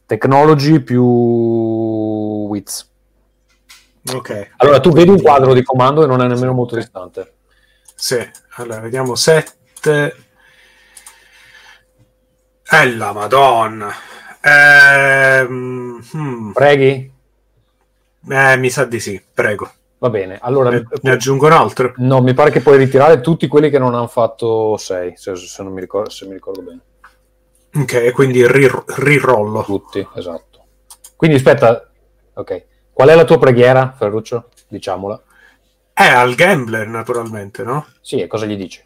Technology 0.10 0.80
più 0.80 1.04
Wits. 2.50 2.90
Ok. 4.12 4.54
Allora, 4.58 4.80
tu 4.80 4.92
vedi 4.92 5.12
un 5.12 5.22
quadro 5.22 5.54
di 5.54 5.62
comando 5.62 6.04
e 6.04 6.08
non 6.08 6.20
è 6.24 6.28
nemmeno 6.28 6.52
molto 6.54 6.74
distante. 6.76 7.34
Sì, 7.94 8.18
allora 8.56 8.80
vediamo 8.80 9.14
7. 9.14 10.16
Eh 12.72 12.96
la 12.96 13.14
madonna. 13.14 13.92
Ehm, 14.42 16.02
hmm, 16.16 16.52
Preghi? 16.54 17.12
eh, 18.32 18.58
mi 18.58 18.70
sa 18.72 18.86
di 18.86 19.00
sì, 19.00 19.22
prego. 19.32 19.70
Va 20.00 20.10
bene. 20.10 20.40
Allora, 20.42 20.72
Ne, 20.72 20.88
ne 21.02 21.12
aggiungo 21.12 21.46
un 21.46 21.52
altro. 21.52 21.94
no, 21.98 22.20
mi 22.22 22.34
pare 22.34 22.50
che 22.50 22.62
puoi 22.62 22.78
ritirare 22.80 23.22
tutti 23.22 23.46
quelli 23.48 23.70
che 23.70 23.78
non 23.78 23.94
hanno 23.94 24.08
fatto 24.08 24.76
6, 24.76 25.14
se, 25.18 25.36
se 25.36 25.62
non 25.62 25.72
mi 25.74 25.82
ricordo, 25.82 26.10
se 26.10 26.26
mi 26.26 26.34
ricordo 26.34 26.62
bene. 26.64 26.80
Ok, 27.76 28.12
quindi 28.12 28.46
ri- 28.48 28.70
rirollo. 28.98 29.64
Tutti, 29.64 30.06
esatto. 30.16 30.66
Quindi 31.16 31.38
aspetta, 31.38 31.90
ok. 32.34 32.66
Qual 32.94 33.10
è 33.10 33.16
la 33.16 33.26
tua 33.26 33.38
preghiera, 33.38 33.94
Ferruccio? 33.98 34.50
Diciamola. 34.68 35.22
È 35.94 36.06
al 36.08 36.36
gambler, 36.36 36.88
naturalmente, 36.88 37.64
no? 37.64 37.86
Sì, 38.02 38.20
e 38.22 38.28
cosa 38.28 38.46
gli 38.46 38.56
dici? 38.56 38.82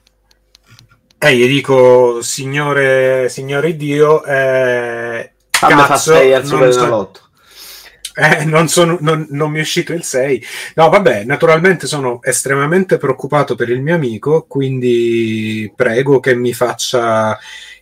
E 1.18 1.36
gli 1.36 1.48
dico, 1.48 2.22
signore, 2.22 3.30
signore 3.30 3.76
Dio, 3.76 4.24
eh, 4.26 5.34
cazzo, 5.50 6.12
6 6.14 6.34
al 6.34 6.42
non 6.42 6.50
Super 6.50 6.74
so- 6.74 6.80
Enalotto. 6.80 7.20
Eh, 8.16 8.46
non, 8.46 8.68
sono- 8.68 8.98
non- 9.02 9.26
non 9.32 9.50
mi 9.50 9.58
è 9.58 9.62
uscito 9.62 9.92
il 9.92 10.04
6. 10.04 10.44
No, 10.76 10.90
vabbè, 10.90 11.24
naturalmente 11.24 11.88
sono 11.88 12.20
estremamente 12.22 12.98
preoccupato 12.98 13.56
per 13.56 13.70
il 13.70 13.82
mio 13.82 13.96
amico, 13.96 14.46
quindi 14.48 15.72
prego 15.76 16.20
che 16.20 16.36
mi 16.36 16.54
faccia, 16.54 17.36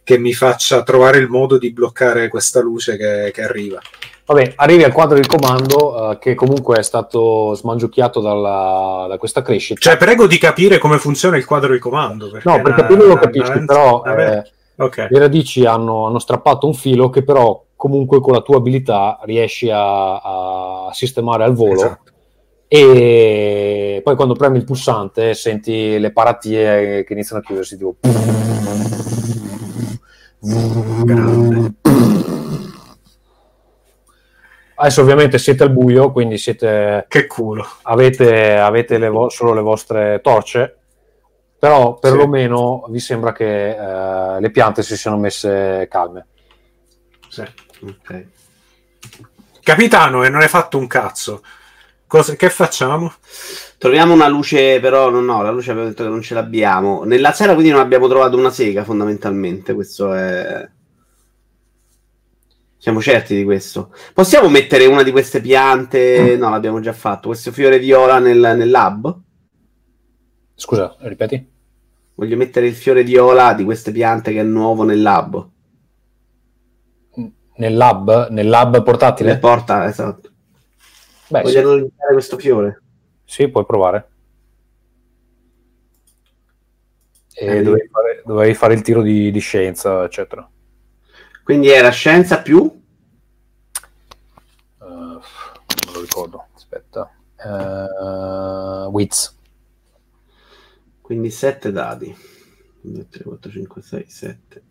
che 0.03 0.17
mi 0.17 0.33
faccia 0.33 0.83
trovare 0.83 1.17
il 1.19 1.27
modo 1.29 1.57
di 1.57 1.71
bloccare 1.71 2.27
questa 2.27 2.59
luce 2.61 2.97
che, 2.97 3.31
che 3.33 3.43
arriva. 3.43 3.79
Vabbè, 4.25 4.53
arrivi 4.57 4.83
al 4.83 4.93
quadro 4.93 5.19
di 5.19 5.27
comando 5.27 6.11
eh, 6.11 6.17
che 6.19 6.35
comunque 6.35 6.77
è 6.77 6.83
stato 6.83 7.53
smangiucchiato 7.53 8.21
dalla- 8.21 9.05
da 9.09 9.17
questa 9.17 9.41
crescita. 9.41 9.79
Cioè, 9.79 9.97
prego 9.97 10.25
di 10.27 10.37
capire 10.37 10.77
come 10.77 10.97
funziona 10.99 11.35
il 11.37 11.45
quadro 11.45 11.73
di 11.73 11.79
comando. 11.79 12.29
perché 12.29 12.49
no, 12.49 12.61
per 12.61 12.73
capirlo 12.73 13.05
lo 13.07 13.15
capisci, 13.17 13.51
una- 13.51 13.65
però 13.65 14.01
vabbè, 14.05 14.37
eh, 14.37 14.83
ok. 14.83 15.07
le 15.09 15.19
radici 15.19 15.65
hanno, 15.65 16.05
hanno 16.07 16.19
strappato 16.19 16.65
un 16.65 16.73
filo 16.73 17.09
che 17.09 17.23
però 17.23 17.61
comunque 17.75 18.21
con 18.21 18.33
la 18.33 18.41
tua 18.41 18.57
abilità 18.57 19.19
riesci 19.23 19.69
a, 19.69 20.17
a 20.17 20.89
sistemare 20.93 21.43
al 21.43 21.53
volo 21.55 21.73
Esatto. 21.73 22.11
e 22.67 24.01
poi 24.03 24.15
quando 24.15 24.35
premi 24.35 24.57
il 24.57 24.65
pulsante 24.65 25.33
senti 25.33 25.97
le 25.97 26.11
paratie 26.11 27.03
che 27.03 27.13
iniziano 27.13 27.41
a 27.41 27.43
chiudersi 27.45 27.77
tipo 27.77 27.95
Grande. 30.43 31.73
adesso 34.75 35.01
ovviamente 35.01 35.37
siete 35.37 35.61
al 35.63 35.69
buio 35.71 36.11
quindi 36.11 36.37
siete, 36.39 37.05
Che 37.07 37.27
culo. 37.27 37.63
avete, 37.83 38.57
avete 38.57 38.97
le 38.97 39.09
vo- 39.09 39.29
solo 39.29 39.53
le 39.53 39.61
vostre 39.61 40.19
torce 40.23 40.77
però 41.59 41.99
perlomeno 41.99 42.85
vi 42.89 42.99
sembra 42.99 43.31
che 43.33 43.69
eh, 43.69 44.39
le 44.39 44.49
piante 44.49 44.81
si 44.81 44.97
siano 44.97 45.17
messe 45.17 45.87
calme 45.89 46.25
Sì. 47.27 47.41
Ok. 47.83 48.25
Capitano, 49.61 50.23
e 50.23 50.29
non 50.29 50.41
hai 50.41 50.47
fatto 50.47 50.79
un 50.79 50.87
cazzo. 50.87 51.43
Cosa- 52.07 52.35
che 52.35 52.49
facciamo? 52.49 53.13
Troviamo 53.81 54.13
una 54.13 54.27
luce, 54.27 54.79
però 54.79 55.09
no, 55.09 55.21
no, 55.21 55.41
la 55.41 55.49
luce 55.49 55.71
abbiamo 55.71 55.89
detto 55.89 56.03
che 56.03 56.09
non 56.09 56.21
ce 56.21 56.35
l'abbiamo. 56.35 57.03
Nella 57.03 57.31
sera 57.31 57.55
quindi 57.55 57.71
non 57.71 57.79
abbiamo 57.79 58.07
trovato 58.07 58.37
una 58.37 58.51
sega, 58.51 58.83
fondamentalmente. 58.83 59.73
Questo 59.73 60.13
è. 60.13 60.69
Siamo 62.77 63.01
certi 63.01 63.35
di 63.35 63.43
questo. 63.43 63.91
Possiamo 64.13 64.49
mettere 64.49 64.85
una 64.85 65.01
di 65.01 65.09
queste 65.09 65.41
piante? 65.41 66.37
No, 66.37 66.51
l'abbiamo 66.51 66.79
già 66.79 66.93
fatto. 66.93 67.29
Questo 67.29 67.51
fiore 67.51 67.79
viola 67.79 68.19
nel, 68.19 68.53
nel 68.55 68.69
lab? 68.69 69.19
scusa 70.53 70.95
ripeti 70.99 71.49
Voglio 72.13 72.37
mettere 72.37 72.67
il 72.67 72.75
fiore 72.75 73.03
viola 73.03 73.55
di 73.55 73.63
queste 73.63 73.91
piante 73.91 74.31
che 74.31 74.41
è 74.41 74.43
nuovo 74.43 74.83
nel 74.83 75.01
lab. 75.01 75.49
nel 77.55 77.75
lab, 77.75 78.27
nel 78.29 78.47
lab 78.47 78.83
portatile? 78.83 79.31
Le 79.31 79.39
porta, 79.39 79.87
esatto. 79.87 80.29
Beh, 81.29 81.41
Voglio 81.41 81.51
sì, 81.51 81.57
analizzare 81.57 82.13
questo 82.13 82.37
fiore. 82.37 82.81
Sì, 83.23 83.47
puoi 83.47 83.65
provare. 83.65 84.09
E 87.33 87.57
Eh, 87.57 87.61
dovevi 87.63 87.87
fare, 87.87 88.21
dovevi 88.25 88.53
fare 88.53 88.73
il 88.73 88.81
tiro 88.81 89.01
di, 89.01 89.31
di 89.31 89.39
scienza, 89.39 90.03
eccetera. 90.03 90.47
Quindi 91.43 91.69
era 91.69 91.89
scienza 91.89 92.41
più? 92.41 92.63
Eh, 94.79 94.85
non 94.85 95.21
lo 95.93 96.01
ricordo, 96.01 96.47
aspetta. 96.53 97.11
Uh, 97.43 98.87
Wiz. 98.91 99.35
Quindi 101.01 101.31
7 101.31 101.71
dadi. 101.71 102.15
2, 102.81 103.07
3, 103.09 103.23
4, 103.23 103.51
5, 103.51 103.81
6, 103.81 104.05
7. 104.07 104.63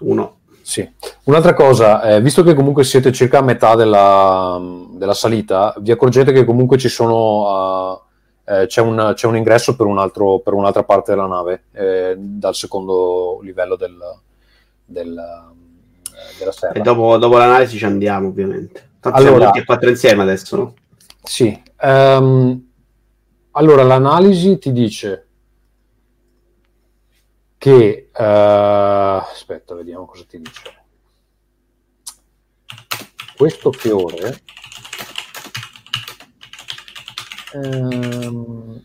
1. 0.00 0.40
Sì. 0.64 0.90
Un'altra 1.24 1.52
cosa, 1.52 2.00
eh, 2.02 2.22
visto 2.22 2.42
che 2.42 2.54
comunque 2.54 2.84
siete 2.84 3.12
circa 3.12 3.38
a 3.38 3.42
metà 3.42 3.74
della, 3.74 4.58
della 4.92 5.12
salita, 5.12 5.74
vi 5.78 5.90
accorgete 5.90 6.32
che 6.32 6.44
comunque 6.44 6.78
ci 6.78 6.88
sono... 6.88 8.00
eh, 8.46 8.62
eh, 8.62 8.66
c'è, 8.66 8.80
un, 8.80 9.12
c'è 9.14 9.26
un 9.26 9.36
ingresso 9.36 9.76
per, 9.76 9.84
un 9.86 9.98
altro, 9.98 10.38
per 10.38 10.54
un'altra 10.54 10.82
parte 10.82 11.12
della 11.12 11.26
nave, 11.26 11.64
eh, 11.72 12.14
dal 12.16 12.54
secondo 12.54 13.40
livello 13.42 13.76
del, 13.76 13.96
del, 14.86 15.16
eh, 15.18 16.38
della 16.38 16.52
serra. 16.52 16.72
E 16.72 16.80
dopo, 16.80 17.18
dopo 17.18 17.36
l'analisi 17.36 17.76
ci 17.76 17.84
andiamo, 17.84 18.28
ovviamente. 18.28 18.88
Tanto 19.00 19.18
Allora- 19.18 19.36
siamo 19.36 19.46
tutti 19.46 19.58
e 19.58 19.64
quattro 19.64 19.90
insieme 19.90 20.22
adesso, 20.22 20.56
no? 20.56 20.74
Sì, 21.22 21.62
ehm, 21.78 22.68
allora 23.52 23.82
l'analisi 23.82 24.58
ti 24.58 24.72
dice 24.72 25.23
che, 27.64 28.10
eh, 28.12 28.22
aspetta, 28.22 29.74
vediamo 29.74 30.04
cosa 30.04 30.22
ti 30.28 30.38
dice. 30.38 30.84
Questo 33.34 33.72
fiore, 33.72 34.42
ehm, 37.54 38.84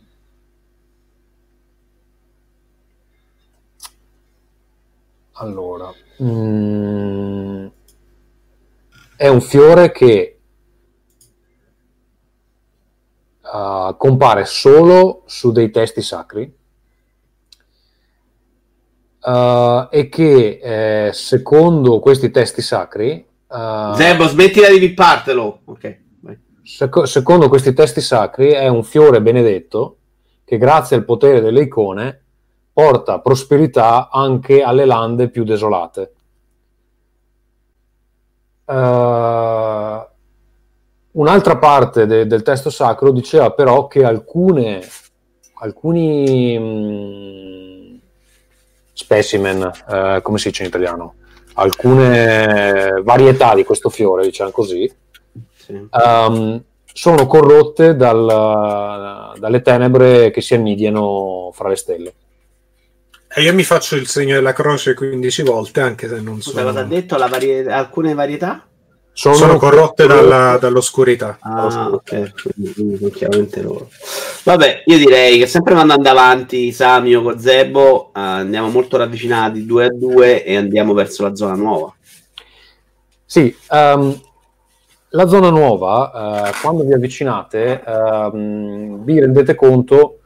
allora, 5.34 5.94
mm, 6.24 7.68
è 9.18 9.28
un 9.28 9.42
fiore 9.42 9.92
che 9.92 10.40
uh, 13.42 13.98
compare 13.98 14.46
solo 14.46 15.24
su 15.26 15.52
dei 15.52 15.70
testi 15.70 16.02
sacri 16.02 16.59
uh, 19.30 19.88
e 19.92 20.10
che 20.10 20.60
eh, 20.62 21.14
secondo 21.14 22.00
questi 22.00 22.32
testi 22.32 22.62
sacri 22.62 23.26
uh, 23.48 23.94
Zebo, 23.94 24.28
smettila 24.28 24.70
di 24.70 24.80
pippartelo. 24.80 25.62
Ok, 25.66 26.00
vai. 26.22 26.38
seco- 26.64 27.06
secondo 27.06 27.50
questi 27.50 27.74
testi 27.74 28.02
sacri 28.02 28.50
è 28.50 28.68
un 28.68 28.84
fiore 28.84 29.22
benedetto 29.22 29.98
che 30.44 30.58
grazie 30.58 30.96
al 30.96 31.06
potere 31.06 31.42
delle 31.42 31.62
icone 31.62 32.22
porta 32.74 33.20
prosperità 33.20 34.10
anche 34.10 34.64
alle 34.64 34.86
lande 34.86 35.30
più 35.30 35.44
desolate. 35.44 36.14
Uh, 38.66 40.08
Un'altra 41.12 41.58
parte 41.58 42.06
de- 42.06 42.28
del 42.28 42.44
testo 42.44 42.70
sacro 42.70 43.12
diceva 43.12 43.52
però 43.52 43.88
che 43.88 44.04
alcune, 44.06 44.82
alcuni 45.56 46.58
mh, 46.58 47.79
specimen, 49.04 49.72
eh, 49.90 50.20
come 50.22 50.38
si 50.38 50.50
dice 50.50 50.64
in 50.64 50.68
italiano, 50.68 51.16
alcune 51.54 53.02
varietà 53.04 53.56
di 53.56 53.64
questo 53.64 53.90
fiore, 53.90 54.24
diciamo 54.26 54.52
così, 54.52 54.92
Sì. 55.56 55.88
ehm, 55.90 56.64
sono 56.92 57.26
corrotte 57.28 57.96
dal- 57.96 59.34
dalle 59.38 59.62
tenebre 59.62 60.32
che 60.32 60.42
si 60.42 60.54
annidiano 60.54 61.52
fra 61.54 61.70
le 61.70 61.76
stelle. 61.76 62.14
E 63.32 63.42
io 63.42 63.54
mi 63.54 63.64
faccio 63.64 63.96
il 63.96 64.08
segno 64.08 64.34
della 64.36 64.54
croce 64.54 64.94
15 64.96 65.44
volte, 65.44 65.80
anche 65.82 66.08
se 66.10 66.20
non 66.20 66.42
Scusa, 66.42 66.64
cosa 66.64 66.80
ha 66.82 66.84
detto? 66.84 67.16
La 67.16 67.28
varie- 67.28 67.72
Alcune 67.72 68.14
varietà? 68.14 68.66
Sono, 69.20 69.36
sono 69.36 69.58
corrotte 69.58 70.08
dalla- 70.08 70.58
dall'oscurità. 70.58 71.40
Ah, 71.42 71.90
ok, 71.92 72.32
quindi, 72.56 73.12
chiaramente 73.12 73.62
loro. 73.62 73.90
Vabbè, 74.46 74.84
io 74.86 74.98
direi 74.98 75.38
che 75.38 75.46
sempre 75.46 75.74
andando 75.74 76.08
avanti, 76.08 76.72
Samio 76.72 77.22
con 77.22 77.38
Zebo, 77.38 78.12
eh, 78.16 78.20
andiamo 78.22 78.70
molto 78.70 78.96
ravvicinati 78.96 79.66
2 79.66 79.88
a 79.88 79.94
2 79.94 80.46
e 80.46 80.56
andiamo 80.56 80.94
verso 80.94 81.24
la 81.24 81.36
zona 81.36 81.56
nuova. 81.56 81.94
Sì, 83.26 83.54
ehm, 83.70 84.22
la 85.10 85.28
zona 85.28 85.50
nuova, 85.50 86.48
eh, 86.48 86.54
quando 86.62 86.86
vi 86.86 86.94
avvicinate, 86.94 87.84
ehm, 87.86 89.04
vi 89.04 89.20
rendete 89.20 89.54
conto 89.54 90.20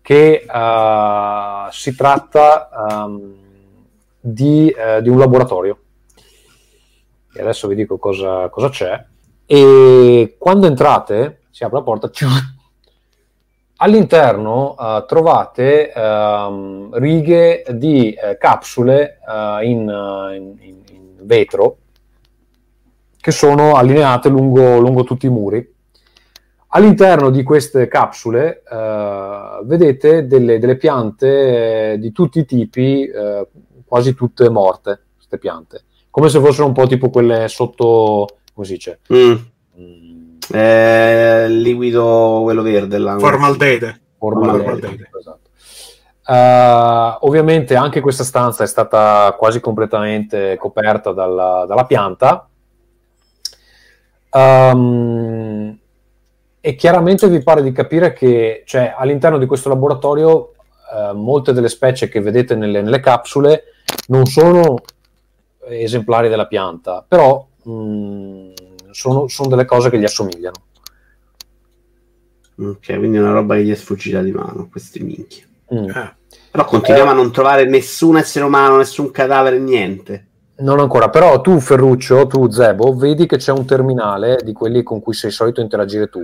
che 0.00 0.46
eh, 0.50 1.68
si 1.70 1.94
tratta 1.94 2.70
ehm, 2.88 3.34
di, 4.18 4.70
eh, 4.70 5.02
di 5.02 5.10
un 5.10 5.18
laboratorio. 5.18 5.80
E 7.38 7.42
adesso 7.42 7.68
vi 7.68 7.76
dico 7.76 7.98
cosa, 7.98 8.48
cosa 8.48 8.68
c'è. 8.68 9.04
E 9.46 10.34
quando 10.36 10.66
entrate, 10.66 11.42
si 11.50 11.62
apre 11.62 11.78
la 11.78 11.84
porta, 11.84 12.10
all'interno 13.76 14.76
eh, 14.76 15.04
trovate 15.06 15.92
ehm, 15.92 16.98
righe 16.98 17.64
di 17.74 18.12
eh, 18.12 18.36
capsule 18.38 19.20
eh, 19.24 19.66
in, 19.68 19.78
in- 20.34 20.56
in- 20.60 20.82
vetro 21.20 21.76
che 23.20 23.30
sono 23.30 23.74
allineate 23.76 24.28
lungo, 24.28 24.80
lungo 24.80 25.04
tutti 25.04 25.26
i 25.26 25.30
muri. 25.30 25.74
All'interno 26.68 27.30
di 27.30 27.42
queste 27.42 27.86
capsule 27.88 28.62
vedete 29.64 30.26
delle, 30.26 30.58
delle 30.58 30.76
piante 30.76 31.96
di 31.98 32.12
tutti 32.12 32.38
i 32.38 32.44
tipi, 32.46 33.10
quasi 33.84 34.14
tutte 34.14 34.48
morte, 34.48 35.00
queste 35.16 35.38
piante, 35.38 35.82
come 36.18 36.30
se 36.30 36.40
fossero 36.40 36.66
un 36.66 36.72
po' 36.72 36.88
tipo 36.88 37.10
quelle 37.10 37.46
sotto, 37.46 38.26
come 38.52 38.66
si 38.66 38.72
dice? 38.72 38.98
Mm. 39.12 39.34
Mm, 39.78 40.36
Eh, 40.52 41.46
liquido 41.48 42.40
quello 42.42 42.62
verde 42.62 42.98
là. 42.98 43.16
Formaldeide. 43.20 44.00
formaldeide, 44.18 44.64
Formaldeide. 44.64 45.10
esatto. 45.16 45.48
Eh, 46.26 47.16
ovviamente 47.20 47.76
anche 47.76 48.00
questa 48.00 48.24
stanza 48.24 48.64
è 48.64 48.66
stata 48.66 49.32
quasi 49.38 49.60
completamente 49.60 50.56
coperta 50.58 51.12
dalla, 51.12 51.64
dalla 51.68 51.84
pianta. 51.84 52.48
Ehm, 54.30 55.78
e 56.60 56.74
chiaramente 56.74 57.28
vi 57.28 57.40
pare 57.44 57.62
di 57.62 57.70
capire 57.70 58.12
che 58.12 58.64
cioè, 58.66 58.92
all'interno 58.98 59.38
di 59.38 59.46
questo 59.46 59.68
laboratorio 59.68 60.54
eh, 60.92 61.12
molte 61.12 61.52
delle 61.52 61.68
specie 61.68 62.08
che 62.08 62.20
vedete 62.20 62.56
nelle, 62.56 62.82
nelle 62.82 62.98
capsule 62.98 63.62
non 64.08 64.26
sono 64.26 64.80
esemplari 65.70 66.28
della 66.28 66.46
pianta, 66.46 67.04
però 67.06 67.46
mh, 67.62 68.52
sono, 68.90 69.28
sono 69.28 69.48
delle 69.48 69.64
cose 69.64 69.90
che 69.90 69.98
gli 69.98 70.04
assomigliano. 70.04 70.56
Ok, 72.60 72.96
quindi 72.98 73.18
è 73.18 73.20
una 73.20 73.32
roba 73.32 73.54
che 73.54 73.64
gli 73.64 73.70
è 73.70 73.76
sfuggita 73.76 74.20
di 74.20 74.32
mano, 74.32 74.68
questi 74.70 75.00
minchia. 75.00 75.44
Mm. 75.72 75.90
Ah, 75.90 76.14
Però 76.50 76.64
continuiamo 76.64 77.10
a 77.10 77.14
non 77.14 77.30
trovare 77.30 77.66
nessun 77.66 78.16
essere 78.16 78.44
umano, 78.44 78.78
nessun 78.78 79.10
cadavere, 79.10 79.58
niente. 79.58 80.26
Non 80.58 80.80
ancora, 80.80 81.08
però 81.08 81.40
tu 81.40 81.60
Ferruccio, 81.60 82.26
tu 82.26 82.50
Zebo, 82.50 82.96
vedi 82.96 83.26
che 83.26 83.36
c'è 83.36 83.52
un 83.52 83.64
terminale 83.64 84.40
di 84.42 84.52
quelli 84.52 84.82
con 84.82 85.00
cui 85.00 85.14
sei 85.14 85.30
solito 85.30 85.60
interagire 85.60 86.08
tu. 86.08 86.20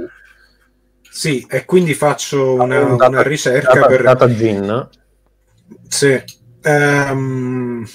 Sì, 1.08 1.46
e 1.48 1.64
quindi 1.64 1.94
faccio 1.94 2.54
una, 2.54 2.80
Un 2.80 2.96
data- 2.96 3.08
una 3.10 3.22
ricerca 3.22 3.74
data, 3.74 3.86
per... 3.86 4.02
data 4.02 4.28
gin. 4.34 4.88
Sì. 5.86 6.20
Ehm, 6.62 7.86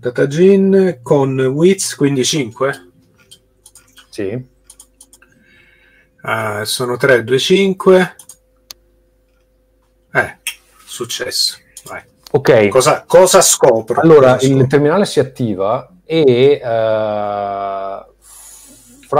Datagin 0.00 1.00
con 1.02 1.38
Wiz, 1.38 1.94
quindi 1.94 2.24
5. 2.24 2.88
Sì. 4.08 4.46
Ah, 6.22 6.64
sono 6.64 6.96
3, 6.96 7.22
2, 7.22 7.38
5. 7.38 8.14
Eh, 10.14 10.38
successo. 10.86 11.58
Vai. 11.84 12.02
Ok, 12.32 12.68
Cosa, 12.68 13.04
cosa 13.06 13.42
scopro? 13.42 14.00
allora 14.00 14.32
Cosa 14.34 14.46
il 14.46 14.52
scopro? 14.52 14.66
terminale 14.68 15.04
si 15.04 15.20
attiva 15.20 15.86
e 16.06 16.22
eh, 16.52 16.60
fra 16.62 18.06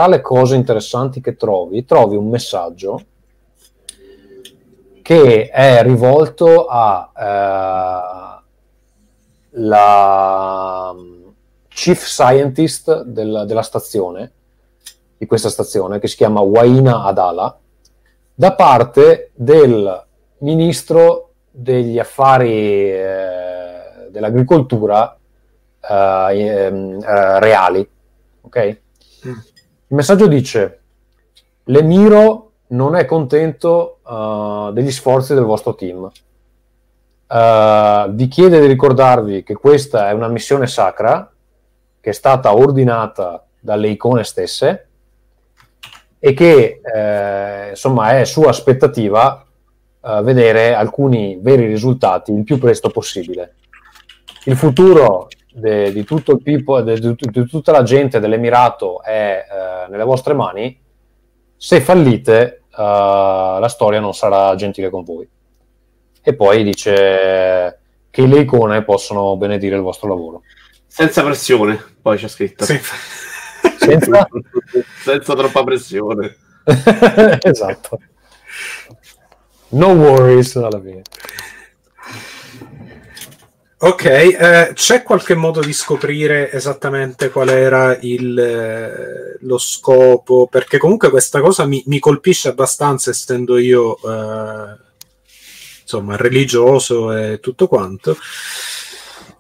le 0.07 0.21
cose 0.23 0.55
interessanti 0.55 1.21
che 1.21 1.37
trovi, 1.37 1.85
trovi 1.85 2.17
un 2.17 2.31
messaggio 2.31 3.05
che 5.03 5.49
è 5.51 5.83
rivolto 5.83 6.67
a 6.67 7.11
eh, 7.17 8.30
la 9.51 10.93
mm, 10.95 11.29
chief 11.69 12.05
scientist 12.05 13.03
del- 13.03 13.45
della 13.47 13.63
stazione, 13.63 14.33
di 15.17 15.27
questa 15.27 15.49
stazione, 15.49 15.99
che 15.99 16.09
si 16.09 16.17
chiama 16.17 16.41
Waina 16.41 17.05
Adala, 17.05 17.59
da 18.35 18.55
parte 18.55 19.31
del 19.35 20.07
ministro 20.39 21.33
degli 21.51 21.99
affari 21.99 22.91
eh, 22.91 24.09
dell'agricoltura 24.11 25.17
eh, 25.81 26.39
ehm, 26.39 27.03
eh, 27.03 27.41
reali. 27.41 27.89
Ok? 28.43 28.79
Mm. 29.27 29.31
Il 29.31 29.97
messaggio 29.97 30.27
dice: 30.27 30.81
L'Emiro 31.65 32.53
non 32.69 32.95
è 32.95 33.05
contento 33.05 33.99
eh, 34.09 34.71
degli 34.73 34.91
sforzi 34.91 35.35
del 35.35 35.45
vostro 35.45 35.75
team. 35.75 36.11
Eh, 37.33 38.07
vi 38.11 38.27
chiede 38.27 38.61
di 38.61 38.67
ricordarvi 38.67 39.45
che 39.45 39.55
questa 39.55 40.09
è 40.09 40.13
una 40.13 40.27
missione 40.27 40.67
sacra 40.67 41.31
che 42.01 42.11
è 42.11 42.13
stata 42.13 42.57
ordinata 42.57 43.47
dalle 43.61 43.89
icone 43.89 44.25
stesse 44.25 44.89
e 46.19 46.33
che 46.35 46.81
eh, 46.83 47.69
insomma 47.71 48.19
è 48.19 48.25
sua 48.25 48.49
aspettativa 48.49 49.45
eh, 50.03 50.23
vedere 50.23 50.75
alcuni 50.75 51.39
veri 51.41 51.67
risultati 51.67 52.33
il 52.33 52.43
più 52.43 52.59
presto 52.59 52.91
possibile. 52.91 53.55
Il 54.47 54.57
futuro 54.57 55.29
de- 55.53 55.93
di, 55.93 56.05
people- 56.05 56.83
de- 56.83 56.99
di, 56.99 57.15
di 57.17 57.47
tutta 57.47 57.71
la 57.71 57.83
gente 57.83 58.19
dell'Emirato 58.19 59.03
è 59.03 59.45
eh, 59.49 59.91
nelle 59.91 60.05
vostre 60.05 60.35
mani. 60.35 60.79
Se 61.57 61.81
fallite, 61.81 62.63
eh, 62.71 62.77
la 62.77 63.69
storia 63.69 64.01
non 64.01 64.15
sarà 64.15 64.55
gentile 64.57 64.91
con 64.91 65.05
voi. 65.05 65.29
E 66.23 66.35
poi 66.35 66.63
dice 66.63 67.79
che 68.11 68.27
le 68.27 68.41
icone 68.41 68.83
possono 68.85 69.37
benedire 69.37 69.77
il 69.77 69.83
vostro 69.83 70.09
lavoro. 70.09 70.43
Senza 70.87 71.23
pressione, 71.23 71.83
poi 72.03 72.19
c'è 72.19 72.29
scritto. 72.29 72.65
Sì. 72.65 72.79
Senza- 73.79 74.29
Senza 75.03 75.35
troppa 75.35 75.65
pressione. 75.65 76.37
esatto. 77.43 78.01
No 79.69 79.89
worries 79.93 80.57
alla 80.57 80.81
fine. 80.81 81.03
Ok, 83.83 84.05
eh, 84.05 84.73
c'è 84.75 85.03
qualche 85.03 85.35
modo 85.35 85.61
di 85.61 85.73
scoprire 85.73 86.53
esattamente 86.53 87.31
qual 87.31 87.49
era 87.49 87.97
il, 88.03 88.39
eh, 88.39 89.39
lo 89.41 89.57
scopo? 89.57 90.49
Perché 90.51 90.77
comunque 90.77 91.09
questa 91.09 91.41
cosa 91.41 91.65
mi, 91.65 91.83
mi 91.87 91.99
colpisce 91.99 92.49
abbastanza, 92.49 93.09
essendo 93.09 93.57
io 93.57 93.97
eh, 93.97 94.77
insomma 95.91 96.17
religioso 96.17 97.13
e 97.13 97.41
tutto 97.41 97.67
quanto. 97.67 98.17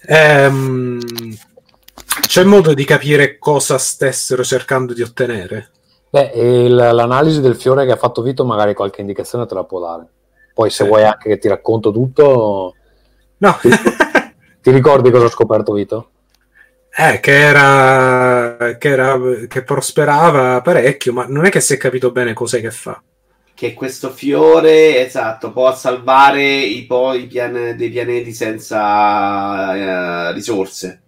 Ehm, 0.07 0.99
c'è 2.27 2.43
modo 2.45 2.75
di 2.75 2.85
capire 2.85 3.39
cosa 3.39 3.79
stessero 3.79 4.43
cercando 4.43 4.93
di 4.93 5.03
ottenere? 5.03 5.71
Beh, 6.11 6.33
il- 6.35 6.75
l'analisi 6.75 7.41
del 7.41 7.55
fiore 7.57 7.87
che 7.87 7.93
ha 7.93 7.97
fatto 7.97 8.23
Vito 8.23 8.45
magari 8.45 8.75
qualche 8.75 9.01
indicazione 9.01 9.47
te 9.47 9.55
la 9.55 9.65
può 9.65 9.81
dare. 9.81 10.07
Poi 10.53 10.71
se 10.71 10.83
Sì. 10.83 10.89
vuoi 10.89 11.05
anche 11.05 11.29
che 11.29 11.39
ti 11.39 11.49
racconto 11.49 11.93
tutto, 11.93 12.75
No, 13.39 13.59
ti 13.63 13.71
ricordi 14.71 15.11
cosa 15.11 15.27
ha 15.27 15.31
scoperto 15.31 15.73
Vito? 15.73 16.11
eh, 16.95 17.21
che 17.21 17.33
era, 17.39 18.77
che 18.77 18.89
era 18.89 19.19
che 19.49 19.63
prosperava 19.63 20.61
parecchio, 20.61 21.13
ma 21.13 21.25
non 21.27 21.45
è 21.47 21.51
che 21.51 21.61
si 21.61 21.75
è 21.75 21.77
capito 21.77 22.11
bene 22.11 22.33
cos'è 22.35 22.61
che 22.61 22.71
fa. 22.71 23.01
Che 23.61 23.74
questo 23.74 24.11
fiore, 24.11 25.05
esatto, 25.05 25.53
può 25.53 25.77
salvare 25.77 26.61
i, 26.61 26.87
poi 26.87 27.24
i 27.24 27.27
pian- 27.27 27.74
dei 27.77 27.91
pianeti 27.91 28.32
senza 28.32 30.31
eh, 30.31 30.32
risorse. 30.32 31.03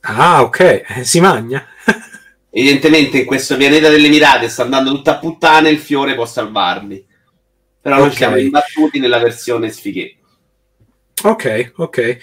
Ah, 0.00 0.42
ok, 0.42 0.82
eh, 0.86 1.04
si 1.04 1.20
magna. 1.20 1.66
evidentemente 2.52 3.20
in 3.20 3.24
questo 3.24 3.56
pianeta 3.56 3.88
delle 3.88 4.10
mirate 4.10 4.50
sta 4.50 4.62
andando 4.62 4.90
tutta 4.90 5.12
a 5.12 5.18
puttane, 5.18 5.70
il 5.70 5.78
fiore 5.78 6.14
può 6.14 6.26
salvarli. 6.26 7.02
Però 7.80 7.96
noi 7.96 8.04
Ok. 8.04 8.10
ci 8.10 8.18
siamo 8.18 8.36
imbattuti 8.36 8.98
nella 8.98 9.18
versione 9.18 9.70
sfighe. 9.70 10.16
Ok, 11.22 11.72
ok. 11.76 12.18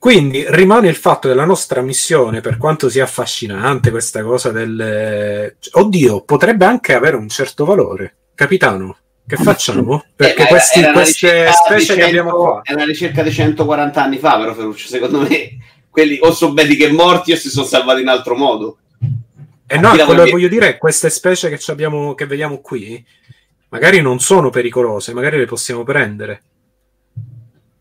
Quindi 0.00 0.44
rimane 0.48 0.88
il 0.88 0.96
fatto 0.96 1.28
della 1.28 1.44
nostra 1.44 1.80
missione, 1.80 2.40
per 2.40 2.56
quanto 2.56 2.88
sia 2.88 3.04
affascinante 3.04 3.92
questa 3.92 4.24
cosa 4.24 4.50
del... 4.50 5.56
Oddio, 5.70 6.22
potrebbe 6.22 6.64
anche 6.64 6.94
avere 6.94 7.14
un 7.14 7.28
certo 7.28 7.64
valore. 7.64 8.14
Capitano, 8.38 8.96
che 9.26 9.34
facciamo? 9.42 10.04
Perché 10.14 10.44
Eh, 10.44 10.46
questi- 10.46 10.78
era 10.78 10.90
una 10.90 11.00
queste 11.00 11.50
specie 11.50 11.94
di 11.94 12.00
che 12.00 12.06
abbiamo 12.06 12.30
100 12.30 12.42
qua... 12.44 12.60
È 12.62 12.72
una 12.72 12.84
ricerca 12.84 13.22
di 13.24 13.32
140 13.32 14.00
anni 14.00 14.18
fa, 14.18 14.38
però 14.38 14.54
Ferruccio, 14.54 14.86
secondo 14.86 15.20
me 15.22 15.56
quelli 15.90 16.18
o 16.22 16.30
sono 16.32 16.52
belli 16.52 16.76
che 16.76 16.92
morti 16.92 17.32
o 17.32 17.36
si 17.36 17.48
sono 17.48 17.66
salvati 17.66 18.02
in 18.02 18.06
altro 18.08 18.36
modo. 18.36 18.78
E 19.66 19.76
no, 19.76 19.90
Chi 19.90 19.96
la 19.96 20.04
quello 20.04 20.22
che 20.22 20.30
voglio 20.30 20.46
dire 20.46 20.68
è 20.68 20.78
queste 20.78 21.10
specie 21.10 21.48
che, 21.50 21.58
abbiamo, 21.72 22.14
che 22.14 22.26
vediamo 22.26 22.60
qui, 22.60 23.04
magari 23.70 24.00
non 24.00 24.20
sono 24.20 24.50
pericolose, 24.50 25.12
magari 25.12 25.38
le 25.38 25.46
possiamo 25.46 25.82
prendere. 25.82 26.42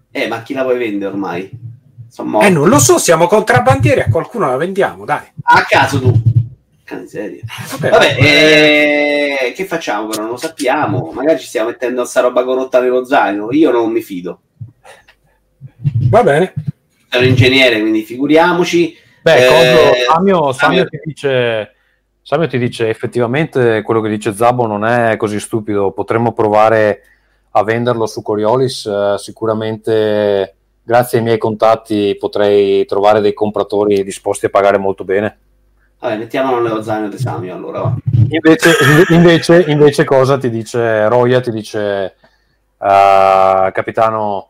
Eh, 0.09 0.27
ma 0.27 0.41
chi 0.41 0.55
la 0.55 0.63
vuoi 0.63 0.79
vendere 0.79 1.11
ormai? 1.11 1.49
Morti. 2.23 2.47
Eh, 2.47 2.49
non 2.49 2.67
lo 2.67 2.79
so, 2.79 2.97
siamo 2.97 3.27
contrabbandieri, 3.27 4.01
a 4.01 4.09
qualcuno 4.09 4.47
la 4.49 4.57
vendiamo, 4.57 5.05
dai. 5.05 5.21
A 5.43 5.63
caso 5.69 6.01
tu. 6.01 6.21
Cane 6.87 7.05
seria. 7.07 7.41
Vabbè, 7.71 7.89
Vabbè, 7.89 8.15
eh, 8.17 9.37
eh, 9.47 9.51
che 9.51 9.65
facciamo 9.65 10.07
però? 10.07 10.21
Non 10.21 10.31
lo 10.31 10.37
sappiamo. 10.37 11.11
Magari 11.13 11.37
ci 11.37 11.45
stiamo 11.47 11.67
mettendo 11.67 12.05
sta 12.05 12.21
roba 12.21 12.45
corrotta 12.45 12.79
nello 12.79 13.03
zaino. 13.03 13.51
Io 13.51 13.71
non 13.71 13.91
mi 13.91 14.01
fido. 14.01 14.39
va 16.09 16.23
bene. 16.23 16.53
Sono 17.09 17.23
un 17.23 17.29
ingegnere, 17.29 17.81
quindi 17.81 18.03
figuriamoci. 18.03 18.95
Beh, 19.21 19.35
Eh, 19.35 20.05
Samio, 20.07 20.53
Samio 20.53 20.53
Samio- 20.53 20.85
ti 20.87 20.99
dice, 21.03 21.75
Samio 22.21 22.47
ti 22.47 22.57
dice 22.57 22.87
effettivamente 22.87 23.81
quello 23.81 23.99
che 23.99 24.07
dice 24.09 24.33
Zabbo 24.33 24.65
non 24.65 24.85
è 24.85 25.17
così 25.17 25.41
stupido, 25.41 25.91
potremmo 25.91 26.31
provare 26.31 27.01
a 27.51 27.63
venderlo 27.65 28.05
su 28.05 28.21
Coriolis, 28.21 28.85
eh, 28.85 29.15
sicuramente 29.17 30.55
grazie 30.83 31.17
ai 31.17 31.23
miei 31.25 31.37
contatti 31.37 32.15
potrei 32.17 32.85
trovare 32.85 33.19
dei 33.19 33.33
compratori 33.33 34.05
disposti 34.05 34.45
a 34.45 34.49
pagare 34.49 34.77
molto 34.77 35.03
bene. 35.03 35.37
Vabbè, 35.99 36.17
mettiamolo 36.17 36.61
nello 36.61 36.81
zaino 36.83 37.09
di 37.09 37.17
Samio 37.17 37.55
allora. 37.55 37.79
va. 37.81 37.95
Invece, 38.29 38.71
invece, 39.09 39.63
invece 39.67 40.03
cosa 40.03 40.37
ti 40.37 40.49
dice 40.49 41.07
Roya? 41.07 41.39
Ti 41.39 41.51
dice, 41.51 42.15
"Ah, 42.77 43.71
capitano, 43.73 44.49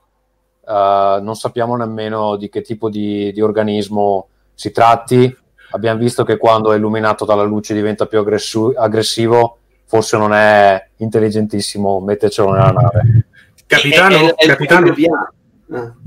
ah, 0.66 1.20
non 1.22 1.36
sappiamo 1.36 1.76
nemmeno 1.78 2.36
di 2.36 2.50
che 2.50 2.62
tipo 2.62 2.90
di, 2.90 3.32
di 3.34 3.42
organismo 3.42 4.28
si 4.54 4.72
tratti. 4.72 5.36
Abbiamo 5.72 6.00
visto 6.00 6.24
che 6.24 6.38
quando 6.38 6.72
è 6.72 6.78
illuminato 6.78 7.24
dalla 7.26 7.44
luce 7.44 7.74
diventa 7.74 8.06
più 8.08 8.20
aggressu- 8.20 8.76
aggressivo. 8.78 9.58
Forse 9.86 10.18
non 10.18 10.34
è 10.34 10.86
intelligentissimo 10.98 12.00
mettercelo 12.02 12.52
nella 12.52 12.72
nave. 12.72 13.26
Capitano, 13.66 14.16
È- 14.16 14.36
è- 14.36 14.36
è 14.36 14.48
capitano. 14.48 14.88
Ah. 14.90 15.32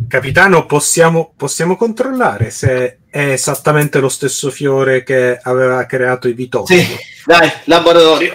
Capitano 0.08 0.64
possiamo, 0.66 1.32
possiamo 1.36 1.76
controllare 1.76 2.50
se 2.50 3.00
è 3.10 3.32
esattamente 3.32 4.00
lo 4.00 4.08
stesso 4.08 4.50
fiore 4.50 5.02
che 5.02 5.38
aveva 5.42 5.84
creato 5.84 6.28
i 6.28 6.32
vitosi? 6.32 6.80
Sì, 6.80 6.96
dai, 7.26 7.50
laboratorio. 7.64 8.32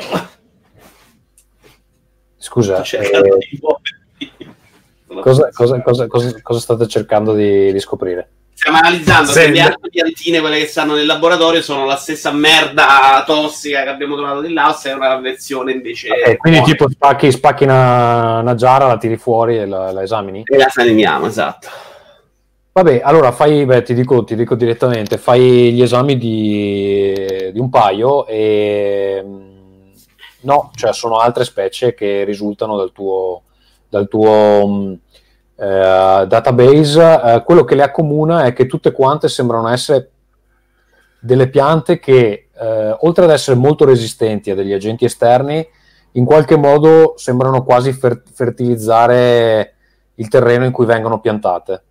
Scusa, 2.37 2.83
Sto 2.83 2.97
eh, 2.97 3.39
cosa- 5.21 5.49
cosa- 5.51 5.81
cosa- 5.81 6.41
cosa 6.41 6.59
state 6.59 6.87
cercando 6.87 7.33
di, 7.33 7.71
di 7.71 7.79
scoprire? 7.79 8.29
Stiamo 8.57 8.77
analizzando 8.77 9.31
se 9.31 9.49
le 9.49 9.59
altre 9.59 9.89
piantine, 9.89 10.39
quelle 10.39 10.59
che 10.59 10.67
stanno 10.67 10.95
nel 10.95 11.05
laboratorio, 11.05 11.61
sono 11.61 11.85
la 11.85 11.97
stessa 11.97 12.31
merda 12.31 13.21
tossica 13.25 13.83
che 13.83 13.89
abbiamo 13.89 14.15
trovato 14.15 14.39
di 14.39 14.53
là, 14.53 14.69
o 14.69 14.73
se 14.73 14.91
è 14.91 14.93
una 14.93 15.17
versione 15.17 15.73
invece. 15.73 16.07
Eh, 16.07 16.37
quindi 16.37 16.59
buona. 16.59 16.73
tipo 16.73 16.89
spacchi, 16.89 17.31
spacchi 17.31 17.63
una, 17.65 18.39
una 18.39 18.55
giara, 18.55 18.87
la 18.87 18.97
tiri 18.97 19.17
fuori 19.17 19.57
e 19.57 19.65
la, 19.65 19.91
la 19.91 20.03
esamini? 20.03 20.43
E 20.45 20.57
la 20.57 20.69
salimiamo, 20.69 21.27
esatto. 21.27 21.67
Vabbè, 22.71 23.01
allora 23.03 23.33
fai, 23.33 23.65
beh, 23.65 23.83
ti 23.83 23.93
dico, 23.93 24.23
ti 24.23 24.35
dico 24.35 24.55
direttamente, 24.55 25.17
fai 25.17 25.73
gli 25.73 25.81
esami 25.81 26.17
di, 26.17 27.51
di 27.51 27.59
un 27.59 27.69
paio 27.69 28.25
e 28.25 29.21
mm, 29.23 29.91
no, 30.41 30.71
cioè 30.75 30.93
sono 30.93 31.17
altre 31.17 31.43
specie 31.43 31.93
che 31.93 32.23
risultano 32.23 32.77
dal 32.77 32.93
tuo, 32.93 33.43
dal 33.89 34.07
tuo 34.07 34.67
mm, 34.67 34.93
eh, 35.57 36.25
database. 36.27 37.21
Eh, 37.23 37.43
quello 37.45 37.63
che 37.63 37.75
le 37.75 37.83
accomuna 37.83 38.43
è 38.45 38.53
che 38.53 38.65
tutte 38.65 38.91
quante 38.91 39.27
sembrano 39.29 39.67
essere 39.69 40.09
delle 41.19 41.49
piante 41.49 41.99
che, 41.99 42.49
eh, 42.53 42.95
oltre 42.99 43.23
ad 43.25 43.31
essere 43.31 43.57
molto 43.57 43.85
resistenti 43.85 44.51
a 44.51 44.55
degli 44.55 44.73
agenti 44.73 45.05
esterni, 45.05 45.67
in 46.11 46.25
qualche 46.25 46.55
modo 46.55 47.13
sembrano 47.17 47.63
quasi 47.63 47.91
fer- 47.93 48.21
fertilizzare 48.31 49.73
il 50.15 50.27
terreno 50.29 50.65
in 50.65 50.71
cui 50.71 50.85
vengono 50.85 51.19
piantate. 51.19 51.83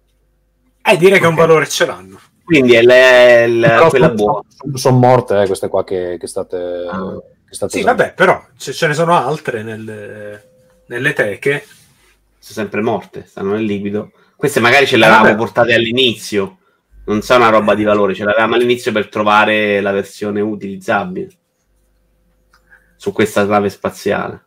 Eh, 0.83 0.97
direi 0.97 1.19
che 1.19 1.27
un 1.27 1.35
valore 1.35 1.67
ce 1.67 1.87
l'hanno. 1.87 2.19
Quindi 2.45 2.75
è 2.75 2.83
le- 2.83 3.69
Però 3.69 3.89
quella 3.89 4.07
sono, 4.09 4.15
buona. 4.17 4.41
sono- 4.49 4.77
sono 4.77 4.99
morte 4.99 5.43
eh, 5.43 5.47
queste 5.47 5.69
qua 5.69 5.83
che, 5.83 6.17
che 6.21 6.27
state, 6.27 6.57
Ah. 6.91 7.15
che 7.49 7.55
state 7.55 7.73
Sì, 7.73 7.79
usando. 7.81 8.03
vabbè, 8.03 8.15
però 8.15 8.41
ce, 8.57 8.73
ce 8.73 8.87
ne 8.87 8.95
sono 8.95 9.15
altre 9.15 9.63
nelle, 9.63 10.49
nelle 10.87 11.13
teche. 11.15 11.65
Sono 12.45 12.67
sempre 12.67 12.83
morte, 12.83 13.25
stanno 13.27 13.53
nel 13.53 13.65
liquido. 13.65 14.11
Queste 14.37 14.61
magari 14.61 14.87
ce 14.87 14.99
le 14.99 15.07
avevamo 15.07 15.29
vabbè. 15.29 15.37
portate 15.39 15.73
all'inizio. 15.73 16.59
Non 17.07 17.23
sa 17.23 17.37
una 17.37 17.49
roba 17.49 17.75
di 17.75 17.85
valore, 17.85 18.15
ce 18.15 18.25
l'avevamo 18.25 18.55
all'inizio 18.55 18.93
per 18.93 19.09
trovare 19.09 19.81
la 19.81 19.93
versione 19.93 20.43
utilizzabile 20.43 21.29
su 22.97 23.13
questa 23.13 23.45
nave 23.45 23.71
spaziale. 23.71 24.45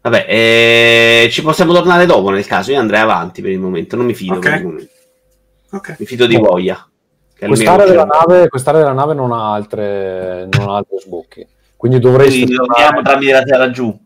Vabbè, 0.00 0.26
eh, 0.28 1.28
ci 1.30 1.42
possiamo 1.42 1.72
tornare 1.72 2.06
dopo 2.06 2.30
nel 2.30 2.44
caso. 2.44 2.72
Io 2.72 2.80
andrei 2.80 3.00
avanti 3.00 3.40
per 3.40 3.52
il 3.52 3.60
momento, 3.60 3.94
non 3.94 4.06
mi 4.06 4.14
fido 4.14 4.34
Ok. 4.34 4.40
per 4.40 4.58
il 4.58 4.64
momento. 4.64 4.92
Ok. 5.70 5.96
Mi 6.00 6.06
fido 6.06 6.26
di 6.26 6.36
Boh. 6.40 6.48
Voia. 6.48 6.90
che 7.36 7.46
Quest'area, 7.46 7.86
della 7.86 8.04
nave, 8.04 8.48
quest'area 8.48 8.80
della 8.80 8.92
nave 8.94 9.14
non 9.14 9.30
ha 9.30 9.52
altre, 9.52 10.48
non 10.50 10.70
ha 10.70 10.76
altri 10.78 10.98
sbocchi. 10.98 11.46
Quindi 11.76 12.00
dovresti... 12.00 12.44
Quindi 12.46 12.56
vediamo 12.68 13.02
tramite 13.02 13.32
la 13.32 13.42
terra 13.44 13.70
giù. 13.70 13.96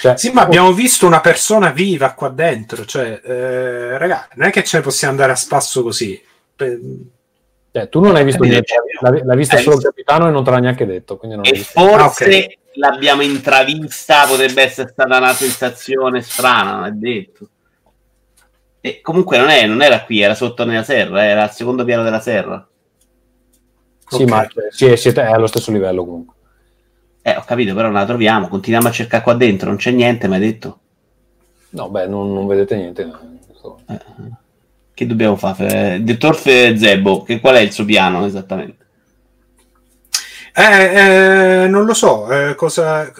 Cioè, 0.00 0.16
Sì, 0.16 0.30
ma 0.32 0.42
abbiamo 0.42 0.72
visto 0.72 1.06
una 1.06 1.20
persona 1.20 1.70
viva 1.70 2.12
qua 2.14 2.28
dentro. 2.28 2.84
Cioè, 2.84 3.20
eh, 3.24 3.98
ragazzi, 3.98 4.28
non 4.34 4.48
è 4.48 4.50
che 4.50 4.64
ce 4.64 4.78
ne 4.78 4.82
possiamo 4.82 5.12
andare 5.12 5.32
a 5.32 5.36
spasso 5.36 5.82
così. 5.82 6.20
Cioè, 6.56 7.88
tu 7.88 8.00
non 8.00 8.16
hai 8.16 8.24
visto 8.24 8.42
Eh, 8.42 8.48
niente, 8.48 8.74
l'hai, 9.00 9.22
l'hai 9.24 9.36
vista 9.36 9.56
hai 9.56 9.62
solo 9.62 9.76
il 9.76 9.82
capitano 9.82 10.26
e 10.28 10.30
non 10.30 10.42
te 10.42 10.50
l'ha 10.50 10.58
neanche 10.58 10.86
detto. 10.86 11.16
Quindi 11.16 11.36
non 11.36 11.46
hai 11.46 11.52
E 11.52 11.56
visto. 11.56 11.80
forse 11.80 12.24
Ah, 12.24 12.36
ok. 12.38 12.56
l'abbiamo 12.74 13.22
intravista, 13.22 14.26
potrebbe 14.26 14.62
essere 14.62 14.88
stata 14.90 15.16
una 15.16 15.32
sensazione 15.32 16.20
strana, 16.22 16.74
non 16.76 16.84
è 16.86 16.90
detto. 16.92 17.48
E 18.80 19.00
comunque 19.02 19.36
non, 19.38 19.50
è, 19.50 19.66
non 19.66 19.82
era 19.82 20.02
qui, 20.04 20.20
era 20.20 20.34
sotto 20.34 20.64
nella 20.64 20.82
serra, 20.82 21.22
era 21.24 21.42
al 21.42 21.52
secondo 21.52 21.84
piano 21.84 22.02
della 22.02 22.20
serra. 22.20 22.66
Sì, 24.08 24.22
ok. 24.22 24.28
ma 24.28 24.48
sì, 24.70 24.96
siete 24.96 25.22
è 25.22 25.26
allo 25.30 25.46
stesso 25.46 25.70
livello 25.70 26.04
comunque. 26.04 26.34
Eh, 27.22 27.36
ho 27.36 27.44
capito, 27.46 27.74
però 27.74 27.88
non 27.88 28.00
la 28.00 28.06
troviamo, 28.06 28.48
continuiamo 28.48 28.88
a 28.88 28.92
cercare 28.92 29.22
qua 29.22 29.34
dentro, 29.34 29.68
non 29.68 29.76
c'è 29.76 29.90
niente, 29.90 30.26
mi 30.28 30.34
hai 30.34 30.40
detto. 30.40 30.78
No, 31.70 31.88
beh, 31.90 32.06
non, 32.06 32.32
non 32.32 32.46
vedete 32.46 32.76
niente. 32.76 33.02
Eh, 33.88 34.00
che 34.94 35.06
dobbiamo 35.06 35.36
fare? 35.36 35.96
Il 35.96 36.04
dottor 36.04 36.34
Fe- 36.36 36.76
Zebo, 36.76 37.22
che, 37.22 37.40
qual 37.40 37.56
è 37.56 37.60
il 37.60 37.72
suo 37.72 37.84
piano 37.84 38.24
esattamente? 38.24 38.86
Eh, 40.54 41.62
eh, 41.64 41.68
non 41.68 41.84
lo 41.84 41.94
so. 41.94 42.30
eh, 42.32 42.54
cosa... 42.54 43.10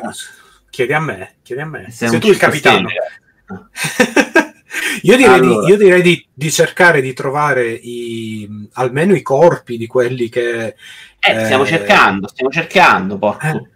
Chiedi 0.70 0.92
a 0.92 1.00
me. 1.00 1.34
Chiedi 1.42 1.60
a 1.62 1.66
me. 1.66 1.90
Sei 1.90 2.08
Sei 2.08 2.18
tu 2.20 2.28
il 2.28 2.36
capitano. 2.36 2.88
stelle. 2.88 3.10
io 5.02 5.16
direi, 5.16 5.34
Allora. 5.34 5.64
di, 5.66 5.70
io 5.72 5.76
direi 5.76 6.02
di, 6.02 6.26
di 6.32 6.50
cercare 6.50 7.00
di 7.00 7.12
trovare 7.12 7.70
i, 7.70 8.48
almeno 8.74 9.14
i 9.14 9.22
corpi 9.22 9.76
di 9.76 9.86
quelli 9.86 10.28
che. 10.28 10.74
Eh, 11.18 11.44
stiamo 11.44 11.64
Eh. 11.64 11.66
cercando, 11.66 12.28
stiamo 12.28 12.50
cercando, 12.50 13.18
porco. 13.18 13.46
Eh. 13.46 13.68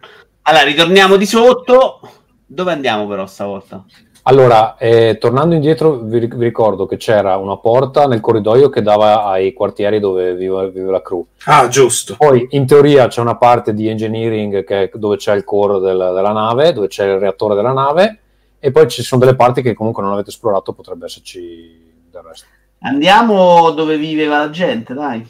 Allora, 0.47 0.63
ritorniamo 0.63 1.15
di 1.15 1.25
sotto. 1.25 1.99
Dove 2.45 2.71
andiamo 2.71 3.07
però 3.07 3.25
stavolta? 3.25 3.83
Allora, 4.27 4.77
eh, 4.77 5.17
tornando 5.19 5.55
indietro, 5.55 5.97
vi, 5.97 6.19
vi 6.19 6.43
ricordo 6.43 6.85
che 6.85 6.97
c'era 6.97 7.37
una 7.37 7.57
porta 7.57 8.05
nel 8.05 8.19
corridoio 8.19 8.69
che 8.69 8.83
dava 8.83 9.25
ai 9.25 9.53
quartieri 9.53 9.99
dove 9.99 10.35
vive, 10.35 10.69
vive 10.69 10.91
la 10.91 11.01
crew. 11.01 11.25
Ah, 11.45 11.67
giusto. 11.67 12.15
Poi, 12.15 12.47
in 12.51 12.67
teoria, 12.67 13.07
c'è 13.07 13.21
una 13.21 13.37
parte 13.37 13.73
di 13.73 13.87
engineering 13.87 14.63
che 14.63 14.83
è 14.83 14.91
dove 14.93 15.17
c'è 15.17 15.33
il 15.33 15.43
core 15.43 15.79
del- 15.79 16.11
della 16.13 16.31
nave, 16.31 16.73
dove 16.73 16.87
c'è 16.87 17.05
il 17.05 17.17
reattore 17.17 17.55
della 17.55 17.73
nave, 17.73 18.19
e 18.59 18.71
poi 18.71 18.87
ci 18.87 19.01
sono 19.01 19.23
delle 19.23 19.35
parti 19.35 19.63
che 19.63 19.73
comunque 19.73 20.03
non 20.03 20.11
avete 20.11 20.29
esplorato, 20.29 20.73
potrebbe 20.73 21.05
esserci 21.05 22.03
del 22.11 22.21
resto. 22.21 22.45
Andiamo 22.81 23.71
dove 23.71 23.97
viveva 23.97 24.37
la 24.37 24.49
gente, 24.51 24.93
dai. 24.93 25.27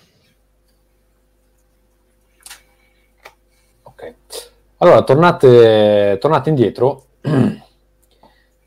Ok. 3.83 4.15
Allora, 4.77 5.03
tornate, 5.03 6.17
tornate 6.19 6.49
indietro 6.49 7.05
eh, 7.21 7.61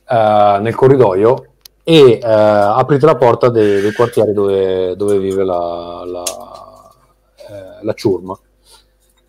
nel 0.07 0.75
corridoio 0.75 1.45
e 1.83 2.19
eh, 2.23 2.27
aprite 2.27 3.07
la 3.07 3.17
porta 3.17 3.49
dei, 3.51 3.81
dei 3.81 3.93
quartieri 3.93 4.33
dove, 4.33 4.97
dove 4.97 5.19
vive 5.19 5.45
la, 5.45 6.03
la, 6.07 6.23
eh, 7.37 7.85
la 7.85 7.93
ciurma. 7.95 8.39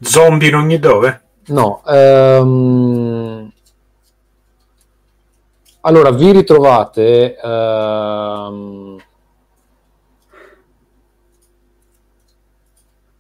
Zombie 0.02 0.48
in 0.48 0.56
ogni 0.56 0.80
dove? 0.80 1.22
No, 1.48 1.82
ehm, 1.86 3.52
allora 5.82 6.12
vi 6.12 6.32
ritrovate 6.32 7.36
ehm, 7.38 8.98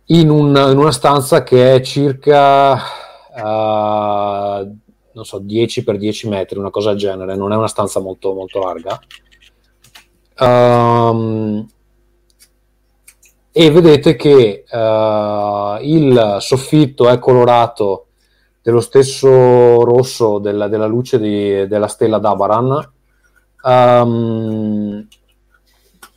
in, 0.07 0.29
un- 0.29 0.67
in 0.71 0.77
una 0.77 0.91
stanza 0.91 1.43
che 1.43 1.75
è 1.75 1.81
circa 1.81 2.77
eh, 3.45 4.71
non 5.13 5.25
so, 5.25 5.39
10 5.39 5.83
per 5.83 5.97
10 5.97 6.27
metri, 6.27 6.59
una 6.59 6.69
cosa 6.69 6.89
del 6.89 6.99
genere, 6.99 7.35
non 7.35 7.51
è 7.51 7.55
una 7.55 7.67
stanza 7.67 7.99
molto, 7.99 8.33
molto 8.33 8.59
larga. 8.59 8.99
Ehm, 10.37 11.67
e 13.51 13.71
vedete 13.71 14.15
che 14.15 14.63
eh, 14.69 15.79
il 15.81 16.37
soffitto 16.39 17.09
è 17.09 17.19
colorato 17.19 18.07
dello 18.61 18.81
stesso 18.81 19.83
rosso 19.83 20.39
della, 20.39 20.67
della 20.67 20.85
luce 20.85 21.19
di- 21.19 21.67
della 21.67 21.87
stella 21.87 22.19
d'Abaran 22.19 22.91
Ehm, 23.65 25.07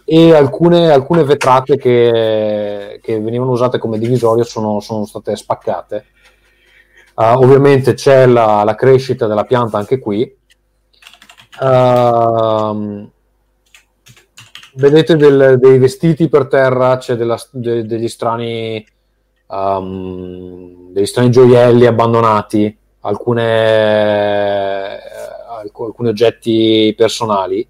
e 0.04 0.34
alcune, 0.34 0.90
alcune 0.90 1.24
vetrate 1.24 1.76
che, 1.76 3.00
che 3.02 3.20
venivano 3.20 3.52
usate 3.52 3.78
come 3.78 3.98
divisorio 3.98 4.44
sono, 4.44 4.80
sono 4.80 5.06
state 5.06 5.36
spaccate. 5.36 6.06
Eh, 7.14 7.32
ovviamente 7.32 7.94
c'è 7.94 8.26
la, 8.26 8.62
la 8.64 8.74
crescita 8.74 9.26
della 9.26 9.44
pianta 9.44 9.78
anche 9.78 9.98
qui. 9.98 10.36
Ehm, 11.60 13.10
vedete 14.74 15.16
del- 15.16 15.58
dei 15.58 15.78
vestiti 15.78 16.28
per 16.28 16.46
terra, 16.48 16.96
c'è 16.96 17.14
della- 17.16 17.38
de- 17.50 17.84
degli 17.86 18.08
strani 18.08 18.84
um, 19.48 20.90
degli 20.92 21.04
strani 21.04 21.30
gioielli 21.30 21.84
abbandonati, 21.84 22.74
alcune, 23.00 23.42
eh, 24.98 25.02
alc- 25.48 25.78
alcuni 25.80 26.08
oggetti 26.08 26.94
personali. 26.96 27.66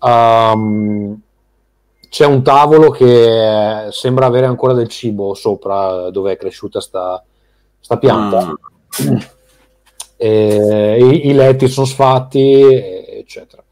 Um, 0.00 1.20
c'è 2.08 2.24
un 2.26 2.42
tavolo 2.42 2.90
che 2.90 3.86
sembra 3.90 4.26
avere 4.26 4.46
ancora 4.46 4.72
del 4.72 4.88
cibo 4.88 5.34
sopra 5.34 6.10
dove 6.10 6.32
è 6.32 6.36
cresciuta 6.36 6.80
sta, 6.80 7.22
sta 7.80 7.98
pianta. 7.98 8.54
E 10.20 10.98
i, 11.00 11.28
i 11.28 11.32
letti 11.32 11.68
sono 11.68 11.86
sfatti, 11.86 12.60
eccetera. 12.60 13.62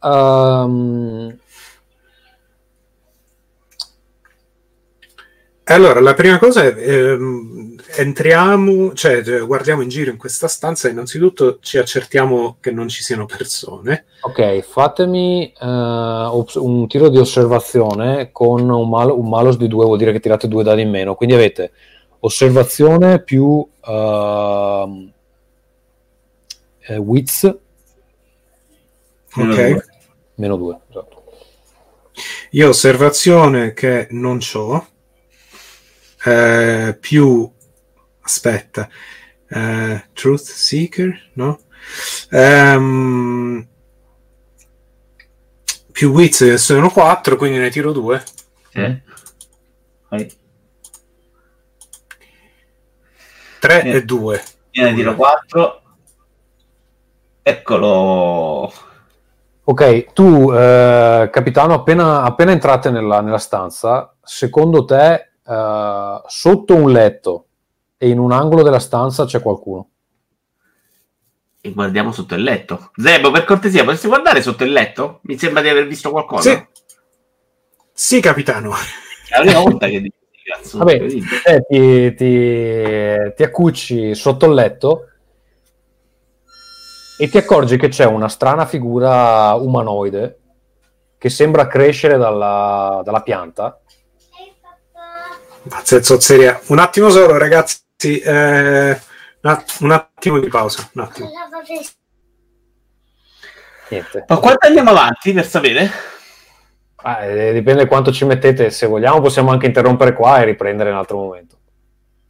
Um, 0.00 1.36
Allora, 5.68 5.98
la 5.98 6.14
prima 6.14 6.38
cosa 6.38 6.62
è 6.62 6.74
ehm, 6.76 7.74
entriamo, 7.96 8.92
cioè 8.92 9.20
eh, 9.26 9.40
guardiamo 9.40 9.82
in 9.82 9.88
giro 9.88 10.12
in 10.12 10.16
questa 10.16 10.46
stanza 10.46 10.86
e 10.86 10.92
innanzitutto 10.92 11.58
ci 11.60 11.76
accertiamo 11.76 12.58
che 12.60 12.70
non 12.70 12.86
ci 12.86 13.02
siano 13.02 13.26
persone. 13.26 14.04
Ok, 14.20 14.60
fatemi 14.60 15.52
eh, 15.60 15.66
ops- 15.66 16.54
un 16.54 16.86
tiro 16.86 17.08
di 17.08 17.18
osservazione 17.18 18.30
con 18.30 18.70
un, 18.70 18.88
mal- 18.88 19.10
un 19.10 19.28
malus 19.28 19.56
di 19.56 19.66
2, 19.66 19.84
vuol 19.86 19.98
dire 19.98 20.12
che 20.12 20.20
tirate 20.20 20.46
due 20.46 20.62
dadi 20.62 20.82
in 20.82 20.90
meno. 20.90 21.16
Quindi 21.16 21.34
avete 21.34 21.72
osservazione 22.26 23.22
più 23.22 23.66
ehm, 23.84 25.12
eh, 26.80 26.96
wits 26.96 27.54
Meno 29.36 29.52
Ok. 29.52 29.68
due. 29.68 29.84
meno 30.36 30.56
2. 30.56 30.78
Esatto. 30.88 31.24
Io 32.50 32.68
osservazione 32.68 33.74
che 33.74 34.06
non 34.10 34.38
c'ho, 34.38 34.86
eh, 36.24 36.96
più 36.98 37.50
aspetta, 38.20 38.88
eh, 39.48 40.04
Truth 40.14 40.40
Seeker, 40.40 41.30
no? 41.34 41.60
Ehm, 42.30 43.66
più 45.92 46.10
Wits 46.12 46.54
sono 46.54 46.90
4, 46.90 47.36
quindi 47.36 47.58
ne 47.58 47.68
tiro 47.70 47.92
2. 47.92 48.24
Sì. 48.72 49.02
Vai. 50.08 50.32
3 53.66 53.82
Eh. 53.82 53.96
e 53.96 54.04
2. 54.04 54.42
Io 54.72 54.84
ne 54.84 54.94
tiro 54.94 55.14
4. 55.16 55.80
Eccolo. 57.42 58.72
Ok, 59.64 60.12
tu, 60.12 60.52
eh, 60.52 61.28
capitano, 61.32 61.74
appena, 61.74 62.22
appena 62.22 62.52
entrate 62.52 62.90
nella, 62.90 63.20
nella 63.20 63.38
stanza, 63.38 64.14
secondo 64.22 64.84
te, 64.84 65.32
eh, 65.44 66.20
sotto 66.26 66.74
un 66.76 66.92
letto 66.92 67.46
e 67.96 68.08
in 68.08 68.20
un 68.20 68.30
angolo 68.30 68.62
della 68.62 68.78
stanza 68.78 69.24
c'è 69.24 69.40
qualcuno? 69.40 69.88
E 71.60 71.72
guardiamo 71.72 72.12
sotto 72.12 72.36
il 72.36 72.42
letto. 72.44 72.92
Zebo, 72.94 73.32
per 73.32 73.44
cortesia, 73.44 73.82
potresti 73.82 74.06
guardare 74.06 74.40
sotto 74.42 74.62
il 74.62 74.70
letto? 74.70 75.18
Mi 75.22 75.36
sembra 75.36 75.62
di 75.62 75.68
aver 75.68 75.88
visto 75.88 76.10
qualcosa. 76.12 76.50
Sì. 76.50 76.66
Sì, 77.92 78.20
capitano. 78.20 78.70
È 79.28 79.36
la 79.38 79.40
prima 79.40 79.60
volta 79.60 79.86
che 79.88 80.00
dici, 80.00 80.16
cazzo. 80.46 80.78
Vabbè, 80.78 80.98
te 80.98 81.64
ti, 81.68 82.14
ti, 82.14 83.34
ti 83.34 83.42
accucci 83.42 84.14
sotto 84.14 84.46
il 84.46 84.54
letto 84.54 85.08
e 87.18 87.28
ti 87.28 87.38
accorgi 87.38 87.76
che 87.76 87.88
c'è 87.88 88.04
una 88.04 88.28
strana 88.28 88.66
figura 88.66 89.54
umanoide 89.54 90.40
che 91.18 91.30
sembra 91.30 91.66
crescere 91.66 92.16
dalla, 92.16 93.00
dalla 93.04 93.22
pianta. 93.22 93.80
Mazza, 95.62 96.02
zozzeria. 96.02 96.60
Un 96.66 96.78
attimo 96.78 97.10
solo, 97.10 97.36
ragazzi. 97.38 97.80
eh, 98.20 99.00
un 99.80 99.90
attimo 99.90 100.38
di 100.38 100.48
pausa. 100.48 100.88
Un 100.92 101.02
attimo. 101.02 101.30
Niente. 103.88 104.24
Ma 104.28 104.36
quanto 104.38 104.66
andiamo 104.66 104.90
avanti 104.90 105.32
per 105.32 105.46
sapere? 105.46 105.90
Ah, 107.08 107.24
eh, 107.24 107.52
dipende 107.52 107.86
quanto 107.86 108.10
ci 108.10 108.24
mettete. 108.24 108.68
Se 108.70 108.86
vogliamo, 108.86 109.20
possiamo 109.20 109.52
anche 109.52 109.66
interrompere 109.66 110.12
qua 110.12 110.40
e 110.40 110.44
riprendere 110.44 110.88
in 110.88 110.94
un 110.96 111.00
altro 111.00 111.18
momento. 111.18 111.56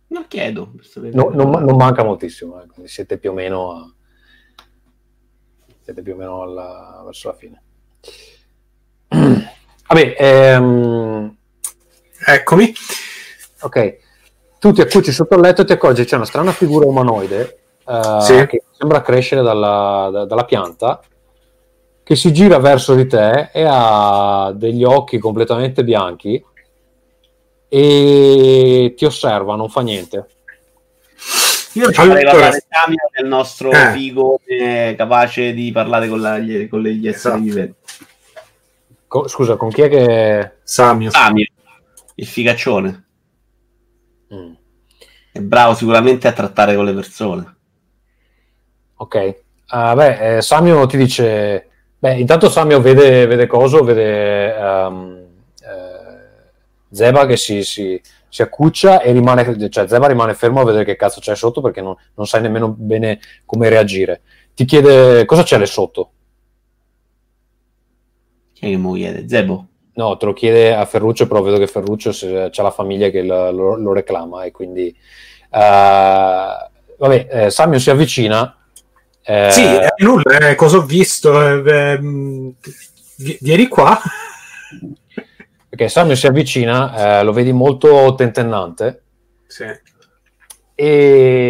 Non 0.08 0.26
chiedo. 0.28 0.72
No- 1.12 1.30
non, 1.32 1.48
non 1.50 1.76
manca 1.76 2.04
moltissimo, 2.04 2.60
eh, 2.62 2.66
quindi 2.66 2.90
siete 2.90 3.16
più 3.16 3.30
o 3.30 3.32
meno, 3.32 3.70
a- 3.72 3.90
siete 5.80 6.02
più 6.02 6.12
o 6.12 6.16
meno 6.16 6.42
alla- 6.42 7.00
verso 7.06 7.28
la 7.28 7.34
fine. 7.34 7.62
Vabbè, 9.88 10.14
ehm, 10.18 11.36
Eccomi. 12.26 12.72
ok, 13.60 13.96
tu 14.58 14.72
ti 14.72 14.80
accucci 14.82 15.10
sotto 15.10 15.36
il 15.36 15.40
letto 15.40 15.62
e 15.62 15.64
ti 15.64 15.72
accorgi 15.72 16.02
che 16.02 16.08
c'è 16.08 16.16
una 16.16 16.24
strana 16.26 16.52
figura 16.52 16.84
umanoide 16.86 17.60
eh, 17.88 18.18
Sì. 18.20 18.46
che 18.46 18.64
sembra 18.72 19.00
crescere 19.00 19.40
dalla, 19.42 20.10
da- 20.12 20.24
dalla 20.26 20.44
pianta, 20.44 21.00
che 22.06 22.14
si 22.14 22.32
gira 22.32 22.58
verso 22.60 22.94
di 22.94 23.08
te 23.08 23.50
e 23.52 23.64
ha 23.68 24.52
degli 24.54 24.84
occhi 24.84 25.18
completamente 25.18 25.82
bianchi 25.82 26.40
e 27.68 28.94
ti 28.96 29.04
osserva, 29.04 29.56
non 29.56 29.68
fa 29.68 29.80
niente. 29.80 30.28
Io 31.72 31.88
ci 31.88 31.94
farei 31.94 32.10
Allora- 32.22 32.30
parlare 32.30 32.64
Samio 32.68 33.08
del 33.12 33.26
nostro 33.26 33.70
Eh. 33.72 33.90
figo 33.92 34.40
eh, 34.46 34.94
capace 34.96 35.52
di 35.52 35.72
parlare 35.72 36.06
con, 36.08 36.20
la, 36.20 36.38
gli- 36.38 36.68
con 36.68 36.80
gli 36.80 37.08
esseri 37.08 37.34
Esatto. 37.34 37.38
viventi. 37.42 37.76
Co- 39.08 39.26
scusa, 39.26 39.56
con 39.56 39.70
chi 39.70 39.82
è 39.82 39.88
che... 39.88 40.52
Samio. 40.62 41.10
Samio, 41.10 41.46
il 42.14 42.26
figaccione. 42.26 43.06
Mm. 44.32 44.52
È 45.32 45.40
bravo 45.40 45.74
sicuramente 45.74 46.28
a 46.28 46.32
trattare 46.32 46.76
con 46.76 46.84
le 46.84 46.94
persone. 46.94 47.56
Ok, 48.98 49.42
Ah, 49.68 49.96
beh, 49.96 50.36
eh, 50.36 50.42
Samio 50.42 50.86
ti 50.86 50.96
dice, 50.96 51.65
beh, 51.98 52.18
intanto 52.18 52.48
Samio 52.48 52.80
vede, 52.80 53.26
vede 53.26 53.46
coso, 53.46 53.82
vede 53.84 54.54
ehm, 54.56 55.26
eh, 55.62 56.50
Zeba 56.90 57.26
che 57.26 57.36
si, 57.36 57.62
si, 57.64 58.00
si 58.28 58.42
accuccia 58.42 59.00
e 59.00 59.12
rimane, 59.12 59.68
cioè 59.70 59.86
Zeba 59.88 60.06
rimane 60.06 60.34
fermo 60.34 60.60
a 60.60 60.64
vedere 60.64 60.84
che 60.84 60.96
cazzo 60.96 61.20
c'è 61.20 61.34
sotto 61.36 61.60
perché 61.60 61.80
non, 61.80 61.94
non 62.14 62.26
sai 62.26 62.42
nemmeno 62.42 62.68
bene 62.76 63.18
come 63.44 63.68
reagire. 63.68 64.22
Ti 64.54 64.64
chiede 64.64 65.24
cosa 65.26 65.42
c'è 65.42 65.58
lì 65.58 65.66
sotto? 65.66 66.10
Chi 68.52 68.66
è 68.66 68.68
che 68.70 68.76
mi 68.76 68.94
chiede? 68.96 69.28
Zebo? 69.28 69.66
No, 69.94 70.16
te 70.16 70.26
lo 70.26 70.32
chiede 70.32 70.74
a 70.74 70.84
Ferruccio, 70.84 71.26
però 71.26 71.42
vedo 71.42 71.58
che 71.58 71.66
Ferruccio 71.66 72.10
c'ha 72.12 72.62
la 72.62 72.70
famiglia 72.70 73.08
che 73.08 73.22
lo, 73.22 73.76
lo- 73.76 73.92
reclama 73.92 74.44
e 74.44 74.50
quindi... 74.50 74.88
eh, 74.88 74.94
vabbè, 76.98 77.28
eh, 77.30 77.50
Samio 77.50 77.78
si 77.78 77.90
avvicina. 77.90 78.54
Eh, 79.26 79.50
Sì, 79.50 79.62
è 79.64 79.88
nulla, 79.98 80.38
eh, 80.48 80.54
cosa 80.54 80.76
ho 80.78 80.82
visto? 80.82 81.40
eh, 81.66 81.98
vi- 82.00 83.38
vieni 83.40 83.66
qua. 83.68 84.00
Perché 85.68 85.88
Samio 85.88 86.14
si 86.14 86.26
avvicina, 86.26 87.18
eh, 87.20 87.24
lo 87.24 87.32
vedi 87.32 87.52
molto 87.52 88.14
tentennante 88.16 89.02
Sì. 89.46 89.64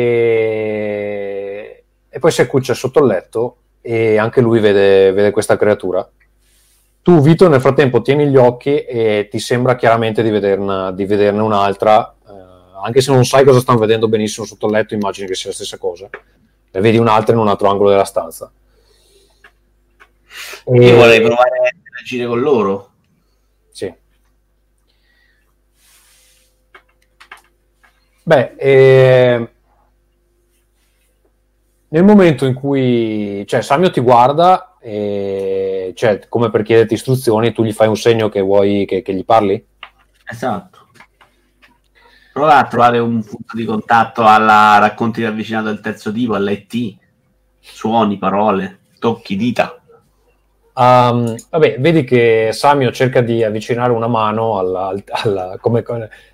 e, 0.07 1.85
e 2.09 2.19
poi 2.19 2.31
si 2.31 2.41
accuccia 2.41 2.75
sotto 2.75 3.01
il 3.01 3.07
letto 3.07 3.57
e 3.81 4.17
anche 4.19 4.41
lui 4.41 4.59
vede, 4.61 5.13
vede 5.13 5.31
questa 5.31 5.57
creatura. 5.57 6.09
Tu, 7.03 7.21
Vito, 7.21 7.49
nel 7.49 7.61
frattempo 7.61 8.03
tieni 8.03 8.27
gli 8.29 8.37
occhi 8.37 8.81
e 8.81 9.29
ti 9.31 9.39
sembra 9.39 9.77
chiaramente 9.77 10.25
di 10.25 10.31
vederne, 10.31 10.93
di 10.93 11.05
vederne 11.05 11.41
un'altra 11.41 12.13
eh, 12.29 12.33
anche 12.83 13.01
se 13.01 13.13
non 13.13 13.25
sai 13.25 13.45
cosa 13.45 13.61
stanno 13.61 13.79
vedendo 13.79 14.09
benissimo 14.09 14.45
sotto 14.45 14.67
il 14.67 14.73
letto, 14.73 14.95
immagini 14.95 15.29
che 15.29 15.35
sia 15.35 15.51
la 15.51 15.55
stessa 15.55 15.79
cosa. 15.79 16.09
Ne 16.77 16.83
vedi 16.83 16.99
un'altra 16.99 17.33
in 17.33 17.41
un 17.41 17.49
altro 17.49 17.71
angolo 17.71 17.89
della 17.89 18.05
stanza. 18.05 18.53
E- 20.67 20.87
Io 20.87 20.97
vorrei 20.97 21.23
provare 21.23 21.59
a 21.59 21.73
interagire 21.75 22.27
con 22.27 22.41
loro. 22.41 22.91
Sì. 23.71 23.95
Beh, 28.25 28.55
eh, 28.59 29.49
nel 31.89 32.05
momento 32.05 32.45
in 32.45 32.53
cui 32.53 33.43
cioè, 33.47 33.63
Samio 33.63 33.91
ti 33.91 34.01
guarda, 34.01 34.77
e, 34.79 35.95
cioè, 35.97 36.29
come 36.29 36.51
per 36.51 36.61
chiederti 36.61 36.93
istruzioni, 36.93 37.55
tu 37.55 37.65
gli 37.65 37.73
fai 37.73 37.89
un 37.89 37.97
segno 37.97 38.29
che 38.29 38.43
vuoi 38.43 38.85
che, 38.85 39.01
che 39.01 39.15
gli 39.15 39.25
parli? 39.25 39.67
Esatto. 40.31 40.76
Prova 42.37 42.59
a 42.59 42.67
trovare 42.67 42.99
un 42.99 43.25
punto 43.25 43.57
di 43.57 43.65
contatto 43.65 44.23
alla 44.27 44.77
racconti 44.79 45.25
ravvicinato 45.25 45.69
del 45.69 45.81
terzo 45.81 46.13
tipo, 46.13 46.35
all'ET. 46.35 46.95
Suoni, 47.59 48.19
parole, 48.19 48.81
tocchi, 48.99 49.37
dita. 49.37 49.81
Um, 50.75 51.35
vabbè, 51.49 51.77
vedi 51.81 52.05
che 52.05 52.51
Samio 52.53 52.93
cerca 52.93 53.23
di 53.23 53.43
avvicinare 53.43 53.91
una 53.91 54.07
mano 54.07 54.59
alla- 54.59 54.89
al- 54.89 55.03
alla- 55.09 55.57
come 55.59 55.83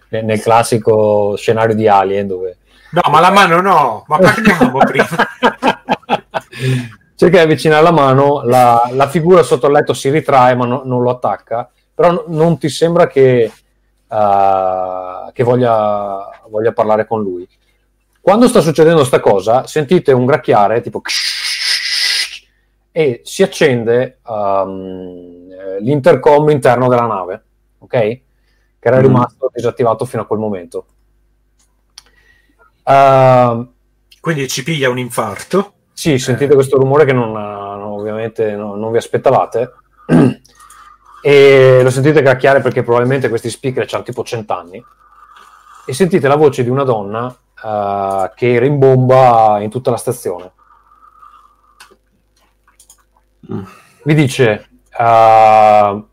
nel 0.08 0.24
nel 0.24 0.40
classico 0.40 1.36
scenario 1.36 1.76
di 1.76 1.86
Alien 1.86 2.26
dove 2.26 2.56
No, 2.90 3.02
ma 3.08 3.20
la 3.20 3.30
mano 3.30 3.60
no, 3.60 4.04
ma 4.08 4.18
parliamo 4.18 4.78
prima. 4.84 5.06
cerca 7.14 7.36
di 7.36 7.42
avvicinare 7.44 7.82
la 7.82 7.92
mano, 7.92 8.42
la, 8.42 8.90
la 8.90 9.06
figura 9.08 9.44
sotto 9.44 9.66
il 9.68 9.72
letto 9.72 9.94
si 9.94 10.10
ritrae 10.10 10.56
ma 10.56 10.66
no- 10.66 10.82
non 10.84 11.00
lo 11.00 11.10
attacca, 11.10 11.70
però 11.94 12.10
n- 12.10 12.24
non 12.34 12.58
ti 12.58 12.68
sembra 12.68 13.06
che, 13.06 13.52
uh, 14.12 15.32
che 15.32 15.42
voglia, 15.42 16.40
voglia 16.48 16.72
parlare 16.72 17.06
con 17.06 17.22
lui. 17.22 17.48
Quando 18.20 18.46
sta 18.46 18.60
succedendo 18.60 19.04
sta 19.04 19.20
cosa, 19.20 19.66
sentite 19.66 20.12
un 20.12 20.26
gracchiare 20.26 20.80
tipo 20.80 21.00
e 22.94 23.20
si 23.24 23.42
accende 23.42 24.18
um, 24.26 25.48
eh, 25.50 25.80
l'intercom 25.80 26.50
interno 26.50 26.88
della 26.88 27.06
nave, 27.06 27.42
ok? 27.78 27.88
Che 27.88 28.22
era 28.80 28.96
Mhm. 28.96 29.02
rimasto 29.02 29.50
disattivato 29.52 30.04
fino 30.04 30.22
a 30.22 30.26
quel 30.26 30.38
momento. 30.38 30.86
Uh, 32.84 33.66
Quindi 34.20 34.46
ci 34.48 34.62
piglia 34.62 34.90
un 34.90 34.98
infarto. 34.98 35.72
sì, 35.92 36.18
sentite 36.18 36.54
questo 36.54 36.76
rumore 36.78 37.04
che 37.04 37.12
non, 37.12 37.32
non- 37.32 37.82
ovviamente 37.82 38.54
non, 38.54 38.78
non 38.78 38.90
vi 38.90 38.98
aspettavate. 38.98 39.72
e 41.22 41.80
lo 41.82 41.90
sentite 41.90 42.20
gracchiare 42.20 42.60
perché 42.60 42.82
probabilmente 42.82 43.28
questi 43.28 43.48
speaker 43.48 43.86
hanno 43.92 44.02
tipo 44.02 44.24
100 44.24 44.52
anni. 44.52 44.84
E 45.86 45.94
sentite 45.94 46.28
la 46.28 46.36
voce 46.36 46.62
di 46.64 46.68
una 46.68 46.84
donna 46.84 47.34
eh, 47.64 48.32
che 48.34 48.58
rimbomba 48.58 49.58
in 49.60 49.70
tutta 49.70 49.90
la 49.90 49.96
stazione. 49.96 50.52
Mm. 53.52 53.62
Vi 54.04 54.14
dice: 54.14 54.68
eh, 54.98 56.04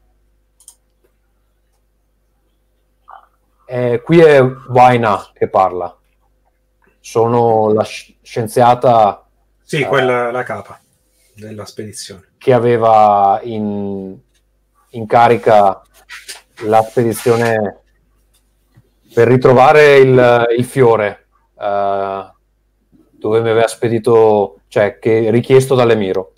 eh, 3.68 4.02
Qui 4.04 4.20
è 4.20 4.42
Waina 4.44 5.30
che 5.34 5.48
parla. 5.50 5.96
Sono 7.00 7.72
la 7.74 7.84
sci- 7.84 8.18
scienziata 8.22 9.26
Sì, 9.64 9.84
quella 9.86 10.32
la 10.32 10.44
capa 10.44 10.80
della 11.34 11.66
spedizione. 11.66 12.34
che 12.38 12.54
aveva 12.54 13.40
in, 13.44 14.18
in 14.92 15.06
carica 15.06 15.82
la 16.66 16.82
spedizione 16.82 17.82
per 19.14 19.28
ritrovare 19.28 19.98
il, 19.98 20.46
il 20.58 20.66
fiore 20.66 21.28
eh, 21.60 22.32
dove 23.12 23.42
mi 23.42 23.50
aveva 23.50 23.68
spedito, 23.68 24.60
cioè 24.68 24.98
che 25.00 25.30
richiesto 25.32 25.76
dall'Emiro. 25.76 26.34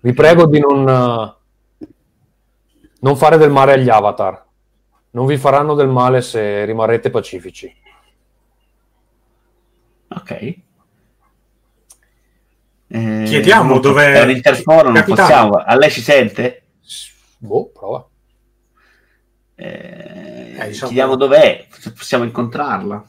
Vi 0.00 0.12
prego 0.12 0.46
di 0.46 0.58
non, 0.58 0.88
eh, 0.88 1.86
non 3.00 3.16
fare 3.16 3.36
del 3.36 3.50
male 3.50 3.74
agli 3.74 3.88
avatar. 3.88 4.44
Non 5.10 5.26
vi 5.26 5.36
faranno 5.36 5.74
del 5.74 5.88
male 5.88 6.22
se 6.22 6.64
rimarrete 6.64 7.10
pacifici. 7.10 7.72
Ok. 10.08 10.56
Eh, 12.94 13.22
Chiediamo 13.26 13.78
dov'è 13.78 14.12
È 14.12 14.22
un 14.22 14.30
interforo, 14.30 14.84
non 14.84 14.94
Capitano. 14.94 15.28
possiamo. 15.28 15.54
A 15.56 15.76
lei 15.76 15.90
ci 15.90 16.00
sente? 16.00 16.61
Boh, 17.42 17.70
prova. 17.72 18.06
Eh, 19.56 20.54
Eh, 20.58 20.66
diciamo- 20.68 20.86
Chiediamo 20.92 21.16
dov'è, 21.16 21.66
se 21.70 21.92
possiamo 21.92 22.22
incontrarla. 22.24 23.04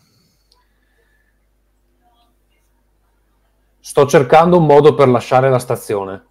Sto 3.80 4.08
cercando 4.08 4.58
un 4.58 4.66
modo 4.66 4.96
per 4.96 5.08
lasciare 5.10 5.50
la 5.52 5.60
stazione. 5.60 6.26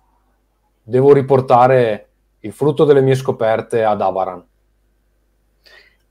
Devo 0.82 1.12
riportare 1.12 2.08
il 2.40 2.52
frutto 2.52 2.84
delle 2.84 3.02
mie 3.02 3.14
scoperte 3.14 3.84
ad 3.84 4.00
Avaran. 4.00 4.44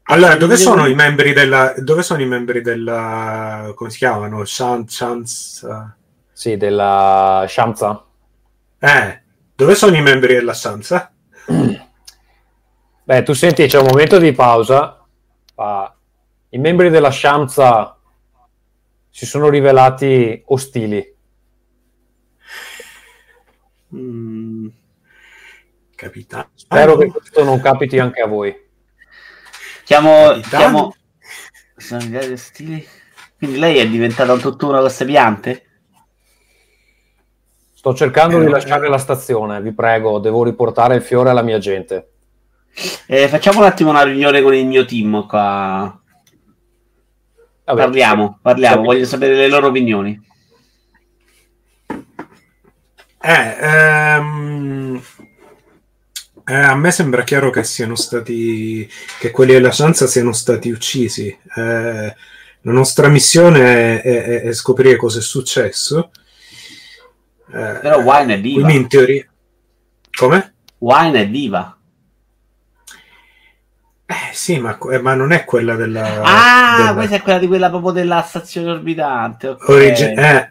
Allora, 0.03 0.35
dove 0.35 0.55
sono 0.57 0.85
i 0.87 0.95
membri 0.95 1.33
della. 1.33 1.73
Dove 1.77 2.03
sono 2.03 2.21
i 2.21 2.25
membri 2.27 2.61
della. 2.61 3.71
come 3.75 3.89
si 3.89 3.97
chiamano? 3.97 4.45
Shan, 4.45 4.87
Shans. 4.87 5.67
Sì, 6.31 6.55
della 6.57 7.45
Shamsa. 7.47 8.05
Eh, 8.79 9.21
dove 9.55 9.75
sono 9.75 9.95
i 9.97 10.01
membri 10.01 10.33
della 10.35 10.53
stanza? 10.53 11.10
Beh, 13.03 13.23
tu 13.23 13.33
senti, 13.33 13.67
c'è 13.67 13.79
un 13.79 13.87
momento 13.89 14.17
di 14.19 14.31
pausa. 14.31 15.05
Ah, 15.55 15.95
I 16.49 16.57
membri 16.57 16.89
della 16.89 17.11
Shamsa 17.11 17.97
si 19.09 19.25
sono 19.25 19.49
rivelati 19.49 20.41
ostili. 20.45 21.15
Mm, 23.93 24.67
Capitano. 26.01 26.49
Spero 26.55 26.97
che 26.97 27.11
questo 27.11 27.43
non 27.43 27.61
capiti 27.61 27.99
anche 27.99 28.21
a 28.21 28.27
voi. 28.27 28.55
Chiamo, 29.83 30.31
chiamo... 30.49 30.95
Sono 31.75 32.01
gli 32.01 32.15
altri 32.15 32.37
stili? 32.37 32.87
Quindi 33.37 33.59
lei 33.59 33.77
è 33.77 33.87
diventata 33.87 34.33
un 34.33 34.39
tutt'uno 34.39 34.71
con 34.71 34.81
queste 34.81 35.05
piante? 35.05 35.65
Sto 37.81 37.95
cercando 37.95 38.37
Eh, 38.39 38.45
di 38.45 38.51
lasciare 38.51 38.85
eh. 38.85 38.89
la 38.89 38.99
stazione, 38.99 39.59
vi 39.59 39.73
prego, 39.73 40.19
devo 40.19 40.43
riportare 40.43 40.93
il 40.93 41.01
fiore 41.01 41.31
alla 41.31 41.41
mia 41.41 41.57
gente. 41.57 42.11
Eh, 43.07 43.27
facciamo 43.27 43.57
un 43.57 43.65
attimo 43.65 43.89
una 43.89 44.03
riunione 44.03 44.43
con 44.43 44.53
il 44.53 44.67
mio 44.67 44.85
team 44.85 45.25
qua. 45.25 45.99
Vabbè, 47.63 47.81
Parliamo, 47.81 48.37
parliamo, 48.39 48.81
Sì. 48.81 48.85
voglio 48.85 49.05
sapere 49.05 49.33
le 49.33 49.47
loro 49.47 49.69
opinioni. 49.69 50.21
Eh, 53.19 53.57
ehm, 53.59 55.01
eh, 56.45 56.53
a 56.53 56.75
me 56.75 56.91
sembra 56.91 57.23
chiaro 57.23 57.49
che 57.49 57.63
siano 57.63 57.95
stati. 57.95 58.87
che 59.19 59.31
quelli 59.31 59.53
della 59.53 59.71
stanza 59.71 60.05
siano 60.05 60.33
stati 60.33 60.69
uccisi. 60.69 61.35
Eh, 61.55 62.15
la 62.63 62.71
nostra 62.71 63.07
missione 63.07 63.99
è, 64.03 64.21
è- 64.23 64.41
è 64.43 64.53
scoprire 64.53 64.97
cosa 64.97 65.17
è 65.17 65.21
successo. 65.23 66.11
Eh, 67.53 67.79
Però 67.81 67.99
Wine 68.01 68.35
è 68.35 68.39
viva. 68.41 68.61
quindi 68.63 68.81
in 68.81 68.87
teoria. 68.87 69.25
Come? 70.17 70.53
Wine 70.79 71.21
è 71.21 71.27
viva. 71.29 71.75
Eh 74.05 74.33
sì, 74.33 74.59
ma, 74.59 74.77
eh, 74.91 74.99
ma 74.99 75.13
non 75.13 75.31
è 75.31 75.45
quella 75.45 75.75
della. 75.75 76.21
Ah, 76.21 76.77
della- 76.77 76.93
questa 76.95 77.15
è 77.15 77.21
quella 77.21 77.39
di 77.39 77.47
quella 77.47 77.69
proprio 77.69 77.91
della 77.91 78.21
stazione 78.27 78.69
orbitante. 78.71 79.47
ok. 79.49 79.69
origi- 79.69 80.03
eh. 80.13 80.49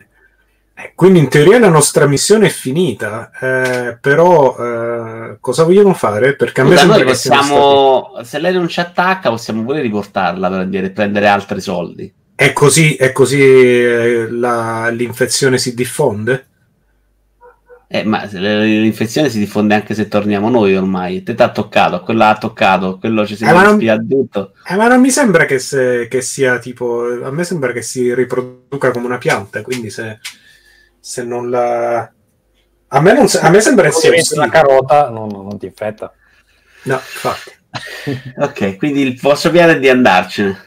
Eh, 0.74 0.92
Quindi 0.94 1.18
in 1.18 1.28
teoria 1.28 1.58
la 1.58 1.68
nostra 1.68 2.06
missione 2.06 2.46
è 2.46 2.50
finita, 2.50 3.30
eh, 3.38 3.98
però 4.00 4.56
eh, 4.58 5.36
cosa 5.38 5.64
vogliamo 5.64 5.92
fare? 5.92 6.34
Perché 6.36 6.62
a 6.62 6.64
me 6.64 6.74
sembra 6.76 6.96
che 6.96 7.04
possiamo, 7.04 8.12
se 8.22 8.38
lei 8.38 8.54
non 8.54 8.66
ci 8.66 8.80
attacca, 8.80 9.28
possiamo 9.28 9.62
pure 9.62 9.82
riportarla 9.82 10.48
per 10.48 10.66
dire, 10.68 10.88
prendere 10.88 11.26
altri 11.26 11.60
soldi. 11.60 12.10
È 12.34 12.54
così, 12.54 12.94
è 12.94 13.12
così 13.12 13.42
eh, 13.42 14.28
la- 14.30 14.88
l'infezione 14.88 15.58
si 15.58 15.74
diffonde? 15.74 16.46
Eh, 17.92 18.04
ma 18.04 18.28
se 18.28 18.38
l'infezione 18.38 19.28
si 19.28 19.40
diffonde 19.40 19.74
anche 19.74 19.94
se 19.94 20.06
torniamo 20.06 20.48
noi 20.48 20.76
ormai. 20.76 21.24
Te 21.24 21.34
t'ha 21.34 21.50
toccato, 21.50 22.02
quello 22.02 22.22
ha 22.22 22.38
toccato, 22.38 22.98
quello 22.98 23.26
ci 23.26 23.36
Eh, 23.40 23.50
non- 23.50 23.64
respirare 23.64 24.06
tutto. 24.08 24.52
Eh, 24.64 24.76
ma 24.76 24.86
non 24.86 25.00
mi 25.00 25.10
sembra 25.10 25.44
che, 25.44 25.58
se- 25.58 26.06
che 26.08 26.20
sia 26.22 26.60
tipo. 26.60 27.02
A 27.24 27.32
me 27.32 27.42
sembra 27.42 27.72
che 27.72 27.82
si 27.82 28.14
riproduca 28.14 28.92
come 28.92 29.06
una 29.06 29.18
pianta, 29.18 29.62
quindi 29.62 29.90
se, 29.90 30.20
se 31.00 31.24
non 31.24 31.50
la. 31.50 32.08
A 32.92 33.00
me, 33.00 33.12
non, 33.12 33.26
se- 33.28 33.40
a 33.40 33.50
me 33.50 33.60
sembra 33.60 33.86
che 33.86 33.92
Se 33.92 34.00
sia 34.02 34.10
diventi 34.10 34.34
una 34.34 34.48
carota 34.48 35.10
non, 35.10 35.26
non 35.28 35.58
ti 35.58 35.66
infetta. 35.66 36.12
No, 36.84 36.94
infatti. 36.94 37.50
Ok, 38.38 38.76
quindi 38.76 39.02
il 39.02 39.18
vostro 39.20 39.50
piano 39.50 39.72
è 39.72 39.78
di 39.80 39.88
andarcene. 39.88 40.64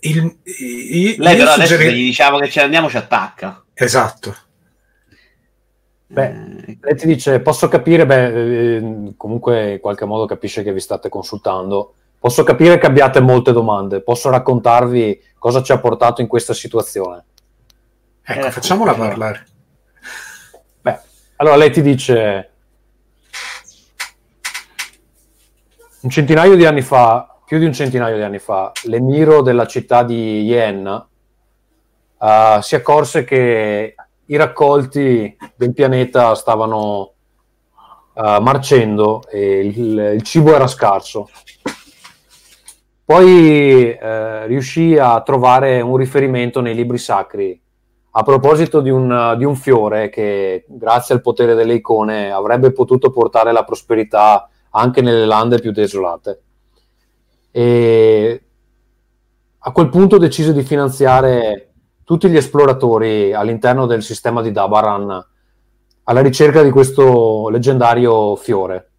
Il, 0.00 0.36
i- 0.44 1.14
Lei 1.16 1.36
però 1.38 1.52
adesso 1.52 1.60
suggeri- 1.72 1.84
se 1.90 1.92
gli 1.96 2.04
diciamo 2.04 2.38
che 2.38 2.50
ce 2.50 2.58
ne 2.60 2.64
andiamo 2.66 2.90
ci 2.90 2.98
attacca. 2.98 3.64
Esatto. 3.72 4.36
Beh, 6.14 6.52
Eh, 6.66 6.78
lei 6.80 6.96
ti 6.96 7.06
dice, 7.06 7.40
posso 7.40 7.68
capire, 7.68 8.06
beh, 8.06 8.76
eh, 8.76 9.14
comunque 9.16 9.72
in 9.72 9.80
qualche 9.80 10.04
modo 10.06 10.24
capisce 10.26 10.62
che 10.62 10.72
vi 10.72 10.80
state 10.80 11.08
consultando, 11.08 11.94
Posso 12.24 12.42
capire 12.42 12.78
che 12.78 12.86
abbiate 12.86 13.20
molte 13.20 13.52
domande, 13.52 14.00
posso 14.00 14.30
raccontarvi 14.30 15.20
cosa 15.38 15.62
ci 15.62 15.72
ha 15.72 15.78
portato 15.78 16.22
in 16.22 16.26
questa 16.26 16.54
situazione. 16.54 17.22
Ecco, 18.22 18.46
Eh, 18.46 18.50
facciamola 18.50 18.94
però. 18.94 19.08
parlare. 19.08 19.46
Beh, 20.80 20.98
allora 21.36 21.56
lei 21.56 21.70
ti 21.70 21.82
dice 21.82 22.50
un 26.00 26.08
centinaio 26.08 26.56
di 26.56 26.64
anni 26.64 26.80
fa, 26.80 27.28
più 27.44 27.58
di 27.58 27.66
un 27.66 27.74
centinaio 27.74 28.16
di 28.16 28.22
anni 28.22 28.38
fa, 28.38 28.72
l'emiro 28.84 29.42
della 29.42 29.66
città 29.66 30.02
di 30.02 30.44
Yen 30.44 31.06
eh, 32.22 32.58
si 32.62 32.74
accorse 32.74 33.24
che 33.24 33.94
i 34.26 34.36
raccolti 34.36 35.36
del 35.56 35.72
pianeta 35.72 36.34
stavano 36.34 37.12
eh, 38.14 38.38
marcendo 38.40 39.22
e 39.28 39.66
il, 39.66 39.98
il 40.14 40.22
cibo 40.22 40.54
era 40.54 40.66
scarso. 40.66 41.28
Poi 43.04 43.90
eh, 43.90 44.46
riuscì 44.46 44.96
a 44.96 45.20
trovare 45.22 45.80
un 45.82 45.96
riferimento 45.96 46.60
nei 46.60 46.74
libri 46.74 46.96
sacri 46.96 47.60
a 48.16 48.22
proposito 48.22 48.80
di 48.80 48.90
un, 48.90 49.34
di 49.36 49.44
un 49.44 49.56
fiore 49.56 50.08
che, 50.08 50.64
grazie 50.68 51.14
al 51.14 51.20
potere 51.20 51.54
delle 51.54 51.74
icone, 51.74 52.30
avrebbe 52.30 52.72
potuto 52.72 53.10
portare 53.10 53.50
la 53.50 53.64
prosperità 53.64 54.48
anche 54.70 55.00
nelle 55.00 55.26
lande 55.26 55.58
più 55.58 55.72
desolate. 55.72 56.42
E 57.50 58.42
a 59.58 59.72
quel 59.72 59.88
punto 59.88 60.16
decise 60.16 60.52
di 60.52 60.62
finanziare 60.62 61.73
tutti 62.04 62.28
gli 62.28 62.36
esploratori 62.36 63.32
all'interno 63.32 63.86
del 63.86 64.02
sistema 64.02 64.42
di 64.42 64.52
Dabaran 64.52 65.26
alla 66.04 66.20
ricerca 66.20 66.62
di 66.62 66.70
questo 66.70 67.48
leggendario 67.48 68.36
fiore. 68.36 68.90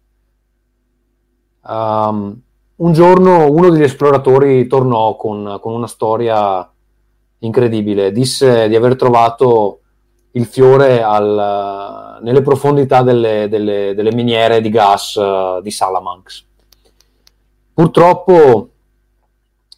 Um, 1.62 2.40
un 2.76 2.92
giorno 2.92 3.50
uno 3.50 3.70
degli 3.70 3.82
esploratori 3.82 4.66
tornò 4.66 5.16
con, 5.16 5.58
con 5.60 5.72
una 5.72 5.86
storia 5.86 6.68
incredibile. 7.38 8.12
Disse 8.12 8.68
di 8.68 8.76
aver 8.76 8.96
trovato 8.96 9.80
il 10.32 10.44
fiore 10.44 11.02
al- 11.02 12.18
nelle 12.22 12.42
profondità 12.42 13.02
delle, 13.02 13.48
delle- 13.48 13.94
delle 13.94 14.12
miniere 14.12 14.60
di 14.60 14.68
gas 14.68 15.16
eh, 15.16 15.60
di 15.62 15.70
Salamanx. 15.70 16.44
Purtroppo, 17.72 18.68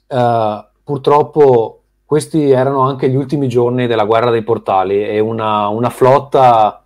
eh, 0.06 0.68
purtroppo 0.82 1.77
questi 2.08 2.50
erano 2.50 2.80
anche 2.80 3.10
gli 3.10 3.16
ultimi 3.16 3.48
giorni 3.48 3.86
della 3.86 4.06
guerra 4.06 4.30
dei 4.30 4.42
portali 4.42 5.06
e 5.06 5.20
una, 5.20 5.68
una 5.68 5.90
flotta 5.90 6.82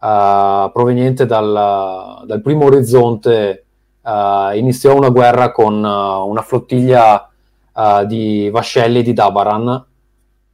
eh, 0.00 0.70
proveniente 0.72 1.26
dal, 1.26 2.22
dal 2.24 2.40
primo 2.40 2.66
orizzonte 2.66 3.64
eh, 4.00 4.50
iniziò 4.54 4.94
una 4.94 5.08
guerra 5.08 5.50
con 5.50 5.84
eh, 5.84 5.88
una 5.88 6.42
flottiglia 6.42 7.28
di 8.06 8.48
vascelli 8.52 9.02
di 9.02 9.12
Dabaran 9.12 9.84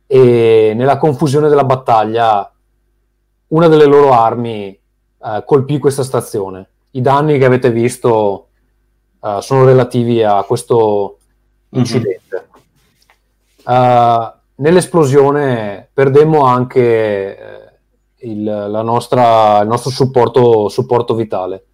e 0.07 0.73
nella 0.75 0.97
confusione 0.97 1.51
della 1.51 1.65
battaglia 1.65 2.51
una 3.49 3.69
delle 3.69 3.85
loro 3.85 4.15
armi 4.15 4.81
colpì 5.45 5.79
questa 5.79 6.03
stazione. 6.03 6.67
I 6.93 7.03
danni 7.03 7.37
che 7.37 7.45
avete 7.45 7.71
visto 7.71 8.47
sono 9.41 9.65
relativi 9.67 10.23
a 10.23 10.43
questo 10.45 11.19
incidente. 11.73 12.20
Eh, 13.71 14.33
nell'esplosione 14.57 15.89
perdemmo 15.93 16.43
anche 16.43 17.39
eh, 17.39 18.29
il, 18.29 18.81
nostra- 18.85 19.61
il 19.61 19.69
nostro 19.69 19.91
supporto, 19.91 20.69
supporto 20.69 21.15
vitale 21.15 21.65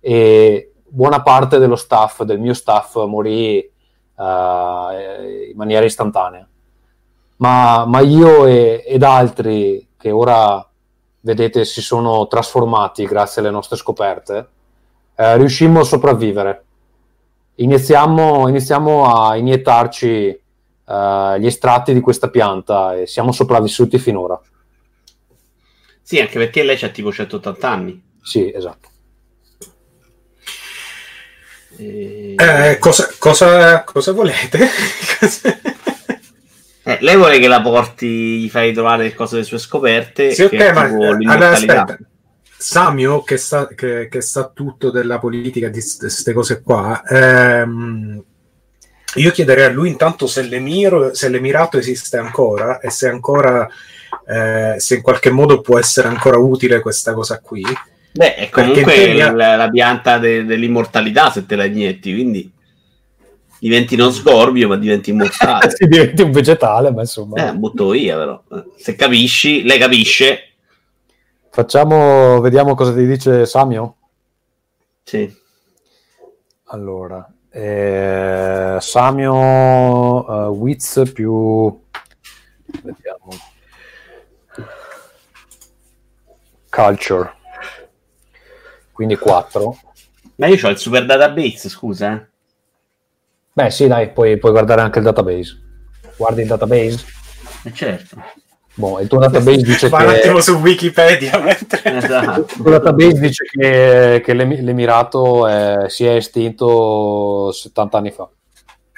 e 0.00 0.74
buona 0.86 1.22
parte 1.22 1.58
dello 1.58 1.76
staff, 1.76 2.22
del 2.22 2.38
mio 2.38 2.54
staff, 2.54 3.02
morì 3.04 3.58
eh, 3.58 3.70
in 5.50 5.56
maniera 5.56 5.84
istantanea 5.86 6.46
ma, 7.36 7.84
ma 7.86 8.00
io 8.00 8.46
e- 8.46 8.84
ed 8.86 9.02
altri 9.02 9.88
che 9.96 10.10
ora 10.10 10.64
vedete 11.20 11.64
si 11.64 11.80
sono 11.82 12.26
trasformati 12.28 13.04
grazie 13.04 13.40
alle 13.40 13.50
nostre 13.50 13.76
scoperte, 13.76 14.48
eh, 15.16 15.36
riuscimmo 15.36 15.80
a 15.80 15.84
sopravvivere. 15.84 16.64
Iniziamo, 17.56 18.46
iniziamo 18.48 19.12
a 19.12 19.36
iniettarci 19.36 20.40
eh, 20.86 21.36
gli 21.40 21.46
estratti 21.46 21.92
di 21.92 22.00
questa 22.00 22.28
pianta 22.28 22.96
e 22.96 23.06
siamo 23.06 23.32
sopravvissuti 23.32 23.98
finora. 23.98 24.40
Sì, 26.02 26.20
anche 26.20 26.38
perché 26.38 26.62
lei 26.62 26.76
c'ha 26.76 26.88
tipo 26.88 27.12
180 27.12 27.68
anni. 27.68 28.02
Sì, 28.22 28.52
esatto. 28.54 28.88
E- 31.78 32.34
Eh, 32.38 32.78
cosa, 32.78 33.08
cosa, 33.18 33.84
cosa 33.84 34.12
volete? 34.12 34.68
Eh, 36.88 36.98
lei 37.00 37.16
vuole 37.16 37.40
che 37.40 37.48
la 37.48 37.60
porti, 37.60 38.06
gli 38.42 38.48
fai 38.48 38.72
trovare 38.72 39.02
le 39.02 39.14
cose 39.14 39.34
delle 39.34 39.46
sue 39.46 39.58
scoperte. 39.58 40.30
Sì, 40.30 40.48
che 40.48 40.68
ok, 40.68 40.72
ma 40.72 40.86
eh, 40.86 41.06
allora 41.08 41.50
aspetta. 41.50 41.98
Samio, 42.56 43.24
che 43.24 43.38
sa, 43.38 43.66
che, 43.66 44.06
che 44.08 44.20
sa 44.20 44.52
tutto 44.54 44.92
della 44.92 45.18
politica 45.18 45.68
di 45.68 45.80
queste 45.98 46.32
cose 46.32 46.62
qua, 46.62 47.02
ehm, 47.04 48.22
io 49.16 49.30
chiederei 49.30 49.64
a 49.64 49.70
lui 49.70 49.88
intanto 49.88 50.26
se, 50.26 50.42
l'emiro, 50.42 51.14
se 51.14 51.28
l'emirato 51.28 51.78
esiste 51.78 52.16
ancora 52.16 52.78
e 52.80 52.90
se 52.90 53.08
ancora, 53.08 53.68
eh, 54.26 54.74
se 54.78 54.96
in 54.96 55.02
qualche 55.02 55.30
modo 55.30 55.60
può 55.60 55.78
essere 55.78 56.08
ancora 56.08 56.38
utile 56.38 56.80
questa 56.80 57.12
cosa 57.14 57.40
qui. 57.40 57.62
Beh, 58.12 58.34
è 58.34 58.48
comunque 58.48 58.94
teoria- 58.94 59.32
la, 59.32 59.56
la 59.56 59.68
pianta 59.68 60.18
de- 60.18 60.44
dell'immortalità 60.44 61.30
se 61.30 61.44
te 61.44 61.56
la 61.56 61.64
inietti, 61.64 62.12
quindi 62.12 62.50
diventi 63.58 63.96
non 63.96 64.12
sgorbio, 64.12 64.68
ma 64.68 64.76
diventi 64.76 65.10
immortale. 65.10 65.70
si 65.74 65.86
diventi 65.86 66.22
un 66.22 66.30
vegetale, 66.30 66.90
ma 66.90 67.00
insomma. 67.02 67.48
eh, 67.48 67.52
butto 67.54 67.90
via, 67.90 68.16
però. 68.16 68.42
Se 68.76 68.94
capisci, 68.94 69.62
lei 69.64 69.78
capisce. 69.78 70.52
Facciamo, 71.50 72.40
vediamo 72.40 72.74
cosa 72.74 72.92
ti 72.92 73.06
dice 73.06 73.46
Samio. 73.46 73.96
Sì. 75.02 75.34
Allora, 76.66 77.26
eh, 77.56 78.76
Samio 78.80 80.26
eh, 80.28 80.48
Wiz 80.48 81.10
più 81.14 81.80
vediamo. 82.82 83.28
Culture. 86.68 87.34
Quindi 88.92 89.16
4. 89.16 89.78
Ma 90.36 90.46
io 90.48 90.66
ho 90.66 90.70
il 90.70 90.76
super 90.76 91.06
database, 91.06 91.70
scusa. 91.70 92.12
eh. 92.12 92.26
Beh, 93.54 93.70
sì, 93.70 93.86
dai, 93.86 94.10
puoi, 94.12 94.36
puoi 94.36 94.52
guardare 94.52 94.82
anche 94.82 94.98
il 94.98 95.04
database. 95.04 95.58
Guardi 96.16 96.42
il 96.42 96.48
database? 96.48 97.04
Eh, 97.64 97.72
certo. 97.72 98.22
Boh, 98.78 99.00
il 99.00 99.08
tuo 99.08 99.18
database 99.18 99.56
dice 99.64 99.88
Va 99.88 99.98
un 100.02 100.06
che 100.10 100.18
attimo 100.18 100.40
su 100.40 100.52
Wikipedia 100.56 101.38
mentre... 101.40 101.80
Esatto. 101.96 102.40
il 102.40 102.46
tuo 102.62 102.70
database 102.70 103.18
dice 103.20 103.44
che, 103.44 104.20
che 104.22 104.34
l'Emi- 104.34 104.60
l'Emirato 104.62 105.46
è- 105.46 105.88
si 105.88 106.04
è 106.04 106.14
estinto 106.16 107.50
70 107.52 107.96
anni 107.98 108.10
fa. 108.10 108.28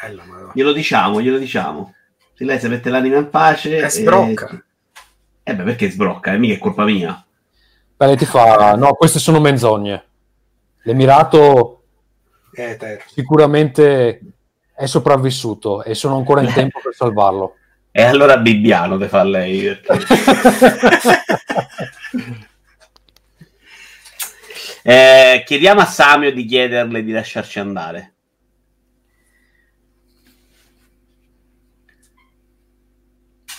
Eh, 0.04 0.12
la 0.14 0.24
madonna. 0.24 0.50
Glielo 0.54 0.72
diciamo, 0.72 1.20
glielo 1.20 1.38
diciamo. 1.38 1.94
Se 2.34 2.44
lei 2.44 2.58
si 2.58 2.68
mette 2.68 2.90
l'anima 2.90 3.18
in 3.18 3.30
pace... 3.30 3.78
Eh, 3.78 3.88
sbrocca. 3.88 4.62
Eh, 5.42 5.54
beh, 5.54 5.62
perché 5.62 5.90
sbrocca? 5.90 6.32
È 6.32 6.36
mica 6.36 6.54
è 6.54 6.58
colpa 6.58 6.84
mia. 6.84 7.24
Beh, 7.96 8.06
lei 8.06 8.16
ti 8.16 8.26
fa, 8.26 8.74
no, 8.76 8.92
queste 8.94 9.18
sono 9.18 9.40
menzogne. 9.40 10.04
L'Emirato 10.82 11.82
Eh, 12.52 12.76
te. 12.76 13.00
sicuramente 13.06 14.20
è 14.74 14.86
sopravvissuto 14.86 15.82
e 15.82 15.94
sono 15.94 16.16
ancora 16.16 16.42
in 16.42 16.50
tempo 16.54 16.80
per 16.82 16.94
salvarlo. 16.94 17.54
E 17.90 18.02
allora 18.02 18.36
Bibbiano 18.38 18.96
te 18.98 19.08
fa 19.08 19.22
lei. 19.24 19.76
perché- 19.76 20.14
Eh, 24.82 25.42
chiediamo 25.44 25.80
a 25.80 25.84
Samio 25.84 26.32
di 26.32 26.44
chiederle 26.46 27.04
di 27.04 27.12
lasciarci 27.12 27.58
andare. 27.58 28.14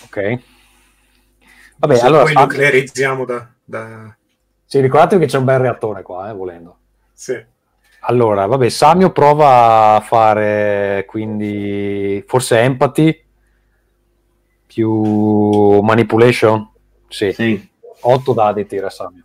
ok. 0.03 0.39
Vabbè, 1.77 1.95
Se 1.95 2.05
allora 2.05 2.23
poi 2.23 2.33
Sam- 2.33 2.41
nuclearizziamo 2.43 3.25
da... 3.25 3.49
da... 3.63 4.15
sì, 4.65 4.79
ricordatevi 4.81 5.25
che 5.25 5.31
c'è 5.31 5.37
un 5.37 5.45
bel 5.45 5.59
reattore 5.59 6.01
qua, 6.01 6.29
eh, 6.29 6.33
volendo. 6.33 6.77
Sì. 7.13 7.41
Allora, 8.01 8.45
vabbè, 8.45 8.69
Samio 8.69 9.11
prova 9.11 9.95
a 9.95 9.99
fare 10.01 11.05
quindi 11.07 12.23
forse 12.27 12.59
empathy 12.59 13.25
più 14.71 15.79
manipulation. 15.81 16.69
Sì, 17.07 17.33
Sì. 17.33 17.67
8 18.01 18.33
dadi 18.33 18.65
tira 18.67 18.89
Samio. 18.91 19.23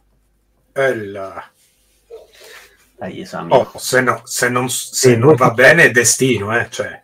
Eh, 0.72 0.96
la- 1.06 1.44
Dai, 2.96 3.24
Samio. 3.26 3.54
Oh, 3.56 3.78
se, 3.78 4.00
no- 4.00 4.22
se 4.24 4.48
non, 4.48 4.70
se 4.70 4.94
Sì, 5.10 5.16
non 5.16 5.34
va 5.34 5.48
successi. 5.48 5.54
bene 5.54 5.84
è 5.84 5.90
destino, 5.90 6.56
eh, 6.58 6.66
cioè. 6.70 7.02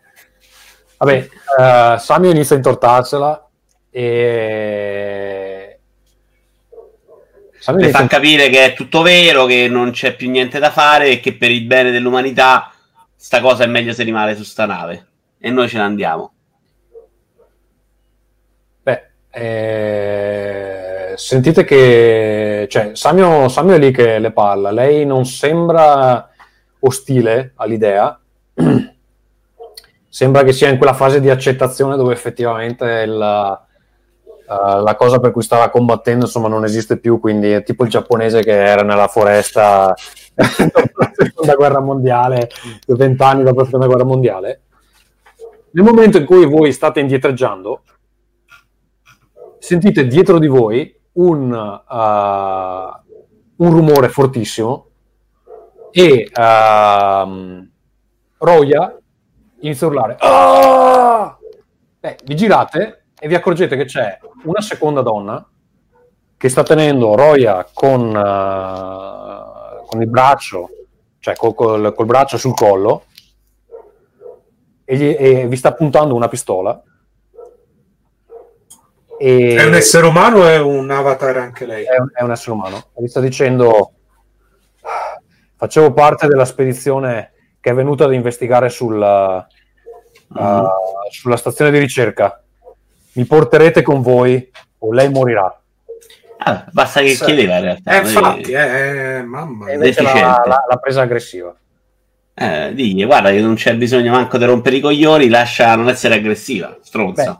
Vabbè, 0.97 1.29
eh, 1.59 1.95
Samio 1.99 2.31
inizia 2.31 2.55
a 2.55 2.57
intortarsela 2.59 3.49
e... 3.91 5.79
Samio 7.59 7.81
inizia 7.81 7.99
far 7.99 8.09
capire 8.09 8.49
che 8.49 8.65
è 8.65 8.73
tutto 8.73 9.01
vero, 9.03 9.45
che 9.45 9.67
non 9.67 9.91
c'è 9.91 10.15
più 10.15 10.29
niente 10.31 10.57
da 10.59 10.71
fare 10.71 11.09
e 11.11 11.19
che 11.19 11.35
per 11.35 11.51
il 11.51 11.65
bene 11.65 11.91
dell'umanità 11.91 12.73
sta 13.15 13.39
cosa 13.39 13.63
è 13.63 13.67
meglio 13.67 13.93
se 13.93 14.01
rimane 14.03 14.35
su 14.35 14.43
sta 14.43 14.65
nave. 14.65 15.07
E 15.39 15.51
noi 15.51 15.69
ce 15.69 15.77
ne 15.77 15.83
andiamo. 15.83 16.33
Eh, 19.33 21.13
sentite 21.15 21.63
che 21.63 22.67
cioè, 22.69 22.91
Samio, 22.93 23.47
Samio 23.47 23.75
è 23.75 23.79
lì 23.79 23.91
che 23.91 24.19
le 24.19 24.31
parla. 24.31 24.71
Lei 24.71 25.05
non 25.05 25.25
sembra 25.25 26.29
ostile 26.79 27.53
all'idea. 27.55 28.19
sembra 30.07 30.43
che 30.43 30.51
sia 30.51 30.67
in 30.67 30.77
quella 30.77 30.93
fase 30.93 31.21
di 31.21 31.29
accettazione 31.29 31.95
dove 31.95 32.11
effettivamente 32.13 33.05
la, 33.05 33.65
eh, 34.49 34.81
la 34.81 34.95
cosa 34.97 35.19
per 35.19 35.31
cui 35.31 35.41
stava 35.41 35.69
combattendo 35.69 36.25
insomma 36.25 36.49
non 36.49 36.65
esiste 36.65 36.97
più. 36.97 37.19
Quindi 37.19 37.51
è 37.51 37.63
tipo 37.63 37.85
il 37.85 37.89
giapponese 37.89 38.43
che 38.43 38.51
era 38.51 38.81
nella 38.81 39.07
foresta 39.07 39.93
dopo 40.33 40.91
la 40.95 41.11
seconda 41.15 41.55
guerra 41.55 41.79
mondiale, 41.79 42.49
vent'anni 42.87 43.43
dopo 43.43 43.59
la 43.59 43.65
seconda 43.65 43.87
guerra 43.87 44.03
mondiale. 44.03 44.61
Nel 45.71 45.85
momento 45.85 46.17
in 46.17 46.25
cui 46.25 46.45
voi 46.45 46.73
state 46.73 46.99
indietreggiando, 46.99 47.83
sentite 49.71 50.05
dietro 50.05 50.37
di 50.37 50.47
voi 50.47 50.93
un, 51.13 51.49
uh, 51.49 53.63
un 53.63 53.71
rumore 53.71 54.09
fortissimo 54.09 54.87
e 55.91 56.29
uh, 56.29 57.69
Roya 58.37 58.97
inizia 59.61 59.87
a 59.87 59.89
urlare. 59.89 60.15
"Ah!" 60.19 61.37
Beh, 62.01 62.17
vi 62.25 62.35
girate 62.35 63.05
e 63.17 63.29
vi 63.29 63.35
accorgete 63.35 63.77
che 63.77 63.85
c'è 63.85 64.19
una 64.43 64.59
seconda 64.59 65.01
donna 65.01 65.47
che 66.35 66.49
sta 66.49 66.63
tenendo 66.63 67.15
Roya 67.15 67.65
con, 67.73 68.09
uh, 68.09 69.85
con 69.85 70.01
il 70.01 70.09
braccio, 70.09 70.67
cioè 71.19 71.33
col, 71.37 71.55
col- 71.55 71.93
col 71.95 72.05
braccio 72.05 72.37
sul 72.37 72.55
collo 72.55 73.05
e, 74.83 74.97
gli- 74.97 75.15
e 75.17 75.47
vi 75.47 75.55
sta 75.55 75.73
puntando 75.73 76.13
una 76.13 76.27
pistola. 76.27 76.77
E 79.23 79.55
È 79.55 79.63
un 79.65 79.75
essere 79.75 80.07
umano 80.07 80.39
o 80.39 80.47
è 80.47 80.57
un 80.59 80.89
avatar 80.89 81.37
anche 81.37 81.67
lei? 81.67 81.85
è 81.85 81.95
un, 81.99 82.09
è 82.11 82.23
un 82.23 82.31
essere 82.31 82.53
umano. 82.53 82.85
Vi 82.97 83.07
sta 83.07 83.19
dicendo: 83.19 83.91
Facevo 85.57 85.93
parte 85.93 86.25
della 86.27 86.45
spedizione 86.45 87.31
che 87.59 87.69
è 87.69 87.73
venuta 87.75 88.05
ad 88.05 88.13
investigare 88.13 88.69
sulla, 88.69 89.45
uh, 90.29 90.63
sulla 91.11 91.37
stazione 91.37 91.69
di 91.69 91.77
ricerca. 91.77 92.41
Mi 93.13 93.25
porterete 93.25 93.83
con 93.83 94.01
voi 94.01 94.49
o 94.79 94.91
lei 94.91 95.09
morirà. 95.09 95.55
Ah, 96.37 96.65
basta 96.71 97.01
che 97.01 97.13
Sì. 97.13 97.23
chiedeva 97.25 97.57
in 97.57 97.61
realtà. 97.61 97.91
Eh, 97.93 97.97
infatti, 97.99 98.51
eh, 98.53 99.17
eh, 99.17 99.21
mamma 99.21 99.65
mia. 99.65 99.77
Deficiente. 99.77 100.19
l'ha- 100.47 100.65
l'ha 100.67 100.77
presa 100.77 101.01
aggressiva. 101.01 101.55
Eh, 102.33 102.71
digli, 102.73 103.05
guarda 103.05 103.29
che 103.29 103.39
non 103.39 103.53
c'è 103.53 103.75
bisogno 103.75 104.13
manco 104.13 104.39
di 104.39 104.45
rompere 104.45 104.77
i 104.77 104.79
coglioni, 104.79 105.29
lascia 105.29 105.75
non 105.75 105.89
essere 105.89 106.15
aggressiva, 106.15 106.75
stronza. 106.81 107.39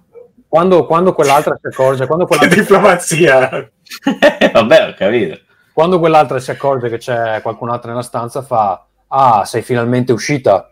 Quando, 0.52 0.86
quando 0.86 1.14
quell'altra 1.14 1.58
si 1.62 1.68
accorge, 1.68 2.06
quando 2.08 2.26
Che 2.26 2.36
quell'altra, 2.38 2.62
diplomazia! 2.62 3.72
Vabbè, 4.52 4.90
ho 4.90 4.94
capito. 4.98 5.40
quando 5.72 5.98
quell'altra 5.98 6.40
si 6.40 6.52
accorge 6.52 6.90
che 6.90 6.98
c'è 6.98 7.40
qualcun 7.42 7.70
altro 7.70 7.90
nella 7.90 8.02
stanza, 8.02 8.42
fa: 8.42 8.86
Ah, 9.08 9.46
sei 9.46 9.62
finalmente 9.62 10.12
uscita. 10.12 10.70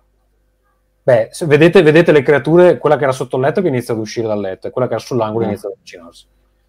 Beh, 1.02 1.30
se 1.32 1.46
vedete, 1.46 1.82
vedete 1.82 2.12
le 2.12 2.22
creature, 2.24 2.78
quella 2.78 2.98
che 2.98 3.04
era 3.04 3.14
sotto 3.14 3.38
il 3.38 3.44
letto 3.44 3.62
che 3.62 3.70
inizia 3.70 3.94
ad 3.94 4.02
uscire 4.02 4.28
dal 4.28 4.42
letto 4.42 4.68
e 4.68 4.72
quella 4.72 4.88
che 4.90 4.96
era 4.96 5.02
sull'angolo 5.04 5.46
Mm. 5.46 5.48
inizia 5.48 5.70
ad 5.70 5.76
avvicinarsi. 5.78 6.26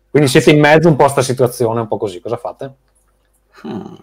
Quindi 0.09 0.28
siete 0.28 0.51
in 0.53 0.61
mezzo 0.61 0.87
un 0.87 0.95
po' 0.95 1.05
a 1.07 1.09
sta 1.09 1.20
situazione, 1.23 1.81
un 1.81 1.89
po' 1.89 1.97
così. 1.99 2.20
Cosa 2.20 2.37
fate? 2.37 2.74
Hmm. 3.66 3.95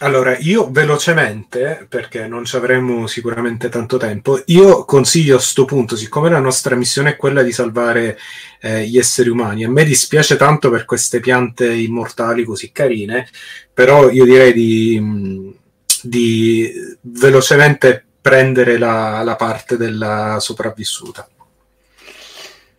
Allora, 0.00 0.36
io 0.38 0.68
velocemente, 0.70 1.86
perché 1.88 2.26
non 2.26 2.44
ci 2.44 2.56
avremo 2.56 3.06
sicuramente 3.06 3.68
tanto 3.68 3.96
tempo, 3.96 4.42
io 4.46 4.84
consiglio 4.84 5.36
a 5.36 5.40
sto 5.40 5.64
punto, 5.64 5.94
siccome 5.94 6.28
la 6.28 6.40
nostra 6.40 6.74
missione 6.74 7.10
è 7.10 7.16
quella 7.16 7.42
di 7.42 7.52
salvare 7.52 8.18
eh, 8.60 8.88
gli 8.88 8.98
esseri 8.98 9.28
umani, 9.28 9.64
a 9.64 9.70
me 9.70 9.84
dispiace 9.84 10.36
tanto 10.36 10.68
per 10.68 10.84
queste 10.84 11.20
piante 11.20 11.72
immortali 11.72 12.42
così 12.42 12.72
carine, 12.72 13.28
però 13.72 14.10
io 14.10 14.24
direi 14.24 14.52
di, 14.52 15.56
di 16.02 16.72
velocemente 17.02 18.04
prendere 18.20 18.78
la, 18.78 19.22
la 19.22 19.36
parte 19.36 19.76
della 19.76 20.38
sopravvissuta. 20.40 21.28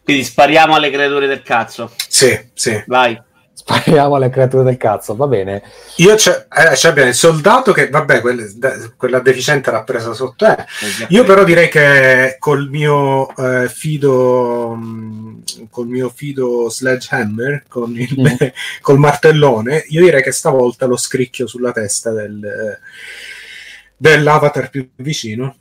Quindi 0.03 0.23
spariamo 0.25 0.75
alle 0.75 0.91
creature 0.91 1.27
del 1.27 1.43
cazzo. 1.43 1.91
Sì, 2.09 2.37
sì. 2.53 2.83
Vai. 2.87 3.19
Spariamo 3.67 4.15
alle 4.15 4.29
creature 4.29 4.63
del 4.63 4.77
cazzo, 4.77 5.15
va 5.15 5.25
bene. 5.25 5.63
Io 5.95 6.13
c'è, 6.13 6.45
eh, 6.55 6.73
c'è 6.75 6.89
abbiamo 6.89 7.09
il 7.09 7.15
soldato 7.15 7.71
che, 7.73 7.89
vabbè, 7.89 8.21
quel- 8.21 8.53
da- 8.57 8.75
quella 8.95 9.17
deficiente 9.19 9.71
l'ha 9.71 9.83
presa 9.83 10.13
sotto. 10.13 10.45
Eh. 10.45 10.55
Io 11.09 11.23
però 11.23 11.43
direi 11.43 11.67
che 11.67 12.35
col 12.37 12.69
mio 12.69 13.27
eh, 13.35 13.67
fido 13.67 14.75
mh, 14.75 15.43
col 15.71 15.87
mio 15.87 16.09
fido 16.13 16.69
sledgehammer 16.69 17.63
con 17.67 17.97
il, 17.97 18.13
Mm. 18.19 18.47
col 18.81 18.99
martellone 18.99 19.83
io 19.89 20.01
direi 20.03 20.21
che 20.21 20.31
stavolta 20.31 20.85
lo 20.85 20.95
scricchio 20.95 21.47
sulla 21.47 21.71
testa 21.71 22.11
del, 22.11 22.77
dell'avatar 23.97 24.69
più 24.69 24.87
vicino 24.97 25.55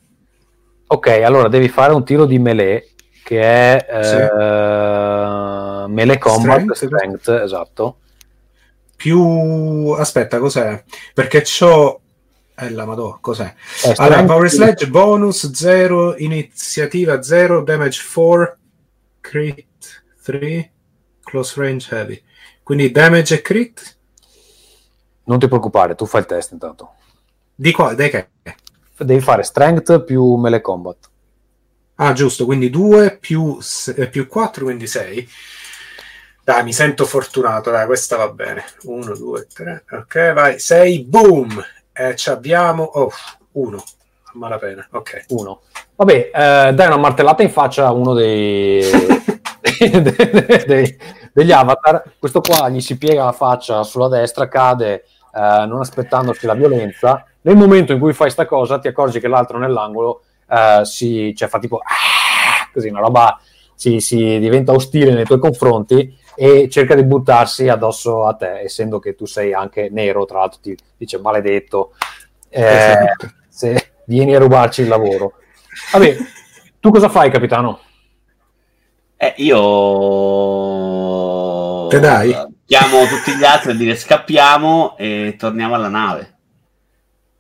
Ok, 0.87 1.09
allora 1.09 1.49
devi 1.49 1.69
fare 1.69 1.93
un 1.95 2.05
tiro 2.05 2.27
di 2.27 2.39
melee 2.39 2.89
che 3.25 3.41
è 3.41 3.87
eh, 3.89 4.29
Sì. 5.87 5.93
melee 5.93 6.19
combat 6.19 6.73
Strength? 6.73 6.75
strength, 6.87 7.29
esatto. 7.29 7.99
più 8.97 9.91
aspetta 9.99 10.39
cos'è 10.39 10.83
perché 11.13 11.43
c'ho 11.43 12.01
eh, 12.57 12.71
la 12.71 12.85
madò 12.87 13.19
cos'è 13.21 13.53
Eh, 13.85 13.95
allora 13.97 14.25
power 14.25 14.49
sledge 14.49 14.89
bonus 14.89 15.51
0 15.51 16.17
iniziativa 16.19 17.23
0 17.23 17.63
damage 17.63 18.01
4 18.15 18.57
crit 19.21 20.05
3 20.23 20.73
close 21.23 21.55
range 21.61 21.89
heavy 21.95 22.23
quindi 22.63 22.91
damage 22.93 23.35
e 23.35 23.43
crit 23.43 23.97
Non 25.25 25.39
ti 25.39 25.49
preoccupare, 25.49 25.95
tu 25.95 26.07
fai 26.07 26.21
il 26.21 26.27
test 26.27 26.53
intanto. 26.53 26.93
di 27.55 27.73
qua 27.73 27.95
dai 27.95 28.11
che 28.11 28.29
Devi 28.97 29.21
fare 29.21 29.43
strength 29.43 30.05
più 30.05 30.35
melee 30.37 30.61
combat. 30.61 31.11
Ah, 31.97 32.13
giusto, 32.13 32.45
quindi 32.45 32.71
2 32.71 33.17
più, 33.19 33.59
se- 33.61 34.09
più 34.09 34.29
4, 34.29 34.65
quindi 34.65 34.87
6. 34.87 35.29
Dai, 36.45 36.63
mi 36.63 36.75
sento 36.75 37.07
fortunato, 37.07 37.71
dai, 37.71 37.87
questa 37.87 38.17
va 38.17 38.29
bene. 38.29 38.65
1, 38.83 39.17
2, 39.17 39.47
3, 39.51 39.85
ok, 39.91 40.33
vai, 40.35 40.59
6, 40.59 41.05
boom! 41.05 41.65
E 41.91 42.15
ci 42.17 42.29
abbiamo, 42.29 42.83
oh, 42.83 43.11
1, 43.53 43.77
a 44.25 44.31
malapena, 44.35 44.87
ok. 44.91 45.25
Uno. 45.29 45.63
Vabbè, 45.97 46.31
eh, 46.35 46.73
dai 46.75 46.87
una 46.87 46.99
martellata 46.99 47.43
in 47.43 47.49
faccia 47.51 47.87
a 47.87 47.93
uno 47.93 48.13
dei, 48.13 48.83
dei- 49.63 50.65
dei- 50.67 50.99
degli 51.33 51.51
avatar. 51.53 52.03
Questo 52.19 52.43
qua 52.43 52.69
gli 52.69 52.81
si 52.83 52.99
piega 52.99 53.25
la 53.25 53.33
faccia 53.33 53.83
sulla 53.83 54.09
destra, 54.09 54.47
cade 54.47 55.05
eh, 55.35 55.65
non 55.67 55.81
aspettandosi 55.81 56.45
la 56.45 56.55
violenza. 56.55 57.25
Nel 57.41 57.57
momento 57.57 57.93
in 57.95 57.99
cui 57.99 58.13
fai 58.13 58.29
sta 58.31 58.45
cosa, 58.45 58.79
ti 58.79 58.89
accorgi 58.89 59.19
che 59.19 59.29
l'altro 59.29 59.57
nell'angolo 59.57 60.25
eh, 60.51 60.83
si, 60.85 61.33
cioè, 61.35 61.49
fa 61.49 61.59
tipo 61.59 61.79
"Ah!" 61.79 62.69
così, 62.71 62.89
una 62.89 63.01
roba 63.01 63.41
si, 63.75 64.01
si 64.01 64.39
diventa 64.39 64.73
ostile 64.73 65.13
nei 65.15 65.25
tuoi 65.25 65.39
confronti 65.39 66.19
e 66.37 66.69
cerca 66.69 66.95
di 66.95 67.05
buttarsi 67.05 67.69
addosso 67.69 68.25
a 68.27 68.35
te, 68.35 68.61
essendo 68.61 68.99
che 68.99 69.15
tu 69.15 69.27
sei 69.27 69.53
anche 69.53 69.89
nero, 69.91 70.25
tra 70.25 70.39
l'altro 70.41 70.61
ti 70.61 70.77
dice 70.97 71.19
maledetto, 71.19 71.93
eh, 72.49 72.63
Esatto. 72.75 73.33
se 73.49 73.93
vieni 74.07 74.35
a 74.35 74.39
rubarci 74.39 74.83
il 74.83 74.89
lavoro. 74.89 75.35
Vabbè, 75.93 76.17
tu 76.81 76.91
cosa 76.91 77.09
fai, 77.09 77.31
capitano? 77.31 77.81
Eh, 79.17 79.35
io 79.39 79.59
Te 81.89 82.01
dai? 82.01 82.35
chiamo 82.67 83.07
tutti 83.07 83.35
gli 83.37 83.45
altri 83.45 83.71
a 83.73 83.75
dire 83.75 83.97
scappiamo 83.97 84.97
e 84.99 85.37
torniamo 85.39 85.75
alla 85.75 85.89
nave. 85.89 86.34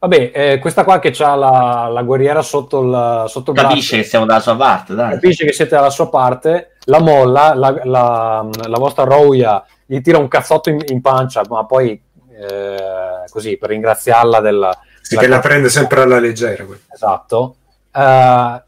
Vabbè, 0.06 0.30
eh, 0.34 0.58
questa 0.58 0.84
qua 0.84 0.98
che 0.98 1.14
ha 1.18 1.34
la, 1.34 1.88
la 1.90 2.02
guerriera 2.02 2.42
sotto 2.42 2.82
il, 2.82 3.24
sotto 3.26 3.52
il 3.52 3.56
Capisce 3.56 3.88
che 3.90 3.94
braccio, 3.96 4.08
siamo 4.10 4.26
dalla 4.26 4.40
sua 4.40 4.56
parte, 4.56 4.94
dai. 4.94 5.12
capisce 5.12 5.46
che 5.46 5.52
siete 5.52 5.74
dalla 5.74 5.88
sua 5.88 6.10
parte, 6.10 6.72
la 6.84 7.00
molla, 7.00 7.54
la, 7.54 7.74
la- 7.84 8.46
la 8.66 8.78
vostra 8.78 9.04
Roya 9.04 9.64
gli 9.86 10.00
tira 10.02 10.18
un 10.18 10.28
cazzotto 10.28 10.68
in, 10.68 10.78
in 10.88 11.00
pancia, 11.00 11.40
ma 11.48 11.64
poi 11.64 11.98
eh, 12.38 13.24
così 13.30 13.56
per 13.56 13.70
ringraziarla 13.70 14.40
della, 14.40 14.78
Sì, 15.00 15.14
della 15.14 15.20
che 15.22 15.28
la 15.28 15.38
prende 15.40 15.68
sempre 15.70 16.02
alla 16.02 16.18
leggera. 16.18 16.66
Esatto. 16.92 17.56
Eh, 17.90 18.62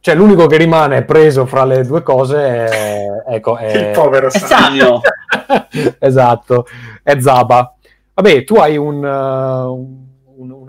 cioè, 0.00 0.14
l'unico 0.14 0.46
che 0.46 0.56
rimane 0.56 1.04
preso 1.04 1.44
fra 1.44 1.64
le 1.64 1.84
due 1.84 2.02
cose 2.02 2.38
è, 2.40 3.06
ecco, 3.28 3.58
è- 3.58 3.88
Il 3.88 3.90
povero. 3.92 4.30
Samio. 4.30 5.00
esatto, 5.98 6.66
è 7.02 7.18
Zaba. 7.20 7.74
Vabbè, 8.14 8.44
tu 8.44 8.54
hai 8.56 8.76
un, 8.78 9.04
uh, 9.04 9.72
un, 9.74 10.06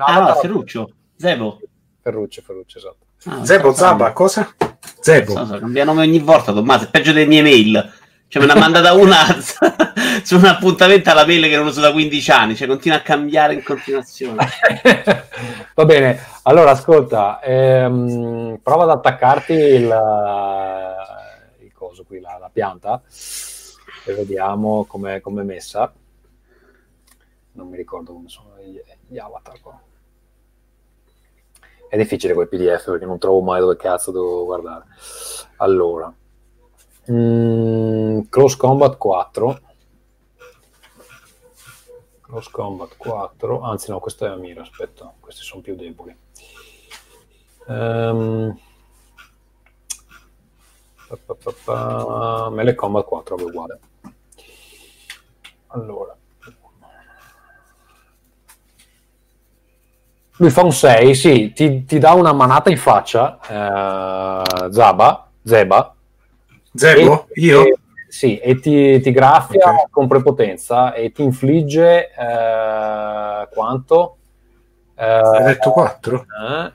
un 0.08 0.28
Ah, 0.28 0.36
Ferruccio. 0.36 0.92
Zebo. 1.18 1.60
Ferruccio, 2.02 2.42
Ferruccio, 2.42 2.78
esatto. 2.78 3.06
Ah, 3.26 3.46
Zebo. 3.46 3.72
Zaba, 3.74 4.12
cosa? 4.14 4.54
So, 4.60 4.78
Zebo. 5.02 5.46
so, 5.46 5.60
cambia 5.60 5.84
nome 5.86 6.02
ogni 6.04 6.20
volta, 6.20 6.54
Tommaso. 6.54 6.86
È 6.86 6.90
peggio 6.90 7.12
delle 7.12 7.26
mie 7.28 7.42
mail. 7.42 7.94
Cioè, 8.28 8.42
me 8.46 8.48
ne 8.54 8.60
ha 8.60 8.62
mandata 8.62 8.94
una 8.94 9.26
su 10.24 10.36
un 10.36 10.46
appuntamento 10.46 11.10
alla 11.10 11.26
mail 11.26 11.44
che 11.50 11.56
non 11.56 11.66
uso 11.66 11.82
da 11.82 11.92
15 11.92 12.32
anni. 12.32 12.56
Cioè, 12.56 12.68
continua 12.68 12.98
a 12.98 13.02
cambiare 13.02 13.54
in 13.56 13.64
continuazione. 13.64 14.46
Va 15.74 15.86
bene, 15.86 16.20
allora 16.44 16.72
ascolta, 16.72 17.40
ehm, 17.42 18.60
prova 18.62 18.84
ad 18.84 18.90
attaccarti 18.92 19.54
il, 19.54 19.84
il 21.62 21.72
coso 21.74 22.04
qui, 22.04 22.20
la, 22.20 22.38
la 22.40 22.50
pianta, 22.54 23.02
e 24.06 24.14
vediamo 24.14 24.86
com'è, 24.86 25.22
com'è 25.22 25.44
messa. 25.44 25.92
Non 27.54 27.68
mi 27.68 27.78
ricordo 27.78 28.14
come 28.14 28.30
sono 28.30 28.52
gli, 28.64 28.80
gli 29.08 29.18
avatar 29.18 29.60
qua. 29.60 29.82
È 31.90 31.98
difficile 31.98 32.36
quel 32.36 32.48
PDF 32.48 32.86
perché 32.86 33.06
non 33.08 33.18
trovo 33.18 33.42
mai 33.42 33.60
dove 33.60 33.76
cazzo 33.76 34.12
devo 34.12 34.46
guardare. 34.46 34.86
Allora, 35.58 36.14
mm, 37.12 38.22
Close 38.30 38.58
Combat 38.58 38.96
4. 38.96 39.60
Close 42.22 42.50
Combat 42.52 42.96
4, 42.96 43.62
anzi 43.62 43.90
no, 43.90 44.00
questo 44.00 44.28
è 44.28 44.30
Amira, 44.30 44.62
aspetta, 44.62 45.12
questi 45.20 45.42
sono 45.42 45.62
più 45.62 45.76
deboli. 45.76 46.16
Ehm, 47.68 48.56
pa, 51.08 51.36
pa, 51.36 51.54
pa, 51.64 52.50
Melee 52.52 52.76
Combat 52.76 53.04
4 53.04 53.36
è 53.36 53.42
uguale. 53.42 53.80
Allora. 55.68 56.16
Lui 60.42 60.50
fa 60.52 60.64
un 60.64 60.72
6, 60.72 61.16
sì, 61.16 61.52
ti, 61.54 61.84
ti 61.84 62.00
dà 62.00 62.14
una 62.14 62.32
manata 62.32 62.70
in 62.70 62.78
faccia, 62.78 63.40
eh, 63.42 64.72
Zaba, 64.72 65.30
Zeba, 65.44 65.94
Zebo? 66.74 67.28
e- 67.34 67.42
Io? 67.42 67.66
e- 67.66 67.78
sì, 68.08 68.38
e 68.40 68.58
ti, 68.60 69.02
ti 69.02 69.12
graffia 69.12 69.70
Ok. 69.70 69.90
con 69.92 70.08
prepotenza 70.08 70.94
e 70.94 71.12
ti 71.12 71.24
infligge 71.24 72.10
eh, 72.12 73.48
quanto? 73.52 74.18
Eh, 74.96 75.04
Hai 75.06 75.44
detto 75.44 75.72
4? 75.72 76.26
eh, 76.42 76.72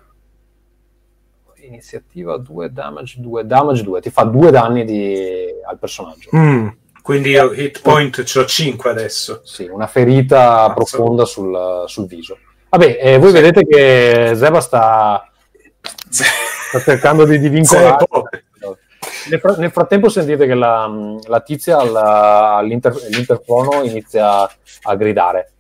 iniziativa 1.66 2.36
2, 2.36 2.70
damage 2.70 3.18
2, 3.20 3.46
damage 3.46 3.82
2, 3.82 4.00
ti 4.02 4.10
fa 4.10 4.24
2 4.24 4.50
danni 4.50 4.84
di- 4.84 5.46
al 5.66 5.78
personaggio. 5.78 6.28
Mm, 6.36 6.68
quindi 7.02 7.30
io 7.30 7.50
hit 7.54 7.80
point 7.80 8.22
ce 8.24 8.38
l'ho 8.40 8.44
5 8.44 8.90
adesso. 8.90 9.40
Sì, 9.42 9.64
una 9.64 9.86
ferita 9.86 10.66
Cazzo. 10.66 10.74
profonda 10.74 11.24
sul, 11.24 11.84
sul 11.86 12.06
viso. 12.06 12.36
Vabbè, 12.76 12.98
eh, 13.01 13.18
voi 13.18 13.30
vedete 13.30 13.64
che 13.64 14.32
Zeba 14.34 14.60
sta, 14.60 15.30
sta 16.09 16.80
cercando 16.80 17.24
di 17.24 17.38
divincolare. 17.38 17.98
Zebo. 18.01 18.28
Nel, 19.30 19.38
fra- 19.38 19.55
nel 19.56 19.70
frattempo 19.70 20.09
sentite 20.09 20.44
che 20.46 20.55
la, 20.55 20.90
la 21.26 21.40
tizia 21.40 21.78
all'interfono 21.78 23.84
inizia 23.84 24.42
a 24.42 24.94
gridare. 24.96 25.52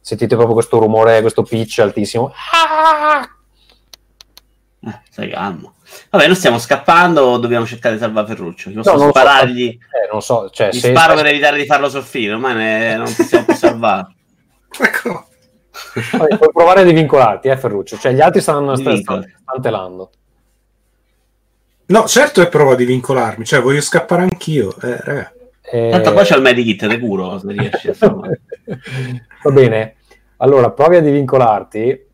Sentite 0.00 0.34
proprio 0.36 0.54
questo 0.54 0.78
rumore, 0.78 1.20
questo 1.20 1.42
pitch 1.42 1.80
altissimo. 1.80 2.32
Eh, 4.84 5.00
stai 5.10 5.30
calmo. 5.30 5.74
Vabbè, 6.10 6.26
noi 6.26 6.36
stiamo 6.36 6.58
scappando 6.58 7.22
o 7.22 7.38
dobbiamo 7.38 7.66
cercare 7.66 7.94
di 7.96 8.00
salvare 8.00 8.26
Ferruccio? 8.28 8.70
Ci 8.70 8.76
posso 8.76 8.92
No, 8.92 8.96
non 8.98 9.06
lo 9.08 9.12
so. 9.12 9.18
sparargli? 9.18 9.68
Eh, 9.68 10.08
non 10.12 10.22
so, 10.22 10.48
cioè, 10.50 10.72
se- 10.72 10.90
sparo 10.90 11.14
per 11.14 11.26
evitare 11.26 11.56
di 11.56 11.66
farlo 11.66 11.88
soffrire, 11.88 12.34
ormai 12.34 12.54
ne- 12.54 12.96
non 12.96 13.12
possiamo 13.14 13.44
più 13.46 13.54
salvare. 13.54 14.14
Ecco. 14.80 15.26
Vabbè, 16.12 16.36
puoi 16.36 16.50
provare 16.52 16.80
a 16.80 16.84
divincolarti, 16.84 17.48
eh, 17.48 17.56
Ferruccio. 17.56 17.98
Cioè, 17.98 18.12
gli 18.12 18.20
altri 18.20 18.40
stanno, 18.40 18.76
stanno, 18.76 18.96
stanno. 18.96 20.10
No, 21.86 22.06
certo 22.06 22.40
è 22.40 22.48
prova 22.48 22.74
di 22.74 22.84
vincolarmi, 22.84 23.44
cioè 23.44 23.60
voglio 23.60 23.80
scappare 23.80 24.22
anch'io. 24.22 24.74
Eh, 24.80 24.96
raga. 25.00 25.32
Eh, 25.60 25.90
Tanto 25.90 26.12
poi 26.12 26.24
c'è 26.24 26.36
il 26.36 26.42
medikit, 26.42 26.88
te 26.88 26.98
curo 26.98 27.38
se 27.38 27.52
riesci. 27.52 27.88
Insomma. 27.88 28.28
Va 29.42 29.50
bene, 29.50 29.96
allora 30.38 30.70
provi 30.70 30.96
a 30.96 31.00
divincolarti 31.00 32.06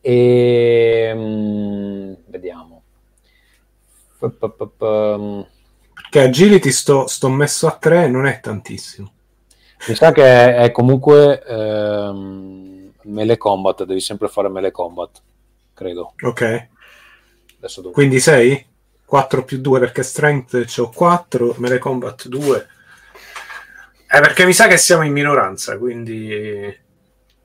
e 0.00 1.12
mm, 1.14 2.12
vediamo. 2.26 2.82
Pa- 4.18 5.46
Che 6.10 6.20
agility 6.20 6.70
sto, 6.70 7.06
sto 7.06 7.28
messo 7.28 7.66
a 7.66 7.76
3 7.78 8.08
non 8.08 8.26
è 8.26 8.40
tantissimo. 8.40 9.12
Mi 9.86 9.94
sa 9.94 10.12
che 10.12 10.56
è 10.56 10.70
comunque 10.72 11.42
ehm, 11.42 12.92
melee 13.04 13.36
combat, 13.36 13.84
devi 13.84 14.00
sempre 14.00 14.28
fare 14.28 14.48
melee 14.48 14.70
combat, 14.70 15.22
credo. 15.72 16.14
Ok, 16.20 16.68
Adesso 17.58 17.80
devo... 17.80 17.92
quindi 17.92 18.18
6? 18.20 18.66
4 19.04 19.44
più 19.44 19.58
2 19.60 19.80
perché 19.80 20.02
strength 20.02 20.64
c'ho 20.64 20.90
4, 20.90 21.54
melee 21.58 21.78
combat 21.78 22.26
2. 22.26 22.66
Eh, 24.10 24.20
perché 24.20 24.44
mi 24.44 24.52
sa 24.52 24.66
che 24.66 24.76
siamo 24.76 25.04
in 25.04 25.12
minoranza, 25.12 25.78
quindi 25.78 26.76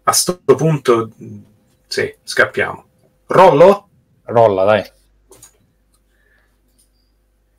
a 0.03 0.11
sto 0.11 0.39
punto 0.43 1.11
sì, 1.87 2.13
scappiamo. 2.23 2.85
Rollo? 3.27 3.87
Rolla, 4.23 4.63
dai. 4.63 4.91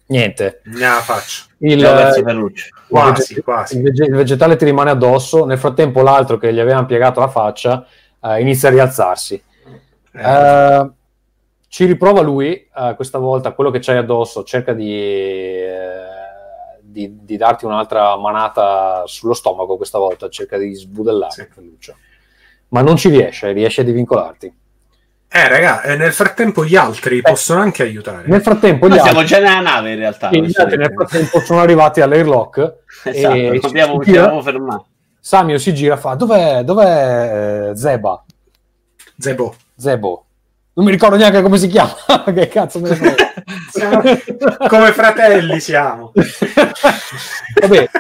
Niente. 0.07 0.61
Ne 0.65 0.79
la 0.81 1.01
faccio. 1.01 1.45
Il. 1.59 1.81
Quasi, 3.01 3.33
il, 3.35 3.43
quasi. 3.43 3.77
il 3.77 3.83
vege- 3.83 4.05
il 4.05 4.15
vegetale 4.15 4.57
ti 4.57 4.65
rimane 4.65 4.91
addosso, 4.91 5.45
nel 5.45 5.59
frattempo 5.59 6.03
l'altro 6.03 6.37
che 6.39 6.53
gli 6.53 6.61
aveva 6.61 6.85
piegato 6.85 7.21
la 7.21 7.29
faccia 7.29 7.87
eh, 8.23 8.41
inizia 8.41 8.69
a 8.69 8.73
rialzarsi. 8.73 9.43
Eh, 10.13 10.21
Eh, 10.23 10.91
ci 11.69 11.87
riprova 11.87 12.21
lui, 12.21 12.53
eh, 12.55 12.93
questa 12.95 13.19
volta 13.19 13.53
quello 13.53 13.71
che 13.71 13.81
c'hai 13.81 13.97
addosso 13.97 14.45
cerca 14.45 14.73
di, 14.73 14.93
eh, 14.97 16.03
di- 16.81 17.19
di 17.25 17.37
darti 17.37 17.65
un'altra 17.65 18.17
manata 18.17 19.03
sullo 19.07 19.35
stomaco 19.35 19.77
questa 19.77 19.99
volta, 19.99 20.29
cerca 20.29 20.57
di 20.57 20.73
sbudellare 20.75 21.33
Sì. 21.81 21.93
Ma 22.69 22.81
non 22.81 22.97
ci 22.97 23.09
riesce, 23.09 23.51
riesce 23.53 23.81
a 23.81 23.85
divincolarti. 23.85 24.53
Eh, 25.37 25.49
raga, 25.49 25.83
e 25.83 25.97
nel 25.97 26.13
frattempo 26.13 26.65
gli 26.65 26.77
altri 26.77 27.21
possono 27.21 27.61
anche 27.61 27.83
aiutare. 27.83 28.23
Nel 28.27 28.41
frattempo 28.41 28.87
gli 28.87 28.91
Noi 28.91 28.99
altri, 29.01 29.13
siamo 29.13 29.27
già 29.27 29.39
nella 29.41 29.61
nave 29.61 29.91
in 29.93 29.99
realtà. 29.99 30.31
gli 30.31 30.53
altri 30.55 30.77
nel 30.77 30.93
frattempo 30.95 31.41
sono 31.41 31.61
arrivati 31.61 32.01
all'airlock 32.01 32.75
Esatto, 33.03 33.35
e 33.35 33.61
gira- 33.61 33.91
abbiamo 33.99 34.43
fermato. 34.43 34.87
Samio 35.19 35.59
si 35.59 35.75
gira 35.75 35.95
e 35.95 35.99
fa 35.99 36.15
dov'è, 36.15 36.63
dov'è 36.63 37.71
eh, 37.71 37.77
Zeba? 37.77 38.23
Zebo. 39.19 39.55
Zebo. 39.77 40.25
Non 40.75 40.85
mi 40.85 40.91
ricordo 40.93 41.17
neanche 41.17 41.43
come 41.43 41.59
si 41.59 41.67
chiama. 41.67 41.95
che 42.33 42.47
cazzo 42.49 42.79
me 42.81 42.91
ne 42.91 42.95
frega. 42.95 43.33
Siamo- 43.71 44.03
come 44.69 44.93
fratelli 44.93 45.59
siamo. 45.61 46.13
Vabbè, 47.61 47.91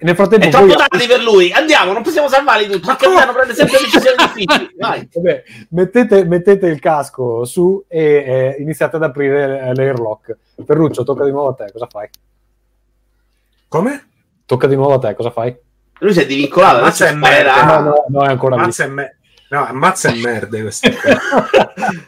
nel 0.00 0.14
frattempo 0.14 0.46
È 0.46 0.50
troppo 0.50 0.66
voi- 0.66 0.76
tardi 0.76 1.06
per 1.06 1.22
lui. 1.22 1.52
Andiamo, 1.52 1.92
non 1.92 2.02
possiamo 2.02 2.28
salvarli 2.28 2.66
tutti. 2.66 2.88
Il 2.88 2.96
capitano 2.96 3.32
prende 3.32 3.54
sempre 3.54 3.78
decisioni 3.78 4.16
difficili. 4.16 4.70
Vai. 4.78 5.08
Vabbè, 5.12 5.42
mettete, 5.70 6.24
mettete 6.24 6.66
il 6.66 6.78
casco 6.80 7.44
su 7.44 7.84
e 7.88 8.02
eh, 8.02 8.56
iniziate 8.62 8.96
ad 8.96 9.02
aprire 9.02 9.72
l'airlock. 9.74 10.36
Ferruccio, 10.64 11.02
tocca 11.04 11.24
di 11.24 11.30
nuovo 11.30 11.48
a 11.48 11.54
te, 11.54 11.70
cosa 11.72 11.86
fai? 11.90 12.08
Come? 13.68 14.08
Tocca 14.46 14.66
di 14.66 14.76
nuovo 14.76 14.94
a 14.94 14.98
te, 14.98 15.14
cosa 15.14 15.30
fai? 15.30 15.54
Lui 16.00 16.12
si 16.12 16.20
è 16.20 16.26
divincolato, 16.26 16.86
e 16.86 16.90
sparerà. 16.92 17.16
merda. 17.64 17.80
No, 17.80 17.88
no, 17.88 18.04
no, 18.08 18.24
è 18.24 18.28
ancora 18.28 18.64
lì. 18.64 18.72
Me- 18.88 19.17
no, 19.50 19.66
ammazza 19.66 20.10
e 20.10 20.20
cose. 20.20 20.90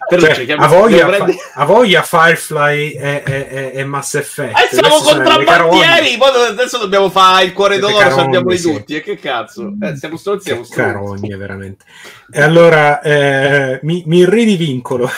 Ferruccio, 0.08 0.34
Cioè, 0.34 0.54
a, 0.58 0.66
voglia, 0.66 1.06
prendere- 1.06 1.38
a 1.54 1.64
voglia 1.64 2.02
Firefly 2.02 2.90
e, 2.90 3.22
e- 3.24 3.46
e- 3.50 3.70
e 3.74 3.84
Mass 3.84 4.14
Effect. 4.14 4.56
Eh, 4.58 4.76
siamo 4.76 4.96
contrabbandieri, 4.98 6.16
poi 6.18 6.46
adesso 6.48 6.78
dobbiamo 6.78 7.08
fare 7.10 7.44
il 7.44 7.52
cuore 7.52 7.78
d'oro, 7.78 7.98
salviamoli 8.10 8.58
sì. 8.58 8.72
tutti. 8.72 8.94
E 8.96 9.00
che 9.02 9.16
cazzo? 9.16 9.72
Eh, 9.80 9.96
siamo 9.96 10.16
stronzi, 10.16 10.46
siamo 10.48 10.64
stronzi. 10.64 10.92
carogne, 10.92 11.36
veramente. 11.36 11.84
E 12.30 12.42
allora 12.42 13.00
eh, 13.00 13.80
mi, 13.82 14.02
mi 14.06 14.28
ridivincolo. 14.28 15.08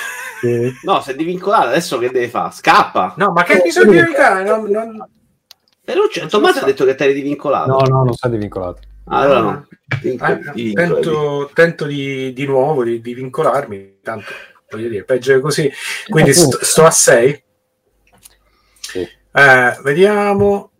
No, 0.82 1.01
se 1.01 1.12
è 1.12 1.15
divincolato, 1.15 1.69
adesso 1.69 1.99
che 1.99 2.11
deve 2.11 2.28
fare? 2.28 2.53
Scappa. 2.53 3.15
No, 3.16 3.31
ma 3.32 3.44
che 3.44 3.59
Oh, 3.59 3.62
bisogna 3.62 4.03
sì. 4.05 4.09
di 4.09 4.15
fare? 4.15 4.43
Non- 4.44 4.65
non- 4.70 5.09
Non 5.85 6.28
Tommaso 6.28 6.59
so 6.59 6.65
ha 6.65 6.66
detto 6.66 6.85
che 6.85 6.94
ti 6.94 7.03
eri 7.05 7.12
divincolato. 7.15 7.69
No, 7.70 7.78
no, 7.81 8.05
non 8.05 8.15
sei 8.15 8.31
divincolato. 8.31 8.81
Ah, 9.07 9.20
allora 9.20 9.41
no. 9.41 9.66
Divincoli, 10.01 10.33
Eh, 10.33 10.53
divincoli. 10.53 10.73
tento, 10.74 11.51
tento 11.55 11.85
di, 11.87 12.33
di 12.33 12.47
nuovo 12.47 12.85
di, 12.85 13.01
di 13.01 13.15
vincolarmi, 13.15 13.99
tanto 14.03 14.33
voglio 14.70 14.89
dire, 14.89 15.05
peggio 15.05 15.39
così. 15.41 15.70
Quindi 16.09 16.33
sto, 16.33 16.59
sto 16.62 16.85
a 16.85 16.91
6. 16.91 17.43
Sì. 18.81 19.01
Eh, 19.01 19.77
vediamo. 19.83 20.70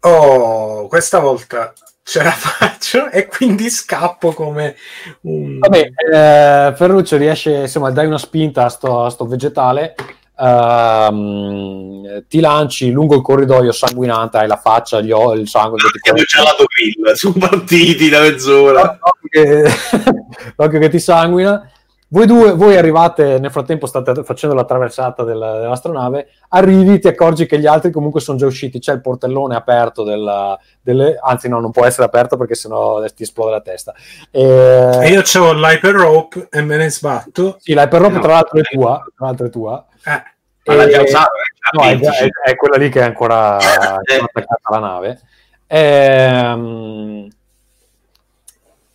Oh, 0.00 0.88
questa 0.88 1.20
volta 1.20 1.72
ce 2.02 2.22
la 2.22 2.32
faccio 2.34 3.08
e 3.10 3.26
quindi 3.26 3.70
scappo 3.70 4.32
come 4.32 4.74
un... 5.22 5.58
Vabbè, 5.60 5.90
eh, 6.12 6.74
Ferruccio 6.76 7.16
riesce, 7.16 7.52
insomma, 7.52 7.90
dai 7.92 8.06
una 8.06 8.18
spinta 8.18 8.64
a 8.64 8.68
sto, 8.68 9.04
a 9.04 9.10
sto 9.10 9.24
vegetale, 9.26 9.94
ehm, 10.38 12.24
ti 12.28 12.40
lanci 12.40 12.90
lungo 12.90 13.14
il 13.14 13.22
corridoio 13.22 13.72
sanguinante, 13.72 14.38
hai 14.38 14.46
la 14.48 14.56
faccia, 14.56 15.00
gli 15.00 15.10
o- 15.12 15.32
il 15.34 15.48
sangue 15.48 15.78
che 15.78 15.98
ti 16.00 16.24
già 16.24 16.42
lato 16.42 16.64
grill, 16.66 17.12
sono 17.14 17.34
partiti 17.38 18.08
da 18.08 18.20
mezz'ora. 18.20 18.98
l'occhio 19.00 19.28
che, 19.30 19.64
l'occhio 20.56 20.78
che 20.78 20.88
ti 20.88 20.98
sanguina, 20.98 21.66
Voi 22.12 22.26
due, 22.26 22.52
voi 22.52 22.76
arrivate, 22.76 23.38
nel 23.38 23.50
frattempo 23.50 23.86
state 23.86 24.22
facendo 24.22 24.54
la 24.54 24.66
traversata 24.66 25.24
del- 25.24 25.38
dell'astronave, 25.38 26.28
arrivi, 26.50 26.98
ti 27.00 27.08
accorgi 27.08 27.46
che 27.46 27.58
gli 27.58 27.64
altri 27.64 27.90
comunque 27.90 28.20
sono 28.20 28.36
già 28.36 28.44
usciti, 28.44 28.80
c'è 28.80 28.92
il 28.92 29.00
portellone 29.00 29.54
aperto, 29.56 30.02
della, 30.02 30.58
delle, 30.82 31.18
anzi 31.18 31.48
no, 31.48 31.58
non 31.58 31.70
può 31.70 31.86
essere 31.86 32.04
aperto 32.04 32.36
perché 32.36 32.54
sennò 32.54 33.02
ti 33.14 33.22
esplode 33.22 33.52
la 33.52 33.60
testa. 33.62 33.94
E 34.30 34.42
E, 34.42 35.08
io 35.08 35.22
ho 35.42 35.52
l'hyper 35.54 35.94
rope 35.94 36.48
e 36.50 36.60
me 36.60 36.76
ne 36.76 36.90
sbatto. 36.90 37.56
sì, 37.58 37.72
l'hyperrope 37.72 38.12
No. 38.16 38.20
tra 38.20 38.32
l'altro 38.32 38.58
è 38.58 38.62
tua, 38.64 39.02
tra 39.16 39.26
l'altro 39.28 39.46
è 39.46 39.50
tua. 39.50 39.86
Eh, 40.04 40.22
Ma 40.64 40.74
l'ha 40.74 40.88
già 40.88 41.02
usato, 41.02 41.30
eh, 41.34 41.50
No, 41.72 41.82
è, 41.84 41.98
è- 41.98 42.50
è 42.50 42.56
quella 42.56 42.76
lì 42.76 42.88
che 42.88 43.00
è 43.00 43.04
ancora, 43.04 43.56
ancora 43.58 44.00
attaccata 44.24 44.60
alla 44.62 44.78
nave. 44.78 45.20
Ehm, 45.66 47.28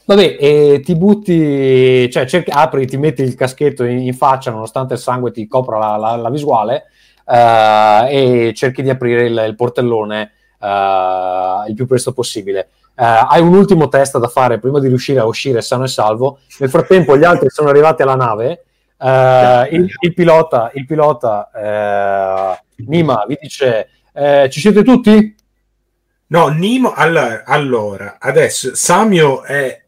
vabbè, 0.06 0.38
e 0.40 0.82
ti 0.84 0.96
butti, 0.96 2.10
cioè 2.12 2.26
cerchi, 2.26 2.52
apri, 2.52 2.88
ti 2.88 2.98
metti 2.98 3.22
il 3.24 3.36
caschetto 3.36 3.84
in, 3.84 4.00
in 4.00 4.14
faccia 4.14 4.52
nonostante 4.52 4.94
il 4.94 5.00
sangue 5.00 5.32
ti 5.32 5.48
copra 5.48 5.78
la, 5.78 5.98
la- 5.98 6.16
la 6.16 6.30
visuale 6.30 6.86
eh, 7.26 8.48
e 8.50 8.54
cerchi 8.54 8.82
di 8.82 8.90
aprire 8.90 9.26
il, 9.26 9.44
il 9.48 9.56
portellone 9.56 10.32
eh, 10.62 11.64
il 11.68 11.74
più 11.76 11.86
presto 11.88 12.14
possibile. 12.14 12.70
Eh, 13.00 13.04
hai 13.06 13.42
un 13.42 13.54
ultimo 13.54 13.90
test 13.90 14.18
da 14.18 14.28
fare 14.28 14.60
prima 14.60 14.80
di 14.80 14.88
riuscire 14.88 15.20
a 15.20 15.26
uscire 15.26 15.62
sano 15.62 15.84
e 15.84 15.88
salvo. 15.88 16.40
Nel 16.60 16.70
frattempo 16.70 17.18
gli 17.18 17.24
altri 17.24 17.50
sono 17.50 17.70
arrivati 17.70 18.02
alla 18.02 18.16
nave. 18.16 18.64
Eh, 19.00 19.68
il, 19.72 19.88
il 20.00 20.14
pilota, 20.14 20.72
il 20.74 20.86
pilota 20.86 21.52
eh, 21.54 22.64
Nima 22.88 23.24
vi 23.28 23.38
dice: 23.40 23.90
eh, 24.14 24.50
Ci 24.50 24.60
siete 24.60 24.84
tutti? 24.84 25.36
No, 26.30 26.48
Nimo, 26.48 26.94
allora, 26.94 27.44
allora, 27.46 28.18
adesso 28.20 28.76
Samio 28.76 29.44
è 29.44 29.84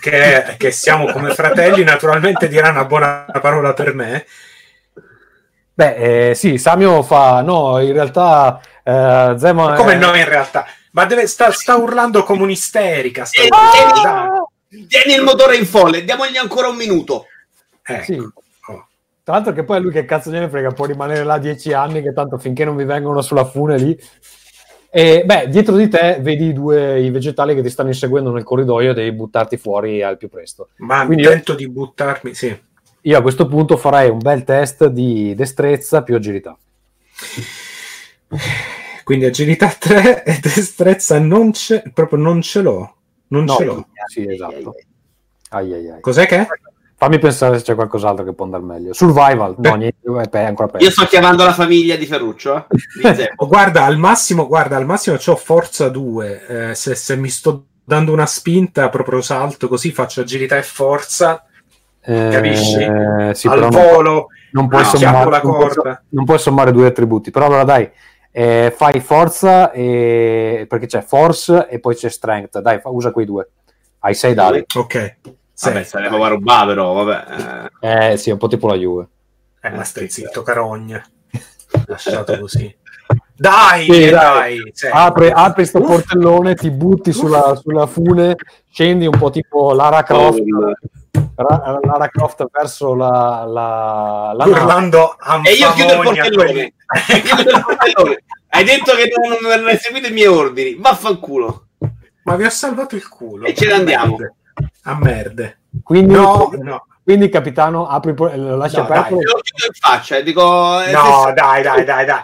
che, 0.00 0.54
che 0.56 0.70
siamo 0.70 1.12
come 1.12 1.34
fratelli, 1.34 1.84
naturalmente 1.84 2.48
dirà 2.48 2.70
una 2.70 2.84
buona 2.86 3.26
parola 3.40 3.74
per 3.74 3.94
me. 3.94 4.26
Beh, 5.74 6.30
eh, 6.30 6.34
sì, 6.34 6.56
Samio 6.58 7.02
fa: 7.02 7.42
No, 7.42 7.78
in 7.80 7.92
realtà 7.92 8.60
eh, 8.82 9.34
Zema. 9.36 9.74
Come 9.74 9.94
è- 9.94 9.96
no, 9.96 10.14
in 10.14 10.24
realtà, 10.24 10.64
ma 10.92 11.04
deve, 11.04 11.26
sta, 11.26 11.50
sta 11.50 11.76
urlando 11.76 12.22
come 12.22 12.42
un'isterica. 12.42 13.24
Sta 13.24 13.42
Eh, 13.42 13.48
urlando, 13.48 14.50
eh, 14.68 14.76
dai. 14.76 14.86
Tieni 14.86 15.14
il 15.14 15.22
motore 15.22 15.56
in 15.56 15.66
folle, 15.66 16.04
diamogli 16.04 16.36
ancora 16.36 16.68
un 16.68 16.76
minuto. 16.76 17.26
Ecco. 17.82 18.04
Sì. 18.04 18.28
Tra 19.24 19.34
l'altro, 19.34 19.52
che 19.52 19.62
poi 19.62 19.76
a 19.76 19.80
lui 19.80 19.92
che 19.92 20.04
cazzo 20.04 20.30
gliene 20.30 20.48
frega, 20.48 20.72
può 20.72 20.84
rimanere 20.84 21.22
là 21.22 21.38
dieci 21.38 21.72
anni, 21.72 22.02
che 22.02 22.12
tanto 22.12 22.38
finché 22.38 22.64
non 22.64 22.74
vi 22.76 22.84
vengono 22.84 23.20
sulla 23.20 23.44
fune 23.44 23.78
lì. 23.78 23.96
E 24.90 25.22
beh, 25.24 25.48
dietro 25.48 25.76
di 25.76 25.88
te 25.88 26.18
vedi 26.20 26.46
i 26.48 26.52
due 26.52 27.00
i 27.00 27.10
vegetali 27.10 27.54
che 27.54 27.62
ti 27.62 27.70
stanno 27.70 27.88
inseguendo 27.88 28.30
nel 28.32 28.42
corridoio, 28.42 28.92
devi 28.92 29.12
buttarti 29.12 29.56
fuori 29.56 30.02
al 30.02 30.16
più 30.16 30.28
presto. 30.28 30.70
Ma 30.78 31.06
Quindi 31.06 31.22
io- 31.22 31.30
tento 31.30 31.54
di 31.54 31.68
buttarmi, 31.68 32.34
sì. 32.34 32.54
Io 33.04 33.18
a 33.18 33.22
questo 33.22 33.46
punto 33.46 33.76
farei 33.76 34.10
un 34.10 34.18
bel 34.18 34.44
test 34.44 34.86
di 34.86 35.34
destrezza 35.34 36.02
più 36.02 36.14
agilità. 36.16 36.56
Quindi 39.04 39.24
agilità 39.24 39.68
3 39.68 40.24
e 40.24 40.38
destrezza 40.40 41.18
non 41.18 41.52
ce, 41.52 41.82
proprio 41.92 42.18
non 42.18 42.40
ce 42.40 42.60
l'ho. 42.62 42.96
Non 43.28 43.44
No, 43.44 43.56
ce 43.56 43.64
l'ho. 43.64 43.86
Sì, 44.06 44.26
esatto. 44.28 44.74
Ai, 45.50 45.72
ai, 45.72 45.90
ai. 45.90 46.00
Cos'è 46.00 46.26
che 46.26 46.36
è? 46.40 46.46
Fammi 47.02 47.18
pensare 47.18 47.58
se 47.58 47.64
c'è 47.64 47.74
qualcos'altro 47.74 48.24
che 48.24 48.32
può 48.32 48.44
andare 48.44 48.62
meglio. 48.62 48.92
Survival, 48.92 49.56
no, 49.58 49.74
niente, 49.74 49.98
è 50.30 50.44
ancora 50.44 50.68
peggio. 50.68 50.84
Io 50.84 50.90
sto 50.92 51.04
chiamando 51.06 51.42
la 51.42 51.52
famiglia 51.52 51.96
di 51.96 52.06
Ferruccio. 52.06 52.66
eh. 53.02 53.32
Guarda, 53.36 53.84
al 53.86 53.96
massimo, 53.98 54.46
guarda, 54.46 54.76
al 54.76 54.86
massimo 54.86 55.16
c'ho 55.16 55.34
forza 55.34 55.88
2. 55.88 56.46
Eh, 56.70 56.74
se, 56.76 56.94
se 56.94 57.16
mi 57.16 57.28
sto 57.28 57.64
dando 57.82 58.12
una 58.12 58.26
spinta, 58.26 58.88
proprio 58.88 59.20
salto 59.20 59.66
così, 59.66 59.90
faccio 59.90 60.20
agilità 60.20 60.56
e 60.56 60.62
forza 60.62 61.44
Eh, 62.02 62.28
capisci? 62.30 62.78
sì, 63.32 63.48
al 63.48 63.58
non- 63.58 63.70
volo. 63.70 64.26
non 64.52 64.68
puoi, 64.68 64.82
Ah, 64.82 64.84
sommare, 64.84 65.30
la 65.30 65.40
non 65.42 65.52
corda. 65.56 66.02
non 66.10 66.24
puoi 66.24 66.38
sommare 66.38 66.70
due 66.70 66.86
attributi. 66.86 67.32
Però 67.32 67.46
allora 67.46 67.64
dai, 67.64 67.90
eh, 68.30 68.72
fai 68.76 69.00
forza 69.00 69.72
e... 69.72 70.66
perché 70.68 70.86
c'è 70.86 71.02
force 71.02 71.66
e 71.68 71.80
poi 71.80 71.96
c'è 71.96 72.08
strength. 72.08 72.60
Dai, 72.60 72.78
fa- 72.78 72.90
usa 72.90 73.10
quei 73.10 73.26
due. 73.26 73.48
Hai 73.98 74.14
sei 74.14 74.34
dadi. 74.34 74.64
Ok. 74.76 75.16
Vabbè, 75.62 75.74
Sei. 75.76 75.84
saremo 75.84 76.22
a 76.24 76.28
rubare, 76.28 76.66
però, 76.66 76.92
vabbè. 77.04 77.70
eh. 78.12 78.16
Sì, 78.16 78.30
è 78.30 78.32
un 78.32 78.38
po' 78.38 78.48
tipo 78.48 78.66
la 78.68 78.74
Juve. 78.74 79.08
Eh, 79.62 79.70
ma 79.70 79.84
stai 79.84 80.08
zitto, 80.08 80.42
carogna. 80.42 81.04
Lasciato 81.86 82.38
così. 82.38 82.74
Dai, 83.34 83.84
Sì, 83.92 84.08
dai. 84.08 84.10
dai. 84.10 84.70
sei. 84.72 84.90
Apri, 84.92 85.30
apri 85.32 85.66
sto 85.66 85.80
portellone, 85.80 86.54
ti 86.54 86.70
butti 86.70 87.12
sulla, 87.12 87.54
sulla 87.60 87.86
fune, 87.86 88.36
scendi 88.70 89.06
un 89.06 89.18
po' 89.18 89.30
tipo 89.30 89.72
Lara 89.72 90.02
Croft, 90.04 90.40
Ra- 91.34 91.78
Lara 91.82 92.08
Croft 92.08 92.46
verso 92.52 92.94
la, 92.94 93.44
la, 93.46 94.32
la 94.36 94.44
urlando 94.46 95.16
E 95.44 95.52
io 95.54 95.72
chiudo 95.72 95.92
il 95.94 96.00
portellone. 96.02 96.34
quelli- 96.52 96.74
Chiudo 97.22 97.50
il 97.50 97.64
portellone. 97.66 98.24
Hai 98.48 98.64
detto 98.64 98.92
che 98.92 99.10
non, 99.16 99.36
non 99.58 99.66
hai 99.66 99.76
seguito 99.78 100.06
i 100.06 100.12
miei 100.12 100.26
ordini. 100.28 100.76
Vaffanculo. 100.78 101.66
Ma 102.24 102.36
vi 102.36 102.44
ho 102.44 102.50
salvato 102.50 102.94
il 102.94 103.08
culo. 103.08 103.46
E 103.46 103.54
ce 103.54 103.66
ne 103.66 103.72
andiamo. 103.72 104.16
A 104.84 104.94
merde. 104.98 105.58
Quindi, 105.82 106.12
No, 106.14 106.50
no. 106.60 106.86
quindi 107.04 107.28
capitano, 107.28 107.86
apri, 107.86 108.14
lo 108.16 108.56
lasci 108.56 108.76
No, 108.76 108.82
aperto, 108.82 109.14
dai. 109.14 109.18
Te 109.24 109.30
lo 109.30 109.40
chiudo 109.40 109.66
in 109.66 109.72
faccia 109.78 110.16
e 110.16 110.22
dico... 110.22 110.80
eh, 110.82 110.90
No, 110.92 111.32
dai, 111.34 111.62
dai, 111.62 111.84
dai, 111.84 112.04
dai. 112.04 112.22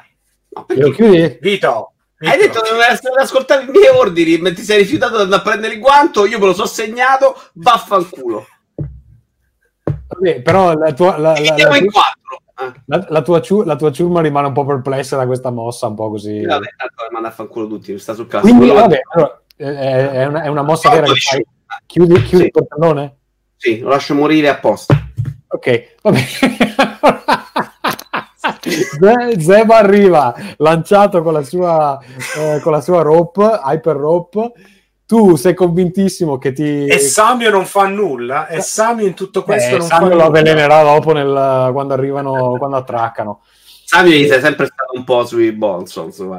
No, 0.50 0.66
lo 0.68 0.90
chiudi? 0.90 1.18
Vito. 1.18 1.38
Vito. 1.40 1.92
Hai 2.20 2.36
detto 2.36 2.60
che 2.62 2.70
non 2.72 2.80
hai 2.80 3.22
ascoltato 3.22 3.62
i 3.62 3.66
miei 3.70 3.94
ordini, 3.94 4.38
ma 4.38 4.52
ti 4.52 4.62
sei 4.62 4.78
rifiutato 4.78 5.16
di 5.16 5.22
andare 5.22 5.40
a 5.40 5.44
prendere 5.44 5.74
il 5.74 5.80
guanto, 5.80 6.26
io 6.26 6.38
me 6.40 6.46
lo 6.46 6.52
so 6.54 6.66
segnato, 6.66 7.40
vaffanculo. 7.52 8.44
Vabbè, 10.08 10.42
però 10.42 10.74
la 10.74 10.92
tua, 10.92 11.16
la, 11.18 11.32
la- 11.38 11.54
la- 11.56 11.76
in 11.76 11.90
quattro. 11.90 12.40
Ah, 12.54 12.72
la- 12.86 13.06
la 13.08 13.22
tua 13.22 13.40
ciu- 13.40 13.64
la 13.64 13.76
tua 13.76 13.92
ciurma 13.92 14.20
rimane 14.20 14.48
un 14.48 14.52
po' 14.52 14.64
perplessa 14.64 15.16
da 15.16 15.26
questa 15.26 15.50
mossa, 15.50 15.86
un 15.86 15.94
po' 15.94 16.10
così. 16.10 16.44
vabbè, 16.44 16.66
tanto 16.76 17.06
manda 17.12 17.28
a 17.28 17.30
fanculo 17.30 17.68
tutti, 17.68 17.96
sta 18.00 18.14
sul 18.14 18.26
cazzo. 18.26 18.42
Quindi, 18.46 18.68
vabbè, 18.70 19.00
allora, 19.14 19.40
è, 19.54 19.64
è 19.64 20.24
una, 20.26 20.42
è 20.42 20.48
una 20.48 20.62
mossa 20.62 20.90
vera 20.90 21.06
che 21.06 21.12
di 21.12 21.20
fai. 21.20 21.46
Chiudi, 21.86 22.14
chiudi 22.22 22.36
Sì. 22.36 22.44
il 22.44 22.50
portellone? 22.50 23.16
Sì, 23.56 23.78
lo 23.80 23.88
lascio 23.88 24.14
morire 24.14 24.48
apposta. 24.48 24.94
Ok, 25.48 25.94
vabbè. 26.02 26.18
Ze- 28.60 29.40
Zeba 29.40 29.76
arriva 29.78 30.34
lanciato 30.58 31.22
con 31.22 31.32
la 31.32 31.42
sua, 31.42 31.98
eh, 32.36 32.60
con 32.60 32.72
la 32.72 32.80
sua 32.80 33.02
rope, 33.02 33.60
hyper 33.64 33.96
rope. 33.96 34.52
Tu 35.06 35.36
sei 35.36 35.54
convintissimo 35.54 36.36
che 36.36 36.52
ti. 36.52 36.84
E 36.86 36.98
Samio 36.98 37.50
non 37.50 37.64
fa 37.64 37.86
nulla. 37.86 38.46
E 38.46 38.60
Samio 38.60 39.06
in 39.06 39.14
tutto 39.14 39.42
questo 39.42 39.74
eh, 39.76 39.78
non 39.78 39.86
Samio 39.86 40.08
fa 40.08 40.14
lo 40.14 40.20
nulla. 40.24 40.26
avvelenerà 40.38 40.82
dopo 40.82 41.12
nel- 41.12 41.70
quando 41.72 41.94
arrivano, 41.94 42.56
quando 42.58 42.76
attraccano. 42.76 43.40
Savio 43.84 44.12
gli 44.14 44.26
sei 44.28 44.40
sempre 44.42 44.66
stato 44.66 44.92
un 44.94 45.04
po' 45.04 45.24
sui 45.24 45.50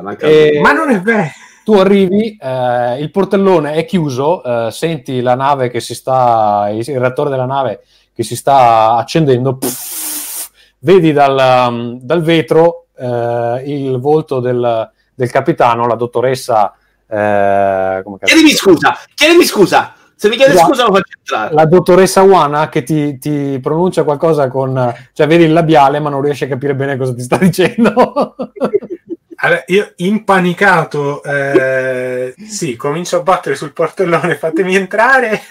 anche 0.10 0.52
E- 0.54 0.60
Ma 0.60 0.72
non 0.72 0.92
è 0.92 1.02
vero. 1.02 1.28
Tu 1.70 1.76
arrivi, 1.76 2.36
eh, 2.42 3.00
il 3.00 3.12
portellone 3.12 3.74
è 3.74 3.86
chiuso, 3.86 4.42
eh, 4.44 4.72
senti 4.72 5.22
la 5.22 5.36
nave 5.36 5.70
che 5.70 5.80
si 5.80 5.94
sta, 5.94 6.68
il 6.72 6.84
reattore 7.00 7.30
della 7.30 7.46
nave 7.46 7.82
che 8.12 8.24
si 8.24 8.36
sta 8.36 8.96
accendendo, 8.96 9.56
pff, 9.56 10.50
vedi 10.80 11.14
dal, 11.14 11.68
um, 11.70 12.00
dal 12.02 12.24
vetro 12.24 12.88
eh, 12.98 13.62
il 13.68 14.00
volto 14.00 14.40
del, 14.40 14.90
del 15.14 15.30
capitano, 15.30 15.86
la 15.86 15.94
dottoressa, 15.94 16.74
eh, 17.08 18.02
come 18.04 18.18
Chiedimi 18.24 18.50
scusa, 18.50 18.98
chiedimi 19.14 19.44
scusa. 19.44 19.94
Se 20.16 20.28
mi 20.28 20.38
chiede 20.38 20.54
Guarda- 20.54 20.70
scusa 20.70 20.88
lo 20.88 20.94
faccio 20.96 21.18
entrare. 21.20 21.54
la 21.54 21.66
dottoressa 21.66 22.24
Wana 22.24 22.70
che 22.70 22.82
ti, 22.82 23.20
ti 23.20 23.60
pronuncia 23.62 24.04
qualcosa 24.04 24.48
con, 24.48 24.92
cioè 25.14 25.28
vedi 25.28 25.44
il 25.44 25.54
labiale 25.54 26.00
ma 26.00 26.10
non 26.10 26.24
riesci 26.24 26.46
a 26.46 26.48
capire 26.48 26.74
bene 26.74 26.98
cosa 26.98 27.14
ti 27.14 27.22
sta 27.22 27.38
dicendo. 27.38 28.36
Allora, 29.42 29.64
io 29.68 29.94
impanicato, 29.98 31.24
eh, 31.24 32.34
sì, 32.46 32.76
comincio 32.76 33.18
a 33.18 33.24
battere 33.24 33.56
sul 33.56 33.72
portellone, 33.72 34.36
fatemi 34.36 34.76
entrare. 34.76 35.42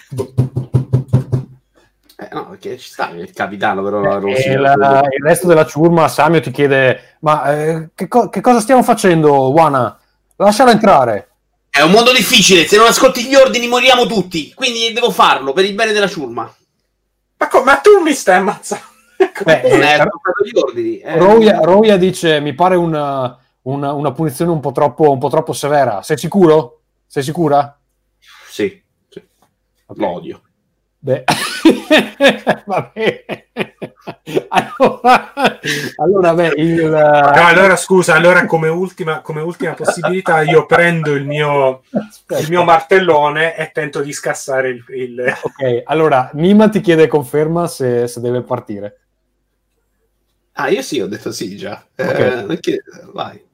Eh, 2.20 2.28
no, 2.32 2.48
perché 2.48 2.76
ci 2.76 2.90
sta 2.90 3.10
il 3.10 3.32
capitano, 3.32 3.82
però 3.82 4.00
non 4.00 4.28
E 4.28 4.36
si- 4.36 4.48
il, 4.48 4.60
il 4.60 5.22
resto 5.24 5.46
della 5.46 5.64
ciurma, 5.64 6.06
Samio 6.08 6.40
ti 6.40 6.50
chiede: 6.50 7.16
Ma 7.20 7.52
eh, 7.56 7.88
che, 7.94 8.08
co- 8.08 8.28
che 8.28 8.40
cosa 8.42 8.60
stiamo 8.60 8.82
facendo, 8.82 9.50
Wana? 9.52 9.98
Lasciala 10.36 10.72
entrare. 10.72 11.28
È 11.70 11.80
un 11.80 11.90
mondo 11.92 12.12
difficile, 12.12 12.66
se 12.66 12.76
non 12.76 12.86
ascolti 12.88 13.24
gli 13.24 13.34
ordini 13.36 13.68
moriamo 13.68 14.04
tutti, 14.06 14.52
quindi 14.52 14.92
devo 14.92 15.10
farlo 15.10 15.52
per 15.52 15.64
il 15.64 15.74
bene 15.74 15.92
della 15.92 16.08
ciurma. 16.08 16.52
Ma, 17.38 17.48
co- 17.48 17.62
ma 17.62 17.76
tu 17.76 18.00
mi 18.02 18.12
stai 18.12 18.36
ammazzando. 18.38 18.84
Beh, 19.44 19.60
eh, 19.60 20.04
gli 20.44 20.58
ordini. 20.58 20.98
eh. 20.98 21.16
Roya, 21.18 21.60
Roya 21.60 21.96
dice: 21.96 22.40
Mi 22.40 22.52
pare 22.54 22.74
una, 22.74 23.38
una- 23.68 23.92
una 23.92 24.12
punizione 24.12 24.50
un 24.50 24.60
po, 24.60 24.72
troppo, 24.72 25.10
un 25.10 25.18
po' 25.18 25.28
troppo 25.28 25.52
severa. 25.52 26.02
Sei 26.02 26.16
sicuro? 26.16 26.80
Sei 27.06 27.22
sicura? 27.22 27.78
Sì, 28.50 28.82
sì. 29.08 29.22
Ok. 29.86 29.98
lo 29.98 30.08
odio. 30.12 30.42
Beh, 31.00 31.24
va 32.66 32.90
bene. 32.92 33.24
Allora, 34.48 35.32
allora 35.96 36.34
beh, 36.34 36.52
il, 36.56 36.80
No, 36.88 37.46
allora 37.46 37.76
scusa, 37.76 38.14
allora 38.14 38.46
come 38.46 38.68
ultima, 38.68 39.20
come 39.20 39.40
ultima 39.42 39.74
possibilità 39.74 40.42
io 40.42 40.64
prendo 40.66 41.12
il 41.14 41.24
mio, 41.26 41.82
il 42.40 42.46
mio 42.48 42.64
martellone 42.64 43.56
e 43.56 43.70
tento 43.72 44.00
di 44.00 44.12
scassare 44.12 44.70
il... 44.70 44.84
il- 44.88 45.34
Ok, 45.42 45.82
allora 45.84 46.30
Nima 46.34 46.68
ti 46.68 46.80
chiede 46.80 47.06
conferma 47.06 47.66
se, 47.66 48.06
se 48.08 48.20
deve 48.20 48.42
partire. 48.42 49.00
Ah, 50.52 50.68
io 50.68 50.82
sì, 50.82 51.00
ho 51.00 51.06
detto 51.06 51.30
sì 51.32 51.56
già. 51.56 51.84
Eh, 51.94 52.04
Ok. 52.06 52.46
perché- 52.46 52.82
vai. 53.12 53.44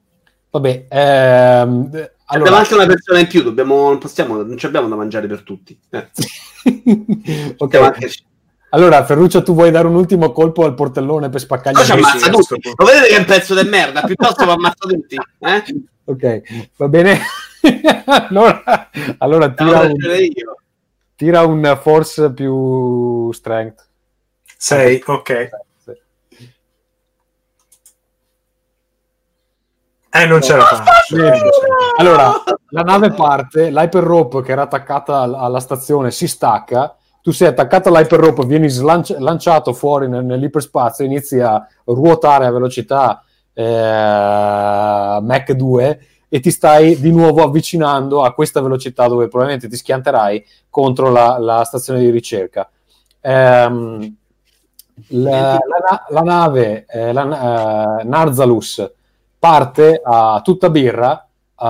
Vabbè, 0.55 0.85
ehm, 0.89 1.85
Abbiamo 1.87 2.09
allora, 2.27 2.57
anche 2.59 2.73
una 2.75 2.85
persona 2.85 3.19
in 3.19 3.27
più, 3.27 3.43
dobbiamo, 3.43 3.89
non 3.89 3.97
possiamo, 3.97 4.41
non 4.41 4.57
ci 4.57 4.65
abbiamo 4.65 4.87
da 4.87 4.95
mangiare 4.95 5.27
per 5.27 5.41
tutti. 5.43 5.77
Eh, 5.89 6.07
ok. 7.57 7.73
anche- 7.75 8.11
Allora, 8.69 9.03
Ferruccio, 9.03 9.43
tu 9.43 9.53
vuoi 9.53 9.69
dare 9.69 9.87
un 9.87 9.95
ultimo 9.95 10.31
colpo 10.31 10.63
al 10.63 10.73
portellone 10.73 11.27
per 11.27 11.41
spaccargli 11.41 11.75
Poi 11.75 11.85
ci 11.85 11.91
ammazza 11.91 12.29
tutti. 12.29 12.73
Lo 12.73 12.85
vedete 12.85 13.07
che 13.07 13.15
è 13.15 13.19
un 13.19 13.25
pezzo 13.25 13.61
di 13.61 13.67
merda? 13.67 14.01
Piuttosto 14.03 14.45
lo 14.45 14.53
ammazza 14.53 14.87
tutti. 14.87 15.17
Eh? 15.39 15.63
Ok, 16.05 16.41
va 16.77 16.87
bene. 16.87 17.19
allora, 18.05 18.89
allora 19.17 19.51
tira, 19.51 19.81
un, 19.81 19.95
tira 21.15 21.41
un 21.41 21.79
force 21.81 22.31
più 22.31 23.29
strength. 23.33 23.87
Sei, 24.55 25.03
ok. 25.05 25.49
Eh, 30.15 30.25
non 30.25 30.41
ce 30.41 30.55
la 30.55 30.63
faccio. 30.63 31.15
Bene. 31.15 31.39
Allora, 31.97 32.31
la 32.69 32.81
nave 32.81 33.11
parte, 33.11 33.69
l'hyperrope 33.69 34.41
che 34.41 34.51
era 34.53 34.61
attaccata 34.63 35.19
al- 35.21 35.33
alla 35.35 35.59
stazione 35.59 36.11
si 36.11 36.27
stacca, 36.27 36.95
tu 37.21 37.31
sei 37.31 37.47
attaccato 37.49 37.89
all'hyperrope, 37.89 38.45
vieni 38.45 38.69
slanci- 38.69 39.15
lanciato 39.19 39.73
fuori 39.73 40.07
nel- 40.07 40.23
nell'iperspazio, 40.23 41.03
inizi 41.05 41.39
a 41.39 41.65
ruotare 41.85 42.45
a 42.45 42.51
velocità 42.51 43.23
eh, 43.57 43.63
Mach 45.21 45.51
2 45.51 45.99
e 46.29 46.39
ti 46.39 46.51
stai 46.51 46.99
di 46.99 47.11
nuovo 47.11 47.41
avvicinando 47.43 48.23
a 48.23 48.33
questa 48.33 48.61
velocità 48.61 49.07
dove 49.07 49.27
probabilmente 49.27 49.69
ti 49.69 49.75
schianterai 49.77 50.45
contro 50.69 51.09
la, 51.09 51.37
la 51.39 51.63
stazione 51.63 51.99
di 51.99 52.09
ricerca. 52.09 52.69
Ehm, 53.21 54.15
la, 55.09 55.57
la- 55.89 56.05
la 56.09 56.21
nave, 56.21 56.85
eh, 56.87 57.11
la, 57.13 57.99
eh, 57.99 58.03
Narzalus, 58.03 58.91
parte 59.37 59.99
a 60.03 60.41
tutta 60.43 60.69
birra, 60.69 61.25
eh, 61.59 61.65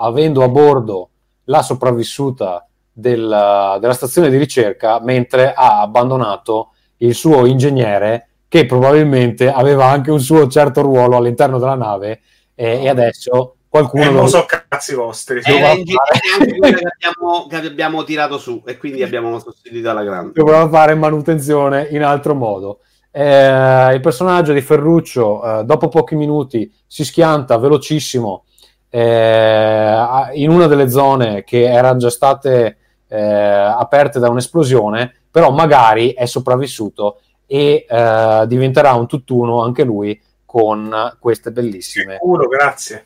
avendo 0.00 0.42
a 0.42 0.48
bordo 0.48 1.08
la 1.44 1.62
sopravvissuta 1.62 2.66
del- 2.92 3.78
della 3.80 3.92
stazione 3.94 4.28
di 4.30 4.36
ricerca, 4.36 5.00
mentre 5.00 5.52
ha 5.54 5.80
abbandonato 5.80 6.72
il 6.98 7.14
suo 7.14 7.46
ingegnere, 7.46 8.28
che 8.48 8.66
probabilmente 8.66 9.50
aveva 9.50 9.86
anche 9.86 10.10
un 10.10 10.20
suo 10.20 10.46
certo 10.48 10.82
ruolo 10.82 11.16
all'interno 11.16 11.58
della 11.58 11.74
nave, 11.74 12.20
e, 12.54 12.82
e 12.82 12.88
adesso 12.88 13.56
qualcuno 13.68 14.02
Eh, 14.04 14.06
lo- 14.08 14.12
non 14.12 14.28
so 14.28 14.44
cazzi 14.46 14.94
vostri. 14.94 15.40
Eh, 15.42 15.52
Era 15.56 15.70
ingegnere 15.70 16.20
che 16.60 16.88
abbiamo, 17.08 17.46
che 17.48 17.56
abbiamo 17.56 18.04
tirato 18.04 18.36
su 18.38 18.62
e 18.66 18.76
quindi 18.76 19.02
abbiamo 19.02 19.38
sostituito 19.38 19.88
alla 19.88 20.04
grande. 20.04 20.32
dovrà 20.34 20.68
fare 20.68 20.94
manutenzione 20.94 21.88
in 21.92 22.02
altro 22.04 22.34
modo. 22.34 22.80
Eh, 23.14 23.94
il 23.94 24.00
personaggio 24.00 24.54
di 24.54 24.62
Ferruccio, 24.62 25.60
eh, 25.60 25.64
dopo 25.64 25.88
pochi 25.88 26.14
minuti, 26.14 26.72
si 26.86 27.04
schianta 27.04 27.58
velocissimo 27.58 28.44
eh, 28.88 30.30
in 30.32 30.50
una 30.50 30.66
delle 30.66 30.88
zone 30.88 31.44
che 31.44 31.64
erano 31.64 31.98
già 31.98 32.10
state 32.10 32.78
eh, 33.06 33.20
aperte 33.20 34.18
da 34.18 34.30
un'esplosione, 34.30 35.14
però 35.30 35.50
magari 35.50 36.12
è 36.12 36.24
sopravvissuto 36.24 37.20
e 37.46 37.84
eh, 37.86 38.44
diventerà 38.46 38.94
un 38.94 39.06
tutt'uno 39.06 39.62
anche 39.62 39.84
lui 39.84 40.18
con 40.46 41.16
queste 41.18 41.50
bellissime 41.50 42.14
Sicuro, 42.14 42.46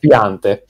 piante. 0.00 0.64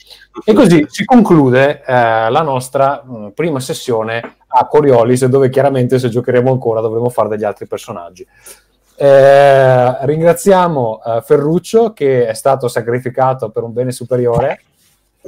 E 0.45 0.53
così 0.53 0.85
si 0.89 1.07
conclude 1.07 1.83
eh, 1.83 2.31
la 2.31 2.43
nostra 2.43 3.03
mh, 3.03 3.31
prima 3.35 3.61
sessione 3.61 4.37
a 4.47 4.67
Coriolis, 4.67 5.25
dove 5.27 5.49
chiaramente 5.49 5.99
se 5.99 6.11
giocheremo 6.11 6.51
ancora 6.51 6.81
dovremo 6.81 7.09
fare 7.09 7.29
degli 7.31 7.45
altri 7.45 7.67
personaggi. 7.67 8.27
Eh, 8.98 10.06
ringraziamo 10.06 11.02
eh, 11.05 11.23
Ferruccio 11.23 11.93
che 11.93 12.27
è 12.27 12.35
stato 12.35 12.66
sacrificato 12.68 13.51
per 13.51 13.62
un 13.62 13.73
bene 13.73 13.93
superiore. 13.93 14.60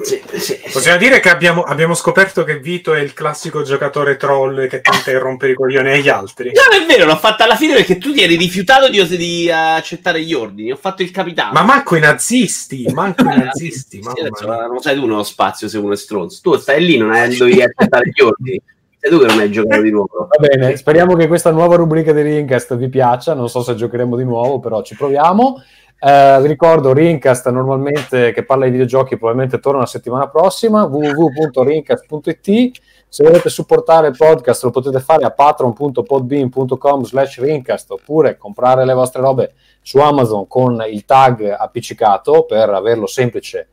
Sì, 0.00 0.22
sì, 0.30 0.38
sì. 0.38 0.60
Possiamo 0.72 0.96
dire 0.96 1.18
che 1.18 1.28
abbiamo, 1.28 1.62
abbiamo 1.62 1.94
scoperto 1.94 2.44
che 2.44 2.60
Vito 2.60 2.94
è 2.94 3.00
il 3.00 3.12
classico 3.14 3.62
giocatore 3.62 4.16
troll 4.16 4.68
che 4.68 4.80
tenta 4.80 5.10
di 5.10 5.16
rompere 5.16 5.52
i 5.52 5.54
coglioni 5.56 5.90
agli 5.90 6.08
altri. 6.08 6.52
Non 6.52 6.80
è 6.80 6.86
vero, 6.86 7.04
l'ho 7.04 7.16
fatta 7.16 7.44
alla 7.44 7.56
fine 7.56 7.74
perché 7.74 7.98
tu 7.98 8.12
ti 8.12 8.22
eri 8.22 8.36
rifiutato 8.36 8.88
di, 8.88 9.04
di 9.16 9.50
accettare 9.50 10.22
gli 10.22 10.32
ordini. 10.32 10.70
Ho 10.70 10.76
fatto 10.76 11.02
il 11.02 11.10
capitano. 11.10 11.52
Ma 11.52 11.62
manco 11.62 11.96
i 11.96 12.00
nazisti, 12.00 12.86
manco 12.92 13.24
i 13.24 13.36
nazisti. 13.42 13.96
sì, 13.96 14.02
mamma 14.02 14.20
adesso, 14.20 14.46
mia. 14.46 14.66
non 14.66 14.78
sai 14.78 14.94
tu 14.94 15.06
nello 15.06 15.24
spazio 15.24 15.68
se 15.68 15.78
uno 15.78 15.92
è 15.92 15.96
stronzo. 15.96 16.38
Tu 16.42 16.56
stai 16.56 16.84
lì, 16.84 16.96
non 16.96 17.10
hai, 17.10 17.36
dovevi 17.36 17.62
accettare 17.62 18.10
gli 18.14 18.22
ordini. 18.22 18.62
Sei 19.00 19.10
tu 19.10 19.18
che 19.18 19.26
non 19.26 19.38
hai 19.38 19.50
giocato 19.50 19.82
di 19.82 19.90
nuovo. 19.90 20.28
Va 20.28 20.46
bene, 20.46 20.76
speriamo 20.76 21.14
che 21.14 21.28
questa 21.28 21.50
nuova 21.50 21.76
rubrica 21.76 22.12
di 22.12 22.22
Rincast 22.22 22.76
vi 22.76 22.88
piaccia. 22.88 23.34
Non 23.34 23.48
so 23.48 23.62
se 23.62 23.74
giocheremo 23.74 24.16
di 24.16 24.24
nuovo, 24.24 24.58
però 24.58 24.82
ci 24.82 24.96
proviamo. 24.96 25.62
Eh, 26.00 26.38
vi 26.40 26.46
ricordo 26.46 26.92
Rincast 26.92 27.48
normalmente 27.50 28.32
che 28.32 28.44
parla 28.44 28.66
di 28.66 28.70
videogiochi 28.70 29.16
probabilmente 29.16 29.58
torna 29.58 29.80
la 29.80 29.86
settimana 29.86 30.28
prossima 30.28 30.84
www.rincast.it 30.84 32.70
se 33.08 33.24
volete 33.24 33.48
supportare 33.48 34.06
il 34.06 34.16
podcast 34.16 34.62
lo 34.62 34.70
potete 34.70 35.00
fare 35.00 35.24
a 35.24 35.32
patron.podbean.com 35.32 37.02
slash 37.02 37.40
rincast 37.40 37.90
oppure 37.90 38.36
comprare 38.36 38.84
le 38.84 38.92
vostre 38.92 39.22
robe 39.22 39.54
su 39.82 39.98
Amazon 39.98 40.46
con 40.46 40.84
il 40.88 41.04
tag 41.04 41.42
appiccicato 41.58 42.44
per 42.44 42.70
averlo 42.70 43.06
semplice 43.06 43.70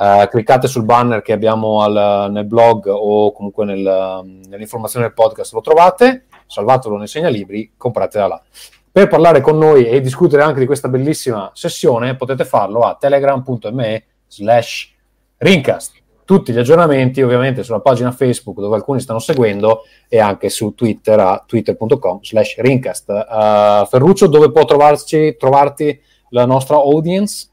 Eh, 0.00 0.28
cliccate 0.30 0.68
sul 0.68 0.84
banner 0.84 1.22
che 1.22 1.32
abbiamo 1.32 1.82
al- 1.82 2.30
nel 2.30 2.46
blog 2.46 2.86
o 2.86 3.32
comunque 3.32 3.64
nel- 3.64 4.40
nell'informazione 4.48 5.06
del 5.06 5.14
podcast 5.14 5.52
lo 5.54 5.60
trovate 5.60 6.26
salvatelo 6.46 6.96
nei 6.96 7.08
segnalibri 7.08 7.72
compratela 7.76 8.26
là 8.28 8.42
per 8.90 9.08
parlare 9.08 9.40
con 9.40 9.58
noi 9.58 9.86
e 9.86 10.00
discutere 10.00 10.42
anche 10.42 10.60
di 10.60 10.66
questa 10.66 10.88
bellissima 10.88 11.50
sessione 11.52 12.16
potete 12.16 12.44
farlo 12.44 12.80
a 12.80 12.94
telegram.me 12.94 14.04
slash 14.26 14.94
rincast. 15.36 15.94
Tutti 16.24 16.52
gli 16.52 16.58
aggiornamenti 16.58 17.22
ovviamente 17.22 17.62
sulla 17.62 17.80
pagina 17.80 18.10
Facebook 18.12 18.58
dove 18.58 18.76
alcuni 18.76 19.00
stanno 19.00 19.18
seguendo 19.18 19.82
e 20.08 20.18
anche 20.18 20.48
su 20.48 20.74
Twitter 20.74 21.18
a 21.20 21.42
twitter.com 21.46 22.20
slash 22.22 22.56
rincast. 22.58 23.08
Uh, 23.08 23.86
Ferruccio, 23.86 24.26
dove 24.26 24.50
può 24.50 24.64
trovarci, 24.64 25.36
trovarti 25.38 26.00
la 26.30 26.44
nostra 26.44 26.76
audience? 26.76 27.48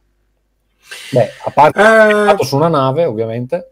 Beh, 1.12 1.32
a 1.46 1.52
parte 1.52 1.82
Eh, 2.40 2.44
su 2.46 2.56
una 2.56 2.68
nave 2.68 3.06
ovviamente. 3.06 3.70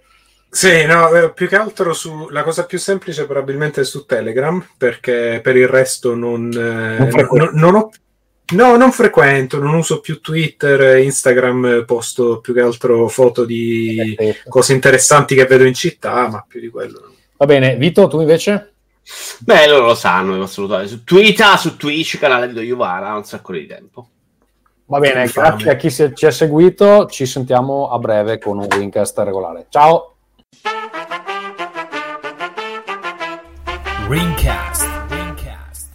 Sì, 0.49 0.85
no, 0.85 1.09
eh, 1.09 1.33
più 1.33 1.47
che 1.47 1.55
altro 1.55 1.93
su, 1.93 2.27
la 2.29 2.43
cosa 2.43 2.65
più 2.65 2.77
semplice 2.77 3.25
probabilmente 3.25 3.81
è 3.81 3.85
su 3.85 4.05
Telegram, 4.05 4.63
perché 4.77 5.39
per 5.41 5.55
il 5.55 5.67
resto 5.67 6.13
non, 6.13 6.51
eh, 6.53 7.09
Non 7.11 7.27
non- 7.31 7.49
non 7.53 7.75
ho- 7.75 7.89
no, 8.53 8.75
non 8.77 8.91
frequento, 8.91 9.57
non 9.59 9.73
uso 9.73 9.99
più 9.99 10.21
Twitter, 10.21 10.97
Instagram, 10.99 11.85
posto 11.85 12.39
più 12.39 12.53
che 12.53 12.61
altro 12.61 13.07
foto 13.07 13.45
di 13.45 14.15
cose 14.47 14.73
interessanti 14.73 15.33
che 15.33 15.45
vedo 15.45 15.63
in 15.63 15.73
città, 15.73 16.27
ma 16.29 16.45
più 16.47 16.59
di 16.59 16.69
quello. 16.69 17.13
Va 17.37 17.45
bene, 17.47 17.75
Vito, 17.75 18.07
tu 18.07 18.19
invece? 18.19 18.73
Beh, 19.39 19.67
loro 19.67 19.87
lo 19.87 19.95
sanno, 19.95 20.41
assolutamente. 20.41 20.91
Su 20.91 21.03
Twitter, 21.03 21.57
su 21.57 21.75
Twitch, 21.77 22.19
canale 22.19 22.53
di 22.53 22.59
Yuvara, 22.61 23.09
ha 23.09 23.17
un 23.17 23.25
sacco 23.25 23.53
di 23.53 23.65
tempo. 23.65 24.07
Va 24.93 24.99
bene, 24.99 25.25
grazie 25.25 25.71
a 25.71 25.75
chi 25.75 25.89
si- 25.89 26.11
ci 26.13 26.27
ha 26.27 26.31
seguito, 26.31 27.07
ci 27.07 27.25
sentiamo 27.25 27.89
a 27.89 27.97
breve 27.97 28.37
con 28.37 28.59
un 28.59 28.67
Rincast 28.69 29.17
regolare. 29.17 29.65
Ciao! 29.69 30.13
Ringcast. 34.07 34.72